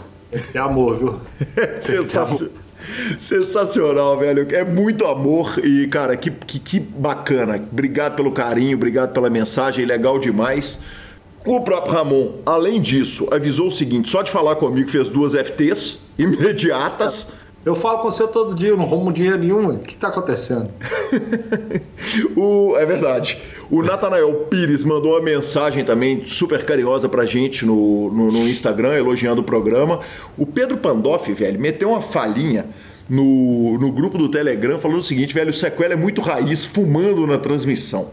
É 0.54 0.58
amor, 0.58 0.96
viu? 0.96 1.20
Sensacional. 1.80 2.65
Sensacional, 3.18 4.18
velho. 4.18 4.46
É 4.54 4.64
muito 4.64 5.06
amor 5.06 5.58
e, 5.64 5.86
cara, 5.88 6.16
que, 6.16 6.30
que, 6.30 6.58
que, 6.58 6.80
bacana. 6.80 7.56
Obrigado 7.70 8.16
pelo 8.16 8.32
carinho, 8.32 8.76
obrigado 8.76 9.12
pela 9.12 9.30
mensagem, 9.30 9.84
legal 9.84 10.18
demais. 10.18 10.78
O 11.44 11.60
próprio 11.60 11.94
Ramon, 11.94 12.40
além 12.44 12.80
disso, 12.80 13.28
avisou 13.30 13.68
o 13.68 13.70
seguinte: 13.70 14.08
só 14.08 14.22
de 14.22 14.30
falar 14.30 14.56
comigo, 14.56 14.90
fez 14.90 15.08
duas 15.08 15.32
FTs 15.32 16.00
imediatas. 16.18 17.28
Eu 17.66 17.74
falo 17.74 17.98
com 17.98 18.08
você 18.08 18.28
todo 18.28 18.54
dia, 18.54 18.68
eu 18.68 18.76
não 18.76 18.84
roubo 18.84 19.12
dinheiro 19.12 19.38
nenhum. 19.38 19.74
O 19.74 19.78
que 19.80 19.94
está 19.94 20.06
acontecendo? 20.06 20.70
o, 22.36 22.76
é 22.76 22.86
verdade. 22.86 23.42
O 23.68 23.82
Natanael 23.82 24.32
Pires 24.48 24.84
mandou 24.84 25.14
uma 25.14 25.20
mensagem 25.20 25.84
também 25.84 26.24
super 26.24 26.64
carinhosa 26.64 27.08
pra 27.08 27.24
gente 27.24 27.66
no, 27.66 28.08
no, 28.12 28.30
no 28.30 28.48
Instagram, 28.48 28.94
elogiando 28.94 29.40
o 29.40 29.44
programa. 29.44 29.98
O 30.38 30.46
Pedro 30.46 30.76
Pandoff, 30.76 31.32
velho, 31.32 31.58
meteu 31.58 31.90
uma 31.90 32.00
falhinha 32.00 32.66
no, 33.10 33.76
no 33.80 33.90
grupo 33.90 34.16
do 34.16 34.28
Telegram 34.28 34.78
falando 34.78 35.00
o 35.00 35.04
seguinte, 35.04 35.34
velho, 35.34 35.50
o 35.50 35.54
Sequela 35.54 35.94
é 35.94 35.96
muito 35.96 36.20
raiz, 36.20 36.64
fumando 36.64 37.26
na 37.26 37.36
transmissão. 37.36 38.12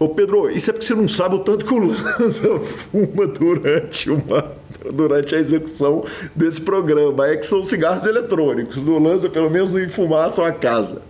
Ô 0.00 0.08
Pedro, 0.08 0.50
isso 0.50 0.70
é 0.70 0.72
porque 0.72 0.86
você 0.86 0.94
não 0.94 1.06
sabe 1.06 1.34
o 1.34 1.40
tanto 1.40 1.66
que 1.66 1.74
o 1.74 1.78
Lanza 1.78 2.58
fuma 2.64 3.26
durante, 3.26 4.10
uma, 4.10 4.50
durante 4.90 5.34
a 5.34 5.38
execução 5.38 6.02
desse 6.34 6.58
programa. 6.58 7.28
É 7.28 7.36
que 7.36 7.44
são 7.44 7.62
cigarros 7.62 8.06
eletrônicos. 8.06 8.76
Do 8.76 8.98
Lanza, 8.98 9.28
pelo 9.28 9.50
menos, 9.50 9.70
não 9.72 9.90
fumaça 9.90 10.46
a 10.46 10.52
casa. 10.52 11.02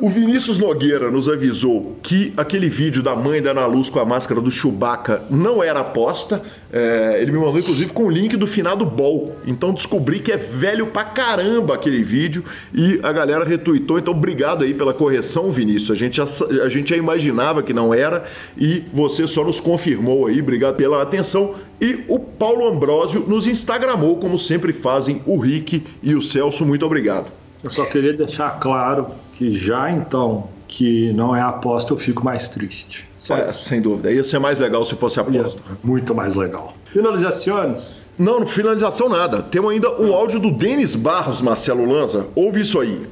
O 0.00 0.08
Vinícius 0.08 0.58
Nogueira 0.58 1.10
nos 1.10 1.28
avisou 1.28 1.96
que 2.02 2.32
aquele 2.36 2.68
vídeo 2.68 3.02
da 3.02 3.14
mãe 3.14 3.40
da 3.40 3.52
Ana 3.52 3.66
Luz 3.66 3.88
com 3.88 3.98
a 3.98 4.04
máscara 4.04 4.40
do 4.40 4.50
Chewbacca 4.50 5.22
não 5.30 5.62
era 5.62 5.80
aposta. 5.80 6.42
É, 6.72 7.18
ele 7.20 7.32
me 7.32 7.38
mandou, 7.38 7.58
inclusive, 7.58 7.92
com 7.92 8.04
o 8.04 8.10
link 8.10 8.36
do 8.36 8.46
finado 8.46 8.84
Ball. 8.84 9.36
Então 9.46 9.72
descobri 9.72 10.18
que 10.18 10.32
é 10.32 10.36
velho 10.36 10.88
pra 10.88 11.04
caramba 11.04 11.74
aquele 11.74 12.02
vídeo 12.02 12.44
e 12.74 13.00
a 13.02 13.12
galera 13.12 13.44
retuitou. 13.44 13.98
Então, 13.98 14.12
obrigado 14.12 14.64
aí 14.64 14.74
pela 14.74 14.92
correção, 14.92 15.50
Vinícius. 15.50 15.90
A 15.90 15.94
gente 15.94 16.16
já, 16.16 16.24
a 16.64 16.68
gente 16.68 16.90
já 16.90 16.96
imaginava 16.96 17.62
que 17.62 17.72
não 17.72 17.94
era 17.94 18.24
e 18.58 18.82
você 18.92 19.26
só 19.26 19.44
nos 19.44 19.60
confirmou 19.60 20.26
aí. 20.26 20.40
Obrigado 20.40 20.76
pela 20.76 21.02
atenção. 21.02 21.54
E 21.80 22.04
o 22.08 22.18
Paulo 22.18 22.68
Ambrósio 22.68 23.24
nos 23.26 23.46
instagramou, 23.46 24.16
como 24.18 24.38
sempre 24.38 24.72
fazem 24.72 25.22
o 25.26 25.38
Rick 25.38 25.82
e 26.02 26.14
o 26.14 26.22
Celso. 26.22 26.64
Muito 26.66 26.84
obrigado. 26.84 27.26
Eu 27.62 27.70
só 27.70 27.84
queria 27.84 28.12
deixar 28.12 28.60
claro 28.60 29.08
que 29.36 29.50
já 29.52 29.90
então 29.90 30.48
que 30.66 31.12
não 31.12 31.34
é 31.34 31.40
aposta, 31.40 31.92
eu 31.92 31.98
fico 31.98 32.24
mais 32.24 32.48
triste. 32.48 33.08
É, 33.28 33.52
sem 33.52 33.80
dúvida. 33.80 34.10
Ia 34.10 34.24
ser 34.24 34.38
mais 34.38 34.58
legal 34.58 34.84
se 34.84 34.94
fosse 34.94 35.18
aposta. 35.20 35.60
Ia, 35.60 35.76
muito 35.82 36.14
mais 36.14 36.34
legal. 36.34 36.74
Finalizações? 36.86 38.04
Não, 38.18 38.40
não 38.40 38.46
finalização 38.46 39.08
nada. 39.08 39.42
Temos 39.42 39.72
ainda 39.72 39.90
o 40.00 40.14
áudio 40.14 40.40
do 40.40 40.50
Denis 40.50 40.94
Barros, 40.94 41.40
Marcelo 41.40 41.84
Lanza. 41.84 42.26
Ouve 42.34 42.60
isso 42.60 42.80
aí. 42.80 43.06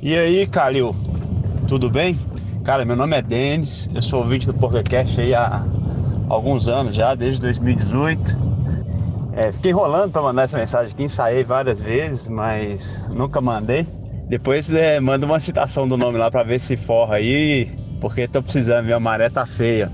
E 0.00 0.16
aí, 0.16 0.46
Calil? 0.46 0.94
Tudo 1.66 1.90
bem? 1.90 2.18
Cara, 2.64 2.84
meu 2.84 2.96
nome 2.96 3.16
é 3.16 3.22
Denis, 3.22 3.88
eu 3.94 4.02
sou 4.02 4.20
ouvinte 4.20 4.46
do 4.46 4.54
PokerCast 4.54 5.20
aí 5.20 5.34
há 5.34 5.64
alguns 6.28 6.68
anos 6.68 6.94
já, 6.94 7.14
desde 7.14 7.40
2018. 7.40 8.36
É, 9.32 9.52
fiquei 9.52 9.70
enrolando 9.70 10.12
para 10.12 10.22
mandar 10.22 10.42
essa 10.42 10.58
mensagem 10.58 10.92
aqui, 10.92 11.02
ensaiei 11.02 11.44
várias 11.44 11.82
vezes, 11.82 12.28
mas 12.28 13.02
nunca 13.10 13.40
mandei. 13.40 13.86
Depois 14.28 14.70
é, 14.70 15.00
manda 15.00 15.24
uma 15.24 15.40
citação 15.40 15.88
do 15.88 15.96
nome 15.96 16.18
lá 16.18 16.30
para 16.30 16.42
ver 16.42 16.60
se 16.60 16.76
forra 16.76 17.16
aí, 17.16 17.70
porque 17.98 18.28
tô 18.28 18.42
precisando, 18.42 18.84
minha 18.84 19.00
maré 19.00 19.30
tá 19.30 19.46
feia. 19.46 19.90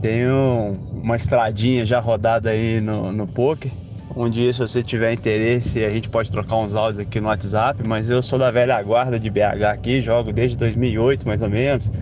Tenho 0.00 0.78
uma 0.90 1.16
estradinha 1.16 1.84
já 1.84 2.00
rodada 2.00 2.48
aí 2.48 2.80
no, 2.80 3.12
no 3.12 3.26
poker. 3.26 3.70
Um 4.16 4.30
dia, 4.30 4.52
se 4.54 4.58
você 4.58 4.82
tiver 4.82 5.12
interesse, 5.12 5.84
a 5.84 5.90
gente 5.90 6.08
pode 6.08 6.32
trocar 6.32 6.56
uns 6.56 6.74
áudios 6.74 7.00
aqui 7.00 7.20
no 7.20 7.28
WhatsApp, 7.28 7.86
mas 7.86 8.08
eu 8.08 8.22
sou 8.22 8.38
da 8.38 8.50
velha 8.50 8.80
guarda 8.82 9.20
de 9.20 9.28
BH 9.28 9.64
aqui, 9.70 10.00
jogo 10.00 10.32
desde 10.32 10.56
2008 10.56 11.26
mais 11.26 11.42
ou 11.42 11.50
menos. 11.50 11.92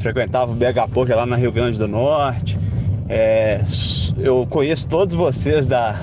Frequentava 0.00 0.50
o 0.50 0.56
BH 0.56 0.92
Poker 0.92 1.16
lá 1.16 1.24
na 1.24 1.36
Rio 1.36 1.52
Grande 1.52 1.78
do 1.78 1.86
Norte. 1.86 2.58
É, 3.08 3.60
eu 4.18 4.44
conheço 4.50 4.88
todos 4.88 5.14
vocês 5.14 5.66
da, 5.66 5.94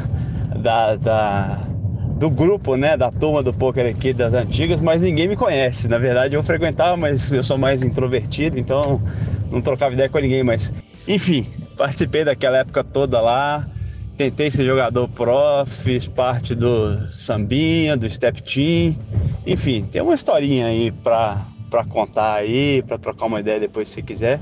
da, 0.55 0.95
da, 0.95 1.59
do 2.19 2.29
grupo, 2.29 2.75
né, 2.75 2.97
da 2.97 3.09
turma 3.09 3.41
do 3.41 3.53
poker 3.53 3.89
aqui 3.89 4.11
das 4.11 4.33
antigas, 4.33 4.81
mas 4.81 5.01
ninguém 5.01 5.25
me 5.25 5.37
conhece. 5.37 5.87
Na 5.87 5.97
verdade, 5.97 6.35
eu 6.35 6.43
frequentava, 6.43 6.97
mas 6.97 7.31
eu 7.31 7.41
sou 7.41 7.57
mais 7.57 7.81
introvertido, 7.81 8.59
então 8.59 9.01
não 9.49 9.61
trocava 9.61 9.93
ideia 9.93 10.09
com 10.09 10.19
ninguém. 10.19 10.43
Mas, 10.43 10.73
enfim, 11.07 11.47
participei 11.77 12.25
daquela 12.25 12.57
época 12.57 12.83
toda 12.83 13.21
lá. 13.21 13.65
Tentei 14.17 14.51
ser 14.51 14.65
jogador 14.65 15.07
pro, 15.07 15.65
fiz 15.65 16.09
parte 16.09 16.53
do 16.53 17.09
Sambinha, 17.09 17.95
do 17.95 18.09
Step 18.09 18.43
Team. 18.43 18.97
Enfim, 19.47 19.85
tem 19.89 20.01
uma 20.01 20.13
historinha 20.13 20.65
aí 20.65 20.91
pra, 20.91 21.45
pra 21.69 21.85
contar 21.85 22.33
aí, 22.33 22.83
pra 22.85 22.97
trocar 22.97 23.27
uma 23.27 23.39
ideia 23.39 23.61
depois 23.61 23.89
se 23.89 24.01
quiser. 24.01 24.41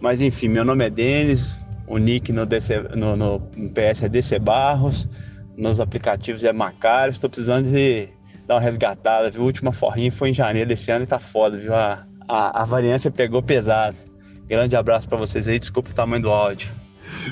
Mas 0.00 0.20
enfim, 0.20 0.48
meu 0.48 0.64
nome 0.64 0.84
é 0.84 0.90
Denis, 0.90 1.56
o 1.86 1.98
nick 1.98 2.32
no, 2.32 2.44
DC, 2.44 2.80
no, 2.96 3.16
no 3.16 3.40
PS 3.72 4.02
é 4.02 4.08
DC 4.08 4.40
Barros, 4.40 5.08
nos 5.56 5.80
aplicativos 5.80 6.44
é 6.44 6.52
Macário. 6.52 7.10
Estou 7.10 7.30
precisando 7.30 7.70
de 7.70 8.08
dar 8.46 8.54
uma 8.54 8.60
resgatada, 8.60 9.30
viu? 9.30 9.42
A 9.42 9.46
última 9.46 9.72
forrinha 9.72 10.12
foi 10.12 10.30
em 10.30 10.34
janeiro 10.34 10.68
desse 10.68 10.90
ano 10.90 11.04
e 11.04 11.06
tá 11.06 11.18
foda, 11.18 11.58
viu? 11.58 11.74
A, 11.74 12.06
a, 12.28 12.62
a 12.62 12.64
variância 12.64 13.10
pegou 13.10 13.42
pesado. 13.42 13.96
Grande 14.46 14.76
abraço 14.76 15.08
para 15.08 15.18
vocês 15.18 15.48
aí, 15.48 15.58
desculpa 15.58 15.90
o 15.90 15.94
tamanho 15.94 16.22
do 16.22 16.30
áudio. 16.30 16.68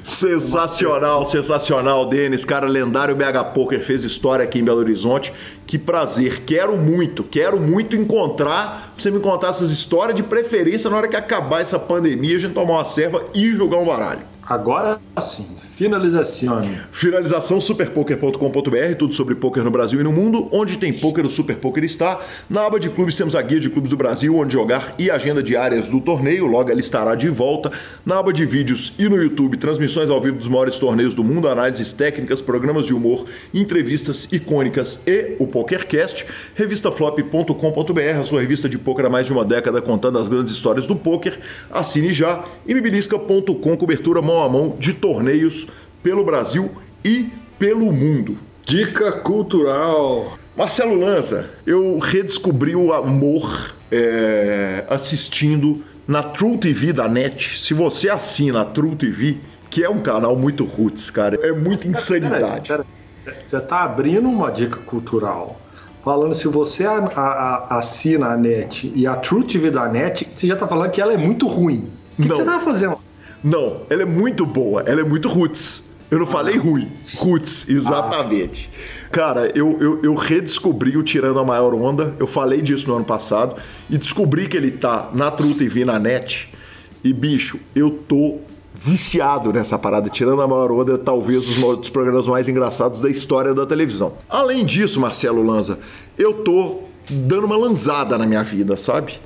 Sensacional, 0.03 1.25
sensacional, 1.25 2.07
Denis. 2.07 2.45
Cara, 2.45 2.67
lendário 2.67 3.15
BH 3.15 3.53
Poker 3.55 3.83
fez 3.83 4.05
história 4.05 4.45
aqui 4.45 4.59
em 4.59 4.65
Belo 4.65 4.79
Horizonte. 4.79 5.33
Que 5.67 5.79
prazer. 5.79 6.43
Quero 6.45 6.77
muito, 6.77 7.23
quero 7.23 7.61
muito 7.61 7.97
encontrar. 7.97 8.93
Pra 8.95 9.03
você 9.03 9.11
me 9.11 9.21
contar 9.21 9.49
essas 9.49 9.71
histórias 9.71 10.17
de 10.17 10.23
preferência 10.23 10.91
na 10.91 10.97
hora 10.97 11.09
que 11.09 11.17
acabar 11.17 11.61
essa 11.61 11.79
pandemia, 11.79 12.37
a 12.37 12.39
gente 12.39 12.55
tomar 12.55 12.75
uma 12.75 12.85
serva 12.85 13.25
e 13.35 13.53
jogar 13.53 13.79
um 13.79 13.87
baralho. 13.87 14.23
Agora 14.47 15.01
sim, 15.21 15.57
finalização. 15.77 16.63
Finalização 16.93 17.61
superpoker.com.br, 17.61 18.95
tudo 18.99 19.15
sobre 19.15 19.35
poker 19.35 19.65
no 19.65 19.71
Brasil 19.71 20.01
e 20.01 20.05
no 20.05 20.13
mundo. 20.13 20.49
Onde 20.53 20.77
tem 20.77 20.93
poker, 20.93 21.27
o 21.27 21.31
Super 21.31 21.57
Poker 21.57 21.83
está. 21.83 22.21
Na 22.49 22.65
aba 22.67 22.79
de 22.79 22.89
clubes 22.89 23.17
temos 23.17 23.35
a 23.35 23.43
guia 23.43 23.59
de 23.59 23.69
clubes 23.69 23.91
do 23.91 23.97
Brasil, 23.97 24.37
onde 24.37 24.53
jogar 24.53 24.95
e 24.99 25.11
agenda 25.11 25.43
diárias 25.43 25.89
do 25.89 26.01
torneio. 26.01 26.47
Logo 26.47 26.71
ela 26.71 26.81
estará 26.81 27.15
de 27.15 27.29
volta. 27.29 27.73
Na 28.07 28.19
aba 28.19 28.33
de 28.33 28.47
vídeos 28.47 28.93
e 28.99 29.09
no 29.09 29.17
YouTube, 29.17 29.57
transmissões 29.57 30.11
ao 30.11 30.21
vivo 30.21 30.39
dos 30.39 30.47
maiores 30.47 30.79
torneios 30.79 31.15
do 31.15 31.25
mundo, 31.25 31.49
análises 31.49 31.93
técnicas, 31.93 32.41
programas 32.41 32.87
de 32.87 32.95
humor, 32.95 33.27
entrevistas 33.53 34.29
icônicas 34.31 35.01
e 35.07 35.35
o 35.39 35.47
PokerCast. 35.47 36.25
Revistaflop.com.br, 36.55 38.21
a 38.21 38.25
sua 38.25 38.41
revista 38.41 38.69
de 38.69 38.79
poker 38.79 39.07
há 39.07 39.11
mais 39.11 39.27
de 39.27 39.33
uma 39.33 39.45
década 39.45 39.83
contando 39.83 40.19
as 40.19 40.29
grandes 40.29 40.53
histórias 40.53 40.87
do 40.87 40.95
poker. 40.95 41.39
Assine 41.71 42.13
já. 42.13 42.45
E 42.67 42.75
bibilisca.com, 42.75 43.77
cobertura 43.77 44.23
mão 44.23 44.43
a 44.43 44.49
mão 44.49 44.77
de 44.79 44.93
torneios 44.93 45.64
pelo 46.05 46.23
Brasil 46.23 46.71
e 47.03 47.31
pelo 47.59 47.91
mundo. 47.91 48.37
Dica 48.63 49.11
cultural. 49.11 50.39
Marcelo 50.55 50.95
Lanza, 50.95 51.51
eu 51.67 51.99
redescobri 51.99 52.77
o 52.77 52.93
amor 52.93 53.75
é, 53.91 54.85
assistindo 54.89 55.83
na 56.07 56.23
True 56.23 56.59
TV 56.59 56.93
da 56.93 57.09
NET. 57.09 57.59
Se 57.59 57.73
você 57.73 58.11
assina 58.11 58.61
a 58.61 58.65
True 58.67 58.95
TV, 58.95 59.39
que 59.71 59.83
é 59.83 59.89
um 59.89 60.01
canal 60.01 60.37
muito 60.37 60.65
roots, 60.65 61.11
cara, 61.11 61.39
é 61.43 61.53
muita 61.53 61.89
insanidade. 61.89 62.71
Você 63.41 63.59
tá 63.61 63.83
abrindo 63.83 64.29
uma 64.29 64.51
dica 64.51 64.77
cultural. 64.77 65.59
Falando, 66.05 66.35
se 66.35 66.47
você 66.47 66.85
a, 66.85 66.99
a, 66.99 67.79
assina 67.79 68.27
a 68.27 68.37
NET 68.37 68.93
e 68.95 69.07
a 69.07 69.17
True 69.17 69.45
TV 69.45 69.71
da 69.71 69.89
NET, 69.89 70.29
você 70.31 70.47
já 70.47 70.55
tá 70.55 70.67
falando 70.67 70.91
que 70.91 71.01
ela 71.01 71.15
é 71.15 71.17
muito 71.17 71.47
ruim. 71.47 71.91
O 72.19 72.23
que, 72.23 72.29
que 72.29 72.35
você 72.35 72.45
tá 72.45 72.61
fazendo? 72.61 72.99
Não, 73.43 73.81
ela 73.89 74.03
é 74.03 74.07
muito 74.07 74.45
boa, 74.45 74.83
ela 74.87 75.01
é 75.01 75.05
muito 75.05 75.29
roots. 75.29 75.83
Eu 76.15 76.21
não 76.21 76.29
falei 76.29 76.57
ruim. 76.57 76.89
Roots, 77.17 77.69
exatamente. 77.69 78.71
Ah. 78.73 79.09
Cara, 79.11 79.53
eu, 79.53 79.77
eu, 79.81 80.01
eu, 80.05 80.15
redescobri 80.15 80.97
o 80.97 81.03
Tirando 81.03 81.41
a 81.41 81.45
Maior 81.45 81.75
Onda. 81.75 82.15
Eu 82.21 82.27
falei 82.29 82.63
disso 82.63 82.87
no 82.87 82.95
ano 82.95 83.05
passado. 83.05 83.61
E 83.91 83.99
descobri 83.99 84.47
que 84.47 84.57
ele 84.57 84.71
tá 84.71 85.11
na 85.13 85.33
True 85.33 85.55
TV, 85.55 85.85
na 85.85 85.99
net. 85.99 86.53
E, 87.03 87.13
bicho, 87.13 87.59
eu 87.75 87.91
tô 87.91 88.39
viciado 88.73 89.53
nessa 89.53 89.77
parada. 89.77 90.09
Tirando 90.09 90.41
a 90.41 90.47
Maior 90.47 90.71
Onda, 90.71 90.95
é 90.95 90.99
talvez 90.99 91.59
um 91.59 91.75
dos 91.75 91.91
programas 91.91 92.29
mais 92.29 92.47
engraçados 92.47 93.01
da 93.01 93.11
história 93.11 93.53
da 93.53 93.67
televisão. 93.67 94.13
Além 94.29 94.65
disso, 94.65 95.01
Marcelo 95.01 95.43
Lanza, 95.43 95.81
eu 96.17 96.33
tô 96.45 96.83
dando 97.11 97.47
uma 97.47 97.57
lanzada 97.57 98.17
na 98.17 98.25
minha 98.25 98.45
vida, 98.45 98.77
sabe? 98.77 99.19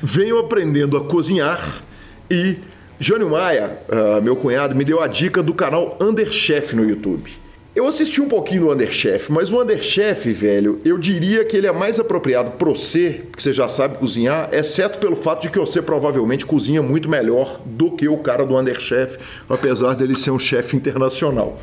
Venho 0.00 0.38
aprendendo 0.38 0.96
a 0.96 1.00
cozinhar 1.00 1.82
e 2.30 2.58
Jânio 2.98 3.28
Maia, 3.28 3.78
uh, 3.88 4.22
meu 4.22 4.36
cunhado, 4.36 4.76
me 4.76 4.84
deu 4.84 5.02
a 5.02 5.08
dica 5.08 5.42
do 5.42 5.52
canal 5.52 5.98
Underchef 6.00 6.76
no 6.76 6.88
YouTube. 6.88 7.30
Eu 7.74 7.88
assisti 7.88 8.22
um 8.22 8.28
pouquinho 8.28 8.66
do 8.66 8.72
Underchef, 8.72 9.32
mas 9.32 9.50
o 9.50 9.60
Underchef, 9.60 10.30
velho, 10.30 10.80
eu 10.84 10.96
diria 10.96 11.44
que 11.44 11.56
ele 11.56 11.66
é 11.66 11.72
mais 11.72 11.98
apropriado 11.98 12.52
para 12.52 12.70
você, 12.70 13.22
porque 13.28 13.42
você 13.42 13.52
já 13.52 13.68
sabe 13.68 13.98
cozinhar, 13.98 14.48
exceto 14.52 15.00
pelo 15.00 15.16
fato 15.16 15.42
de 15.42 15.50
que 15.50 15.58
você 15.58 15.82
provavelmente 15.82 16.46
cozinha 16.46 16.80
muito 16.82 17.08
melhor 17.08 17.60
do 17.66 17.90
que 17.90 18.06
o 18.06 18.18
cara 18.18 18.46
do 18.46 18.56
Underchef, 18.56 19.18
apesar 19.48 19.96
dele 19.96 20.14
ser 20.14 20.30
um 20.30 20.38
chefe 20.38 20.76
internacional. 20.76 21.58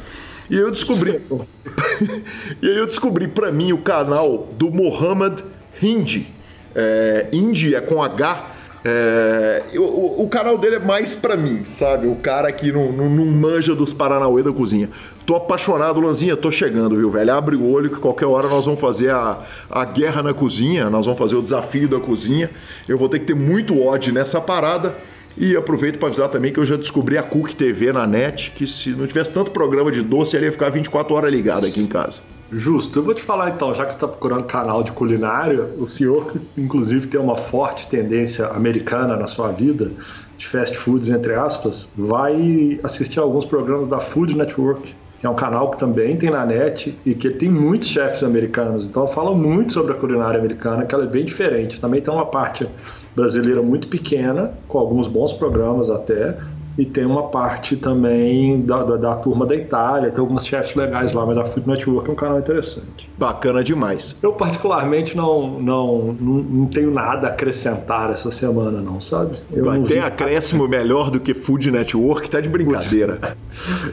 E 0.50 0.58
eu 0.58 0.70
descobri. 0.70 1.22
e 2.62 2.68
aí 2.68 2.78
eu 2.78 2.86
descobri 2.86 3.30
para 3.30 3.54
mim 3.54 3.72
o 3.72 3.78
canal 3.78 4.50
do 4.52 4.70
Mohammad 4.70 5.40
Hindi. 5.82 6.28
É, 6.76 7.28
Hindi 7.32 7.74
é 7.74 7.80
com 7.80 8.04
H 8.04 8.52
é, 8.84 9.64
o, 9.76 10.24
o, 10.24 10.28
canal 10.28 10.58
dele 10.58 10.78
é 10.78 10.80
mais 10.80 11.14
pra 11.14 11.38
mim, 11.38 11.64
sabe? 11.66 12.08
O 12.08 12.16
cara 12.16 12.52
que 12.52 12.72
não, 12.72 12.92
não, 12.92 13.08
não, 13.10 13.26
manja 13.26 13.76
dos 13.76 13.94
Paranauê 13.94 14.42
da 14.42 14.52
cozinha. 14.52 14.90
Tô 15.24 15.36
apaixonado, 15.36 16.00
Lanzinha, 16.00 16.36
tô 16.36 16.50
chegando, 16.50 16.96
viu, 16.96 17.10
velho? 17.10 17.32
Abre 17.32 17.56
o 17.56 17.70
olho 17.70 17.92
que 17.92 18.00
qualquer 18.00 18.26
hora 18.26 18.50
nós 18.50 18.66
vamos 18.66 18.80
fazer 18.80 19.12
a, 19.12 19.40
a 19.70 19.86
guerra 19.86 20.24
na 20.24 20.34
cozinha, 20.34 20.90
nós 20.90 21.06
vamos 21.06 21.20
fazer 21.20 21.36
o 21.36 21.44
desafio 21.44 21.88
da 21.88 22.00
cozinha. 22.00 22.50
Eu 22.88 22.98
vou 22.98 23.08
ter 23.08 23.20
que 23.20 23.26
ter 23.26 23.36
muito 23.36 23.80
ódio 23.80 24.12
nessa 24.12 24.42
parada. 24.42 24.96
E 25.38 25.56
aproveito 25.56 25.98
para 25.98 26.10
avisar 26.10 26.28
também 26.28 26.52
que 26.52 26.60
eu 26.60 26.66
já 26.66 26.76
descobri 26.76 27.18
a 27.18 27.24
Cook 27.24 27.54
TV 27.54 27.94
na 27.94 28.06
net, 28.06 28.52
que 28.52 28.68
se 28.68 28.90
não 28.90 29.08
tivesse 29.08 29.32
tanto 29.32 29.52
programa 29.52 29.90
de 29.90 30.02
doce, 30.02 30.36
ela 30.36 30.46
ia 30.46 30.52
ficar 30.52 30.70
24 30.70 31.14
horas 31.16 31.32
ligada 31.32 31.68
aqui 31.68 31.80
em 31.80 31.88
casa. 31.88 32.22
Justo. 32.52 33.00
Eu 33.00 33.04
vou 33.04 33.14
te 33.14 33.22
falar 33.22 33.52
então, 33.52 33.74
já 33.74 33.86
que 33.86 33.94
você 33.94 33.98
está 33.98 34.08
procurando 34.08 34.44
canal 34.44 34.84
de 34.84 34.92
culinária, 34.92 35.70
o 35.78 35.88
senhor 35.88 36.26
que 36.26 36.40
inclusive 36.58 37.08
tem 37.08 37.20
uma 37.20 37.38
forte 37.38 37.88
tendência 37.88 38.48
americana 38.48 39.16
na 39.16 39.26
sua 39.26 39.52
vida, 39.52 39.92
de 40.38 40.48
fast 40.48 40.78
foods, 40.78 41.10
entre 41.10 41.34
aspas, 41.34 41.94
vai 41.96 42.78
assistir 42.84 43.20
alguns 43.20 43.46
programas 43.46 43.88
da 43.88 44.00
Food 44.00 44.36
Network, 44.36 44.94
que 45.20 45.26
é 45.26 45.30
um 45.30 45.36
canal 45.36 45.72
que 45.72 45.78
também 45.78 46.18
tem 46.18 46.30
na 46.30 46.46
net 46.46 46.98
e 47.06 47.14
que 47.14 47.30
tem 47.30 47.50
muitos 47.50 47.88
chefes 47.88 48.24
americanos. 48.24 48.86
Então 48.86 49.08
fala 49.08 49.34
muito 49.34 49.72
sobre 49.72 49.94
a 49.94 49.96
culinária 49.96 50.40
americana, 50.40 50.84
que 50.84 50.94
ela 50.94 51.06
é 51.06 51.08
bem 51.08 51.24
diferente. 51.24 51.80
Também 51.80 52.02
tem 52.02 52.14
uma 52.14 52.26
parte 52.26 52.68
brasileira 53.16 53.62
muito 53.62 53.88
pequena, 53.88 54.52
com 54.68 54.78
alguns 54.80 55.08
bons 55.08 55.32
programas 55.32 55.90
até, 55.90 56.36
e 56.78 56.86
tem 56.86 57.06
uma 57.06 57.24
parte 57.24 57.76
também 57.76 58.62
da, 58.62 58.84
da, 58.84 58.96
da, 58.96 59.16
turma 59.16 59.46
da 59.46 59.56
Itália, 59.56 60.10
tem 60.12 60.20
alguns 60.20 60.46
chefes 60.46 60.76
legais 60.76 61.14
lá, 61.14 61.26
mas 61.26 61.38
a 61.38 61.46
Food 61.46 61.68
Network 61.68 62.10
é 62.10 62.14
um 62.14 62.16
canal 62.16 62.40
interessante. 62.40 63.10
Bacana 63.18 63.64
demais. 63.64 64.16
Eu 64.22 64.34
particularmente 64.34 65.16
não, 65.16 65.60
não, 65.60 66.16
não, 66.20 66.34
não 66.36 66.66
tenho 66.66 66.92
nada 66.92 67.28
a 67.28 67.30
acrescentar 67.32 68.12
essa 68.12 68.32
semana 68.32 68.80
não, 68.82 69.00
sabe? 69.00 69.38
Eu 69.52 69.66
Vai 69.66 69.78
não 69.78 69.86
ter 69.86 69.96
vi- 69.96 70.00
acréscimo 70.00 70.68
melhor 70.68 71.12
do 71.12 71.20
que 71.20 71.34
Food 71.34 71.72
Network, 71.72 72.30
tá 72.30 72.40
de 72.40 72.50
brincadeira. 72.50 73.38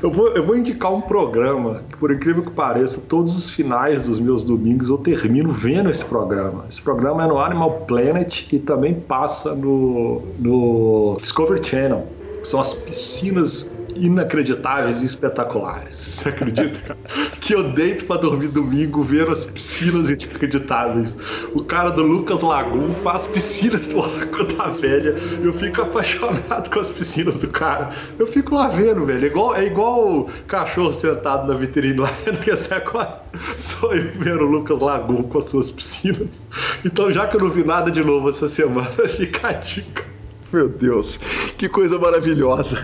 Eu 0.02 0.10
vou, 0.10 0.28
eu 0.28 0.42
vou 0.42 0.56
indicar 0.56 0.94
um 0.94 1.00
programa 1.00 1.82
que, 1.90 1.96
por 1.96 2.12
incrível 2.12 2.42
que 2.44 2.50
pareça, 2.52 3.02
todos 3.06 3.36
os 3.36 3.50
finais 3.50 4.00
dos 4.02 4.20
meus 4.20 4.44
domingos 4.44 4.88
eu 4.88 4.96
termino 4.96 5.50
vendo 5.50 5.90
esse 5.90 6.04
programa. 6.04 6.64
Esse 6.68 6.80
programa 6.80 7.24
é 7.24 7.26
no 7.26 7.38
Animal 7.38 7.82
Planet 7.86 8.46
e 8.52 8.58
também 8.58 8.94
passa 8.94 9.54
no, 9.54 10.22
no 10.38 11.18
Discovery 11.20 11.62
Channel. 11.64 12.06
São 12.48 12.60
as 12.60 12.72
piscinas 12.72 13.76
inacreditáveis 13.94 15.02
e 15.02 15.04
espetaculares. 15.04 15.96
Você 15.96 16.30
acredita? 16.30 16.80
cara? 16.80 16.98
que 17.42 17.54
eu 17.54 17.72
deito 17.72 18.06
pra 18.06 18.16
dormir 18.16 18.48
domingo 18.48 19.02
vendo 19.02 19.32
as 19.32 19.44
piscinas 19.44 20.08
inacreditáveis. 20.08 21.14
O 21.52 21.62
cara 21.62 21.90
do 21.90 22.02
Lucas 22.02 22.40
Lagoon 22.40 22.90
faz 23.02 23.26
piscinas 23.26 23.88
do 23.88 24.02
Arco 24.02 24.44
da 24.44 24.68
Velha. 24.68 25.14
Eu 25.42 25.52
fico 25.52 25.82
apaixonado 25.82 26.70
com 26.70 26.80
as 26.80 26.88
piscinas 26.88 27.38
do 27.38 27.48
cara. 27.48 27.90
Eu 28.18 28.26
fico 28.26 28.54
lá 28.54 28.68
vendo, 28.68 29.04
velho. 29.04 29.26
É 29.26 29.26
igual, 29.26 29.54
é 29.54 29.66
igual 29.66 30.20
o 30.20 30.30
cachorro 30.46 30.94
sentado 30.94 31.46
na 31.46 31.52
vitrine 31.52 31.98
lá 31.98 32.10
vendo 32.24 32.38
que 32.40 32.50
esse 32.50 32.70
negócio. 32.70 33.22
Sou 33.58 33.94
eu 33.94 34.10
vendo 34.14 34.40
o 34.40 34.50
Lucas 34.50 34.80
Lagoon 34.80 35.24
com 35.24 35.36
as 35.36 35.44
suas 35.44 35.70
piscinas. 35.70 36.48
Então, 36.82 37.12
já 37.12 37.26
que 37.26 37.36
eu 37.36 37.40
não 37.40 37.50
vi 37.50 37.62
nada 37.62 37.90
de 37.90 38.02
novo 38.02 38.30
essa 38.30 38.48
semana, 38.48 38.88
fica 39.06 39.48
a 39.48 39.52
dica. 39.52 40.17
Meu 40.52 40.68
Deus, 40.68 41.18
que 41.58 41.68
coisa 41.68 41.98
maravilhosa. 41.98 42.82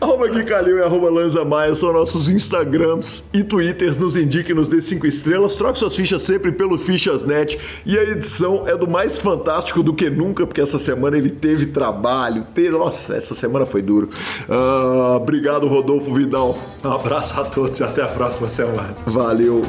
Arroba 0.00 0.28
Gui 0.28 0.44
Calil 0.44 0.78
e 0.78 0.82
arroba 0.82 1.10
Lanza 1.10 1.44
Maia 1.44 1.74
são 1.74 1.92
nossos 1.92 2.28
Instagrams 2.28 3.24
e 3.32 3.42
Twitters. 3.42 3.98
Nos 3.98 4.16
indique, 4.16 4.52
nos 4.52 4.68
dê 4.68 4.82
cinco 4.82 5.06
estrelas. 5.06 5.54
Troque 5.54 5.78
suas 5.78 5.96
fichas 5.96 6.22
sempre 6.22 6.52
pelo 6.52 6.78
Fichasnet. 6.78 7.58
E 7.86 7.98
a 7.98 8.02
edição 8.02 8.68
é 8.68 8.76
do 8.76 8.86
mais 8.86 9.16
fantástico 9.16 9.82
do 9.82 9.94
que 9.94 10.10
nunca, 10.10 10.46
porque 10.46 10.60
essa 10.60 10.78
semana 10.78 11.16
ele 11.16 11.30
teve 11.30 11.66
trabalho. 11.66 12.46
Teve... 12.54 12.70
Nossa, 12.70 13.14
essa 13.14 13.34
semana 13.34 13.64
foi 13.64 13.80
duro. 13.80 14.10
Ah, 14.48 15.16
obrigado, 15.16 15.66
Rodolfo 15.66 16.12
Vidal. 16.12 16.58
Um 16.84 16.92
abraço 16.92 17.40
a 17.40 17.44
todos 17.44 17.80
e 17.80 17.82
até 17.82 18.02
a 18.02 18.08
próxima 18.08 18.50
semana. 18.50 18.94
Valeu. 19.06 19.62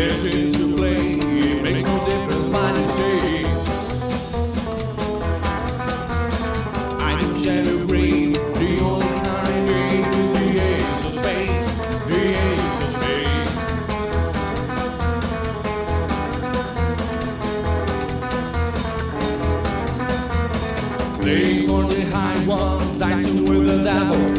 Play, 0.00 1.12
it 1.12 1.62
makes 1.62 1.82
no 1.82 1.94
difference. 2.06 2.48
I 6.98 7.20
do 7.20 7.26
shadow 7.44 7.86
green, 7.86 8.32
the 8.32 8.80
only 8.80 9.06
kind 9.06 9.68
game 9.68 10.04
is 10.04 10.28
the 10.32 10.46
ace 10.58 11.04
of 11.04 11.12
spades, 11.20 11.70
the 12.08 12.20
ace 12.32 12.78
of 12.82 12.90
spades. 12.96 13.52
For 21.66 21.82
the 21.84 22.00
high 22.10 22.40
one, 22.46 22.98
dancing 22.98 23.44
with 23.44 23.66
the 23.66 23.78
devil, 23.84 24.29